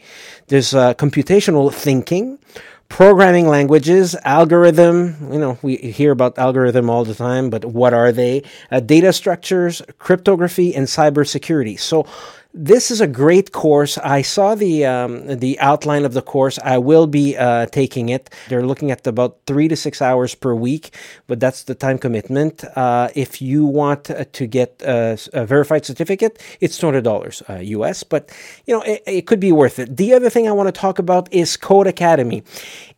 There's 0.47 0.73
uh, 0.73 0.93
computational 0.95 1.73
thinking, 1.73 2.39
programming 2.87 3.47
languages, 3.47 4.15
algorithm. 4.25 5.15
You 5.31 5.39
know, 5.39 5.57
we 5.61 5.77
hear 5.77 6.11
about 6.11 6.37
algorithm 6.37 6.89
all 6.89 7.05
the 7.05 7.13
time, 7.13 7.49
but 7.49 7.65
what 7.65 7.93
are 7.93 8.11
they? 8.11 8.43
Uh, 8.71 8.79
data 8.79 9.13
structures, 9.13 9.81
cryptography, 9.99 10.73
and 10.75 10.87
cybersecurity. 10.87 11.79
So 11.79 12.07
this 12.53 12.89
is 12.89 12.99
a 12.99 13.07
great 13.07 13.51
course. 13.51 13.99
I 13.99 14.23
saw 14.23 14.55
the 14.55 14.83
um, 14.85 15.27
the 15.27 15.59
outline 15.59 16.03
of 16.03 16.13
the 16.13 16.21
course. 16.21 16.57
I 16.63 16.79
will 16.79 17.05
be 17.05 17.37
uh, 17.37 17.67
taking 17.67 18.09
it. 18.09 18.29
They're 18.47 18.65
looking 18.65 18.89
at 18.89 19.05
about 19.05 19.37
three 19.45 19.67
to 19.67 19.75
six 19.75 20.01
hours 20.01 20.33
per 20.33 20.55
week, 20.55 20.95
but 21.27 21.39
that's 21.39 21.63
the 21.63 21.75
time 21.75 21.99
commitment. 21.99 22.63
Uh, 22.75 23.09
if 23.13 23.39
you 23.39 23.65
want 23.65 24.09
uh, 24.09 24.25
to 24.33 24.47
get 24.47 24.81
a, 24.81 25.17
a, 25.33 25.45
verified 25.45 25.85
certificate, 25.85 26.41
it's 26.59 26.77
two 26.77 26.87
hundred 26.87 27.03
dollars 27.03 27.43
US, 27.47 28.01
uh, 28.01 28.05
but 28.09 28.31
you 28.65 28.75
know 28.75 28.81
it, 28.81 29.03
it 29.05 29.27
could 29.27 29.39
be 29.39 29.51
worth 29.51 29.77
it. 29.77 29.95
The 29.97 30.13
other 30.13 30.31
thing 30.31 30.47
I 30.47 30.51
want 30.51 30.73
to 30.73 30.79
talk 30.79 30.97
about 30.97 31.31
is 31.31 31.55
Codecademy. 31.55 32.43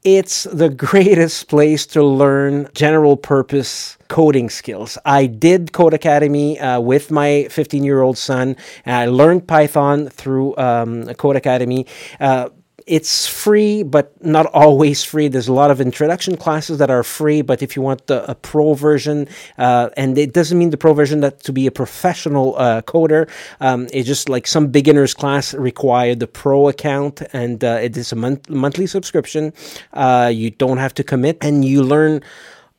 It's 0.04 0.46
the 0.46 0.70
greatest 0.70 1.48
place 1.48 1.86
to 1.88 2.04
learn 2.04 2.68
general 2.74 3.16
purpose 3.16 4.00
coding 4.08 4.50
skills. 4.50 4.98
I 5.06 5.28
did 5.28 5.74
Codecademy 5.74 6.60
uh, 6.60 6.82
with 6.82 7.12
my 7.12 7.48
15 7.52 7.84
year 7.84 8.02
old 8.02 8.18
son, 8.18 8.56
I 8.84 9.06
learned 9.06 9.48
Python 9.48 10.10
through 10.10 10.58
um, 10.58 11.04
Codecademy. 11.04 11.88
Uh, 12.20 12.50
it's 12.88 13.28
free, 13.28 13.84
but 13.84 14.14
not 14.24 14.46
always 14.48 15.04
free. 15.04 15.28
There's 15.28 15.48
a 15.48 15.54
lot 15.54 15.72
of 15.72 15.82
introduction 15.82 16.38
classes 16.38 16.78
that 16.80 16.90
are 16.90 17.04
free, 17.04 17.42
but 17.42 17.62
if 17.62 17.76
you 17.76 17.82
want 17.82 18.08
the 18.08 18.30
a 18.30 18.36
pro 18.36 18.74
version, 18.74 19.28
uh, 19.58 19.90
and 19.98 20.18
it 20.18 20.34
doesn't 20.34 20.58
mean 20.58 20.70
the 20.70 20.78
pro 20.78 20.94
version 20.94 21.22
that 21.22 21.42
to 21.44 21.54
be 21.54 21.68
a 21.68 21.72
professional 21.72 22.56
uh, 22.58 22.82
coder, 22.82 23.30
um, 23.60 23.88
it's 23.94 24.08
just 24.08 24.30
like 24.30 24.48
some 24.48 24.68
beginners 24.68 25.14
class 25.14 25.54
require 25.54 26.16
the 26.16 26.28
pro 26.28 26.68
account, 26.70 27.22
and 27.34 27.64
uh, 27.64 27.80
it 27.82 27.98
is 27.98 28.12
a 28.12 28.16
month- 28.16 28.50
monthly 28.50 28.88
subscription. 28.88 29.54
Uh, 29.94 30.32
you 30.34 30.52
don't 30.52 30.78
have 30.78 30.94
to 30.94 31.04
commit, 31.04 31.38
and 31.42 31.66
you 31.66 31.84
learn 31.84 32.22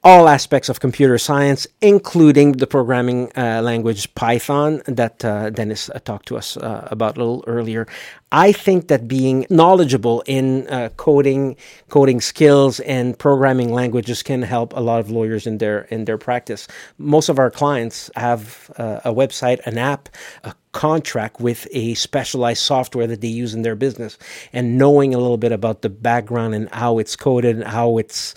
all 0.05 0.29
aspects 0.29 0.69
of 0.69 0.81
computer 0.81 1.17
science, 1.17 1.67
including 1.81 2.53
the 2.53 2.67
programming 2.67 3.31
uh, 3.37 3.63
language 3.63 4.13
Python 4.17 4.83
that 4.87 5.25
uh, 5.25 5.51
Denis 5.51 5.91
uh, 5.91 6.01
talked 6.01 6.27
to 6.27 6.37
us 6.37 6.57
uh, 6.57 6.89
about 6.91 7.17
a 7.17 7.21
little 7.21 7.45
earlier. 7.47 7.87
I 8.33 8.51
think 8.51 8.89
that 8.89 9.07
being 9.07 9.47
knowledgeable 9.49 10.25
in 10.27 10.67
uh, 10.69 10.89
coding, 10.97 11.57
coding 11.89 12.21
skills, 12.21 12.81
and 12.81 13.17
programming 13.17 13.73
languages 13.73 14.25
can 14.25 14.43
help 14.43 14.73
a 14.75 14.81
lot 14.81 14.99
of 14.99 15.11
lawyers 15.11 15.47
in 15.47 15.59
their 15.59 15.83
in 15.83 16.07
their 16.07 16.19
practice. 16.19 16.67
Most 16.99 17.29
of 17.29 17.39
our 17.39 17.51
clients 17.51 18.11
have 18.17 18.73
uh, 18.79 19.01
a 19.05 19.15
website, 19.15 19.65
an 19.67 19.79
app, 19.79 20.09
a 20.43 20.55
contract 20.73 21.41
with 21.41 21.69
a 21.71 21.95
specialized 21.95 22.63
software 22.63 23.07
that 23.07 23.21
they 23.21 23.29
use 23.29 23.55
in 23.55 23.63
their 23.63 23.77
business, 23.77 24.19
and 24.53 24.79
knowing 24.79 25.15
a 25.15 25.19
little 25.19 25.37
bit 25.37 25.53
about 25.53 25.83
the 25.83 25.91
background 25.91 26.55
and 26.57 26.69
how 26.71 26.99
it's 26.99 27.15
coded 27.15 27.57
and 27.57 27.69
how 27.69 27.99
it's 27.99 28.35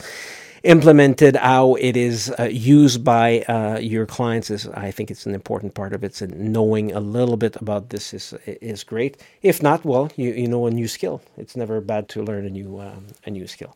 implemented, 0.66 1.36
how 1.38 1.76
it 1.76 1.98
is 1.98 2.34
uh, 2.40 2.44
used 2.46 3.04
by 3.04 3.42
uh, 3.44 3.80
your 3.80 4.06
clients 4.06 4.50
is, 4.52 4.68
I 4.70 4.92
think, 4.92 5.12
it's 5.12 5.26
an 5.26 5.36
important 5.36 5.74
part 5.76 5.94
of 5.94 6.04
it. 6.04 6.22
And 6.22 6.54
knowing 6.54 6.92
a 6.94 7.00
little 7.00 7.38
bit 7.38 7.56
about 7.58 7.90
this 7.90 8.14
is 8.14 8.34
is 8.46 8.84
great. 8.84 9.18
If 9.42 9.64
not, 9.64 9.86
well, 9.86 10.12
you 10.18 10.32
you 10.32 10.48
know 10.48 10.68
a 10.68 10.72
new 10.72 10.88
skill. 10.88 11.22
It's 11.38 11.56
never 11.56 11.82
bad 11.82 12.10
to 12.10 12.24
learn 12.24 12.46
a 12.46 12.50
new 12.50 12.80
um, 12.82 13.08
a 13.26 13.32
new 13.32 13.48
skill. 13.48 13.76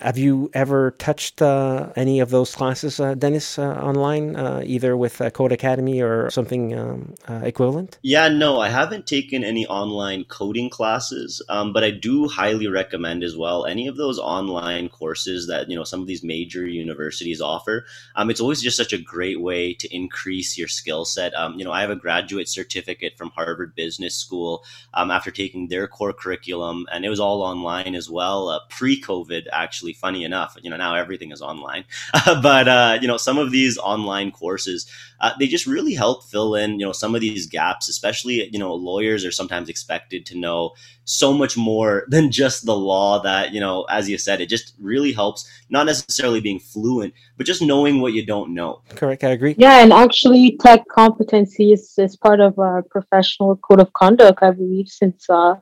Have 0.00 0.18
you 0.18 0.50
ever 0.54 0.90
touched 0.92 1.40
uh, 1.40 1.90
any 1.94 2.18
of 2.18 2.30
those 2.30 2.54
classes, 2.54 2.98
uh, 2.98 3.14
Denis, 3.14 3.58
uh, 3.58 3.74
online, 3.74 4.34
uh, 4.34 4.62
either 4.64 4.96
with 4.96 5.20
uh, 5.20 5.30
Codecademy 5.30 6.02
or 6.02 6.30
something 6.30 6.76
um, 6.76 7.14
equivalent? 7.28 7.98
Yeah, 8.02 8.28
no, 8.28 8.58
I 8.58 8.68
haven't 8.68 9.06
taken 9.06 9.44
any 9.44 9.66
online 9.66 10.24
coding 10.24 10.68
classes, 10.68 11.40
um, 11.48 11.72
but 11.72 11.84
I 11.84 11.90
do 11.90 12.26
highly 12.26 12.66
recommend 12.66 13.22
as 13.22 13.36
well 13.36 13.66
any 13.66 13.86
of 13.86 13.96
those 13.96 14.18
online 14.18 14.88
courses 14.88 15.46
that 15.46 15.70
you 15.70 15.76
know 15.76 15.84
some 15.84 16.00
of 16.00 16.06
these 16.06 16.24
major 16.24 16.66
universities 16.66 17.40
offer. 17.40 17.84
Um, 18.16 18.30
it's 18.30 18.40
always 18.40 18.62
just 18.62 18.76
such 18.76 18.92
a 18.92 18.98
great 18.98 19.40
way 19.40 19.74
to 19.74 19.94
increase 19.94 20.58
your 20.58 20.68
skill 20.68 21.04
set. 21.04 21.34
Um, 21.34 21.54
you 21.56 21.64
know, 21.64 21.72
I 21.72 21.82
have 21.82 21.90
a 21.90 21.96
graduate 21.96 22.48
certificate 22.48 23.16
from 23.16 23.30
Harvard 23.30 23.74
Business 23.76 24.16
School 24.16 24.64
um, 24.94 25.10
after 25.10 25.30
taking 25.30 25.68
their 25.68 25.86
core 25.86 26.12
curriculum, 26.12 26.86
and 26.92 27.04
it 27.04 27.10
was 27.10 27.20
all 27.20 27.42
online 27.42 27.94
as 27.94 28.10
well, 28.10 28.60
pre-COVID 28.70 29.46
actually 29.52 29.83
actually 29.84 29.92
funny 29.92 30.24
enough 30.24 30.56
you 30.62 30.70
know 30.70 30.76
now 30.76 30.94
everything 30.94 31.30
is 31.32 31.42
online. 31.42 31.84
But 32.42 32.68
uh, 32.68 32.98
you 33.00 33.08
know 33.08 33.18
some 33.18 33.38
of 33.38 33.50
these 33.50 33.78
online 33.78 34.30
courses 34.30 34.86
uh, 35.20 35.32
they 35.38 35.46
just 35.46 35.66
really 35.66 35.94
help 35.94 36.24
fill 36.24 36.54
in 36.54 36.80
you 36.80 36.86
know 36.86 36.92
some 36.92 37.14
of 37.14 37.20
these 37.20 37.46
gaps 37.46 37.88
especially 37.88 38.48
you 38.52 38.58
know 38.58 38.74
lawyers 38.74 39.24
are 39.24 39.32
sometimes 39.32 39.68
expected 39.68 40.26
to 40.26 40.34
know 40.38 40.72
so 41.04 41.32
much 41.32 41.56
more 41.56 42.04
than 42.12 42.30
just 42.30 42.64
the 42.64 42.76
law 42.76 43.22
that 43.22 43.52
you 43.52 43.60
know 43.60 43.84
as 43.90 44.08
you 44.08 44.18
said 44.18 44.40
it 44.40 44.48
just 44.48 44.74
really 44.80 45.12
helps 45.12 45.46
not 45.68 45.86
necessarily 45.86 46.40
being 46.40 46.60
fluent 46.60 47.12
but 47.36 47.46
just 47.46 47.62
knowing 47.62 48.00
what 48.00 48.12
you 48.12 48.24
don't 48.24 48.54
know. 48.54 48.80
Correct 49.00 49.24
i 49.24 49.30
agree. 49.30 49.54
Yeah 49.58 49.82
and 49.82 49.92
actually 49.92 50.56
tech 50.64 50.80
competency 50.88 51.72
is, 51.72 51.94
is 51.98 52.16
part 52.16 52.40
of 52.40 52.58
our 52.58 52.82
professional 52.82 53.56
code 53.56 53.80
of 53.80 53.92
conduct 53.92 54.42
i 54.42 54.50
believe 54.50 54.88
since 54.88 55.28
uh, 55.28 55.54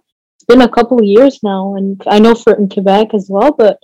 it's 0.43 0.49
been 0.53 0.63
a 0.63 0.75
couple 0.77 0.99
of 0.99 1.05
years 1.05 1.39
now 1.43 1.77
and 1.77 2.03
i 2.07 2.19
know 2.19 2.35
for 2.35 2.53
in 2.55 2.69
quebec 2.69 3.15
as 3.15 3.27
well 3.31 3.53
but 3.53 3.79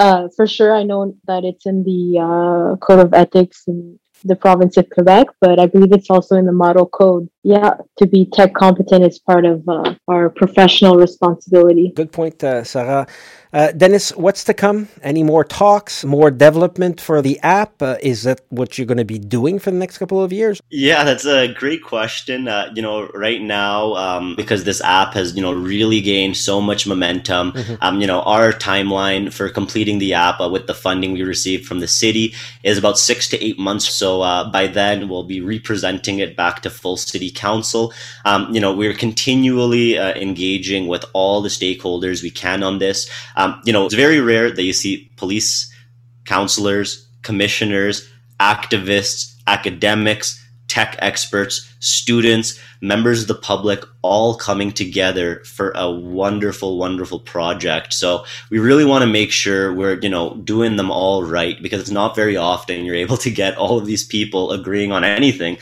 uh, 0.00 0.28
for 0.34 0.46
sure, 0.46 0.74
I 0.74 0.82
know 0.82 1.14
that 1.26 1.44
it's 1.44 1.66
in 1.66 1.84
the 1.84 2.18
uh, 2.18 2.76
Code 2.76 3.00
of 3.00 3.12
Ethics 3.12 3.64
in 3.66 4.00
the 4.24 4.34
province 4.34 4.78
of 4.78 4.88
Quebec, 4.88 5.26
but 5.40 5.60
I 5.60 5.66
believe 5.66 5.92
it's 5.92 6.08
also 6.08 6.36
in 6.36 6.46
the 6.46 6.52
Model 6.52 6.86
Code. 6.86 7.28
Yeah, 7.42 7.74
to 7.98 8.06
be 8.06 8.26
tech 8.26 8.52
competent 8.54 9.04
is 9.04 9.18
part 9.18 9.46
of 9.46 9.66
uh, 9.66 9.94
our 10.08 10.28
professional 10.28 10.96
responsibility. 10.96 11.92
Good 11.94 12.12
point, 12.12 12.44
uh, 12.44 12.64
Sarah. 12.64 13.06
Uh, 13.52 13.72
Denis, 13.72 14.10
what's 14.10 14.44
to 14.44 14.54
come? 14.54 14.88
Any 15.02 15.24
more 15.24 15.42
talks, 15.42 16.04
more 16.04 16.30
development 16.30 17.00
for 17.00 17.20
the 17.20 17.40
app? 17.40 17.82
Uh, 17.82 17.96
is 18.00 18.22
that 18.22 18.42
what 18.50 18.78
you're 18.78 18.86
going 18.86 18.98
to 18.98 19.04
be 19.04 19.18
doing 19.18 19.58
for 19.58 19.72
the 19.72 19.76
next 19.76 19.98
couple 19.98 20.22
of 20.22 20.32
years? 20.32 20.60
Yeah, 20.70 21.02
that's 21.02 21.26
a 21.26 21.48
great 21.48 21.82
question. 21.82 22.46
Uh, 22.46 22.70
you 22.74 22.82
know, 22.82 23.08
right 23.08 23.42
now, 23.42 23.94
um, 23.94 24.36
because 24.36 24.62
this 24.64 24.80
app 24.82 25.14
has, 25.14 25.34
you 25.34 25.42
know, 25.42 25.52
really 25.52 26.00
gained 26.00 26.36
so 26.36 26.60
much 26.60 26.86
momentum, 26.86 27.52
mm-hmm. 27.52 27.74
um, 27.80 28.00
you 28.00 28.06
know, 28.06 28.22
our 28.22 28.52
timeline 28.52 29.32
for 29.32 29.48
completing 29.48 29.98
the 29.98 30.14
app 30.14 30.40
uh, 30.40 30.48
with 30.48 30.68
the 30.68 30.74
funding 30.74 31.12
we 31.12 31.22
received 31.22 31.66
from 31.66 31.80
the 31.80 31.88
city 31.88 32.34
is 32.62 32.78
about 32.78 32.98
six 32.98 33.28
to 33.30 33.44
eight 33.44 33.58
months. 33.58 33.88
So 33.88 34.22
uh, 34.22 34.48
by 34.48 34.68
then, 34.68 35.08
we'll 35.08 35.24
be 35.24 35.40
representing 35.40 36.20
it 36.20 36.36
back 36.36 36.60
to 36.62 36.70
full 36.70 36.96
city 36.96 37.29
council. 37.30 37.92
Um, 38.24 38.52
you 38.52 38.60
know, 38.60 38.74
we're 38.74 38.94
continually 38.94 39.98
uh, 39.98 40.14
engaging 40.14 40.86
with 40.86 41.04
all 41.12 41.40
the 41.40 41.48
stakeholders 41.48 42.22
we 42.22 42.30
can 42.30 42.62
on 42.62 42.78
this. 42.78 43.08
Um, 43.36 43.60
you 43.64 43.72
know, 43.72 43.86
it's 43.86 43.94
very 43.94 44.20
rare 44.20 44.50
that 44.50 44.62
you 44.62 44.72
see 44.72 45.10
police, 45.16 45.72
counselors, 46.24 47.06
commissioners, 47.22 48.08
activists, 48.38 49.34
academics, 49.46 50.36
tech 50.68 50.96
experts 51.00 51.70
students, 51.80 52.60
members 52.80 53.22
of 53.22 53.28
the 53.28 53.34
public, 53.34 53.84
all 54.02 54.36
coming 54.36 54.70
together 54.70 55.42
for 55.44 55.72
a 55.74 55.90
wonderful, 55.90 56.78
wonderful 56.78 57.18
project. 57.18 57.92
So 57.92 58.24
we 58.50 58.58
really 58.58 58.84
want 58.84 59.02
to 59.02 59.06
make 59.06 59.32
sure 59.32 59.72
we're, 59.74 59.98
you 60.00 60.08
know, 60.08 60.34
doing 60.44 60.76
them 60.76 60.90
all 60.90 61.24
right 61.24 61.60
because 61.62 61.80
it's 61.80 61.90
not 61.90 62.14
very 62.14 62.36
often 62.36 62.84
you're 62.84 62.94
able 62.94 63.16
to 63.18 63.30
get 63.30 63.56
all 63.56 63.78
of 63.78 63.86
these 63.86 64.04
people 64.04 64.52
agreeing 64.52 64.92
on 64.92 65.04
anything. 65.04 65.58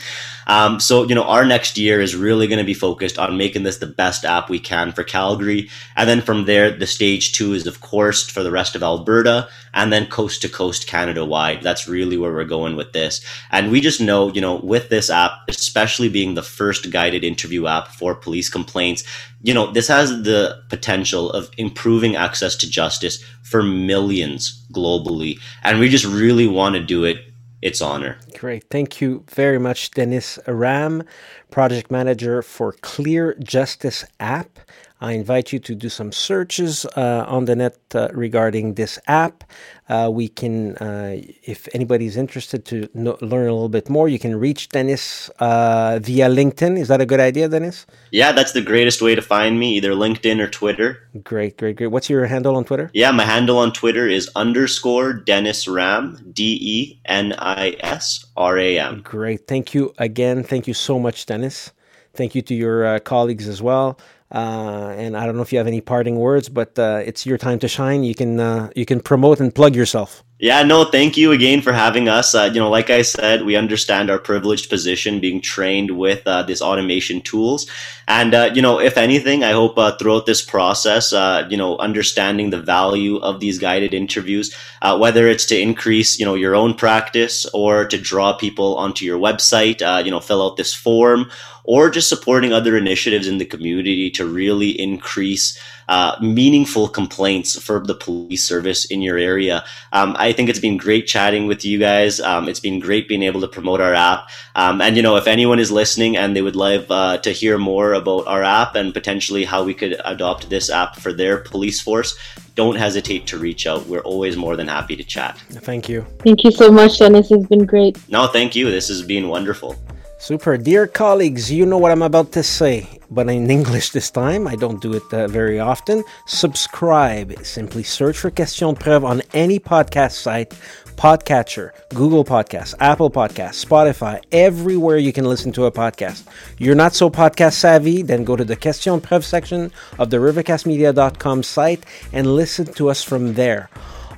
Um, 0.49 0.79
so, 0.79 1.03
you 1.03 1.13
know, 1.13 1.25
our 1.25 1.45
next 1.45 1.77
year 1.77 2.01
is 2.01 2.15
really 2.15 2.47
going 2.47 2.57
to 2.57 2.65
be 2.65 2.73
focused 2.73 3.19
on 3.19 3.37
making 3.37 3.61
this 3.61 3.77
the 3.77 3.85
best 3.85 4.25
app 4.25 4.49
we 4.49 4.59
can 4.59 4.91
for 4.91 5.03
Calgary. 5.03 5.69
And 5.95 6.09
then 6.09 6.21
from 6.21 6.45
there, 6.45 6.71
the 6.71 6.87
stage 6.87 7.33
two 7.33 7.53
is, 7.53 7.67
of 7.67 7.81
course, 7.81 8.27
for 8.27 8.41
the 8.41 8.49
rest 8.49 8.75
of 8.75 8.81
Alberta 8.81 9.47
and 9.75 9.93
then 9.93 10.07
coast 10.07 10.41
to 10.41 10.49
coast 10.49 10.87
Canada 10.87 11.23
wide. 11.23 11.61
That's 11.61 11.87
really 11.87 12.17
where 12.17 12.33
we're 12.33 12.45
going 12.45 12.75
with 12.75 12.93
this. 12.93 13.23
And 13.51 13.71
we 13.71 13.79
just 13.79 14.01
know, 14.01 14.33
you 14.33 14.41
know, 14.41 14.55
with 14.55 14.89
this 14.89 15.11
app, 15.11 15.33
especially 15.47 16.09
being 16.09 16.33
the 16.33 16.41
first 16.41 16.89
guided 16.89 17.23
interview 17.23 17.67
app 17.67 17.89
for 17.89 18.15
police 18.15 18.49
complaints, 18.49 19.03
you 19.43 19.53
know, 19.53 19.71
this 19.71 19.87
has 19.87 20.23
the 20.23 20.63
potential 20.69 21.31
of 21.31 21.51
improving 21.59 22.15
access 22.15 22.55
to 22.55 22.69
justice 22.69 23.23
for 23.43 23.61
millions 23.61 24.65
globally. 24.73 25.39
And 25.61 25.79
we 25.79 25.89
just 25.89 26.05
really 26.05 26.47
want 26.47 26.73
to 26.73 26.83
do 26.83 27.03
it 27.03 27.28
its 27.61 27.81
honor. 27.81 28.17
Great. 28.37 28.65
Thank 28.69 29.01
you 29.01 29.23
very 29.29 29.59
much, 29.59 29.91
Denis 29.91 30.39
Ram, 30.47 31.03
project 31.51 31.91
manager 31.91 32.41
for 32.41 32.73
Clear 32.73 33.35
Justice 33.35 34.05
app. 34.19 34.59
I 35.01 35.13
invite 35.13 35.53
you 35.53 35.59
to 35.59 35.75
do 35.75 35.87
some 35.87 36.11
searches 36.11 36.85
uh, 36.97 37.23
on 37.27 37.45
the 37.45 37.55
net 37.55 37.77
uh, 37.95 38.09
regarding 38.13 38.73
this 38.73 38.99
app. 39.07 39.45
Uh, 39.87 40.09
we 40.11 40.27
can, 40.27 40.75
uh, 40.77 41.21
if 41.43 41.69
anybody's 41.73 42.17
interested 42.17 42.65
to 42.65 42.89
know, 42.93 43.17
learn 43.21 43.47
a 43.47 43.53
little 43.53 43.69
bit 43.69 43.89
more, 43.89 44.09
you 44.09 44.19
can 44.19 44.37
reach 44.37 44.69
Denis 44.69 45.29
uh, 45.39 45.99
via 46.01 46.27
LinkedIn. 46.27 46.77
Is 46.77 46.89
that 46.89 46.99
a 46.99 47.05
good 47.05 47.21
idea, 47.21 47.47
Denis? 47.47 47.85
Yeah, 48.11 48.33
that's 48.33 48.51
the 48.51 48.61
greatest 48.61 49.01
way 49.01 49.15
to 49.15 49.21
find 49.21 49.57
me, 49.57 49.77
either 49.77 49.93
LinkedIn 49.93 50.39
or 50.41 50.49
Twitter. 50.49 51.07
Great, 51.23 51.57
great, 51.57 51.77
great. 51.77 51.87
What's 51.87 52.09
your 52.09 52.25
handle 52.25 52.57
on 52.57 52.65
Twitter? 52.65 52.91
Yeah, 52.93 53.11
my 53.11 53.23
handle 53.23 53.57
on 53.57 53.71
Twitter 53.71 54.05
is 54.05 54.29
underscore 54.35 55.13
Denis 55.13 55.67
Ram, 55.67 56.19
D 56.33 56.59
E 56.61 57.01
N 57.05 57.33
I 57.39 57.77
S 57.79 58.25
R 58.35 58.57
A 58.57 58.77
M. 58.77 59.01
Great. 59.01 59.47
Thank 59.47 59.73
you 59.73 59.93
again. 59.97 60.43
Thank 60.43 60.67
you 60.67 60.73
so 60.73 60.99
much, 60.99 61.25
Denis. 61.25 61.71
Thank 62.13 62.35
you 62.35 62.41
to 62.43 62.53
your 62.53 62.85
uh, 62.85 62.99
colleagues 62.99 63.47
as 63.47 63.61
well. 63.61 63.97
Uh, 64.31 64.93
and 64.95 65.17
I 65.17 65.25
don't 65.25 65.35
know 65.35 65.41
if 65.41 65.51
you 65.51 65.57
have 65.57 65.67
any 65.67 65.81
parting 65.81 66.17
words, 66.17 66.49
but 66.49 66.77
uh, 66.77 67.01
it's 67.03 67.25
your 67.25 67.37
time 67.37 67.59
to 67.59 67.67
shine. 67.67 68.03
You 68.03 68.13
can 68.13 68.39
uh, 68.39 68.69
you 68.75 68.85
can 68.85 68.99
promote 68.99 69.39
and 69.39 69.53
plug 69.53 69.75
yourself. 69.75 70.23
Yeah, 70.41 70.63
no, 70.63 70.85
thank 70.85 71.17
you 71.17 71.33
again 71.33 71.61
for 71.61 71.73
having 71.73 72.07
us. 72.07 72.33
Uh, 72.33 72.49
you 72.53 72.61
know, 72.61 72.69
like 72.69 72.89
I 72.89 73.01
said, 73.01 73.43
we 73.43 73.57
understand 73.57 74.09
our 74.09 74.17
privileged 74.17 74.69
position 74.69 75.19
being 75.19 75.41
trained 75.41 75.91
with 75.91 76.25
uh, 76.25 76.43
this 76.43 76.61
automation 76.61 77.19
tools. 77.19 77.69
And, 78.07 78.33
uh, 78.33 78.51
you 78.53 78.61
know, 78.61 78.79
if 78.79 78.97
anything, 78.97 79.43
I 79.43 79.51
hope 79.51 79.77
uh, 79.77 79.97
throughout 79.97 80.25
this 80.27 80.41
process, 80.41 81.11
uh, 81.11 81.45
you 81.49 81.57
know, 81.57 81.77
understanding 81.79 82.51
the 82.51 82.61
value 82.61 83.17
of 83.17 83.41
these 83.41 83.59
guided 83.59 83.93
interviews, 83.93 84.55
uh, 84.81 84.97
whether 84.97 85.27
it's 85.27 85.45
to 85.47 85.59
increase, 85.59 86.17
you 86.17 86.25
know, 86.25 86.35
your 86.35 86.55
own 86.55 86.73
practice 86.73 87.45
or 87.53 87.85
to 87.87 87.97
draw 87.97 88.31
people 88.31 88.77
onto 88.77 89.03
your 89.03 89.19
website, 89.19 89.81
you 90.05 90.11
know, 90.11 90.21
fill 90.21 90.41
out 90.41 90.55
this 90.55 90.73
form 90.73 91.29
or 91.65 91.89
just 91.89 92.07
supporting 92.07 92.53
other 92.53 92.77
initiatives 92.77 93.27
in 93.27 93.39
the 93.39 93.45
community 93.45 94.09
to 94.09 94.25
really 94.25 94.69
increase 94.69 95.59
uh, 95.89 96.15
meaningful 96.21 96.87
complaints 96.87 97.59
for 97.59 97.79
the 97.79 97.95
police 97.95 98.43
service 98.43 98.85
in 98.85 99.01
your 99.01 99.17
area. 99.17 99.65
Um, 99.91 100.15
I 100.19 100.31
think 100.31 100.47
it's 100.47 100.59
been 100.59 100.77
great 100.77 101.07
chatting 101.07 101.47
with 101.47 101.65
you 101.65 101.79
guys. 101.79 102.21
Um, 102.21 102.47
it's 102.47 102.59
been 102.59 102.79
great 102.79 103.07
being 103.07 103.23
able 103.23 103.41
to 103.41 103.47
promote 103.47 103.81
our 103.81 103.95
app. 103.95 104.29
Um, 104.55 104.81
and, 104.81 104.95
you 104.95 105.01
know, 105.01 105.15
if 105.15 105.25
anyone 105.25 105.57
is 105.57 105.71
listening 105.71 106.15
and 106.15 106.35
they 106.35 106.43
would 106.43 106.55
love 106.55 106.85
uh, 106.91 107.17
to 107.17 107.31
hear 107.31 107.57
more 107.57 107.93
about 107.93 108.27
our 108.27 108.43
app 108.43 108.75
and 108.75 108.93
potentially 108.93 109.45
how 109.45 109.63
we 109.63 109.73
could 109.73 109.99
adopt 110.05 110.49
this 110.51 110.69
app 110.69 110.95
for 110.95 111.11
their 111.11 111.39
police 111.39 111.81
force, 111.81 112.15
don't 112.53 112.75
hesitate 112.75 113.25
to 113.25 113.39
reach 113.39 113.65
out. 113.65 113.87
We're 113.87 114.01
always 114.01 114.37
more 114.37 114.55
than 114.55 114.67
happy 114.67 114.95
to 114.95 115.03
chat. 115.03 115.39
Thank 115.49 115.89
you. 115.89 116.05
Thank 116.19 116.43
you 116.43 116.51
so 116.51 116.71
much, 116.71 116.99
Denis. 116.99 117.31
It's 117.31 117.47
been 117.47 117.65
great. 117.65 117.97
No, 118.09 118.27
thank 118.27 118.55
you. 118.55 118.69
This 118.69 118.89
has 118.89 119.01
been 119.01 119.27
wonderful. 119.27 119.75
Super. 120.21 120.57
Dear 120.57 120.85
colleagues, 120.85 121.49
you 121.49 121.65
know 121.65 121.77
what 121.77 121.93
I'm 121.93 122.01
about 122.01 122.33
to 122.33 122.43
say, 122.43 122.99
but 123.09 123.29
in 123.29 123.49
English 123.49 123.91
this 123.91 124.11
time. 124.11 124.49
I 124.49 124.57
don't 124.57 124.81
do 124.81 124.91
it 124.91 125.13
uh, 125.13 125.29
very 125.29 125.61
often. 125.61 126.03
Subscribe. 126.25 127.45
Simply 127.45 127.83
search 127.83 128.17
for 128.17 128.29
Question 128.29 128.75
Preuve 128.75 129.05
on 129.05 129.21
any 129.33 129.59
podcast 129.59 130.11
site, 130.11 130.49
Podcatcher, 130.97 131.71
Google 131.95 132.25
Podcasts, 132.25 132.75
Apple 132.81 133.09
Podcasts, 133.09 133.63
Spotify, 133.63 134.21
everywhere 134.33 134.97
you 134.97 135.13
can 135.13 135.23
listen 135.23 135.53
to 135.53 135.65
a 135.65 135.71
podcast. 135.71 136.27
You're 136.57 136.75
not 136.75 136.93
so 136.93 137.09
podcast 137.09 137.53
savvy, 137.53 138.01
then 138.01 138.25
go 138.25 138.35
to 138.35 138.43
the 138.43 138.57
Question 138.57 138.99
Preuve 138.99 139.23
section 139.23 139.71
of 139.97 140.09
the 140.09 140.17
rivercastmedia.com 140.17 141.43
site 141.43 141.85
and 142.11 142.35
listen 142.35 142.65
to 142.73 142.89
us 142.89 143.01
from 143.01 143.35
there. 143.35 143.69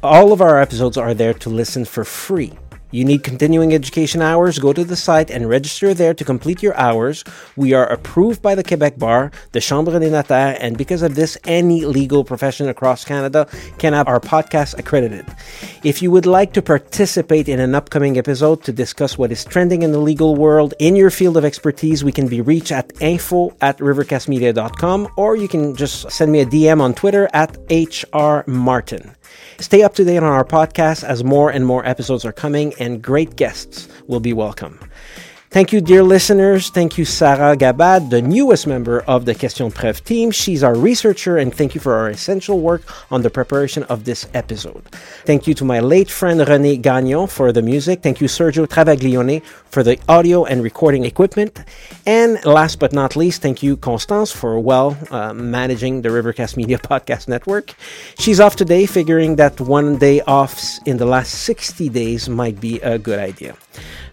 All 0.01 0.33
of 0.33 0.41
our 0.41 0.59
episodes 0.59 0.97
are 0.97 1.13
there 1.13 1.35
to 1.35 1.49
listen 1.51 1.85
for 1.85 2.03
free. 2.03 2.53
You 2.91 3.05
need 3.05 3.23
continuing 3.23 3.73
education 3.73 4.21
hours? 4.21 4.59
Go 4.59 4.73
to 4.73 4.83
the 4.83 4.97
site 4.97 5.31
and 5.31 5.47
register 5.47 5.93
there 5.93 6.13
to 6.13 6.25
complete 6.25 6.61
your 6.61 6.75
hours. 6.75 7.23
We 7.55 7.71
are 7.71 7.87
approved 7.87 8.41
by 8.41 8.53
the 8.53 8.65
Quebec 8.65 8.99
Bar, 8.99 9.31
the 9.53 9.61
Chambre 9.61 9.97
des 9.97 10.09
Notaires, 10.09 10.57
and 10.59 10.77
because 10.77 11.01
of 11.01 11.15
this, 11.15 11.37
any 11.45 11.85
legal 11.85 12.25
profession 12.25 12.67
across 12.67 13.05
Canada 13.05 13.47
can 13.77 13.93
have 13.93 14.09
our 14.09 14.19
podcast 14.19 14.77
accredited. 14.77 15.25
If 15.85 16.01
you 16.01 16.11
would 16.11 16.25
like 16.25 16.51
to 16.53 16.61
participate 16.61 17.47
in 17.47 17.61
an 17.61 17.75
upcoming 17.75 18.17
episode 18.17 18.63
to 18.63 18.73
discuss 18.73 19.17
what 19.17 19.31
is 19.31 19.45
trending 19.45 19.83
in 19.83 19.93
the 19.93 19.99
legal 19.99 20.35
world 20.35 20.73
in 20.79 20.97
your 20.97 21.11
field 21.11 21.37
of 21.37 21.45
expertise, 21.45 22.03
we 22.03 22.11
can 22.11 22.27
be 22.27 22.41
reached 22.41 22.73
at 22.73 22.91
info 23.01 23.55
at 23.61 23.77
rivercastmedia.com 23.77 25.07
or 25.15 25.37
you 25.37 25.47
can 25.47 25.77
just 25.77 26.11
send 26.11 26.31
me 26.31 26.41
a 26.41 26.45
DM 26.45 26.81
on 26.81 26.93
Twitter 26.93 27.29
at 27.33 27.53
hrmartin. 27.69 29.15
Stay 29.61 29.83
up 29.83 29.93
to 29.93 30.03
date 30.03 30.17
on 30.17 30.23
our 30.23 30.43
podcast 30.43 31.03
as 31.03 31.23
more 31.23 31.51
and 31.51 31.67
more 31.67 31.85
episodes 31.85 32.25
are 32.25 32.31
coming 32.31 32.73
and 32.79 32.99
great 32.99 33.35
guests 33.35 33.87
will 34.07 34.19
be 34.19 34.33
welcome. 34.33 34.79
Thank 35.51 35.73
you, 35.73 35.81
dear 35.81 36.01
listeners. 36.01 36.69
Thank 36.69 36.97
you, 36.97 37.03
Sarah 37.03 37.57
Gabad, 37.57 38.09
the 38.09 38.21
newest 38.21 38.67
member 38.67 39.01
of 39.01 39.25
the 39.25 39.35
Question 39.35 39.69
Preuve 39.69 40.01
team. 40.01 40.31
She's 40.31 40.63
our 40.63 40.73
researcher, 40.73 41.35
and 41.35 41.53
thank 41.53 41.75
you 41.75 41.81
for 41.81 41.93
our 41.93 42.07
essential 42.07 42.61
work 42.61 42.83
on 43.11 43.21
the 43.21 43.29
preparation 43.29 43.83
of 43.91 44.05
this 44.05 44.25
episode. 44.33 44.81
Thank 45.25 45.47
you 45.47 45.53
to 45.55 45.65
my 45.65 45.81
late 45.81 46.09
friend 46.09 46.39
René 46.39 46.81
Gagnon 46.81 47.27
for 47.27 47.51
the 47.51 47.61
music. 47.61 48.01
Thank 48.01 48.21
you, 48.21 48.29
Sergio 48.29 48.65
Travaglione, 48.65 49.43
for 49.43 49.83
the 49.83 49.99
audio 50.07 50.45
and 50.45 50.63
recording 50.63 51.03
equipment. 51.03 51.59
And 52.05 52.41
last 52.45 52.79
but 52.79 52.93
not 52.93 53.17
least, 53.17 53.41
thank 53.41 53.61
you, 53.61 53.75
Constance, 53.75 54.31
for 54.31 54.57
well 54.57 54.97
uh, 55.11 55.33
managing 55.33 56.01
the 56.01 56.09
Rivercast 56.09 56.55
Media 56.55 56.77
Podcast 56.91 57.27
Network. 57.27 57.73
She's 58.17 58.39
off 58.39 58.55
today, 58.55 58.85
figuring 58.85 59.35
that 59.35 59.59
one 59.59 59.97
day 59.97 60.21
off 60.21 60.57
in 60.85 60.95
the 60.95 61.05
last 61.05 61.33
60 61.43 61.89
days 61.89 62.29
might 62.29 62.61
be 62.61 62.79
a 62.79 62.97
good 62.97 63.19
idea. 63.19 63.57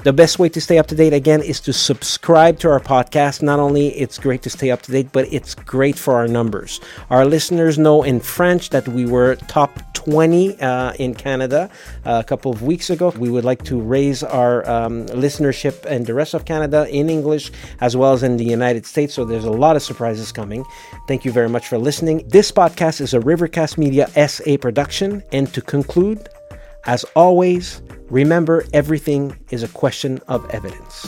The 0.05 0.13
best 0.13 0.39
way 0.39 0.49
to 0.51 0.61
stay 0.61 0.79
up 0.79 0.87
to 0.89 0.95
date 0.95 1.13
again 1.13 1.43
is 1.43 1.59
to 1.63 1.73
subscribe 1.73 2.61
to 2.61 2.71
our 2.71 2.79
podcast. 2.79 3.43
Not 3.43 3.59
only 3.59 3.89
it's 3.89 4.17
great 4.17 4.43
to 4.43 4.51
stay 4.51 4.71
up 4.71 4.81
to 4.83 4.93
date, 4.93 5.09
but 5.11 5.31
it's 5.33 5.57
great 5.57 5.99
for 5.99 6.15
our 6.15 6.29
numbers. 6.29 6.81
Our 7.11 7.25
listeners 7.25 7.79
know 7.79 8.05
in 8.05 8.21
French 8.21 8.71
that 8.71 8.87
we 8.87 9.07
were 9.07 9.35
top 9.49 9.73
20 9.95 10.61
uh, 10.61 10.93
in 11.01 11.15
Canada 11.15 11.69
uh, 12.07 12.23
a 12.23 12.25
couple 12.25 12.53
of 12.53 12.63
weeks 12.63 12.91
ago. 12.91 13.13
We 13.19 13.29
would 13.29 13.45
like 13.45 13.65
to 13.65 13.81
raise 13.81 14.23
our 14.23 14.67
um, 14.71 15.07
listenership 15.07 15.85
in 15.87 16.05
the 16.05 16.15
rest 16.15 16.33
of 16.33 16.45
Canada 16.45 16.87
in 16.89 17.11
English 17.11 17.51
as 17.81 17.97
well 17.97 18.13
as 18.13 18.23
in 18.23 18.37
the 18.37 18.45
United 18.45 18.87
States. 18.87 19.15
So 19.15 19.25
there's 19.25 19.45
a 19.45 19.51
lot 19.51 19.75
of 19.75 19.83
surprises 19.83 20.31
coming. 20.31 20.65
Thank 21.09 21.25
you 21.25 21.33
very 21.33 21.49
much 21.49 21.67
for 21.67 21.77
listening. 21.77 22.23
This 22.29 22.53
podcast 22.53 23.01
is 23.01 23.15
a 23.15 23.19
Rivercast 23.19 23.77
Media 23.77 24.09
SA 24.29 24.59
production. 24.59 25.25
And 25.33 25.53
to 25.53 25.61
conclude, 25.61 26.29
as 26.89 27.05
always, 27.15 27.83
remember 28.09 28.65
everything 28.73 29.39
is 29.51 29.63
a 29.63 29.69
question 29.69 30.19
of 30.27 30.49
evidence. 30.49 31.07